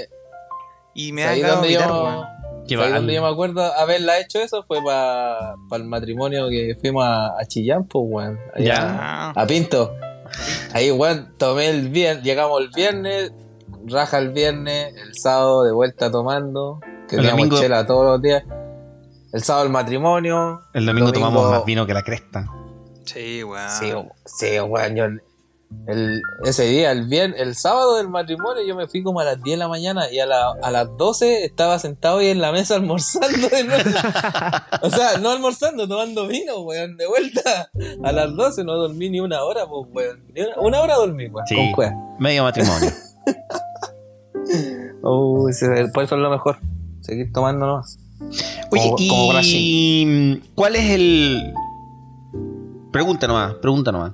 y 0.95 1.13
me 1.13 1.23
da 1.23 1.29
¿sabéis 1.29 1.43
ganas 1.45 1.63
de 1.63 1.69
dónde 1.75 1.85
vomitar, 1.85 1.89
yo- 1.89 2.05
weón. 2.05 2.27
Qué 2.69 2.75
¿sabéis 2.77 2.93
mal. 2.93 3.01
dónde 3.03 3.15
yo 3.15 3.23
me 3.23 3.29
acuerdo 3.29 3.63
haberla 3.75 4.19
hecho 4.21 4.39
eso? 4.41 4.63
Fue 4.63 4.79
para 4.83 5.55
el 5.73 5.85
matrimonio 5.85 6.49
que 6.49 6.77
fuimos 6.81 7.05
a, 7.05 7.39
a 7.39 7.45
Chillán, 7.47 7.85
pues, 7.89 8.05
weón. 8.09 8.39
Ya. 8.59 9.31
A 9.31 9.47
Pinto. 9.47 9.95
Ahí, 10.73 10.91
weón, 10.91 11.35
tomé 11.37 11.69
el 11.69 11.89
viernes, 11.91 12.25
llegamos 12.25 12.61
el 12.63 12.71
viernes, 12.71 13.33
raja 13.87 14.19
el 14.19 14.31
viernes, 14.31 14.95
el 14.97 15.15
sábado 15.15 15.65
de 15.65 15.73
vuelta 15.73 16.11
tomando, 16.11 16.79
que 17.09 17.17
El 17.17 17.23
teníamos 17.23 17.41
domingo- 17.41 17.61
chela 17.61 17.85
todos 17.87 18.05
los 18.07 18.23
días. 18.23 18.45
El 19.35 19.43
sábado 19.43 19.67
el 19.67 19.73
matrimonio. 19.73 20.63
El 20.73 20.87
domingo, 20.87 21.09
Domingo- 21.09 21.29
tomamos 21.29 21.51
más 21.51 21.65
vino 21.67 21.87
que 21.87 21.93
la 21.93 22.03
cresta. 22.03 22.47
Sí, 23.05 23.43
weón. 23.45 23.69
Sí, 23.69 23.93
sí, 24.25 24.59
weón, 24.61 24.95
yo 24.97 25.05
el, 25.89 26.23
ese 26.45 26.65
día, 26.67 26.93
el 26.93 27.09
viernes, 27.09 27.41
el 27.41 27.57
sábado 27.57 27.97
del 27.97 28.09
matrimonio, 28.09 28.63
yo 28.65 28.77
me 28.77 28.87
fui 28.87 29.03
como 29.03 29.19
a 29.19 29.25
las 29.25 29.43
10 29.43 29.55
de 29.55 29.59
la 29.59 29.67
mañana 29.69 30.09
y 30.11 30.21
a, 30.21 30.27
la- 30.27 30.53
a 30.63 30.71
las 30.71 30.89
12 30.97 31.45
estaba 31.45 31.79
sentado 31.81 32.19
ahí 32.19 32.29
en 32.29 32.41
la 32.41 32.53
mesa 32.53 32.77
almorzando 32.77 33.49
de 33.49 33.65
nuevo. 33.65 33.91
o 34.83 34.91
sea, 34.91 35.19
no 35.19 35.31
almorzando, 35.31 35.89
tomando 35.89 36.29
vino, 36.29 36.61
weón, 36.61 36.97
de 36.97 37.07
vuelta. 37.09 37.71
A 38.05 38.13
las 38.13 38.35
12 38.37 38.63
no 38.63 38.75
dormí 38.77 39.11
ni 39.11 39.19
una 39.21 39.43
hora, 39.43 39.67
pues, 39.67 39.89
weón. 39.93 40.25
Ni 40.33 40.43
una, 40.43 40.57
una 40.61 40.81
hora 40.81 40.95
dormí, 40.95 41.27
weón, 41.27 41.47
Sí. 41.49 41.73
con. 41.75 41.93
Medio 42.21 42.45
matrimonio. 42.45 42.91
Uy, 45.03 45.53
sí, 45.53 45.67
por 45.93 46.05
eso 46.05 46.15
es 46.15 46.21
lo 46.21 46.31
mejor. 46.31 46.59
Seguir 47.01 47.33
tomando 47.33 47.67
nomás. 47.67 47.99
Oye, 48.75 48.91
Como- 49.09 49.29
como 49.31 49.41
y 49.43 50.43
¿cuál 50.55 50.77
es 50.77 50.91
el. 50.91 51.55
Pregunta 52.93 53.27
nomás, 53.27 53.55
pregunta 53.55 53.91
nomás. 53.93 54.13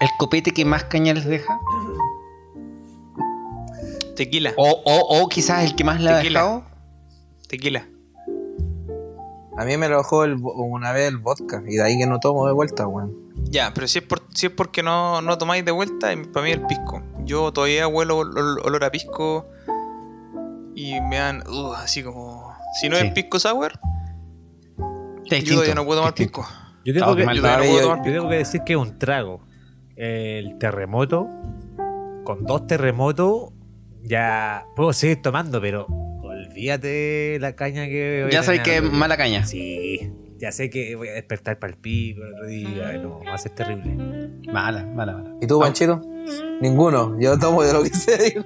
¿El 0.00 0.08
copete 0.18 0.50
que 0.52 0.64
más 0.64 0.84
caña 0.84 1.12
les 1.14 1.24
deja? 1.26 1.58
Tequila, 4.14 4.52
O, 4.56 4.70
o, 4.84 5.20
o 5.22 5.28
quizás 5.28 5.64
el 5.64 5.74
que 5.76 5.84
más 5.84 6.00
le 6.00 6.10
ha 6.10 6.16
Tequila. 6.18 6.40
dejado. 6.40 6.64
tequila. 7.48 7.86
A 9.58 9.64
mí 9.64 9.76
me 9.76 9.88
lo 9.88 9.98
dejó 9.98 10.24
el 10.24 10.36
una 10.42 10.92
vez 10.92 11.08
el 11.08 11.18
vodka 11.18 11.62
y 11.66 11.76
de 11.76 11.82
ahí 11.82 11.98
que 11.98 12.06
no 12.06 12.18
tomo 12.20 12.46
de 12.46 12.52
vuelta, 12.52 12.86
weón. 12.86 13.14
Ya, 13.44 13.72
pero 13.74 13.86
si 13.88 13.98
es, 14.00 14.04
por, 14.04 14.22
si 14.34 14.46
es 14.46 14.52
porque 14.52 14.82
no, 14.82 15.22
no 15.22 15.38
tomáis 15.38 15.64
de 15.64 15.70
vuelta, 15.70 16.08
para 16.32 16.44
mí 16.44 16.50
el 16.52 16.62
pisco. 16.62 17.02
Yo 17.24 17.52
todavía 17.52 17.86
huelo 17.88 18.18
ol- 18.18 18.34
ol- 18.36 18.60
olor 18.64 18.84
a 18.84 18.90
pisco 18.90 19.46
y 20.76 21.00
me 21.00 21.16
dan 21.16 21.42
uh, 21.48 21.72
así 21.72 22.02
como... 22.04 22.54
Si 22.80 22.88
no 22.88 22.96
Sí. 22.96 23.06
es 23.06 23.12
pisco 23.12 23.38
sour, 23.40 23.72
yo 25.24 25.44
todavía 25.54 25.74
no 25.74 25.84
puedo 25.84 26.00
tomar 26.00 26.14
distinto. 26.14 26.42
pisco. 26.42 26.54
Yo 26.84 26.94
tengo, 26.94 27.16
que. 27.16 27.22
Yo 27.22 27.26
no 27.26 27.34
Yo- 27.34 27.42
puedo 27.42 27.80
tomar 27.82 28.04
yo 28.06 28.12
tengo 28.12 28.28
que 28.28 28.36
decir 28.36 28.60
que 28.64 28.74
es 28.74 28.78
un 28.78 28.98
trago. 28.98 29.40
El 29.96 30.58
terremoto, 30.58 31.26
con 32.24 32.44
dos 32.44 32.66
terremotos, 32.66 33.50
ya 34.02 34.66
puedo 34.76 34.92
seguir 34.92 35.22
tomando, 35.22 35.60
pero 35.60 35.86
olvídate 35.86 37.38
la 37.40 37.56
caña 37.56 37.86
que 37.86 38.20
voy 38.24 38.32
Ya 38.32 38.42
sabes 38.42 38.60
que 38.60 38.76
es 38.76 38.82
mala 38.82 39.16
caña. 39.16 39.44
Sí, 39.46 40.12
ya 40.38 40.52
sé 40.52 40.68
que 40.70 40.94
voy 40.96 41.08
a 41.08 41.12
despertar 41.14 41.58
para 41.58 41.72
el 41.72 41.78
pico 41.78 42.22
el 42.22 42.34
otro 42.34 42.46
día. 42.46 42.92
No, 43.02 43.20
va 43.24 43.34
a 43.34 43.38
ser 43.38 43.52
terrible. 43.52 43.96
Mala, 44.52 44.84
mala, 44.84 45.14
mala. 45.14 45.30
¿Y 45.40 45.46
tú, 45.46 45.58
Panchito? 45.58 46.02
Ninguno. 46.60 47.16
Yo 47.20 47.38
tomo 47.38 47.62
de 47.62 47.72
lo 47.72 47.82
que 47.82 47.90
sea. 47.90 48.16
digo. 48.18 48.44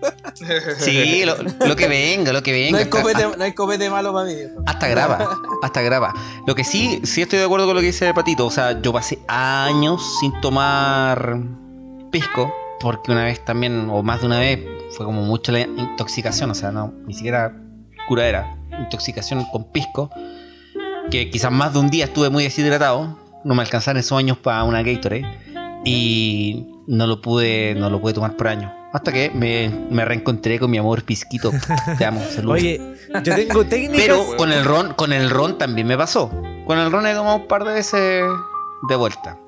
Sí, 0.79 1.25
lo, 1.25 1.35
lo 1.67 1.77
que 1.77 1.89
venga, 1.89 2.33
lo 2.33 2.43
que 2.43 2.53
venga. 2.53 2.71
No 2.73 2.77
hay, 2.79 2.85
Hasta- 2.85 3.01
copete, 3.03 3.37
no 3.39 3.45
hay 3.45 3.53
copete 3.53 3.91
malo 3.91 4.13
para 4.13 4.27
mí. 4.27 4.35
Hasta 4.67 4.89
graba, 4.89 5.39
hasta 5.63 5.83
graba. 5.83 6.15
Lo 6.47 6.55
que 6.55 6.65
sí, 6.65 7.01
sí 7.05 7.23
estoy 7.23 7.39
de 7.39 7.45
acuerdo 7.45 7.67
con 7.67 7.75
lo 7.77 7.81
que 7.81 7.89
dice 7.89 8.13
Patito. 8.15 8.47
O 8.47 8.51
sea, 8.51 8.81
yo 8.81 8.93
pasé 8.93 9.19
años 9.29 10.03
sin 10.21 10.39
tomar 10.41 11.39
pisco, 12.11 12.53
porque 12.81 13.13
una 13.13 13.25
vez 13.25 13.45
también, 13.45 13.89
o 13.91 14.03
más 14.03 14.21
de 14.21 14.27
una 14.27 14.41
vez, 14.41 14.61
fue 14.97 15.07
como 15.07 15.23
mucha 15.23 15.53
la 15.53 15.61
intoxicación. 15.61 16.51
O 16.51 16.55
sea, 16.55 16.73
no, 16.73 16.93
ni 17.07 17.15
siquiera 17.15 17.55
curadera, 18.09 18.57
intoxicación 18.79 19.45
con 19.53 19.65
pisco. 19.71 20.11
Que 21.11 21.29
quizás 21.31 21.51
más 21.51 21.73
de 21.73 21.79
un 21.81 21.91
día 21.91 22.05
estuve 22.05 22.31
muy 22.31 22.45
deshidratado. 22.45 23.19
No 23.45 23.55
me 23.55 23.63
alcanzaron 23.63 23.99
esos 23.99 24.17
años 24.19 24.37
para 24.39 24.63
una 24.65 24.83
Gatorade. 24.83 25.25
Y 25.85 26.67
no 26.87 27.07
lo 27.07 27.21
pude, 27.21 27.75
no 27.75 27.91
lo 27.91 28.01
pude 28.01 28.15
tomar 28.15 28.37
por 28.37 28.49
año. 28.49 28.73
Hasta 28.93 29.13
que 29.13 29.31
me, 29.31 29.69
me 29.91 30.05
reencontré 30.05 30.59
con 30.59 30.71
mi 30.71 30.79
amor 30.79 31.05
pisquito. 31.05 31.53
Te 31.99 32.05
amo, 32.05 32.21
salud. 32.35 32.53
Oye, 32.53 32.81
yo 33.23 33.35
tengo 33.35 33.65
técnicas. 33.65 34.07
Pero 34.07 34.37
con 34.37 34.53
el 34.53 34.65
ron, 34.65 34.95
con 34.95 35.13
el 35.13 35.31
ron 35.31 35.59
también 35.59 35.87
me 35.87 35.97
pasó. 35.97 36.31
Con 36.67 36.79
el 36.79 36.91
ron 36.91 37.07
he 37.07 37.15
tomado 37.15 37.37
un 37.37 37.49
par 37.49 37.65
de 37.65 37.73
veces 37.73 38.25
de 38.89 38.97
vuelta. 38.97 39.39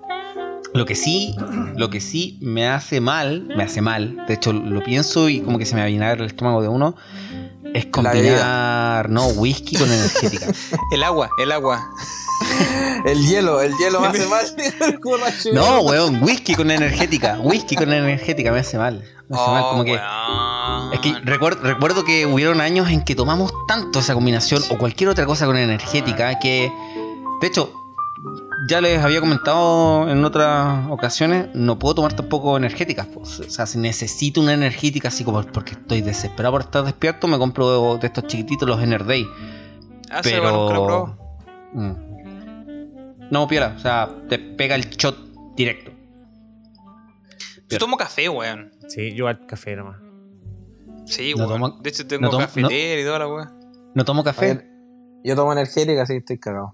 Lo 0.74 0.86
que 0.86 0.94
sí, 0.94 1.36
lo 1.76 1.90
que 1.90 2.00
sí 2.00 2.38
me 2.40 2.66
hace 2.66 3.00
mal, 3.00 3.42
me 3.56 3.62
hace 3.62 3.82
mal. 3.82 4.24
De 4.26 4.34
hecho, 4.34 4.52
lo 4.52 4.82
pienso 4.82 5.28
y 5.28 5.40
como 5.40 5.58
que 5.58 5.66
se 5.66 5.74
me 5.74 5.82
avinagra 5.82 6.22
el 6.24 6.30
estómago 6.30 6.62
de 6.62 6.68
uno. 6.68 6.94
Es 7.74 7.86
combinar, 7.86 9.10
no, 9.10 9.26
whisky 9.28 9.76
con 9.76 9.90
energética. 9.90 10.46
El 10.92 11.02
agua, 11.02 11.30
el 11.38 11.52
agua. 11.52 11.90
El 13.04 13.26
hielo, 13.26 13.60
el 13.60 13.76
hielo 13.78 14.00
me 14.00 14.06
hace 14.08 14.26
mal. 14.26 14.46
No, 15.52 15.80
weón, 15.80 16.22
whisky 16.22 16.54
con 16.54 16.70
energética. 16.70 17.38
Whisky 17.40 17.74
con 17.74 17.92
energética 17.92 18.52
me 18.52 18.60
hace 18.60 18.78
mal. 18.78 19.04
Me 19.28 19.36
hace 19.36 19.50
mal, 19.50 19.64
como 19.70 19.84
que. 19.84 19.92
weón. 19.92 20.92
Es 20.92 21.00
que 21.00 21.14
recuerdo, 21.24 21.62
recuerdo 21.62 22.04
que 22.04 22.26
hubieron 22.26 22.60
años 22.60 22.90
en 22.90 23.02
que 23.02 23.14
tomamos 23.14 23.52
tanto 23.66 23.98
esa 23.98 24.14
combinación 24.14 24.62
o 24.70 24.78
cualquier 24.78 25.10
otra 25.10 25.26
cosa 25.26 25.46
con 25.46 25.56
energética 25.56 26.38
que, 26.38 26.72
de 27.40 27.46
hecho, 27.46 27.72
ya 28.68 28.80
les 28.80 29.02
había 29.02 29.20
comentado 29.20 30.08
en 30.08 30.24
otras 30.24 30.86
ocasiones, 30.88 31.48
no 31.54 31.78
puedo 31.78 31.96
tomar 31.96 32.12
tampoco 32.14 32.56
energéticas. 32.56 33.06
pues. 33.06 33.40
O 33.40 33.50
sea, 33.50 33.66
si 33.66 33.78
necesito 33.78 34.40
una 34.40 34.54
energética, 34.54 35.08
así 35.08 35.24
como 35.24 35.42
porque 35.42 35.72
estoy 35.72 36.02
desesperado 36.02 36.52
por 36.52 36.60
estar 36.62 36.84
despierto, 36.84 37.26
me 37.26 37.38
compro 37.38 37.98
de 37.98 38.06
estos 38.06 38.26
chiquititos, 38.26 38.68
los 38.68 38.80
Enerday. 38.80 39.26
Ah, 40.10 40.22
sí, 40.22 40.30
bueno, 40.40 40.62
nunca 40.62 40.74
lo 40.74 40.86
probó. 40.86 41.16
Mm. 41.72 42.11
No, 43.32 43.48
piola, 43.48 43.74
o 43.76 43.80
sea, 43.80 44.14
te 44.28 44.38
pega 44.38 44.74
el 44.76 44.90
shot 44.90 45.16
directo. 45.56 45.90
Yo 47.68 47.78
tomo 47.78 47.96
café, 47.96 48.28
weón. 48.28 48.70
Sí, 48.88 49.14
yo 49.14 49.26
al 49.26 49.46
café 49.46 49.74
nomás. 49.74 49.98
Sí, 51.06 51.32
No 51.34 51.46
weón. 51.46 51.60
tomo- 51.60 51.80
de 51.82 51.88
hecho, 51.90 52.06
tengo 52.06 52.20
no 52.22 52.30
tomo- 52.30 52.42
cafetera 52.44 53.00
y 53.00 53.04
toda 53.04 53.18
la 53.20 53.28
weón. 53.28 53.50
No 53.94 54.04
tomo 54.04 54.22
café. 54.22 54.54
Ver, 54.54 54.68
Yo 55.24 55.34
tomo 55.36 55.52
energética, 55.52 56.02
así 56.02 56.12
que 56.14 56.18
estoy 56.18 56.38
cagado. 56.38 56.72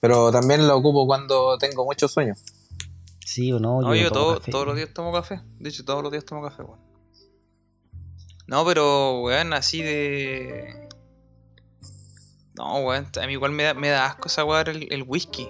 Pero 0.00 0.30
también 0.32 0.66
lo 0.66 0.76
ocupo 0.76 1.04
cuando 1.06 1.58
tengo 1.58 1.84
mucho 1.84 2.08
sueño. 2.08 2.34
Sí 3.26 3.52
o 3.52 3.58
no. 3.60 3.80
No, 3.82 3.94
yo 3.94 4.04
no 4.04 4.10
tomo 4.12 4.24
todo- 4.26 4.38
café. 4.38 4.50
todos 4.52 4.66
los 4.66 4.76
días 4.76 4.94
tomo 4.94 5.12
café. 5.12 5.40
De 5.58 5.68
hecho, 5.68 5.84
todos 5.84 6.02
los 6.02 6.10
días 6.12 6.24
tomo 6.24 6.42
café, 6.42 6.62
weón. 6.62 6.80
No, 8.46 8.64
pero, 8.64 9.20
weón, 9.22 9.52
así 9.52 9.82
de. 9.82 10.88
No, 12.54 12.78
weón, 12.80 13.08
a 13.20 13.26
mí 13.26 13.32
igual 13.34 13.52
me 13.52 13.64
da, 13.64 13.74
me 13.74 13.88
da 13.88 14.06
asco 14.06 14.28
esa 14.28 14.44
weá 14.44 14.62
el, 14.62 14.90
el 14.92 15.02
whisky. 15.06 15.48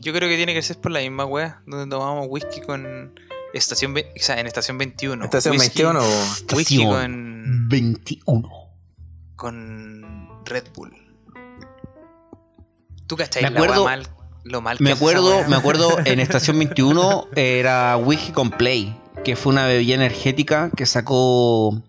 Yo 0.00 0.12
creo 0.12 0.28
que 0.28 0.36
tiene 0.36 0.54
que 0.54 0.62
ser 0.62 0.80
por 0.80 0.92
la 0.92 1.00
misma 1.00 1.24
weá, 1.24 1.62
donde 1.66 1.88
tomamos 1.94 2.26
whisky 2.28 2.60
con. 2.60 3.18
Estación, 3.54 3.94
ve- 3.94 4.12
o 4.14 4.22
sea, 4.22 4.38
en 4.38 4.46
estación 4.46 4.76
21. 4.78 5.24
Estación 5.24 5.54
Whisky- 5.56 5.82
21, 5.82 6.00
Whisky 6.00 6.74
Estación 6.82 6.86
con. 6.88 7.68
21. 7.68 8.50
con 9.36 10.44
Red 10.44 10.64
Bull. 10.74 10.92
¿Tú 13.06 13.16
cachai 13.16 13.42
Me 13.42 13.50
la 13.50 13.60
weá 13.60 13.64
acuerdo- 13.70 13.84
mal, 13.84 14.06
lo 14.44 14.60
mal 14.60 14.76
que 14.78 14.84
Me 14.84 14.92
acuerdo, 14.92 15.48
me 15.48 15.56
acuerdo 15.56 15.98
en 16.04 16.20
Estación 16.20 16.58
21 16.58 17.26
era 17.36 17.96
whisky 17.96 18.32
con 18.32 18.50
Play, 18.50 18.94
que 19.24 19.34
fue 19.34 19.52
una 19.52 19.66
bebida 19.66 19.94
energética 19.94 20.70
que 20.76 20.84
sacó 20.84 21.82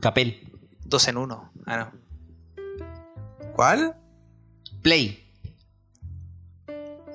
Capel. 0.00 0.40
Dos 0.84 1.08
en 1.08 1.18
uno. 1.18 1.52
Ah, 1.66 1.76
no. 1.76 1.92
¿Cuál? 3.52 3.96
Play. 4.82 5.25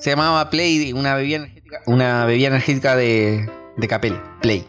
Se 0.02 0.10
llamaba 0.10 0.49
Play, 0.49 0.94
una 0.94 1.15
bebida 1.15 1.38
energética, 1.38 1.82
una 1.86 2.26
bebida 2.26 2.48
energética 2.48 2.95
de, 2.95 3.48
de 3.78 3.88
Capel. 3.88 4.19
Play. 4.41 4.65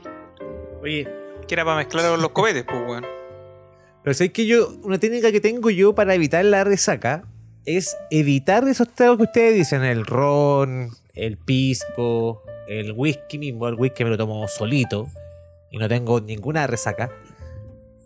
Oye, 0.83 1.09
Que 1.49 1.55
era 1.55 1.65
para 1.65 1.79
mezclar 1.79 2.11
con 2.11 2.21
los 2.21 2.31
cohetes, 2.33 2.65
pues, 2.69 2.81
weón. 2.87 3.05
pero 4.05 4.13
sabes 4.15 4.33
que 4.33 4.47
yo, 4.47 4.69
una 4.83 4.99
técnica 4.99 5.33
que 5.33 5.41
tengo 5.41 5.71
yo 5.71 5.95
para 5.95 6.15
evitar 6.15 6.45
la 6.45 6.65
resaca 6.65 7.25
es 7.65 7.97
evitar 8.11 8.67
esos 8.69 8.89
tragos 8.95 9.17
que 9.19 9.23
ustedes 9.25 9.55
dicen, 9.55 9.83
el 9.85 10.05
ron, 10.05 10.91
el 11.15 11.39
pisco, 11.39 12.43
el 12.69 12.93
whisky 12.93 13.39
mismo, 13.39 13.69
el 13.69 13.75
whisky 13.77 14.05
me 14.05 14.11
lo 14.11 14.19
tomo 14.19 14.47
solito 14.49 15.07
y 15.71 15.79
no 15.79 15.89
tengo 15.89 16.21
ninguna 16.21 16.67
resaca. 16.67 17.11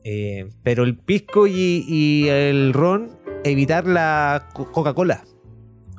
Eh, 0.05 0.48
pero 0.62 0.85
el 0.85 0.97
pisco 0.97 1.48
y, 1.48 1.85
y 1.89 2.28
el 2.28 2.73
ron, 2.73 3.19
evitar 3.43 3.85
la 3.86 4.48
co- 4.53 4.70
Coca-Cola 4.70 5.24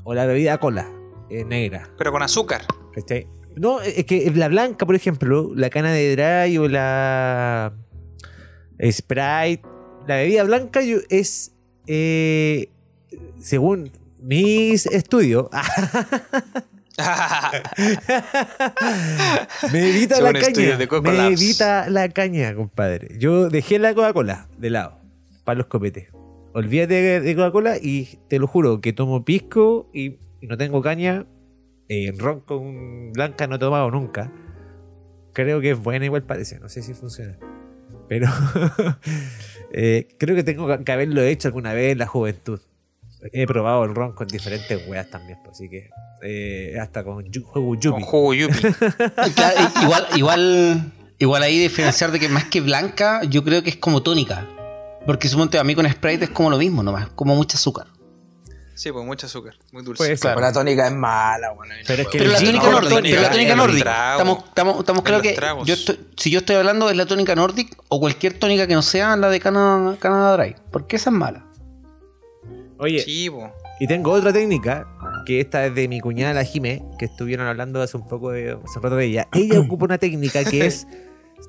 o 0.05 0.13
la 0.13 0.25
bebida 0.25 0.57
cola 0.59 0.87
eh, 1.29 1.45
negra. 1.45 1.89
Pero 1.97 2.11
con 2.11 2.21
azúcar. 2.23 2.63
¿cachai? 2.93 3.27
No, 3.55 3.81
es 3.81 4.05
que 4.05 4.29
la 4.35 4.47
blanca, 4.49 4.85
por 4.85 4.95
ejemplo, 4.95 5.51
la 5.55 5.69
cana 5.69 5.91
de 5.91 6.15
dry 6.15 6.57
o 6.57 6.67
la 6.67 7.73
Sprite, 8.91 9.61
la 10.07 10.15
bebida 10.15 10.43
blanca 10.43 10.81
yo- 10.81 10.99
es, 11.09 11.53
eh, 11.87 12.69
según 13.39 13.91
mis 14.21 14.85
estudios, 14.85 15.47
me 19.71 19.89
evita 19.89 20.15
Según 20.15 20.33
la 20.33 20.39
caña. 20.39 20.77
Me 21.01 21.27
evita 21.27 21.89
la 21.89 22.09
caña, 22.09 22.55
compadre. 22.55 23.17
Yo 23.19 23.49
dejé 23.49 23.79
la 23.79 23.93
Coca-Cola 23.93 24.47
de 24.57 24.69
lado 24.69 24.99
para 25.43 25.57
los 25.59 25.67
copetes. 25.67 26.09
Olvídate 26.53 27.21
de 27.21 27.35
Coca-Cola 27.35 27.77
y 27.81 28.19
te 28.27 28.39
lo 28.39 28.47
juro 28.47 28.81
que 28.81 28.93
tomo 28.93 29.23
pisco 29.25 29.89
y, 29.93 30.17
y 30.41 30.47
no 30.47 30.57
tengo 30.57 30.81
caña. 30.81 31.25
Eh, 31.89 32.13
ron 32.17 32.41
con 32.41 33.13
blanca 33.13 33.47
no 33.47 33.55
he 33.55 33.59
tomado 33.59 33.89
nunca. 33.91 34.31
Creo 35.33 35.61
que 35.61 35.71
es 35.71 35.79
buena, 35.79 36.05
igual 36.05 36.23
parece. 36.23 36.59
No 36.59 36.69
sé 36.69 36.81
si 36.81 36.93
funciona. 36.93 37.37
Pero 38.07 38.27
eh, 39.71 40.07
creo 40.17 40.35
que 40.35 40.43
tengo 40.43 40.83
que 40.83 40.91
haberlo 40.91 41.21
hecho 41.21 41.47
alguna 41.47 41.73
vez 41.73 41.91
en 41.93 41.99
la 41.99 42.07
juventud. 42.07 42.59
He 43.33 43.47
probado 43.47 43.83
el 43.83 43.95
ron 43.95 44.13
con 44.13 44.27
diferentes 44.27 44.87
weas 44.87 45.09
también, 45.09 45.39
pues, 45.43 45.55
así 45.55 45.69
que 45.69 45.89
eh, 46.21 46.77
hasta 46.79 47.03
con 47.03 47.25
jugo 47.25 47.69
Con 47.71 47.79
yupi. 47.79 48.03
jugo 48.03 48.33
yupi. 48.33 48.53
Claro, 49.35 49.71
igual, 49.81 50.07
igual, 50.15 50.93
igual 51.17 51.43
ahí 51.43 51.57
diferenciar 51.57 52.11
de 52.11 52.19
que 52.19 52.29
más 52.29 52.45
que 52.45 52.61
blanca, 52.61 53.23
yo 53.23 53.43
creo 53.43 53.63
que 53.63 53.71
es 53.71 53.77
como 53.77 54.03
tónica. 54.03 54.47
Porque 55.05 55.27
suponte 55.29 55.57
a 55.57 55.63
mí 55.63 55.73
con 55.73 55.89
Sprite 55.89 56.25
es 56.25 56.29
como 56.29 56.49
lo 56.49 56.57
mismo 56.57 56.83
nomás, 56.83 57.09
como 57.09 57.35
mucho 57.35 57.57
azúcar. 57.57 57.87
Sí, 58.77 58.91
pues 58.91 59.03
mucho 59.05 59.25
azúcar. 59.25 59.55
Muy 59.71 59.83
dulce. 59.83 59.97
Puede 59.97 60.17
ser. 60.17 60.31
Pero 60.35 60.41
la 60.41 60.53
tónica 60.53 60.87
es 60.87 60.93
mala, 60.93 61.51
bueno. 61.51 61.73
Pero 61.87 62.03
es 62.03 62.07
que 62.09 62.17
Pero 62.19 62.31
la 62.31 62.37
tónica 62.39 62.69
nórdica, 62.69 63.01
pero 63.01 63.21
la 63.21 63.31
tónica 63.31 63.55
nórdica. 63.55 64.11
Estamos, 64.11 64.43
estamos, 64.45 64.79
estamos 64.79 65.03
claros 65.03 65.23
que 65.23 65.33
tragos. 65.33 65.67
yo 65.67 65.73
estoy- 65.73 65.99
si 66.15 66.29
yo 66.29 66.39
estoy 66.39 66.55
hablando 66.57 66.87
es 66.89 66.95
la 66.95 67.07
tónica 67.07 67.33
Nordic 67.35 67.75
o 67.89 67.99
cualquier 67.99 68.37
tónica 68.37 68.67
que 68.67 68.75
no 68.75 68.83
sea 68.83 69.17
la 69.17 69.29
de 69.29 69.39
Canada, 69.39 69.97
Canada 69.99 70.37
Dry. 70.37 70.55
Porque 70.71 70.95
esa 70.97 71.09
es 71.09 71.15
mala. 71.15 71.45
Oye, 72.79 72.99
Sí, 72.99 73.31
y 73.79 73.87
tengo 73.87 74.11
otra 74.11 74.31
técnica, 74.31 74.87
que 75.25 75.39
esta 75.41 75.65
es 75.65 75.73
de 75.73 75.87
mi 75.87 75.99
cuñada 75.99 76.33
la 76.33 76.43
Jime, 76.43 76.83
que 76.99 77.05
estuvieron 77.05 77.47
hablando 77.47 77.81
hace 77.81 77.97
un 77.97 78.07
poco 78.07 78.31
de, 78.31 78.51
hace 78.51 78.77
un 78.77 78.83
rato 78.83 78.95
de 78.95 79.05
ella. 79.05 79.27
Ella 79.33 79.59
ocupa 79.65 79.85
una 79.85 79.97
técnica 79.97 80.43
que 80.43 80.65
es 80.67 80.87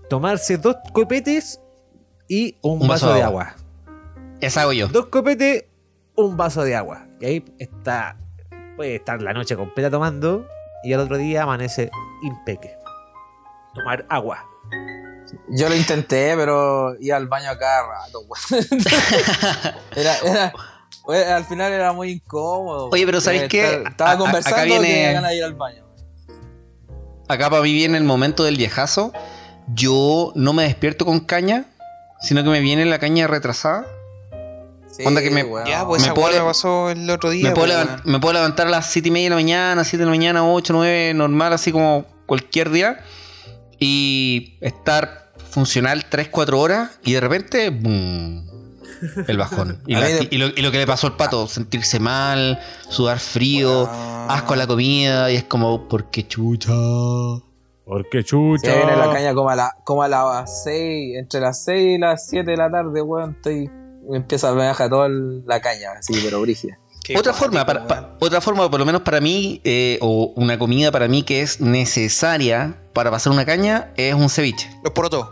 tomarse 0.09 0.57
dos 0.57 0.77
copetes 0.95 1.61
y 2.27 2.57
un, 2.63 2.83
Un 2.83 2.89
vaso, 2.89 3.13
de 3.13 3.23
agua. 3.23 3.57
Esa 4.41 4.63
hago 4.63 4.73
yo. 4.73 4.89
Dos 4.89 5.07
copetes, 5.07 5.65
un 6.19 6.37
vaso 6.37 6.63
de 6.65 6.75
agua. 6.77 7.07
Y 7.21 7.27
ahí 7.27 7.45
está, 7.59 8.17
puede 8.77 8.97
estar 8.97 9.23
la 9.23 9.33
noche 9.33 9.57
completa 9.57 9.91
tomando 9.91 10.47
y 10.85 10.93
al 10.93 11.01
otro 11.01 11.17
día 11.17 11.45
amanece 11.45 11.91
impeque. 12.23 12.77
Tomar 13.75 14.05
agua. 14.09 14.45
Yo 15.51 15.69
lo 15.69 15.77
intenté, 15.77 16.35
pero 16.37 16.95
iba 17.01 17.17
al 17.17 17.27
baño 17.29 17.51
a 17.51 17.59
cada 17.59 17.87
rato, 17.87 18.21
weón. 18.21 18.67
era, 19.97 21.37
al 21.37 21.45
final 21.45 21.73
era 21.73 21.93
muy 21.93 22.11
incómodo. 22.13 22.89
Oye, 22.91 23.05
pero 23.07 23.21
¿sabes 23.21 23.43
Eh, 23.43 23.49
qué? 23.49 23.65
Estaba, 23.65 23.89
estaba 23.91 24.11
A- 24.11 24.15
a- 24.15 24.19
conversando 24.19 24.57
acá 24.57 24.67
y 24.67 24.71
viene- 24.71 24.87
tenía 24.89 25.13
ganas 25.13 25.31
de 25.31 25.37
ir 25.37 25.45
al 25.45 25.55
baño. 25.55 25.85
Acá 27.29 27.51
para 27.51 27.63
mí 27.63 27.73
viene 27.73 27.99
el 27.99 28.05
momento 28.05 28.43
del 28.45 28.57
viejazo. 28.57 29.13
Yo 29.75 30.33
no 30.35 30.53
me 30.55 30.63
despierto 30.65 31.05
con 31.05 31.21
caña, 31.21 31.67
sino 32.21 32.43
que 32.43 32.49
me 32.49 32.61
viene 32.61 32.87
la 32.87 32.99
caña 32.99 33.27
retrasada. 33.27 33.85
Sí, 34.99 35.07
Onda 35.07 35.23
que 35.23 35.31
me-. 35.31 35.47
Ya, 35.67 35.87
pues 35.87 36.03
Me 36.03 36.09
esa 36.09 36.15
puedo 36.15 36.33
me 36.39 36.41
pasó 36.45 36.91
el 36.91 37.09
otro 37.09 37.31
día. 37.31 37.49
Me 37.49 37.55
puedo, 37.55 37.67
po, 37.69 37.73
levan- 37.73 37.87
weón. 37.89 38.01
me 38.05 38.19
puedo 38.21 38.35
levantar 38.35 38.67
a 38.67 38.71
las 38.71 38.91
7 38.91 39.09
y 39.09 39.11
media 39.13 39.27
de 39.27 39.31
la 39.31 39.37
mañana, 39.37 39.85
7 39.85 39.99
de 39.99 40.05
la 40.05 40.11
mañana, 40.11 40.45
8, 40.47 40.73
9, 40.75 41.15
normal, 41.15 41.53
así 41.53 41.71
como 41.73 42.05
cualquier 42.27 42.71
día. 42.71 43.01
Y 43.79 44.59
estar 44.61 45.33
funcional 45.51 46.07
3, 46.09 46.29
4 46.29 46.59
horas 46.61 46.99
y 47.05 47.13
de 47.13 47.21
repente, 47.21 47.71
¡boom! 47.71 48.47
el 49.29 49.37
bajón. 49.39 49.81
Y, 49.87 49.95
la- 49.95 50.11
y 50.11 50.37
lo, 50.39 50.49
y 50.49 50.61
lo 50.63 50.73
que 50.73 50.79
le 50.79 50.87
pasó 50.87 51.07
al 51.07 51.17
pato, 51.17 51.47
sentirse 51.47 52.01
mal, 52.01 52.59
sudar 52.89 53.21
frío, 53.21 53.85
Weón. 53.85 54.31
asco 54.31 54.55
a 54.55 54.57
la 54.57 54.67
comida 54.67 55.31
y 55.31 55.37
es 55.37 55.45
como, 55.45 55.87
¿por 55.89 56.11
qué 56.11 56.27
chucha? 56.27 56.73
Porque 57.85 58.19
Se 58.19 58.25
chucha. 58.25 58.75
viene 58.75 58.97
la 58.97 59.11
caña 59.13 59.33
como 59.35 59.49
a, 59.49 59.55
la, 59.57 59.77
como 59.85 60.03
a 60.03 60.09
las 60.09 60.65
6, 60.65 61.17
entre 61.19 61.41
las 61.41 61.65
6 61.65 61.97
y 61.97 61.99
las 61.99 62.27
7 62.29 62.51
de 62.51 62.57
la 62.57 62.71
tarde, 62.71 63.01
weón. 63.01 63.31
Estoy, 63.37 63.71
empieza 64.13 64.49
a 64.51 64.55
me 64.55 64.67
baja 64.67 64.89
toda 64.89 65.09
la 65.09 65.61
caña, 65.61 65.91
así, 65.99 66.15
pero 66.23 66.41
brígida. 66.41 66.79
Qué 67.05 67.17
Otra 67.17 67.33
forma, 67.33 67.65
para, 67.65 67.87
pa- 67.87 68.17
otra 68.21 68.41
forma, 68.41 68.71
por 68.71 68.79
lo 68.81 68.85
menos 68.87 69.03
para 69.03 69.21
mí, 69.21 69.61
eh, 69.65 69.99
o 70.03 70.33
una 70.37 70.59
comida 70.59 70.91
para 70.93 71.09
mí 71.09 71.23
que 71.23 71.41
es 71.43 71.61
necesaria 71.61 72.77
para 72.93 73.11
pasar 73.11 73.33
una 73.33 73.47
caña, 73.47 73.93
es 73.97 74.15
un 74.15 74.29
ceviche. 74.29 74.71
Los 74.85 74.93
porotos. 74.93 75.29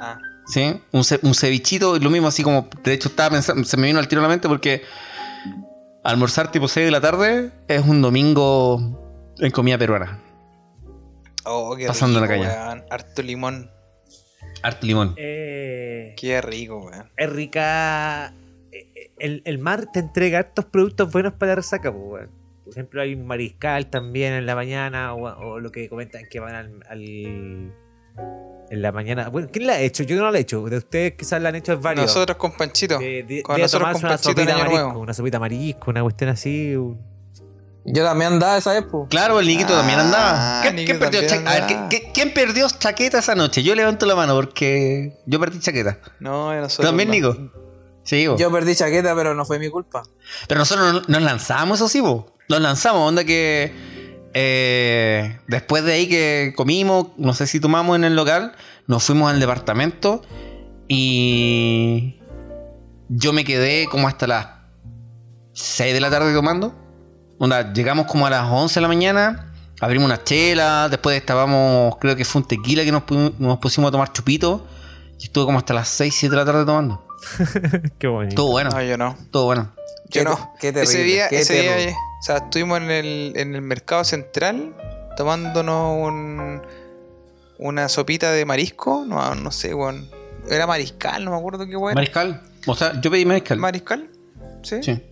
Ah. 0.00 0.18
¿Sí? 0.46 0.80
Un, 0.90 1.04
ce- 1.04 1.20
un 1.22 1.34
cevichito, 1.34 1.98
lo 1.98 2.10
mismo 2.10 2.26
así 2.28 2.42
como, 2.42 2.68
de 2.82 2.92
hecho 2.92 3.08
estaba 3.08 3.30
pensando, 3.30 3.62
se 3.64 3.76
me 3.76 3.86
vino 3.86 3.98
al 4.00 4.08
tiro 4.08 4.20
a 4.20 4.24
la 4.24 4.28
mente 4.28 4.48
porque 4.48 4.82
almorzar 6.02 6.50
tipo 6.50 6.66
6 6.66 6.86
de 6.86 6.90
la 6.90 7.00
tarde 7.00 7.52
es 7.68 7.84
un 7.86 8.02
domingo 8.02 9.32
en 9.38 9.50
comida 9.52 9.78
peruana. 9.78 10.20
Oh, 11.44 11.76
qué 11.76 11.86
Pasando 11.86 12.20
la 12.20 12.26
rico, 12.26 12.42
caña. 12.42 12.64
weón. 12.66 12.84
Harto 12.90 13.22
limón. 13.22 13.70
Harto 14.62 14.86
limón. 14.86 15.14
Eh, 15.16 16.14
Qué 16.16 16.40
rico, 16.40 16.78
weón. 16.78 17.04
es 17.16 17.30
rica. 17.30 18.32
eh, 18.70 19.10
El, 19.18 19.42
el 19.44 19.58
mar 19.58 19.86
te 19.92 19.98
entrega 20.00 20.38
hartos 20.38 20.64
productos 20.66 21.10
buenos 21.12 21.32
para 21.34 21.50
la 21.52 21.56
resaca, 21.56 21.92
pues, 21.92 22.04
weón. 22.04 22.30
Por 22.64 22.72
ejemplo, 22.72 23.02
hay 23.02 23.14
un 23.14 23.26
mariscal 23.26 23.88
también 23.90 24.32
en 24.34 24.46
la 24.46 24.54
mañana, 24.54 25.14
o, 25.14 25.24
o 25.24 25.60
lo 25.60 25.72
que 25.72 25.88
comentan 25.88 26.24
que 26.30 26.38
van 26.40 26.54
al, 26.54 26.80
al- 26.88 27.72
En 28.70 28.82
la 28.82 28.92
mañana. 28.92 29.28
Bueno, 29.30 29.48
¿quién 29.52 29.66
la 29.66 29.74
ha 29.74 29.80
hecho? 29.80 30.04
Yo 30.04 30.16
no 30.16 30.30
la 30.30 30.38
he 30.38 30.42
hecho. 30.42 30.62
De 30.68 30.76
ustedes 30.78 31.14
quizás 31.14 31.42
la 31.42 31.48
han 31.48 31.56
hecho 31.56 31.78
varios. 31.80 32.06
Nosotros 32.06 32.36
con 32.38 32.52
Panchito. 32.52 32.98
de, 32.98 33.24
de- 33.24 33.42
con 33.42 33.56
de 33.56 33.62
nosotros 33.62 33.92
con 33.92 34.04
una 34.04 34.16
sopita 34.18 34.56
marisco, 34.56 34.70
nuevo. 34.84 35.00
una 35.00 35.12
sopita 35.14 35.38
marisco, 35.40 35.90
una 35.90 36.02
cuestión 36.02 36.30
así. 36.30 36.76
un- 36.76 37.11
Yo 37.84 38.04
también 38.04 38.34
andaba 38.34 38.56
esa 38.56 38.80
pues. 38.88 39.08
Claro, 39.10 39.40
el 39.40 39.46
Niquito 39.46 39.74
Ah, 39.74 39.78
también 39.78 39.98
andaba. 39.98 40.60
¿Qué- 40.62 40.72
Niquito 40.72 40.86
¿Quién 40.86 40.98
perdió, 41.00 41.20
también 41.28 41.44
cha- 41.44 41.50
a 41.50 41.54
ver, 41.54 41.62
andaba. 41.64 41.88
¿qué- 41.88 42.00
qué- 42.02 42.12
quién 42.12 42.32
perdió 42.34 42.66
chaqueta 42.78 43.18
esa 43.18 43.34
noche? 43.34 43.62
Yo 43.62 43.74
levanto 43.74 44.06
la 44.06 44.14
mano 44.14 44.34
porque 44.34 45.18
yo 45.26 45.40
perdí 45.40 45.58
chaqueta. 45.58 45.98
No, 46.20 46.54
nosotros. 46.54 46.86
¿También, 46.88 47.08
no. 47.08 47.14
Nico? 47.14 47.36
Sí, 48.04 48.26
bo. 48.26 48.36
Yo 48.36 48.50
perdí 48.52 48.74
chaqueta, 48.76 49.14
pero 49.16 49.34
no 49.34 49.44
fue 49.44 49.58
mi 49.58 49.68
culpa. 49.68 50.02
Pero 50.48 50.58
nosotros 50.60 50.92
no- 50.92 51.02
nos 51.08 51.22
lanzamos, 51.22 51.78
eso 51.78 51.88
sí, 51.88 52.00
bo. 52.00 52.36
Nos 52.48 52.60
lanzamos, 52.60 53.08
onda 53.08 53.24
que 53.24 53.72
eh, 54.34 55.38
después 55.46 55.84
de 55.84 55.92
ahí 55.92 56.08
que 56.08 56.52
comimos, 56.56 57.08
no 57.16 57.34
sé 57.34 57.46
si 57.46 57.60
tomamos 57.60 57.96
en 57.96 58.04
el 58.04 58.16
local, 58.16 58.52
nos 58.86 59.02
fuimos 59.04 59.30
al 59.30 59.38
departamento 59.40 60.22
y 60.88 62.18
yo 63.08 63.32
me 63.32 63.44
quedé 63.44 63.86
como 63.90 64.08
hasta 64.08 64.26
las 64.26 64.46
6 65.52 65.92
de 65.92 66.00
la 66.00 66.10
tarde 66.10 66.32
tomando. 66.32 66.74
Onda, 67.44 67.72
llegamos 67.72 68.06
como 68.06 68.24
a 68.24 68.30
las 68.30 68.44
11 68.48 68.74
de 68.76 68.80
la 68.82 68.86
mañana, 68.86 69.52
abrimos 69.80 70.06
una 70.06 70.22
chela, 70.22 70.88
después 70.88 71.16
estábamos, 71.16 71.96
creo 71.96 72.14
que 72.14 72.24
fue 72.24 72.40
un 72.42 72.46
tequila 72.46 72.84
que 72.84 72.92
nos, 72.92 73.02
pu- 73.02 73.34
nos 73.36 73.58
pusimos 73.58 73.88
a 73.88 73.90
tomar 73.90 74.12
chupito. 74.12 74.64
Y 75.18 75.24
estuve 75.24 75.46
como 75.46 75.58
hasta 75.58 75.74
las 75.74 75.88
6, 75.88 76.14
7 76.16 76.30
de 76.30 76.36
la 76.36 76.44
tarde 76.44 76.64
tomando. 76.64 77.04
Qué 77.98 78.06
bonito. 78.06 78.36
Todo 78.36 78.52
bueno, 78.52 78.70
No, 78.70 78.80
yo 78.80 78.96
no. 78.96 79.16
todo 79.32 79.46
bueno. 79.46 79.72
Yo 80.08 80.22
no. 80.22 80.52
qué 80.60 80.72
terrible, 80.72 80.82
ese 80.82 81.02
día, 81.02 81.28
qué 81.28 81.38
ese 81.40 81.62
día, 81.62 81.96
o 82.20 82.22
sea, 82.22 82.36
estuvimos 82.36 82.78
en 82.78 82.90
el, 82.92 83.32
en 83.34 83.54
el 83.56 83.62
mercado 83.62 84.04
central 84.04 84.72
tomándonos 85.16 85.96
un, 86.06 86.62
una 87.58 87.88
sopita 87.88 88.30
de 88.30 88.44
marisco. 88.44 89.04
No, 89.04 89.34
no 89.34 89.50
sé, 89.50 89.74
weón. 89.74 90.08
Era 90.48 90.68
mariscal, 90.68 91.24
no 91.24 91.32
me 91.32 91.38
acuerdo 91.38 91.66
qué 91.66 91.76
weón. 91.76 91.94
Mariscal. 91.96 92.40
O 92.66 92.76
sea, 92.76 93.00
yo 93.00 93.10
pedí 93.10 93.24
mariscal. 93.24 93.58
¿Mariscal? 93.58 94.08
¿Sí? 94.62 94.80
Sí. 94.82 95.02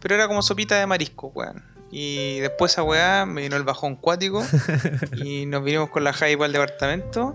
Pero 0.00 0.14
era 0.14 0.28
como 0.28 0.42
sopita 0.42 0.76
de 0.78 0.86
marisco, 0.86 1.28
weón. 1.34 1.64
Y 1.90 2.40
después 2.40 2.72
esa 2.72 2.82
weá 2.82 3.24
me 3.26 3.42
vino 3.42 3.56
el 3.56 3.62
bajón 3.62 3.96
cuático 3.96 4.44
y 5.24 5.46
nos 5.46 5.64
vinimos 5.64 5.90
con 5.90 6.04
la 6.04 6.12
para 6.12 6.46
el 6.46 6.52
departamento. 6.52 7.34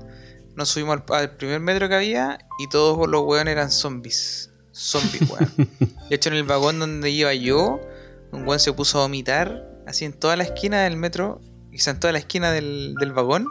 Nos 0.56 0.70
subimos 0.70 1.02
al, 1.08 1.16
al 1.16 1.36
primer 1.38 1.60
metro 1.60 1.90
que 1.90 1.96
había 1.96 2.38
y 2.60 2.68
todos 2.68 3.08
los 3.08 3.24
weones 3.24 3.54
eran 3.54 3.72
zombies. 3.72 4.52
Zombies, 4.72 5.30
weón. 5.30 5.52
De 6.10 6.16
hecho, 6.16 6.30
en 6.30 6.36
el 6.36 6.44
vagón 6.44 6.80
donde 6.80 7.10
iba 7.10 7.34
yo, 7.34 7.80
un 8.32 8.48
weón 8.48 8.60
se 8.60 8.74
puso 8.74 9.00
a 9.00 9.04
vomitar 9.04 9.74
así 9.88 10.06
en 10.06 10.14
toda 10.14 10.36
la 10.36 10.44
esquina 10.44 10.84
del 10.84 10.98
metro, 10.98 11.42
y 11.72 11.90
en 11.90 12.00
toda 12.00 12.14
la 12.14 12.20
esquina 12.20 12.52
del, 12.52 12.96
del 13.00 13.12
vagón. 13.12 13.48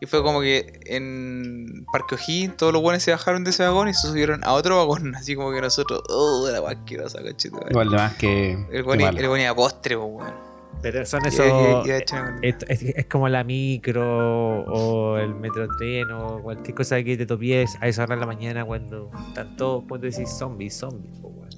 Y 0.00 0.06
fue 0.06 0.22
como 0.22 0.40
que 0.42 0.78
en 0.86 1.86
Parque 1.90 2.16
O'Higgins 2.16 2.56
todos 2.58 2.72
los 2.72 2.82
weones 2.82 3.02
se 3.02 3.12
bajaron 3.12 3.44
de 3.44 3.50
ese 3.50 3.62
vagón 3.62 3.88
y 3.88 3.94
se 3.94 4.08
subieron 4.08 4.44
a 4.44 4.52
otro 4.52 4.76
vagón. 4.76 5.14
Así 5.16 5.34
como 5.34 5.52
que 5.52 5.60
nosotros, 5.60 6.02
oh, 6.10 6.46
la 6.50 6.58
asquerosa, 6.68 7.22
cochito. 7.22 7.58
Igual 7.70 7.90
de 7.90 7.96
más 7.96 8.14
que. 8.16 8.52
El 8.52 8.66
que 8.68 8.82
weón 8.82 9.00
malo. 9.00 9.18
el 9.18 9.24
weón 9.28 9.40
iba 9.40 9.50
a 9.50 9.54
postre, 9.56 9.96
po, 9.96 10.04
weón. 10.04 10.34
Pero 10.82 11.06
son 11.06 11.24
esos. 11.24 11.46
y- 11.46 11.88
y- 11.88 11.92
y 11.92 12.48
Es, 12.48 12.56
es- 12.68 12.82
es 12.94 13.06
como 13.06 13.28
la 13.30 13.42
micro 13.44 14.64
o 14.66 15.16
el 15.16 15.34
metro 15.34 15.66
tren 15.78 16.10
o 16.10 16.42
cualquier 16.42 16.74
cosa 16.76 17.02
que 17.02 17.16
te 17.16 17.24
topies 17.24 17.76
a 17.80 17.88
esa 17.88 18.02
hora 18.02 18.16
de 18.16 18.20
la 18.20 18.26
mañana 18.26 18.64
cuando 18.66 19.10
están 19.28 19.56
todos, 19.56 19.84
cuando 19.88 20.06
decís 20.06 20.28
zombies, 20.28 20.76
zombies, 20.76 21.16
po, 21.22 21.28
weón. 21.28 21.48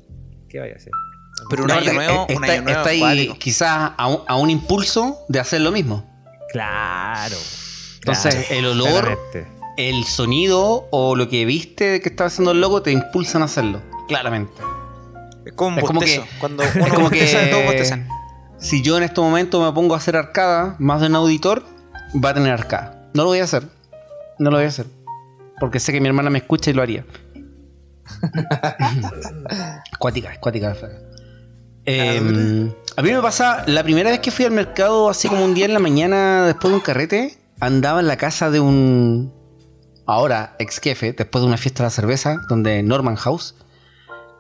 ¿Qué 0.49 0.61
vaya 0.61 0.75
a 0.75 0.77
hacer? 0.77 0.93
Pero 1.51 1.63
un 1.65 1.69
No, 1.69 1.75
año 1.75 1.93
nuevo, 1.93 2.27
eh, 2.29 2.37
un 2.37 2.45
está, 2.45 2.53
año 2.55 2.63
nuevo 2.63 2.79
está 2.79 2.91
ahí 2.91 3.29
quizás 3.41 3.93
a 3.97 4.07
un, 4.07 4.21
a 4.29 4.37
un 4.37 4.51
impulso 4.51 5.19
de 5.29 5.41
hacer 5.41 5.61
lo 5.61 5.73
mismo. 5.73 6.05
Claro. 6.53 7.37
Entonces, 8.13 8.47
claro, 8.47 8.59
el 8.59 8.67
olor, 8.67 8.89
claramente. 9.05 9.47
el 9.77 10.05
sonido 10.05 10.87
o 10.91 11.17
lo 11.17 11.29
que 11.29 11.45
viste 11.45 12.01
que 12.01 12.09
estaba 12.09 12.29
haciendo 12.29 12.53
el 12.53 12.61
loco 12.61 12.83
te 12.83 12.91
impulsan 12.93 13.43
a 13.43 13.45
hacerlo. 13.47 13.81
Claramente. 14.09 14.53
Es 15.45 15.53
como 15.55 15.71
un 15.71 15.79
es 15.79 15.85
como 15.85 16.01
que- 16.01 16.23
Cuando 16.41 16.63
Es 16.75 16.93
como 16.93 17.11
que 17.11 17.49
todos 17.51 17.65
bostezan. 17.65 18.09
si 18.59 18.83
yo 18.83 18.97
en 18.99 19.05
este 19.05 19.21
momento 19.21 19.63
me 19.65 19.73
pongo 19.73 19.95
a 19.95 19.99
hacer 19.99 20.17
arcada, 20.17 20.77
más 20.79 21.01
de 21.01 21.07
un 21.09 21.17
auditor 21.17 21.65
va 22.23 22.31
a 22.31 22.35
tener 22.35 22.53
arcada. 22.53 23.09
No 23.15 23.23
lo 23.25 23.29
voy 23.31 23.39
a 23.41 23.45
hacer. 23.45 23.63
No 24.39 24.51
lo 24.51 24.57
voy 24.59 24.67
a 24.67 24.69
hacer. 24.69 24.87
Porque 25.61 25.81
sé 25.81 25.93
que 25.93 26.01
mi 26.01 26.07
hermana 26.09 26.31
me 26.31 26.39
escucha 26.39 26.71
y 26.71 26.75
lo 26.75 26.83
haría. 26.83 27.05
Cuática, 29.99 30.39
cuática. 30.41 30.77
Eh, 31.85 32.71
a 32.97 33.03
mí 33.03 33.13
me 33.13 33.21
pasa, 33.23 33.65
la 33.67 33.83
primera 33.83 34.11
vez 34.11 34.21
que 34.21 34.31
fui 34.31 34.45
al 34.45 34.51
mercado, 34.51 35.09
así 35.09 35.29
como 35.29 35.45
un 35.45 35.55
día 35.55 35.65
en 35.65 35.73
la 35.73 35.79
mañana, 35.81 36.47
después 36.47 36.71
de 36.71 36.75
un 36.77 36.81
carrete, 36.83 37.39
andaba 37.61 38.01
en 38.01 38.07
la 38.07 38.17
casa 38.17 38.51
de 38.51 38.61
un, 38.61 39.33
ahora 40.07 40.57
ex 40.59 40.81
jefe, 40.81 41.13
después 41.13 41.43
de 41.43 41.49
una 41.49 41.57
fiesta 41.57 41.83
de 41.83 41.87
la 41.87 41.91
cerveza, 41.91 42.41
donde 42.49 42.83
Norman 42.83 43.17
House, 43.17 43.55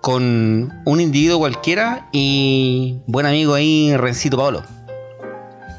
con 0.01 0.73
un 0.85 1.01
individuo 1.01 1.39
cualquiera 1.39 2.09
y 2.12 2.99
buen 3.07 3.27
amigo 3.27 3.55
ahí, 3.55 3.97
Rencito 3.97 4.36
Paolo. 4.36 4.62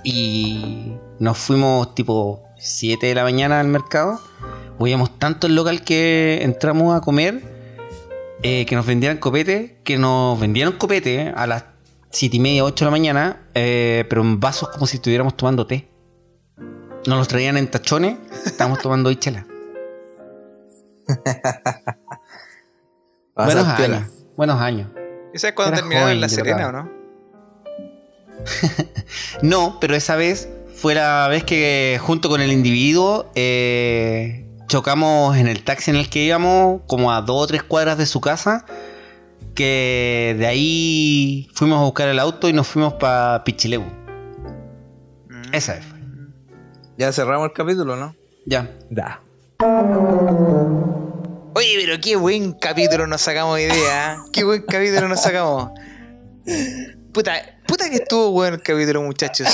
Y 0.03 0.93
nos 1.19 1.37
fuimos 1.37 1.95
tipo 1.95 2.43
7 2.57 3.07
de 3.07 3.15
la 3.15 3.23
mañana 3.23 3.59
al 3.59 3.67
mercado. 3.67 4.19
Huíamos 4.77 5.17
tanto 5.19 5.47
el 5.47 5.55
local 5.55 5.83
que 5.83 6.39
entramos 6.43 6.95
a 6.95 7.01
comer 7.01 7.43
eh, 8.41 8.65
que 8.65 8.75
nos 8.75 8.85
vendieran 8.85 9.17
copete, 9.17 9.81
que 9.83 9.97
nos 9.97 10.39
vendieron 10.39 10.73
copete 10.73 11.33
a 11.35 11.45
las 11.45 11.65
7 12.11 12.37
y 12.37 12.39
media, 12.39 12.63
8 12.63 12.85
de 12.85 12.87
la 12.87 12.91
mañana, 12.91 13.41
eh, 13.53 14.05
pero 14.09 14.21
en 14.21 14.39
vasos 14.39 14.69
como 14.69 14.87
si 14.87 14.97
estuviéramos 14.97 15.35
tomando 15.35 15.67
té. 15.67 15.89
Nos 17.09 17.17
los 17.17 17.27
traían 17.27 17.57
en 17.57 17.67
tachones, 17.71 18.19
estábamos 18.45 18.83
tomando 18.83 19.11
chela. 19.15 19.47
Buenos 23.35 23.65
años, 23.65 24.03
buenos 24.37 24.61
años. 24.61 24.91
¿Esa 25.33 25.47
es 25.47 25.53
cuando 25.55 25.73
Era 25.73 25.81
terminaron 25.81 26.11
en 26.11 26.21
La 26.21 26.29
Serena 26.29 26.69
o 26.69 26.71
no? 26.71 26.91
No, 29.41 29.79
pero 29.81 29.95
esa 29.95 30.17
vez 30.17 30.49
fue 30.75 30.93
la 30.93 31.27
vez 31.29 31.43
que 31.43 31.99
junto 31.99 32.29
con 32.29 32.41
el 32.41 32.51
individuo 32.51 33.31
eh, 33.33 34.45
chocamos 34.67 35.35
en 35.35 35.47
el 35.47 35.63
taxi 35.63 35.89
en 35.89 35.97
el 35.97 36.11
que 36.11 36.25
íbamos, 36.25 36.81
como 36.85 37.11
a 37.11 37.23
dos 37.23 37.43
o 37.43 37.47
tres 37.47 37.63
cuadras 37.63 37.97
de 37.97 38.05
su 38.05 38.21
casa. 38.21 38.67
Que 39.55 40.35
de 40.37 40.45
ahí 40.45 41.49
fuimos 41.55 41.79
a 41.79 41.85
buscar 41.85 42.07
el 42.07 42.19
auto 42.19 42.49
y 42.49 42.53
nos 42.53 42.67
fuimos 42.67 42.93
para 42.93 43.43
Pichilemu. 43.43 43.87
Mm. 45.27 45.53
Esa 45.53 45.73
vez 45.73 45.85
fue. 45.85 45.88
Ya 46.99 47.13
cerramos 47.13 47.45
el 47.45 47.53
capítulo, 47.53 47.95
¿no? 47.95 48.13
Ya. 48.45 48.69
Da. 48.89 49.21
Oye, 51.55 51.77
pero 51.79 52.01
qué 52.01 52.17
buen 52.17 52.51
capítulo 52.51 53.07
nos 53.07 53.21
sacamos 53.21 53.55
de 53.55 53.67
idea. 53.67 54.15
¿eh? 54.15 54.17
Qué 54.33 54.43
buen 54.43 54.63
capítulo 54.63 55.07
nos 55.07 55.21
sacamos. 55.21 55.69
Puta, 57.13 57.35
puta 57.65 57.89
que 57.89 57.95
estuvo 57.95 58.31
bueno 58.31 58.57
el 58.57 58.61
capítulo, 58.61 59.01
muchachos. 59.01 59.47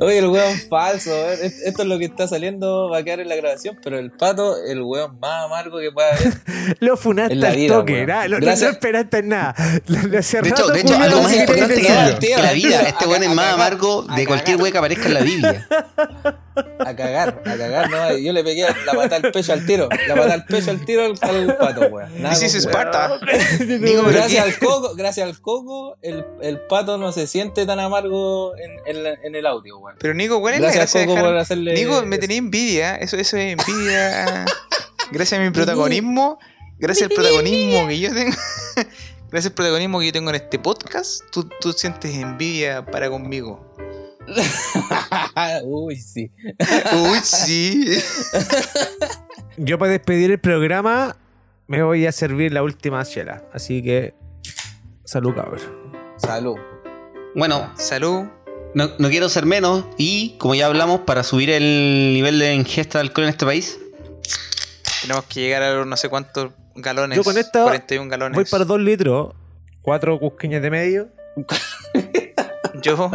Oye, 0.00 0.18
el 0.18 0.26
weón 0.28 0.58
falso, 0.68 1.10
Esto 1.32 1.82
es 1.82 1.88
lo 1.88 1.98
que 1.98 2.06
está 2.06 2.26
saliendo, 2.28 2.88
va 2.90 2.98
a 2.98 3.02
quedar 3.02 3.20
en 3.20 3.28
la 3.28 3.36
grabación, 3.36 3.78
pero 3.82 3.98
el 3.98 4.10
pato, 4.10 4.56
el 4.64 4.82
weón 4.82 5.18
más 5.20 5.44
amargo 5.46 5.78
que 5.78 5.90
pueda 5.92 6.08
haber. 6.10 6.32
Lo 6.80 6.96
funaste 6.96 7.34
En 7.34 7.40
la 7.40 7.48
al 7.48 7.56
vida, 7.56 7.74
toque. 7.74 8.06
No, 8.06 8.28
no- 8.28 8.36
Gracias. 8.40 8.60
no 8.62 8.68
esperaste 8.70 9.18
en 9.18 9.28
nada. 9.28 9.54
Lo- 9.86 10.02
lo 10.08 10.18
hace 10.18 10.40
De 10.42 10.48
hecho, 10.48 10.66
de 10.68 10.80
hecho 10.80 10.96
algo 10.96 11.22
más 11.22 11.34
importante 11.36 11.74
que, 11.74 11.82
que 11.82 12.36
la 12.42 12.52
vida. 12.52 12.82
Este 12.82 13.06
weón 13.06 13.22
es 13.22 13.30
más 13.30 13.54
amargo 13.54 14.02
de 14.02 14.26
cualquier 14.26 14.56
weón 14.58 14.72
que 14.72 14.78
aparezca 14.78 15.06
en 15.08 15.14
la 15.14 15.20
Biblia. 15.20 15.68
A 16.80 16.94
cagar, 16.96 17.42
a 17.46 17.56
cagar, 17.56 17.90
no. 17.90 18.16
Yo 18.18 18.32
le 18.32 18.42
pegué 18.44 18.66
la 18.86 18.92
pata 18.92 19.16
al 19.16 19.32
pecho 19.32 19.52
al 19.52 19.64
tiro. 19.66 19.88
La 20.06 20.14
pata 20.14 20.34
al 20.34 20.44
pecho 20.44 20.70
al 20.70 20.84
tiro 20.84 21.04
al, 21.04 21.12
al 21.22 21.56
pato, 21.56 21.80
weón. 21.88 22.12
This 22.30 22.42
is 22.54 22.66
con 22.66 22.74
weón. 22.74 22.88
Sparta. 22.88 23.18
Digo, 23.64 24.02
pero 24.06 24.10
Gracias 24.18 24.44
al 24.44 24.58
coco, 24.58 24.94
gracias 24.94 25.26
al 25.28 25.40
coco, 25.40 25.96
el, 26.02 26.24
el 26.42 26.60
pato 26.66 26.98
no 26.98 27.12
se 27.12 27.26
siente 27.26 27.64
tan 27.66 27.80
amargo 27.80 28.56
en, 28.56 28.70
en, 28.86 29.02
la- 29.04 29.14
en 29.22 29.34
el 29.34 29.46
audio, 29.46 29.78
weón. 29.78 29.96
Pero 29.98 30.14
Nico, 30.14 30.40
¿cuál 30.40 30.54
es 30.54 30.60
la 30.60 30.66
Gracias 30.72 30.92
gracia 30.94 31.00
de 31.00 31.06
Coco 31.06 31.16
dejar- 31.16 31.30
por 31.32 31.38
hacerle. 31.38 31.74
Nico, 31.74 32.02
me 32.06 32.18
tenía 32.18 32.36
envidia. 32.38 32.96
Eso, 32.96 33.16
eso 33.16 33.36
es 33.36 33.56
envidia. 33.58 34.44
Gracias 35.12 35.40
a 35.40 35.42
mi 35.42 35.50
protagonismo. 35.50 36.38
Gracias 36.78 37.10
al 37.10 37.14
protagonismo 37.14 37.86
que 37.86 38.00
yo 38.00 38.12
tengo. 38.12 38.36
Gracias 39.30 39.50
al 39.50 39.54
protagonismo 39.54 40.00
que 40.00 40.06
yo 40.06 40.12
tengo 40.12 40.30
en 40.30 40.36
este 40.36 40.58
podcast. 40.58 41.22
Tú, 41.30 41.48
tú 41.60 41.72
sientes 41.72 42.14
envidia 42.14 42.84
para 42.84 43.08
conmigo. 43.08 43.74
Uy, 45.64 45.96
sí. 45.96 46.30
Uy, 46.92 47.18
sí. 47.22 47.86
Yo 49.56 49.78
para 49.78 49.92
despedir 49.92 50.30
el 50.30 50.38
programa 50.38 51.16
me 51.66 51.82
voy 51.82 52.06
a 52.06 52.12
servir 52.12 52.52
la 52.52 52.62
última 52.62 53.04
chela. 53.04 53.44
Así 53.52 53.82
que, 53.82 54.14
salud, 55.04 55.34
cabrón. 55.34 55.60
Salud. 56.18 56.56
Bueno, 57.34 57.72
Salud. 57.76 58.26
no, 58.74 58.90
no 58.98 59.08
quiero 59.08 59.28
ser 59.28 59.46
menos 59.46 59.86
y 59.96 60.36
como 60.38 60.54
ya 60.54 60.66
hablamos, 60.66 61.00
para 61.00 61.22
subir 61.22 61.48
el 61.50 62.12
nivel 62.12 62.38
de 62.38 62.54
ingesta 62.54 62.98
de 62.98 63.02
alcohol 63.02 63.24
en 63.24 63.30
este 63.30 63.46
país, 63.46 63.78
Tenemos 65.00 65.24
que 65.24 65.40
llegar 65.40 65.62
a 65.62 65.72
los 65.74 65.86
no 65.86 65.96
sé 65.96 66.08
cuántos 66.08 66.52
galones. 66.74 67.16
Yo 67.16 67.24
con 67.24 67.38
esta 67.38 67.64
41 67.64 68.10
galones. 68.10 68.36
Voy 68.36 68.44
para 68.44 68.64
dos 68.64 68.80
litros, 68.80 69.34
cuatro 69.80 70.18
cusqueñas 70.18 70.62
de 70.62 70.70
medio. 70.70 71.08
Yo, 72.82 73.10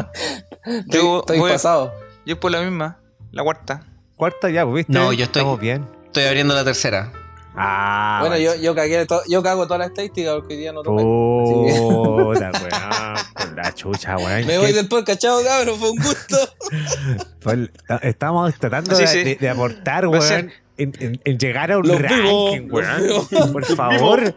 yo, 0.87 1.19
estoy 1.19 1.39
voy, 1.39 1.51
pasado. 1.51 1.93
yo 2.25 2.39
por 2.39 2.51
la 2.51 2.61
misma. 2.61 2.97
La 3.31 3.43
cuarta. 3.43 3.81
Cuarta 4.15 4.49
ya, 4.49 4.63
pues, 4.65 4.75
¿viste? 4.87 4.93
No, 4.93 5.13
yo 5.13 5.25
estoy- 5.25 5.41
Estamos 5.41 5.59
bien. 5.59 5.85
estoy 6.05 6.23
abriendo 6.23 6.53
la 6.55 6.63
tercera. 6.63 7.11
Ah, 7.59 8.19
bueno, 8.21 8.37
yo, 8.37 8.53
yo, 8.55 8.75
cagué 8.75 9.05
to- 9.07 9.23
yo 9.27 9.41
cago 9.41 9.65
toda 9.65 9.79
la 9.79 9.85
estadística 9.87 10.33
porque 10.35 10.53
hoy 10.53 10.59
día 10.59 10.71
no 10.73 10.83
tomé. 10.83 11.01
Que- 11.01 11.79
Puta, 11.79 12.51
weón. 12.61 13.55
La 13.55 13.73
chucha, 13.73 14.15
weón. 14.17 14.45
Me 14.45 14.57
voy 14.59 14.67
¿Qué- 14.67 14.73
del 14.73 14.87
podcast, 14.87 15.19
chao, 15.19 15.39
cabrón. 15.43 15.77
Fue 15.79 15.89
un 15.91 15.97
gusto. 15.97 16.37
Pues, 17.41 17.69
estamos 18.01 18.53
tratando 18.59 18.93
Sí, 18.95 19.01
de, 19.03 19.07
sí. 19.07 19.23
de- 19.23 19.35
de 19.37 19.49
aportar, 19.49 20.05
weón, 20.07 20.51
en, 20.77 20.93
en- 20.99 21.21
en 21.23 21.37
llegar 21.39 21.71
a 21.71 21.77
un 21.79 21.87
Los 21.87 21.99
ranking, 22.01 22.67
vivos, 22.67 23.31
weón. 23.31 23.53
Por 23.53 23.65
favor. 23.65 24.35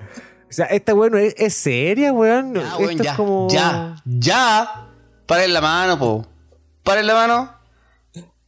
O 0.49 0.53
sea, 0.53 0.67
esta 0.67 0.95
weón 0.95 1.17
es, 1.19 1.35
es 1.37 1.55
seria, 1.55 2.13
weón. 2.13 2.55
Ya, 2.55 2.77
weón, 2.77 2.91
Esto 2.93 3.03
ya, 3.05 3.11
es 3.11 3.17
como. 3.17 3.49
ya, 3.51 3.97
ya. 4.05 4.87
Paren 5.31 5.53
la 5.53 5.61
mano, 5.61 5.97
po. 5.97 6.27
Paren 6.83 7.07
la 7.07 7.15
mano. 7.15 7.55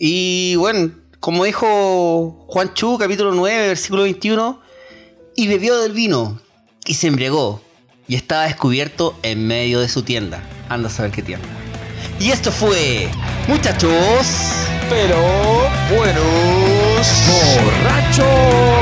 Y 0.00 0.56
bueno, 0.56 0.90
como 1.20 1.44
dijo 1.44 2.44
Juan 2.48 2.74
Chu, 2.74 2.98
capítulo 2.98 3.30
9, 3.30 3.68
versículo 3.68 4.02
21, 4.02 4.60
y 5.36 5.46
bebió 5.46 5.78
del 5.78 5.92
vino 5.92 6.40
y 6.84 6.94
se 6.94 7.06
embriagó. 7.06 7.62
y 8.08 8.16
estaba 8.16 8.46
descubierto 8.46 9.16
en 9.22 9.46
medio 9.46 9.78
de 9.78 9.88
su 9.88 10.02
tienda. 10.02 10.42
Anda 10.68 10.88
a 10.88 10.90
saber 10.90 11.12
qué 11.12 11.22
tienda. 11.22 11.46
Y 12.18 12.32
esto 12.32 12.50
fue, 12.50 13.08
muchachos. 13.46 14.26
Pero 14.90 15.18
buenos. 15.88 17.06
¡Borracho! 17.62 18.81